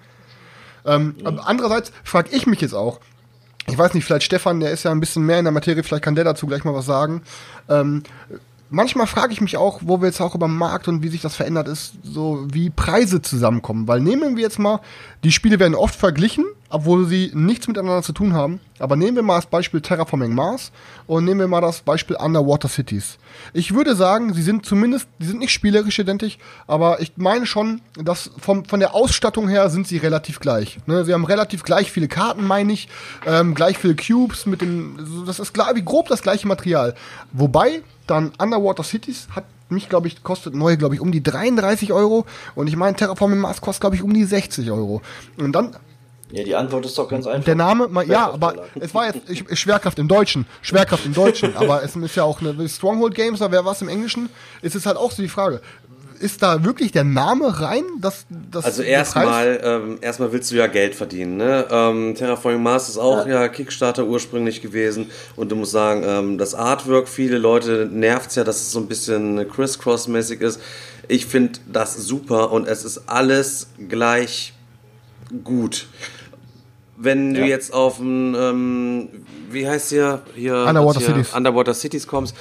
Ähm, 0.84 1.16
aber 1.24 1.46
andererseits 1.46 1.92
frage 2.04 2.30
ich 2.32 2.46
mich 2.46 2.60
jetzt 2.60 2.74
auch, 2.74 3.00
ich 3.66 3.76
weiß 3.76 3.92
nicht, 3.94 4.04
vielleicht 4.04 4.24
Stefan, 4.24 4.60
der 4.60 4.70
ist 4.70 4.84
ja 4.84 4.90
ein 4.90 5.00
bisschen 5.00 5.24
mehr 5.24 5.38
in 5.38 5.44
der 5.44 5.52
Materie, 5.52 5.82
vielleicht 5.82 6.04
kann 6.04 6.14
der 6.14 6.24
dazu 6.24 6.46
gleich 6.46 6.64
mal 6.64 6.72
was 6.72 6.86
sagen. 6.86 7.22
Ähm, 7.68 8.02
manchmal 8.70 9.06
frage 9.06 9.32
ich 9.32 9.40
mich 9.40 9.56
auch, 9.56 9.80
wo 9.84 10.00
wir 10.00 10.06
jetzt 10.06 10.20
auch 10.20 10.34
über 10.34 10.46
den 10.46 10.56
Markt 10.56 10.88
und 10.88 11.02
wie 11.02 11.08
sich 11.08 11.20
das 11.20 11.36
verändert 11.36 11.68
ist, 11.68 11.94
so 12.02 12.46
wie 12.50 12.70
Preise 12.70 13.22
zusammenkommen. 13.22 13.88
Weil 13.88 14.00
nehmen 14.00 14.36
wir 14.36 14.42
jetzt 14.42 14.58
mal, 14.58 14.80
die 15.24 15.32
Spiele 15.32 15.58
werden 15.58 15.74
oft 15.74 15.96
verglichen, 15.96 16.44
obwohl 16.68 17.06
sie 17.06 17.32
nichts 17.34 17.66
miteinander 17.66 18.02
zu 18.02 18.12
tun 18.12 18.34
haben. 18.34 18.60
Aber 18.78 18.94
nehmen 18.94 19.16
wir 19.16 19.22
mal 19.22 19.36
das 19.36 19.46
Beispiel 19.46 19.80
Terraforming 19.80 20.32
Mars 20.32 20.70
und 21.06 21.24
nehmen 21.24 21.40
wir 21.40 21.48
mal 21.48 21.60
das 21.60 21.80
Beispiel 21.80 22.16
Underwater 22.16 22.68
Cities. 22.68 23.18
Ich 23.52 23.74
würde 23.74 23.96
sagen, 23.96 24.32
sie 24.32 24.42
sind 24.42 24.64
zumindest, 24.64 25.08
die 25.18 25.26
sind 25.26 25.40
nicht 25.40 25.50
spielerisch 25.50 25.98
identisch, 25.98 26.38
aber 26.68 27.00
ich 27.00 27.12
meine 27.16 27.46
schon, 27.46 27.80
dass 27.94 28.30
vom, 28.38 28.64
von 28.64 28.78
der 28.78 28.94
Ausstattung 28.94 29.48
her 29.48 29.70
sind 29.70 29.88
sie 29.88 29.96
relativ 29.96 30.38
gleich. 30.38 30.78
Ne? 30.86 31.04
Sie 31.04 31.12
haben 31.12 31.24
relativ 31.24 31.64
gleich 31.64 31.90
viele 31.90 32.06
Karten, 32.06 32.46
meine 32.46 32.72
ich, 32.72 32.88
ähm, 33.26 33.54
gleich 33.54 33.76
viele 33.78 33.96
Cubes 33.96 34.46
mit 34.46 34.60
dem, 34.60 35.24
das 35.26 35.40
ist 35.40 35.52
klar, 35.52 35.74
wie 35.74 35.84
grob 35.84 36.08
das 36.08 36.22
gleiche 36.22 36.46
Material. 36.46 36.94
Wobei 37.32 37.82
dann 38.06 38.32
Underwater 38.38 38.84
Cities 38.84 39.26
hat 39.34 39.44
mich, 39.70 39.88
glaube 39.88 40.08
ich, 40.08 40.22
kostet 40.22 40.54
neu, 40.54 40.76
glaube 40.76 40.94
ich, 40.94 41.00
um 41.00 41.12
die 41.12 41.22
33 41.22 41.92
Euro 41.92 42.26
und 42.54 42.66
ich 42.66 42.76
meine 42.76 42.96
Terraforming 42.96 43.38
Mars 43.38 43.60
kostet, 43.60 43.82
glaube 43.82 43.96
ich, 43.96 44.02
um 44.02 44.12
die 44.12 44.24
60 44.24 44.70
Euro. 44.70 45.02
Und 45.36 45.52
dann 45.52 45.76
Ja, 46.30 46.44
die 46.44 46.54
Antwort 46.54 46.84
ist 46.86 46.96
doch 46.98 47.08
ganz 47.08 47.26
einfach. 47.26 47.44
der 47.44 47.54
Name, 47.54 47.88
ja, 48.06 48.30
aber 48.30 48.66
es 48.80 48.94
war 48.94 49.06
jetzt 49.06 49.28
ich, 49.28 49.58
Schwerkraft 49.58 49.98
im 49.98 50.08
Deutschen, 50.08 50.46
Schwerkraft 50.62 51.06
im 51.06 51.14
Deutschen, 51.14 51.56
aber 51.56 51.82
es 51.82 51.96
ist 51.96 52.16
ja 52.16 52.24
auch 52.24 52.40
eine 52.40 52.68
Stronghold 52.68 53.14
Games, 53.14 53.38
da 53.40 53.50
wäre 53.50 53.64
was 53.64 53.82
im 53.82 53.88
Englischen. 53.88 54.28
Es 54.62 54.74
ist 54.74 54.86
halt 54.86 54.96
auch 54.96 55.10
so 55.10 55.22
die 55.22 55.28
Frage, 55.28 55.60
ist 56.18 56.42
da 56.42 56.64
wirklich 56.64 56.92
der 56.92 57.04
Name 57.04 57.60
rein? 57.60 57.84
Das, 58.00 58.26
das 58.50 58.64
Also 58.64 58.82
erstmal, 58.82 59.60
ähm, 59.62 59.98
erstmal 60.00 60.32
willst 60.32 60.50
du 60.50 60.56
ja 60.56 60.66
Geld 60.66 60.94
verdienen. 60.94 61.36
Ne? 61.36 61.66
Ähm, 61.70 62.14
Terraforming 62.14 62.62
Mars 62.62 62.88
ist 62.88 62.98
auch 62.98 63.26
ja. 63.26 63.48
Kickstarter 63.48 64.06
ursprünglich 64.06 64.60
gewesen 64.60 65.10
und 65.36 65.50
du 65.50 65.56
musst 65.56 65.72
sagen, 65.72 66.02
ähm, 66.06 66.38
das 66.38 66.54
Artwork, 66.54 67.08
viele 67.08 67.38
Leute 67.38 67.88
nervt's 67.90 68.34
ja, 68.34 68.44
dass 68.44 68.56
es 68.56 68.72
so 68.72 68.80
ein 68.80 68.86
bisschen 68.86 69.48
Criss-Cross-mäßig 69.48 70.40
ist. 70.40 70.60
Ich 71.08 71.26
finde 71.26 71.60
das 71.72 71.96
super 71.96 72.52
und 72.52 72.68
es 72.68 72.84
ist 72.84 73.08
alles 73.08 73.68
gleich 73.88 74.52
gut. 75.44 75.86
Wenn 76.96 77.34
du 77.34 77.40
Ja. 77.40 77.46
jetzt 77.46 77.72
auf 77.72 78.00
ein, 78.00 78.34
ähm, 78.34 79.08
wie 79.50 79.68
heißt 79.68 79.90
hier, 79.90 80.22
hier 80.34 80.54
Underwater 80.68 80.98
hier, 80.98 81.08
Cities. 81.08 81.32
Underwater 81.34 81.74
Cities 81.74 82.06
kommst, 82.06 82.34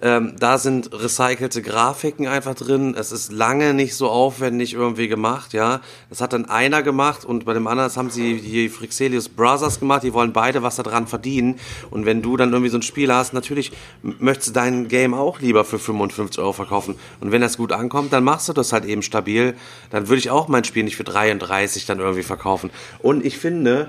ähm, 0.00 0.34
da 0.38 0.58
sind 0.58 0.92
recycelte 0.92 1.62
Grafiken 1.62 2.26
einfach 2.26 2.54
drin. 2.54 2.94
Es 2.96 3.12
ist 3.12 3.32
lange 3.32 3.74
nicht 3.74 3.94
so 3.94 4.08
aufwendig 4.08 4.74
irgendwie 4.74 5.08
gemacht, 5.08 5.52
ja. 5.52 5.80
Das 6.08 6.20
hat 6.20 6.32
dann 6.32 6.44
einer 6.46 6.82
gemacht 6.82 7.24
und 7.24 7.44
bei 7.44 7.54
dem 7.54 7.66
anderen 7.66 7.94
haben 7.94 8.10
sie 8.10 8.40
die 8.40 8.68
Frixelius 8.68 9.28
Brothers 9.28 9.80
gemacht. 9.80 10.02
Die 10.02 10.12
wollen 10.12 10.32
beide 10.32 10.62
was 10.62 10.76
daran 10.76 11.06
verdienen. 11.06 11.58
Und 11.90 12.06
wenn 12.06 12.22
du 12.22 12.36
dann 12.36 12.52
irgendwie 12.52 12.70
so 12.70 12.78
ein 12.78 12.82
Spiel 12.82 13.12
hast, 13.12 13.32
natürlich 13.32 13.72
möchtest 14.02 14.50
du 14.50 14.52
dein 14.52 14.88
Game 14.88 15.14
auch 15.14 15.40
lieber 15.40 15.64
für 15.64 15.78
55 15.78 16.38
Euro 16.38 16.52
verkaufen. 16.52 16.94
Und 17.20 17.32
wenn 17.32 17.40
das 17.40 17.56
gut 17.56 17.72
ankommt, 17.72 18.12
dann 18.12 18.24
machst 18.24 18.48
du 18.48 18.52
das 18.52 18.72
halt 18.72 18.84
eben 18.84 19.02
stabil. 19.02 19.54
Dann 19.90 20.08
würde 20.08 20.18
ich 20.18 20.30
auch 20.30 20.48
mein 20.48 20.64
Spiel 20.64 20.84
nicht 20.84 20.96
für 20.96 21.04
33 21.04 21.86
dann 21.86 21.98
irgendwie 21.98 22.22
verkaufen. 22.22 22.70
Und 23.00 23.24
ich 23.24 23.38
finde, 23.38 23.88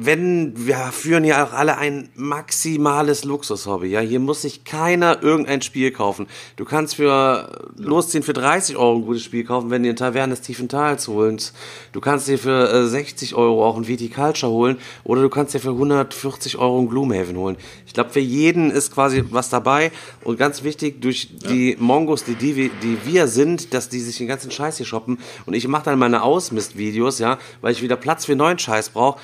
wenn 0.00 0.52
wir 0.66 0.76
führen 0.92 1.24
ja 1.24 1.44
auch 1.44 1.52
alle 1.52 1.76
ein 1.76 2.08
maximales 2.14 3.24
Luxushobby, 3.24 3.88
ja, 3.88 3.98
hier 4.00 4.20
muss 4.20 4.42
sich 4.42 4.62
keiner 4.64 5.22
irgendein 5.22 5.60
Spiel 5.60 5.90
kaufen. 5.90 6.26
Du 6.56 6.64
kannst 6.64 6.94
für 6.94 7.68
losziehen 7.76 8.22
für 8.22 8.32
30 8.32 8.76
Euro 8.76 8.96
ein 8.96 9.04
gutes 9.06 9.24
Spiel 9.24 9.42
kaufen, 9.44 9.70
wenn 9.70 9.82
du 9.82 9.88
in 9.88 9.96
Taverne 9.96 10.34
des 10.34 10.42
tiefen 10.42 10.68
Tals 10.68 11.08
holst. 11.08 11.52
Du 11.92 12.00
kannst 12.00 12.28
dir 12.28 12.38
für 12.38 12.70
äh, 12.72 12.86
60 12.86 13.34
Euro 13.34 13.66
auch 13.66 13.76
ein 13.76 13.88
Viticulture 13.88 14.52
holen 14.52 14.76
oder 15.02 15.20
du 15.22 15.28
kannst 15.28 15.54
dir 15.54 15.58
für 15.60 15.70
140 15.70 16.58
Euro 16.58 16.78
ein 16.80 16.88
Gloomhaven 16.88 17.36
holen. 17.36 17.56
Ich 17.86 17.92
glaube, 17.92 18.10
für 18.10 18.20
jeden 18.20 18.70
ist 18.70 18.94
quasi 18.94 19.24
was 19.30 19.50
dabei 19.50 19.90
und 20.22 20.38
ganz 20.38 20.62
wichtig 20.62 21.00
durch 21.02 21.28
die 21.50 21.76
Mongos, 21.80 22.22
die, 22.22 22.36
die, 22.36 22.54
wir- 22.54 22.70
die 22.82 22.98
wir 23.04 23.26
sind, 23.26 23.74
dass 23.74 23.88
die 23.88 24.00
sich 24.00 24.16
den 24.18 24.28
ganzen 24.28 24.52
Scheiß 24.52 24.76
hier 24.76 24.86
shoppen 24.86 25.18
und 25.46 25.54
ich 25.54 25.66
mache 25.66 25.86
dann 25.86 25.98
meine 25.98 26.22
Ausmistvideos, 26.22 27.18
ja, 27.18 27.38
weil 27.62 27.72
ich 27.72 27.82
wieder 27.82 27.96
Platz 27.96 28.26
für 28.26 28.36
neuen 28.36 28.58
Scheiß 28.60 28.90
brauche 28.90 29.18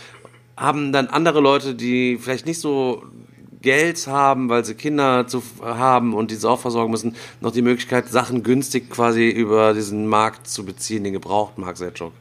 haben 0.56 0.92
dann 0.92 1.08
andere 1.08 1.40
Leute, 1.40 1.74
die 1.74 2.18
vielleicht 2.20 2.46
nicht 2.46 2.60
so 2.60 3.02
Geld 3.60 4.06
haben, 4.06 4.48
weil 4.50 4.64
sie 4.64 4.74
Kinder 4.74 5.26
zu 5.26 5.42
haben 5.62 6.12
und 6.14 6.30
diese 6.30 6.50
auch 6.50 6.60
versorgen 6.60 6.90
müssen, 6.90 7.16
noch 7.40 7.50
die 7.52 7.62
Möglichkeit, 7.62 8.08
Sachen 8.08 8.42
günstig 8.42 8.90
quasi 8.90 9.28
über 9.30 9.72
diesen 9.72 10.06
Markt 10.06 10.46
zu 10.46 10.64
beziehen, 10.66 11.02
den 11.02 11.14
Gebrauchtmarkt, 11.14 11.78
Setschuk. 11.78 12.12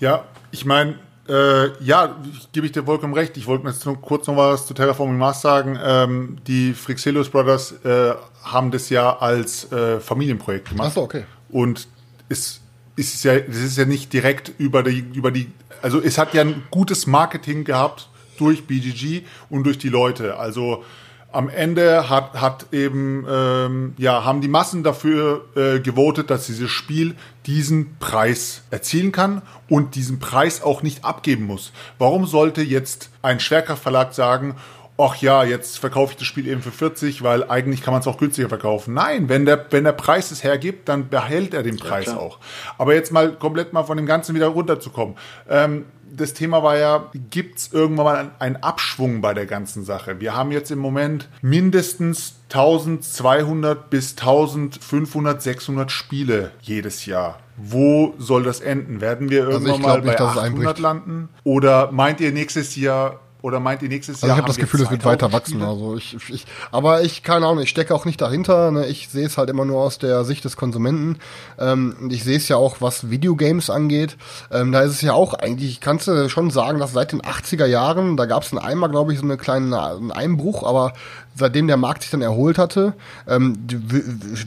Ja, 0.00 0.24
ich 0.50 0.64
meine, 0.66 0.98
äh, 1.28 1.70
ja, 1.82 2.16
ich- 2.30 2.52
gebe 2.52 2.66
ich 2.66 2.72
dir 2.72 2.82
vollkommen 2.82 3.14
recht. 3.14 3.36
Ich 3.36 3.46
wollte 3.46 3.66
jetzt 3.68 3.86
nur 3.86 4.00
kurz 4.00 4.26
noch 4.26 4.36
was 4.36 4.66
zu 4.66 4.74
Terraforming 4.74 5.16
Mars 5.18 5.40
sagen. 5.40 5.78
Ähm, 5.82 6.36
die 6.46 6.74
Frixelius 6.74 7.30
Brothers 7.30 7.72
äh, 7.84 8.14
haben 8.42 8.70
das 8.70 8.90
ja 8.90 9.16
als 9.18 9.70
äh, 9.72 9.98
Familienprojekt 10.00 10.70
gemacht. 10.70 10.88
Ach 10.90 10.94
so, 10.94 11.02
okay. 11.02 11.24
Und 11.50 11.88
es 12.28 12.60
ist 12.96 13.22
ja, 13.24 13.38
das 13.38 13.56
ist 13.56 13.78
ja 13.78 13.84
nicht 13.86 14.12
direkt 14.12 14.52
über 14.58 14.82
die, 14.82 15.04
über 15.14 15.30
die, 15.30 15.50
also 15.82 16.00
es 16.00 16.18
hat 16.18 16.34
ja 16.34 16.42
ein 16.42 16.62
gutes 16.70 17.06
Marketing 17.06 17.64
gehabt 17.64 18.08
durch 18.38 18.66
BGG 18.66 19.22
und 19.48 19.64
durch 19.64 19.78
die 19.78 19.88
Leute. 19.88 20.38
Also 20.38 20.84
am 21.32 21.48
Ende 21.48 22.10
hat, 22.10 22.34
hat 22.40 22.72
eben, 22.72 23.24
ähm, 23.30 23.94
ja, 23.98 24.24
haben 24.24 24.40
die 24.40 24.48
Massen 24.48 24.82
dafür 24.82 25.44
äh, 25.54 25.78
gewotet, 25.78 26.30
dass 26.30 26.46
dieses 26.46 26.70
Spiel 26.70 27.14
diesen 27.46 27.96
Preis 27.98 28.62
erzielen 28.70 29.12
kann 29.12 29.42
und 29.68 29.94
diesen 29.94 30.18
Preis 30.18 30.62
auch 30.62 30.82
nicht 30.82 31.04
abgeben 31.04 31.44
muss. 31.44 31.72
Warum 31.98 32.26
sollte 32.26 32.62
jetzt 32.62 33.10
ein 33.22 33.38
Schwerkraftverlag 33.38 34.12
sagen, 34.12 34.56
ach 35.02 35.16
ja, 35.16 35.44
jetzt 35.44 35.78
verkaufe 35.78 36.12
ich 36.12 36.18
das 36.18 36.26
Spiel 36.26 36.46
eben 36.46 36.62
für 36.62 36.70
40, 36.72 37.22
weil 37.22 37.48
eigentlich 37.48 37.82
kann 37.82 37.92
man 37.92 38.00
es 38.00 38.06
auch 38.06 38.18
günstiger 38.18 38.48
verkaufen. 38.48 38.94
Nein, 38.94 39.28
wenn 39.28 39.44
der, 39.46 39.66
wenn 39.70 39.84
der 39.84 39.92
Preis 39.92 40.30
es 40.30 40.42
hergibt, 40.44 40.88
dann 40.88 41.08
behält 41.08 41.54
er 41.54 41.62
den 41.62 41.76
Preis 41.76 42.08
auch. 42.08 42.38
Aber 42.78 42.94
jetzt 42.94 43.12
mal 43.12 43.32
komplett 43.32 43.72
mal 43.72 43.84
von 43.84 43.96
dem 43.96 44.06
Ganzen 44.06 44.34
wieder 44.34 44.48
runterzukommen. 44.48 45.16
Ähm, 45.48 45.84
das 46.12 46.34
Thema 46.34 46.62
war 46.64 46.76
ja, 46.76 47.08
gibt 47.30 47.58
es 47.58 47.72
irgendwann 47.72 48.04
mal 48.04 48.30
einen 48.40 48.56
Abschwung 48.56 49.20
bei 49.20 49.32
der 49.32 49.46
ganzen 49.46 49.84
Sache? 49.84 50.20
Wir 50.20 50.34
haben 50.34 50.50
jetzt 50.50 50.70
im 50.72 50.80
Moment 50.80 51.28
mindestens 51.40 52.34
1200 52.52 53.90
bis 53.90 54.12
1500, 54.18 55.40
600 55.40 55.90
Spiele 55.92 56.50
jedes 56.62 57.06
Jahr. 57.06 57.38
Wo 57.56 58.14
soll 58.18 58.42
das 58.42 58.60
enden? 58.60 59.00
Werden 59.00 59.30
wir 59.30 59.48
irgendwann 59.48 59.70
Also 59.72 59.82
mal 59.82 60.00
bei 60.00 60.10
nicht, 60.10 60.14
es 60.20 60.26
800 60.26 60.44
einbricht. 60.44 60.78
landen? 60.80 61.28
Oder 61.44 61.92
meint 61.92 62.20
ihr 62.20 62.32
nächstes 62.32 62.74
Jahr 62.76 63.20
oder 63.42 63.60
meint 63.60 63.82
ihr 63.82 63.88
nächstes 63.88 64.16
Also 64.16 64.26
Jahr? 64.26 64.36
ich 64.36 64.38
habe 64.38 64.48
das 64.48 64.56
Gefühl, 64.56 64.82
es 64.82 64.90
wird 64.90 65.02
2000 65.02 65.22
weiter 65.22 65.32
wachsen. 65.32 65.62
Also 65.62 65.96
ich, 65.96 66.16
ich, 66.30 66.46
aber 66.70 67.02
ich 67.02 67.22
keine 67.22 67.46
Ahnung, 67.46 67.62
ich 67.62 67.70
stecke 67.70 67.94
auch 67.94 68.04
nicht 68.04 68.20
dahinter. 68.20 68.70
Ne? 68.70 68.86
Ich 68.86 69.08
sehe 69.08 69.26
es 69.26 69.38
halt 69.38 69.50
immer 69.50 69.64
nur 69.64 69.80
aus 69.80 69.98
der 69.98 70.24
Sicht 70.24 70.44
des 70.44 70.56
Konsumenten. 70.56 71.18
Ähm, 71.58 71.96
und 72.00 72.12
ich 72.12 72.24
sehe 72.24 72.36
es 72.36 72.48
ja 72.48 72.56
auch, 72.56 72.80
was 72.80 73.10
Videogames 73.10 73.70
angeht. 73.70 74.16
Ähm, 74.50 74.72
da 74.72 74.82
ist 74.82 74.92
es 74.92 75.00
ja 75.00 75.12
auch 75.12 75.34
eigentlich, 75.34 75.80
kannst 75.80 76.08
du 76.08 76.28
schon 76.28 76.50
sagen, 76.50 76.78
dass 76.78 76.92
seit 76.92 77.12
den 77.12 77.22
80er 77.22 77.66
Jahren, 77.66 78.16
da 78.16 78.26
gab 78.26 78.42
es 78.42 78.56
einmal, 78.56 78.90
glaube 78.90 79.12
ich, 79.12 79.18
so 79.18 79.24
eine 79.24 79.36
kleinen 79.36 79.72
einen 79.72 80.12
Einbruch, 80.12 80.62
aber 80.64 80.92
seitdem 81.34 81.66
der 81.66 81.76
Markt 81.76 82.02
sich 82.02 82.10
dann 82.10 82.22
erholt 82.22 82.58
hatte, 82.58 82.94
ähm, 83.26 83.56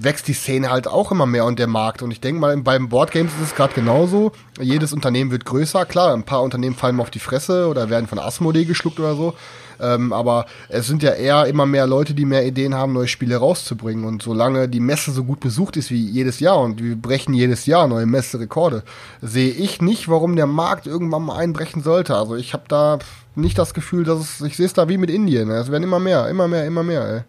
wächst 0.01 0.27
die 0.27 0.33
Szene 0.33 0.69
halt 0.69 0.87
auch 0.87 1.11
immer 1.11 1.25
mehr 1.25 1.45
und 1.45 1.59
der 1.59 1.67
Markt. 1.67 2.01
Und 2.01 2.11
ich 2.11 2.21
denke 2.21 2.41
mal, 2.41 2.55
beim 2.57 2.89
Boardgames 2.89 3.33
ist 3.33 3.49
es 3.49 3.55
gerade 3.55 3.73
genauso. 3.73 4.31
Jedes 4.59 4.93
Unternehmen 4.93 5.31
wird 5.31 5.45
größer. 5.45 5.85
Klar, 5.85 6.13
ein 6.13 6.23
paar 6.23 6.43
Unternehmen 6.43 6.75
fallen 6.75 6.99
auf 6.99 7.09
die 7.09 7.19
Fresse 7.19 7.67
oder 7.67 7.89
werden 7.89 8.07
von 8.07 8.19
Asmodee 8.19 8.65
geschluckt 8.65 8.99
oder 8.99 9.15
so. 9.15 9.33
Ähm, 9.79 10.13
aber 10.13 10.45
es 10.69 10.87
sind 10.87 11.03
ja 11.03 11.11
eher 11.11 11.45
immer 11.45 11.65
mehr 11.65 11.87
Leute, 11.87 12.13
die 12.13 12.25
mehr 12.25 12.45
Ideen 12.45 12.75
haben, 12.75 12.93
neue 12.93 13.07
Spiele 13.07 13.37
rauszubringen. 13.37 14.05
Und 14.05 14.21
solange 14.21 14.67
die 14.69 14.79
Messe 14.79 15.11
so 15.11 15.23
gut 15.23 15.39
besucht 15.39 15.77
ist 15.77 15.91
wie 15.91 16.05
jedes 16.05 16.39
Jahr 16.39 16.59
und 16.59 16.81
wir 16.81 16.95
brechen 16.95 17.33
jedes 17.33 17.65
Jahr 17.65 17.87
neue 17.87 18.05
Messerekorde, 18.05 18.83
sehe 19.21 19.51
ich 19.51 19.81
nicht, 19.81 20.09
warum 20.09 20.35
der 20.35 20.47
Markt 20.47 20.87
irgendwann 20.87 21.23
mal 21.23 21.37
einbrechen 21.37 21.83
sollte. 21.83 22.15
Also 22.15 22.35
ich 22.35 22.53
habe 22.53 22.63
da 22.67 22.99
nicht 23.35 23.57
das 23.57 23.73
Gefühl, 23.73 24.03
dass 24.03 24.19
es, 24.19 24.41
ich 24.41 24.55
sehe 24.55 24.65
es 24.65 24.73
da 24.73 24.89
wie 24.89 24.97
mit 24.97 25.09
Indien. 25.09 25.49
Es 25.49 25.71
werden 25.71 25.83
immer 25.83 25.99
mehr, 25.99 26.27
immer 26.29 26.47
mehr, 26.47 26.65
immer 26.65 26.83
mehr. 26.83 27.07
Ey. 27.07 27.21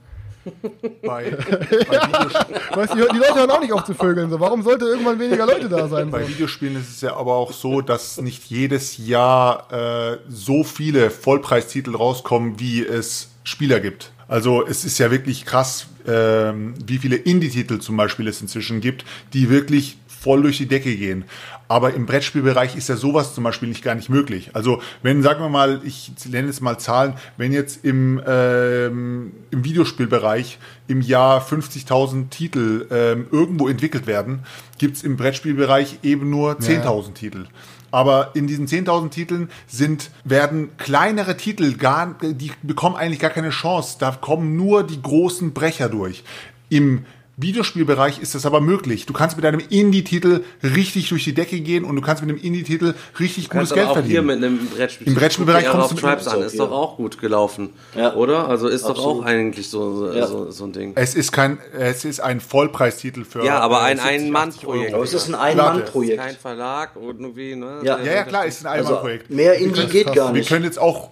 Bei, 1.03 1.31
bei, 1.31 1.31
Weißt, 2.77 2.95
du, 2.95 2.97
die 2.97 3.19
Leute 3.19 3.35
hören 3.35 3.51
auch 3.51 3.61
nicht 3.61 3.73
auf 3.73 3.85
zu 3.85 3.95
vögeln. 3.95 4.31
So. 4.31 4.41
Warum 4.41 4.63
sollte 4.63 4.85
irgendwann 4.85 5.19
weniger 5.19 5.47
Leute 5.47 5.69
da 5.69 5.89
sein? 5.89 6.07
So? 6.07 6.11
bei 6.11 6.29
Videospielen 6.29 6.77
ist 6.77 6.91
es 6.91 7.01
ja 7.01 7.17
aber 7.17 7.35
auch 7.35 7.53
so, 7.53 7.81
dass 7.81 8.21
nicht 8.21 8.45
jedes 8.45 8.99
Jahr 8.99 9.73
äh, 9.73 10.19
so 10.29 10.65
viele 10.65 11.11
Vollpreistitel 11.11 11.97
rauskommen, 11.97 12.59
wie 12.61 12.85
es 12.85 13.31
Spieler 13.45 13.81
gibt. 13.81 14.13
Also 14.29 14.67
es 14.67 14.85
ist 14.85 14.99
ja 14.99 15.11
wirklich 15.11 15.45
krass, 15.45 15.87
ähm, 16.07 16.75
wie 16.85 16.99
viele 16.99 17.17
Indie-Titel 17.17 17.79
zum 17.79 17.97
Beispiel 17.97 18.29
es 18.29 18.41
inzwischen 18.41 18.81
gibt, 18.81 19.05
die 19.33 19.51
wirklich 19.51 19.99
voll 20.07 20.43
durch 20.43 20.57
die 20.57 20.67
Decke 20.67 20.97
gehen. 20.97 21.25
Aber 21.69 21.95
im 21.95 22.07
Brettspielbereich 22.07 22.77
ist 22.77 22.89
ja 22.89 22.97
sowas 22.97 23.35
zum 23.35 23.45
Beispiel 23.45 23.69
nicht 23.69 23.83
gar 23.83 23.95
nicht 23.95 24.11
möglich. 24.11 24.51
Also 24.53 24.83
wenn, 25.03 25.23
sagen 25.23 25.41
wir 25.41 25.49
mal, 25.49 25.81
ich 25.85 26.13
nenne 26.29 26.49
jetzt 26.49 26.61
mal 26.61 26.79
Zahlen, 26.79 27.15
wenn 27.37 27.53
jetzt 27.53 27.85
im, 27.85 28.21
ähm, 28.27 29.33
im 29.51 29.65
Videospielbereich 29.65 30.59
im 30.89 31.01
Jahr 31.01 31.41
50.000 31.41 32.29
Titel 32.29 32.87
ähm, 32.91 33.27
irgendwo 33.31 33.69
entwickelt 33.69 34.07
werden, 34.07 34.41
gibt's 34.79 35.03
im 35.03 35.17
Brettspielbereich 35.17 36.01
eben 36.03 36.29
nur 36.29 36.59
10.000 36.59 37.15
Titel. 37.15 37.47
Aber 37.95 38.33
in 38.35 38.49
diesen 38.49 38.67
10.000 38.67 39.11
Titeln 39.11 39.51
sind, 39.69 40.11
werden 40.25 40.77
kleinere 40.79 41.37
Titel 41.37 41.75
gar, 41.75 42.17
die 42.21 42.51
bekommen 42.65 42.97
eigentlich 42.97 43.21
gar 43.21 43.31
keine 43.31 43.51
Chance. 43.51 43.99
Da 44.01 44.11
kommen 44.11 44.57
nur 44.57 44.83
die 44.83 45.01
großen 45.01 45.53
Brecher 45.53 45.89
durch. 45.89 46.25
Im 46.69 47.07
Videospielbereich 47.37 48.21
ist 48.21 48.35
das 48.37 48.47
aber 48.47 48.61
möglich. 48.61 49.07
Du 49.07 49.13
kannst 49.13 49.37
mit 49.37 49.45
einem 49.45 49.61
Indie-Titel 49.69 50.43
richtig 50.63 51.09
durch 51.09 51.25
die 51.25 51.35
Decke 51.35 51.61
gehen 51.61 51.85
und 51.85 51.97
du 51.97 52.03
kannst 52.03 52.23
mit 52.23 52.31
einem 52.31 52.41
Indie-Titel 52.41 52.95
richtig 53.19 53.51
gutes 53.51 53.75
Geld 53.75 53.89
auch 53.89 53.95
hier 53.95 54.03
verdienen. 54.23 54.27
mit 54.27 54.37
einem 54.37 54.67
Brettspiel. 54.69 55.09
Im 55.09 55.15
Brettspielbereich 55.15 55.67
kommst 55.69 55.91
du 55.91 55.95
mit- 55.97 56.05
Tribes 56.05 56.29
an, 56.29 56.43
ist 56.43 56.59
doch 56.61 56.71
auch 56.71 56.97
gut 56.97 57.21
gelaufen. 57.21 57.71
Ja. 57.97 58.15
Oder? 58.15 58.49
Also 58.49 58.69
ist 58.69 58.85
doch 58.85 58.91
Absolut. 58.91 59.23
auch 59.23 59.27
eigentlich 59.27 59.69
so, 59.69 59.97
so, 59.97 60.13
Ja. 60.13 60.27
so, 60.29 60.51
so 60.53 60.65
ein 60.65 60.73
Ding. 60.73 60.93
Es 60.95 61.15
ist 61.17 61.33
kein, 61.33 61.59
es 61.77 62.05
ist 62.05 62.21
ein 62.21 62.41
Vollpreistitel 62.41 63.25
für. 63.25 63.45
Ja, 63.45 63.59
aber 63.59 63.81
äh, 63.81 63.85
ein 63.85 63.97
70, 63.99 64.13
80 64.13 64.27
Ein-Mann-Projekt. 64.27 64.95
Es 64.97 65.13
ist 65.15 65.27
ein 65.29 65.33
Kein 65.33 65.41
Ein-Mann-Projekt. 65.61 66.33
Verlag 66.41 66.97
und 66.97 67.21
irgendwie, 67.21 67.57
ne? 67.57 67.79
Ja. 67.83 67.99
Ja, 67.99 68.13
ja, 68.15 68.23
klar, 68.25 68.47
es 68.47 68.59
ist 68.59 68.67
ein 68.67 68.73
Also 68.73 68.89
Einmalprojekt. 68.91 69.31
mehr 69.31 69.55
Indie 69.59 69.87
geht 69.87 70.13
gar 70.15 70.29
Wir 70.33 70.39
nicht. 70.41 70.49
können 70.49 70.65
jetzt 70.65 70.79
auch, 70.79 71.11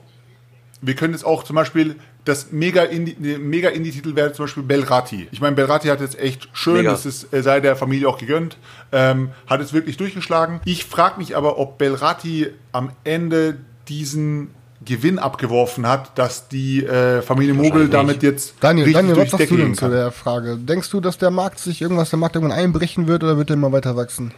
wir 0.80 0.94
können 0.94 1.14
jetzt 1.14 1.24
auch 1.24 1.42
zum 1.42 1.56
Beispiel 1.56 1.96
das 2.24 2.52
mega 2.52 2.84
Indie, 2.84 3.16
mega 3.38 3.68
Indie-Titel 3.68 4.14
wäre 4.14 4.32
zum 4.32 4.44
Beispiel 4.44 4.62
Belrati. 4.62 5.28
Ich 5.32 5.40
meine, 5.40 5.56
Belrati 5.56 5.88
hat 5.88 6.00
jetzt 6.00 6.18
echt 6.18 6.48
schön, 6.52 6.78
Mega. 6.78 6.92
das 6.92 7.04
ist, 7.04 7.32
äh, 7.32 7.42
sei 7.42 7.60
der 7.60 7.74
Familie 7.74 8.08
auch 8.08 8.18
gegönnt, 8.18 8.58
ähm, 8.92 9.30
hat 9.46 9.60
es 9.60 9.72
wirklich 9.72 9.96
durchgeschlagen. 9.96 10.60
Ich 10.64 10.84
frage 10.84 11.18
mich 11.18 11.36
aber, 11.36 11.58
ob 11.58 11.78
Belrati 11.78 12.48
am 12.70 12.90
Ende 13.04 13.58
diesen 13.88 14.50
Gewinn 14.84 15.18
abgeworfen 15.18 15.86
hat, 15.86 16.16
dass 16.18 16.48
die 16.48 16.84
äh, 16.84 17.22
Familie 17.22 17.54
Mogul 17.54 17.88
damit 17.88 18.22
jetzt 18.22 18.54
Daniel, 18.60 18.84
richtig 18.84 19.06
Daniel, 19.06 19.16
was 19.16 19.30
sagst 19.30 19.50
du 19.50 19.56
denn 19.56 19.74
zu 19.74 19.88
der 19.88 20.10
Frage? 20.10 20.56
Denkst 20.56 20.90
du, 20.90 21.00
dass 21.00 21.18
der 21.18 21.30
Markt 21.30 21.58
sich 21.58 21.82
irgendwas, 21.82 22.10
der 22.10 22.18
Markt 22.18 22.36
irgendwann 22.36 22.56
einbrechen 22.56 23.06
wird 23.06 23.22
oder 23.22 23.36
wird 23.36 23.48
der 23.48 23.56
immer 23.56 23.72
weiter 23.72 23.96
wachsen? 23.96 24.32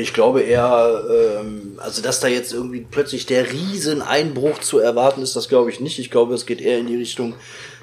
Ich 0.00 0.14
glaube 0.14 0.40
eher, 0.40 1.04
ähm, 1.10 1.78
also 1.78 2.00
dass 2.00 2.20
da 2.20 2.28
jetzt 2.28 2.54
irgendwie 2.54 2.86
plötzlich 2.90 3.26
der 3.26 3.52
Rieseneinbruch 3.52 4.60
zu 4.60 4.78
erwarten 4.78 5.20
ist, 5.20 5.36
das 5.36 5.48
glaube 5.48 5.70
ich 5.70 5.80
nicht. 5.80 5.98
Ich 5.98 6.10
glaube, 6.10 6.34
es 6.34 6.46
geht 6.46 6.62
eher 6.62 6.78
in 6.78 6.86
die 6.86 6.96
Richtung, 6.96 7.34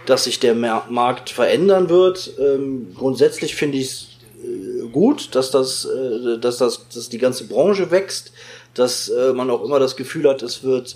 dass 0.07 0.24
sich 0.24 0.39
der 0.39 0.55
Markt 0.55 1.30
verändern 1.30 1.89
wird. 1.89 2.32
Ähm, 2.39 2.95
grundsätzlich 2.97 3.55
finde 3.55 3.78
ich 3.78 3.86
es 3.86 4.07
äh, 4.43 4.88
gut, 4.88 5.36
dass 5.36 5.51
das, 5.51 5.86
äh, 5.86 6.39
dass 6.39 6.57
das, 6.57 6.88
dass 6.91 7.10
die 7.10 7.20
ganze 7.20 7.45
Branche 7.45 7.91
wächst, 7.91 8.32
dass 8.74 9.10
äh, 9.10 9.34
man 9.34 9.51
auch 9.51 9.64
immer 9.64 9.78
das 9.78 9.95
Gefühl 9.95 10.28
hat, 10.28 10.41
es 10.41 10.64
wird 10.64 10.95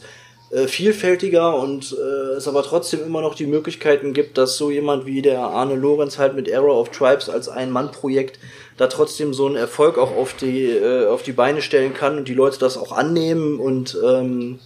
äh, 0.50 0.68
vielfältiger 0.68 1.56
und 1.56 1.96
äh, 1.98 2.36
es 2.38 2.48
aber 2.48 2.64
trotzdem 2.64 3.04
immer 3.06 3.22
noch 3.22 3.36
die 3.36 3.46
Möglichkeiten 3.46 4.14
gibt, 4.14 4.40
dass 4.40 4.58
so 4.58 4.72
jemand 4.72 5.06
wie 5.06 5.22
der 5.22 5.42
Arne 5.42 5.76
Lorenz 5.76 6.18
halt 6.18 6.36
mit 6.36 6.52
Arrow 6.52 6.80
of 6.80 6.90
Tribes 6.90 7.30
als 7.30 7.50
Ein-Mann-Projekt 7.50 8.40
da 8.78 8.88
trotzdem 8.88 9.34
so 9.34 9.46
einen 9.46 9.56
Erfolg 9.56 9.98
auch 9.98 10.16
auf 10.16 10.34
die, 10.34 10.70
äh, 10.70 11.08
auf 11.08 11.24
die 11.24 11.32
Beine 11.32 11.62
stellen 11.62 11.94
kann 11.94 12.18
und 12.18 12.28
die 12.28 12.34
Leute 12.34 12.60
das 12.60 12.78
auch 12.78 12.92
annehmen 12.92 13.60
und 13.60 13.98
ähm, 14.04 14.60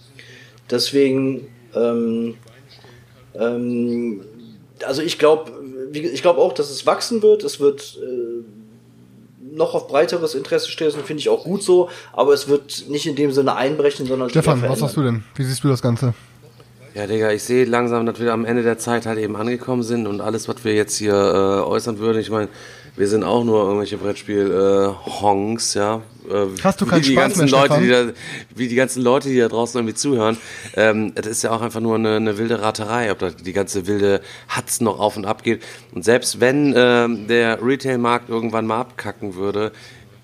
deswegen 0.70 1.48
ähm, 1.74 2.36
ähm, 3.34 4.22
also 4.84 5.02
ich 5.02 5.18
glaube 5.18 5.52
ich 5.92 6.22
glaube 6.22 6.40
auch, 6.40 6.52
dass 6.52 6.70
es 6.70 6.86
wachsen 6.86 7.22
wird. 7.22 7.44
Es 7.44 7.60
wird 7.60 7.98
äh, 8.02 8.44
noch 9.56 9.74
auf 9.74 9.88
breiteres 9.88 10.34
Interesse 10.34 10.70
stoßen, 10.70 11.02
finde 11.02 11.20
ich 11.20 11.28
auch 11.28 11.44
gut 11.44 11.62
so, 11.62 11.88
aber 12.12 12.34
es 12.34 12.48
wird 12.48 12.84
nicht 12.88 13.06
in 13.06 13.16
dem 13.16 13.32
Sinne 13.32 13.56
einbrechen, 13.56 14.06
sondern 14.06 14.28
Stefan, 14.30 14.62
was 14.62 14.80
sagst 14.80 14.96
du 14.96 15.02
denn? 15.02 15.24
Wie 15.34 15.44
siehst 15.44 15.64
du 15.64 15.68
das 15.68 15.82
Ganze? 15.82 16.14
Ja, 16.94 17.06
Digga, 17.06 17.32
ich 17.32 17.42
sehe 17.42 17.64
langsam, 17.64 18.06
dass 18.06 18.18
wir 18.18 18.32
am 18.32 18.44
Ende 18.44 18.62
der 18.62 18.78
Zeit 18.78 19.06
halt 19.06 19.18
eben 19.18 19.36
angekommen 19.36 19.82
sind 19.82 20.06
und 20.06 20.20
alles, 20.20 20.48
was 20.48 20.64
wir 20.64 20.74
jetzt 20.74 20.96
hier 20.96 21.14
äh, 21.14 21.68
äußern 21.68 21.98
würden, 21.98 22.18
ich 22.18 22.30
meine, 22.30 22.48
wir 22.98 23.06
sind 23.08 23.24
auch 23.24 23.44
nur 23.44 23.62
irgendwelche 23.62 23.96
Brettspiel-Honks, 23.96 25.74
ja. 25.74 26.02
Äh, 26.28 26.46
Hast 26.62 26.80
du 26.80 26.86
wie 26.86 26.90
keinen 26.90 27.02
die 27.02 27.12
Spaß 27.12 27.22
ganzen 27.38 27.44
mehr, 27.44 27.50
Leute, 27.50 27.80
die 27.80 27.88
da, 27.88 28.04
Wie 28.54 28.68
die 28.68 28.74
ganzen 28.74 29.02
Leute, 29.02 29.28
die 29.28 29.38
da 29.38 29.48
draußen 29.48 29.78
irgendwie 29.78 29.94
zuhören. 29.94 30.36
Ähm, 30.76 31.12
das 31.14 31.26
ist 31.26 31.42
ja 31.42 31.50
auch 31.52 31.62
einfach 31.62 31.80
nur 31.80 31.94
eine, 31.94 32.16
eine 32.16 32.38
wilde 32.38 32.60
Raterei, 32.60 33.10
ob 33.12 33.18
da 33.20 33.30
die 33.30 33.52
ganze 33.52 33.86
wilde 33.86 34.20
Hatz 34.48 34.80
noch 34.80 34.98
auf 34.98 35.16
und 35.16 35.26
ab 35.26 35.42
geht. 35.42 35.62
Und 35.94 36.04
selbst 36.04 36.40
wenn 36.40 36.74
ähm, 36.76 37.28
der 37.28 37.62
Retail-Markt 37.62 38.28
irgendwann 38.28 38.66
mal 38.66 38.80
abkacken 38.80 39.36
würde, 39.36 39.72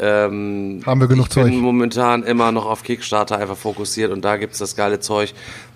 ähm, 0.01 0.83
Haben 0.85 1.01
wir 1.01 1.07
genug 1.07 1.29
ich 1.29 1.35
bin 1.35 1.45
Zeug. 1.45 1.55
momentan 1.55 2.25
immer 2.25 2.51
noch 2.51 2.67
auf 2.67 2.83
Kickstarter 2.83 3.39
einfach 3.39 3.57
fokussiert 3.57 4.11
und 4.11 4.23
da 4.25 4.37
gibt's 4.37 4.59
das 4.59 4.75
geile 4.75 4.99
Zeug. 4.99 5.33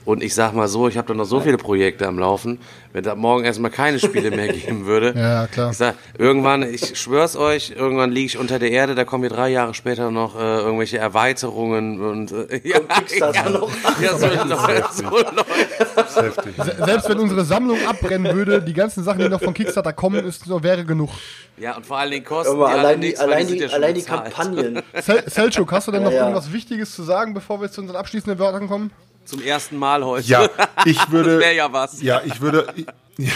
Und 0.08 0.22
ich 0.22 0.34
sag 0.34 0.54
mal 0.54 0.68
so, 0.68 0.88
ich 0.88 0.96
habe 0.96 1.06
da 1.08 1.12
noch 1.12 1.26
so 1.26 1.38
viele 1.40 1.58
Projekte 1.58 2.06
am 2.06 2.18
Laufen, 2.18 2.58
wenn 2.94 3.04
da 3.04 3.14
morgen 3.14 3.44
erstmal 3.44 3.70
keine 3.70 3.98
Spiele 3.98 4.30
mehr 4.30 4.48
geben 4.54 4.86
würde. 4.86 5.12
Ja, 5.14 5.46
klar. 5.48 5.70
Ich 5.70 5.76
sag, 5.76 5.96
irgendwann, 6.16 6.62
ich 6.62 6.98
schwör's 6.98 7.36
euch, 7.36 7.74
irgendwann 7.76 8.10
liege 8.10 8.24
ich 8.24 8.38
unter 8.38 8.58
der 8.58 8.70
Erde, 8.70 8.94
da 8.94 9.04
kommen 9.04 9.22
wir 9.24 9.28
drei 9.28 9.50
Jahre 9.50 9.74
später 9.74 10.10
noch 10.10 10.34
äh, 10.34 10.60
irgendwelche 10.60 10.96
Erweiterungen 10.96 12.00
und 12.00 12.32
äh, 12.32 12.58
ja, 12.66 12.78
Kickstarter 12.80 13.50
noch? 13.50 13.70
ja, 14.00 14.16
so, 14.16 14.26
läuft, 14.28 14.94
so. 14.94 16.22
Heftig. 16.22 16.54
Se- 16.56 16.76
Selbst 16.86 17.08
wenn 17.10 17.18
unsere 17.18 17.44
Sammlung 17.44 17.76
abbrennen 17.86 18.34
würde, 18.34 18.62
die 18.62 18.72
ganzen 18.72 19.04
Sachen, 19.04 19.18
die 19.20 19.28
noch 19.28 19.42
von 19.42 19.52
Kickstarter 19.52 19.92
kommen, 19.92 20.24
ist, 20.24 20.46
so, 20.46 20.62
wäre 20.62 20.86
genug. 20.86 21.10
Ja, 21.58 21.76
und 21.76 21.84
vor 21.84 21.98
allen 21.98 22.12
Dingen 22.12 22.24
kosten 22.24 22.54
Aber 22.54 22.68
die 22.68 22.72
alle 22.72 22.80
allein 22.80 23.00
die, 23.02 23.06
nichts, 23.08 23.20
allein 23.20 23.46
die, 23.46 23.58
ja 23.58 23.68
allein 23.68 23.94
die. 23.94 24.02
Kampagnen. 24.02 24.82
Sel 25.02 25.22
Selchuk, 25.26 25.70
hast 25.70 25.86
du 25.88 25.92
denn 25.92 26.02
noch 26.04 26.10
Ja, 26.12 26.16
ja. 26.16 26.22
irgendwas 26.28 26.50
Wichtiges 26.50 26.94
zu 26.94 27.02
sagen, 27.02 27.34
bevor 27.34 27.60
wir 27.60 27.70
zu 27.70 27.82
unseren 27.82 27.96
abschließenden 27.98 28.38
Wörtern 28.38 28.68
kommen? 28.68 28.90
Zum 29.28 29.42
ersten 29.42 29.76
Mal 29.76 30.02
heute. 30.06 30.26
Ja, 30.26 30.48
ich 30.86 30.98
würde. 31.10 31.32
Das 31.32 31.40
wäre 31.40 31.54
ja 31.54 31.70
was. 31.70 32.00
Ja, 32.00 32.22
ich 32.24 32.40
würde. 32.40 32.66
Ich, 33.18 33.30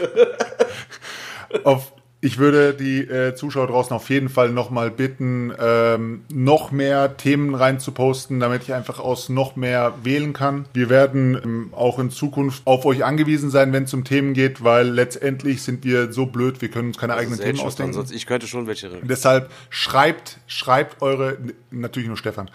auf, 1.64 1.92
ich 2.20 2.38
würde 2.38 2.74
die 2.74 3.00
äh, 3.00 3.34
Zuschauer 3.34 3.66
draußen 3.66 3.92
auf 3.96 4.08
jeden 4.08 4.28
Fall 4.28 4.50
nochmal 4.50 4.92
bitten, 4.92 5.52
ähm, 5.58 6.22
noch 6.32 6.70
mehr 6.70 7.16
Themen 7.16 7.56
reinzuposten, 7.56 8.38
damit 8.38 8.62
ich 8.62 8.72
einfach 8.72 9.00
aus 9.00 9.30
noch 9.30 9.56
mehr 9.56 9.94
wählen 10.04 10.32
kann. 10.32 10.66
Wir 10.74 10.88
werden 10.88 11.34
ähm, 11.42 11.68
auch 11.72 11.98
in 11.98 12.10
Zukunft 12.10 12.62
auf 12.64 12.84
euch 12.86 13.04
angewiesen 13.04 13.50
sein, 13.50 13.72
wenn 13.72 13.82
es 13.82 13.94
um 13.94 14.04
Themen 14.04 14.34
geht, 14.34 14.62
weil 14.62 14.90
letztendlich 14.90 15.62
sind 15.62 15.82
wir 15.82 16.12
so 16.12 16.26
blöd, 16.26 16.62
wir 16.62 16.70
können 16.70 16.88
uns 16.88 16.98
keine 16.98 17.14
eigenen 17.14 17.40
Themen 17.40 17.58
ausdenken. 17.58 17.90
ansonsten, 17.90 18.14
ich 18.14 18.26
könnte 18.26 18.46
schon 18.46 18.68
welche. 18.68 18.90
Deshalb 19.02 19.50
schreibt, 19.70 20.38
schreibt 20.46 21.02
eure, 21.02 21.38
natürlich 21.72 22.06
nur 22.06 22.16
Stefan, 22.16 22.48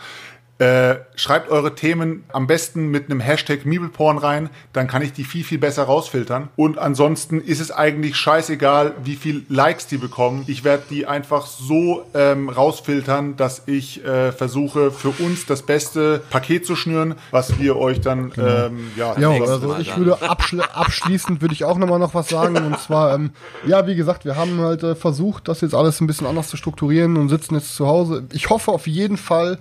Äh, 0.59 0.95
schreibt 1.15 1.49
eure 1.51 1.75
Themen 1.75 2.23
am 2.33 2.47
besten 2.47 2.87
mit 2.87 3.11
einem 3.11 3.19
Hashtag 3.19 3.65
Meebleporn 3.65 4.17
rein, 4.17 4.49
dann 4.73 4.87
kann 4.87 5.03
ich 5.03 5.13
die 5.13 5.23
viel, 5.23 5.43
viel 5.43 5.59
besser 5.59 5.83
rausfiltern. 5.83 6.49
Und 6.55 6.79
ansonsten 6.79 7.39
ist 7.41 7.59
es 7.59 7.69
eigentlich 7.71 8.15
scheißegal, 8.15 8.93
wie 9.03 9.15
viel 9.15 9.45
Likes 9.49 9.85
die 9.85 9.97
bekommen. 9.97 10.45
Ich 10.47 10.63
werde 10.63 10.83
die 10.89 11.05
einfach 11.05 11.45
so 11.45 12.05
ähm, 12.15 12.49
rausfiltern, 12.49 13.35
dass 13.37 13.63
ich 13.67 14.03
äh, 14.03 14.31
versuche, 14.31 14.89
für 14.89 15.09
uns 15.09 15.45
das 15.45 15.61
beste 15.61 16.21
Paket 16.31 16.65
zu 16.65 16.75
schnüren, 16.75 17.15
was 17.29 17.59
wir 17.59 17.75
euch 17.77 18.01
dann 18.01 18.31
Genau. 18.31 18.65
ähm, 18.65 18.91
ja, 18.95 19.15
Ja, 19.17 19.29
also 19.29 19.75
ich 19.77 19.95
würde 19.95 20.21
abschli 20.21 20.61
abschließend 20.73 21.41
würde 21.41 21.53
ich 21.53 21.65
auch 21.65 21.77
nochmal 21.77 21.99
noch 21.99 22.13
was 22.13 22.29
sagen 22.29 22.55
und 22.57 22.79
zwar, 22.79 23.13
ähm, 23.13 23.31
ja, 23.65 23.85
wie 23.87 23.95
gesagt, 23.95 24.25
wir 24.25 24.35
haben 24.35 24.59
halt 24.61 24.83
äh, 24.83 24.95
versucht, 24.95 25.47
das 25.47 25.61
jetzt 25.61 25.75
alles 25.75 26.01
ein 26.01 26.07
bisschen 26.07 26.27
anders 26.27 26.47
zu 26.47 26.57
strukturieren 26.57 27.17
und 27.17 27.29
sitzen 27.29 27.55
jetzt 27.55 27.75
zu 27.75 27.87
Hause. 27.87 28.23
Ich 28.33 28.49
hoffe 28.49 28.71
auf 28.71 28.87
jeden 28.87 29.17
Fall, 29.17 29.59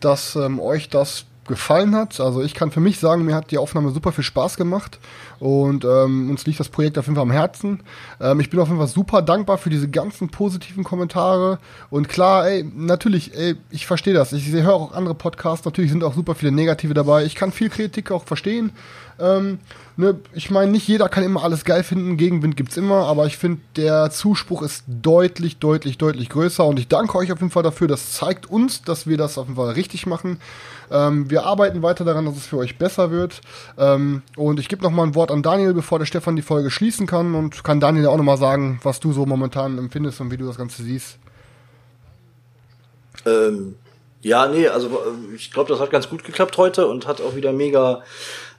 dass 0.00 0.36
ähm, 0.36 0.60
euch 0.60 0.88
das 0.88 1.26
gefallen 1.48 1.96
hat. 1.96 2.20
Also 2.20 2.42
ich 2.42 2.54
kann 2.54 2.70
für 2.70 2.78
mich 2.78 3.00
sagen, 3.00 3.24
mir 3.24 3.34
hat 3.34 3.50
die 3.50 3.58
Aufnahme 3.58 3.90
super 3.90 4.12
viel 4.12 4.22
Spaß 4.22 4.56
gemacht 4.56 5.00
und 5.40 5.84
ähm, 5.84 6.30
uns 6.30 6.46
liegt 6.46 6.60
das 6.60 6.68
Projekt 6.68 6.98
auf 6.98 7.06
jeden 7.06 7.16
Fall 7.16 7.22
am 7.22 7.32
Herzen. 7.32 7.80
Ähm, 8.20 8.38
ich 8.38 8.50
bin 8.50 8.60
auf 8.60 8.68
jeden 8.68 8.78
Fall 8.78 8.86
super 8.86 9.22
dankbar 9.22 9.58
für 9.58 9.70
diese 9.70 9.88
ganzen 9.88 10.28
positiven 10.28 10.84
Kommentare 10.84 11.58
und 11.90 12.08
klar, 12.08 12.46
ey, 12.48 12.64
natürlich, 12.76 13.34
ey, 13.34 13.56
ich 13.70 13.86
verstehe 13.86 14.14
das. 14.14 14.32
Ich 14.32 14.52
höre 14.52 14.74
auch 14.74 14.92
andere 14.92 15.14
Podcasts, 15.14 15.64
natürlich 15.64 15.90
sind 15.90 16.04
auch 16.04 16.14
super 16.14 16.36
viele 16.36 16.52
negative 16.52 16.94
dabei. 16.94 17.24
Ich 17.24 17.34
kann 17.34 17.50
viel 17.50 17.70
Kritik 17.70 18.12
auch 18.12 18.24
verstehen. 18.24 18.70
Ähm, 19.20 19.58
ne, 19.96 20.18
ich 20.32 20.50
meine, 20.50 20.70
nicht 20.70 20.86
jeder 20.86 21.08
kann 21.08 21.24
immer 21.24 21.42
alles 21.42 21.64
geil 21.64 21.82
finden, 21.82 22.16
Gegenwind 22.16 22.56
gibt's 22.56 22.76
immer, 22.76 23.06
aber 23.06 23.26
ich 23.26 23.36
finde, 23.36 23.60
der 23.76 24.10
Zuspruch 24.10 24.62
ist 24.62 24.84
deutlich, 24.86 25.58
deutlich, 25.58 25.98
deutlich 25.98 26.28
größer 26.28 26.64
und 26.64 26.78
ich 26.78 26.88
danke 26.88 27.18
euch 27.18 27.32
auf 27.32 27.40
jeden 27.40 27.50
Fall 27.50 27.62
dafür. 27.62 27.88
Das 27.88 28.12
zeigt 28.12 28.48
uns, 28.48 28.82
dass 28.82 29.06
wir 29.06 29.16
das 29.16 29.38
auf 29.38 29.46
jeden 29.46 29.56
Fall 29.56 29.72
richtig 29.72 30.06
machen. 30.06 30.40
Ähm, 30.90 31.28
wir 31.30 31.44
arbeiten 31.44 31.82
weiter 31.82 32.04
daran, 32.04 32.26
dass 32.26 32.36
es 32.36 32.46
für 32.46 32.58
euch 32.58 32.78
besser 32.78 33.10
wird. 33.10 33.40
Ähm, 33.76 34.22
und 34.36 34.60
ich 34.60 34.68
gebe 34.68 34.82
noch 34.82 34.90
mal 34.90 35.02
ein 35.02 35.14
Wort 35.14 35.30
an 35.30 35.42
Daniel, 35.42 35.74
bevor 35.74 35.98
der 35.98 36.06
Stefan 36.06 36.36
die 36.36 36.42
Folge 36.42 36.70
schließen 36.70 37.06
kann 37.06 37.34
und 37.34 37.64
kann 37.64 37.80
Daniel 37.80 38.06
auch 38.06 38.16
noch 38.16 38.24
mal 38.24 38.38
sagen, 38.38 38.80
was 38.82 39.00
du 39.00 39.12
so 39.12 39.26
momentan 39.26 39.78
empfindest 39.78 40.20
und 40.20 40.30
wie 40.30 40.36
du 40.36 40.46
das 40.46 40.56
Ganze 40.56 40.82
siehst. 40.82 41.18
Ähm, 43.26 43.74
ja, 44.20 44.48
nee, 44.48 44.66
also 44.68 44.88
äh, 44.88 45.34
ich 45.34 45.52
glaube, 45.52 45.70
das 45.70 45.80
hat 45.80 45.90
ganz 45.90 46.08
gut 46.08 46.24
geklappt 46.24 46.56
heute 46.56 46.86
und 46.86 47.06
hat 47.06 47.20
auch 47.20 47.36
wieder 47.36 47.52
mega 47.52 48.02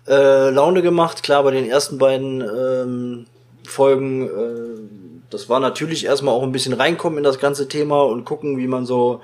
äh, 0.08 0.50
Laune 0.50 0.82
gemacht. 0.82 1.24
Klar, 1.24 1.44
bei 1.44 1.52
den 1.52 1.70
ersten 1.70 1.98
beiden 1.98 2.42
ähm, 2.42 3.26
Folgen, 3.66 4.28
äh, 4.28 5.30
das 5.30 5.48
war 5.48 5.60
natürlich 5.60 6.06
erstmal 6.06 6.34
auch 6.34 6.42
ein 6.42 6.52
bisschen 6.52 6.74
reinkommen 6.74 7.20
in 7.20 7.24
das 7.24 7.38
ganze 7.38 7.68
Thema 7.68 8.02
und 8.04 8.26
gucken, 8.26 8.58
wie 8.58 8.66
man 8.66 8.88
so 8.88 9.22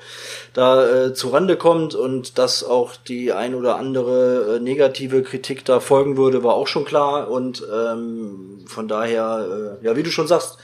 da 0.54 1.06
äh, 1.06 1.14
zu 1.16 1.30
Rande 1.30 1.58
kommt 1.58 1.96
und 1.96 2.38
dass 2.38 2.64
auch 2.64 2.96
die 2.96 3.34
ein 3.34 3.56
oder 3.56 3.78
andere 3.78 4.58
äh, 4.58 4.60
negative 4.60 5.24
Kritik 5.24 5.66
da 5.66 5.80
folgen 5.80 6.16
würde, 6.16 6.44
war 6.44 6.54
auch 6.54 6.68
schon 6.68 6.86
klar 6.86 7.32
und 7.32 7.64
ähm, 7.74 8.66
von 8.68 8.88
daher, 8.88 9.78
äh, 9.82 9.86
ja, 9.86 9.96
wie 9.96 10.04
du 10.04 10.12
schon 10.12 10.28
sagst, 10.28 10.58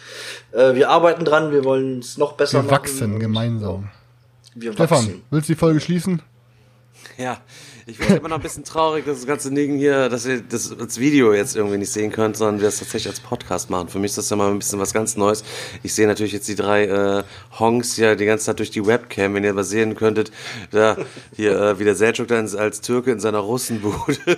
äh, 0.52 0.76
wir 0.76 0.90
arbeiten 0.92 1.26
dran, 1.26 1.52
wir 1.52 1.64
wollen 1.64 2.00
es 2.00 2.20
noch 2.20 2.34
besser 2.34 2.60
Wir 2.60 2.64
machen. 2.64 2.72
wachsen 2.72 3.14
und, 3.16 3.20
gemeinsam. 3.20 3.90
Wir 4.54 4.74
Stefan, 4.74 4.98
wachsen. 4.98 5.24
willst 5.32 5.50
du 5.50 5.54
die 5.54 5.60
Folge 5.60 5.80
schließen? 5.80 6.22
Ja, 7.18 7.40
ich 7.92 7.98
bin 7.98 8.18
immer 8.18 8.30
noch 8.30 8.38
ein 8.38 8.42
bisschen 8.42 8.64
traurig, 8.64 9.06
dass 9.06 9.18
das 9.18 9.28
ganze 9.28 9.52
Ding 9.52 9.78
hier, 9.78 10.10
dass 10.10 10.26
ihr 10.26 10.42
das 10.42 10.72
als 10.80 11.00
Video 11.00 11.34
jetzt 11.34 11.56
irgendwie 11.56 11.78
nicht 11.78 11.92
sehen 11.92 12.12
könnt, 12.12 12.38
sondern 12.38 12.60
wir 12.60 12.66
das 12.68 12.80
tatsächlich 12.80 13.08
als 13.10 13.20
Podcast 13.20 13.70
machen. 13.70 13.90
Für 13.90 14.00
mich 14.00 14.12
ist 14.12 14.18
das 14.18 14.30
ja 14.30 14.36
mal 14.36 14.50
ein 14.50 14.58
bisschen 14.60 14.80
was 14.80 14.94
ganz 14.94 15.18
Neues. 15.18 15.44
Ich 15.84 15.94
sehe 15.94 16.08
natürlich 16.08 16.32
jetzt 16.34 16.48
die 16.48 16.56
drei 16.56 16.86
äh, 16.86 17.24
Honks 17.60 17.96
hier 17.96 18.16
die 18.16 18.26
ganze 18.26 18.46
Zeit 18.46 18.60
durch 18.60 18.72
die 18.72 18.86
Webcam. 18.86 19.34
Wenn 19.36 19.44
ihr 19.44 19.54
mal 19.54 19.64
sehen 19.64 19.96
könntet, 19.96 20.32
da 20.72 20.98
hier, 21.36 21.60
äh, 21.60 21.80
wie 21.80 21.84
der 21.84 21.96
Selçuk 21.96 22.28
da 22.28 22.40
ins- 22.40 22.56
als 22.56 22.82
Türke 22.82 23.12
in 23.12 23.20
seiner 23.20 23.40
Russenbude 23.40 24.18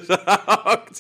hockt. 0.48 1.00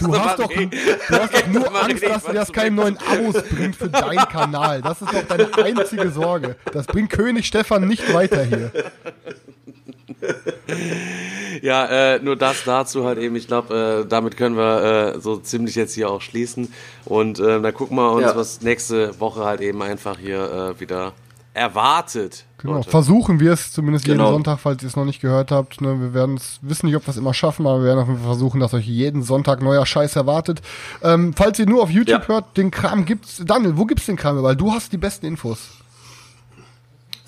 Du 0.00 0.18
hast, 0.18 0.38
doch, 0.38 0.48
du 0.50 0.70
hast 1.10 1.34
doch 1.34 1.46
nur 1.48 1.84
Angst, 1.84 2.02
dass 2.04 2.24
dir 2.24 2.32
das 2.34 2.52
keine 2.52 2.70
neuen 2.76 2.98
Abos 2.98 3.42
bringt 3.44 3.76
für 3.76 3.88
deinen 3.88 4.18
Kanal. 4.28 4.82
Das 4.82 5.00
ist 5.02 5.12
doch 5.12 5.22
deine 5.22 5.48
einzige 5.54 6.10
Sorge. 6.10 6.56
Das 6.72 6.86
bringt 6.86 7.10
König 7.10 7.46
Stefan 7.46 7.86
nicht 7.88 8.12
weiter 8.12 8.44
hier. 8.44 8.70
Ja, 11.62 12.14
äh, 12.14 12.18
nur 12.20 12.36
das 12.36 12.64
dazu 12.64 13.04
halt 13.04 13.18
eben. 13.18 13.36
Ich 13.36 13.46
glaube, 13.46 14.02
äh, 14.04 14.08
damit 14.08 14.36
können 14.36 14.56
wir 14.56 15.14
äh, 15.16 15.20
so 15.20 15.36
ziemlich 15.38 15.74
jetzt 15.74 15.94
hier 15.94 16.10
auch 16.10 16.20
schließen. 16.20 16.72
Und 17.04 17.38
äh, 17.38 17.60
dann 17.60 17.74
gucken 17.74 17.96
wir 17.96 18.12
uns, 18.12 18.22
Ja. 18.26 18.36
was 18.36 18.60
nächste 18.62 19.18
Woche 19.20 19.44
halt 19.44 19.60
eben 19.60 19.82
einfach 19.82 20.18
hier 20.18 20.74
äh, 20.76 20.80
wieder 20.80 21.12
erwartet. 21.54 22.44
Genau. 22.58 22.74
Leute. 22.76 22.90
Versuchen 22.90 23.40
wir 23.40 23.52
es 23.52 23.72
zumindest 23.72 24.06
jeden 24.06 24.18
Genau. 24.18 24.32
Sonntag, 24.32 24.60
falls 24.60 24.82
ihr 24.82 24.88
es 24.88 24.96
noch 24.96 25.04
nicht 25.04 25.20
gehört 25.20 25.50
habt. 25.50 25.80
Ne, 25.80 26.00
wir 26.00 26.14
werden 26.14 26.36
es 26.36 26.58
wissen 26.62 26.86
nicht, 26.86 26.96
ob 26.96 27.06
wir 27.06 27.10
es 27.10 27.16
immer 27.16 27.34
schaffen, 27.34 27.66
aber 27.66 27.78
wir 27.80 27.86
werden 27.86 28.00
auf 28.00 28.06
jeden 28.08 28.18
Fall 28.20 28.28
versuchen, 28.28 28.60
dass 28.60 28.74
euch 28.74 28.86
jeden 28.86 29.22
Sonntag 29.22 29.62
neuer 29.62 29.84
Scheiß 29.86 30.14
erwartet. 30.16 30.60
Ähm, 31.02 31.32
falls 31.34 31.58
ihr 31.58 31.66
nur 31.66 31.82
auf 31.82 31.90
YouTube 31.90 32.22
Ja. 32.22 32.28
hört, 32.28 32.56
den 32.56 32.70
Kram 32.70 33.04
gibt's. 33.04 33.42
Daniel, 33.44 33.76
wo 33.76 33.84
gibt's 33.86 34.06
den 34.06 34.16
Kram? 34.16 34.42
Weil 34.42 34.56
du 34.56 34.72
hast 34.72 34.92
die 34.92 34.98
besten 34.98 35.26
Infos. 35.26 35.68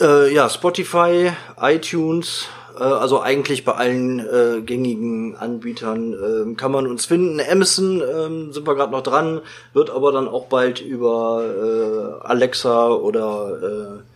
Äh, 0.00 0.34
ja, 0.34 0.48
Spotify, 0.48 1.30
iTunes, 1.60 2.46
äh, 2.78 2.82
also 2.82 3.20
eigentlich 3.20 3.64
bei 3.64 3.72
allen 3.72 4.18
äh, 4.20 4.60
gängigen 4.62 5.36
Anbietern 5.36 6.12
ähm, 6.14 6.56
kann 6.56 6.72
man 6.72 6.86
uns 6.86 7.06
finden. 7.06 7.40
Amazon 7.50 8.02
ähm, 8.02 8.52
sind 8.52 8.66
wir 8.66 8.74
gerade 8.74 8.92
noch 8.92 9.02
dran, 9.02 9.40
wird 9.74 9.90
aber 9.90 10.10
dann 10.12 10.28
auch 10.28 10.46
bald 10.46 10.80
über 10.80 12.20
äh, 12.22 12.26
Alexa 12.26 12.88
oder 12.90 14.00
äh, 14.00 14.11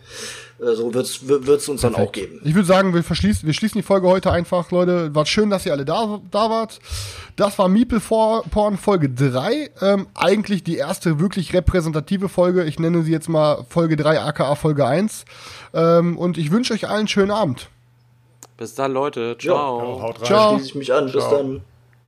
so 0.59 0.93
wird's 0.93 1.19
wird's 1.27 1.69
uns 1.69 1.81
dann 1.81 1.95
auch 1.95 2.11
geben. 2.11 2.41
Ich 2.43 2.55
würde 2.55 2.67
sagen, 2.67 2.93
wir, 2.93 3.03
verschließen, 3.03 3.45
wir 3.45 3.53
schließen 3.53 3.79
die 3.79 3.83
Folge 3.83 4.07
heute 4.07 4.31
einfach, 4.31 4.71
Leute. 4.71 5.13
War 5.13 5.25
schön, 5.25 5.49
dass 5.49 5.65
ihr 5.65 5.71
alle 5.71 5.85
da, 5.85 6.19
da 6.31 6.49
wart. 6.49 6.79
Das 7.35 7.59
war 7.59 7.67
Meeple 7.67 7.99
Porn 7.99 8.77
Folge 8.77 9.09
3. 9.09 9.69
Ähm, 9.81 10.07
eigentlich 10.15 10.63
die 10.63 10.77
erste 10.77 11.19
wirklich 11.19 11.53
repräsentative 11.53 12.29
Folge. 12.29 12.63
Ich 12.63 12.79
nenne 12.79 13.03
sie 13.03 13.11
jetzt 13.11 13.29
mal 13.29 13.65
Folge 13.69 13.95
3, 13.95 14.21
aka 14.21 14.55
Folge 14.55 14.85
1. 14.85 15.25
Ähm, 15.73 16.17
und 16.17 16.37
ich 16.37 16.51
wünsche 16.51 16.73
euch 16.73 16.87
allen 16.87 16.97
einen 16.99 17.07
schönen 17.07 17.31
Abend. 17.31 17.69
Bis 18.57 18.73
dann, 18.73 18.93
Leute. 18.93 19.37
Ciao. 19.39 20.01
Haut 20.01 20.19
rein. 20.19 20.25
Ciao. 20.25 20.55
Schließe 20.55 20.69
ich 20.69 20.75
mich 20.75 20.93
an. 20.93 21.05
Bis 21.05 21.13
Ciao. 21.13 21.37
dann. 21.37 21.61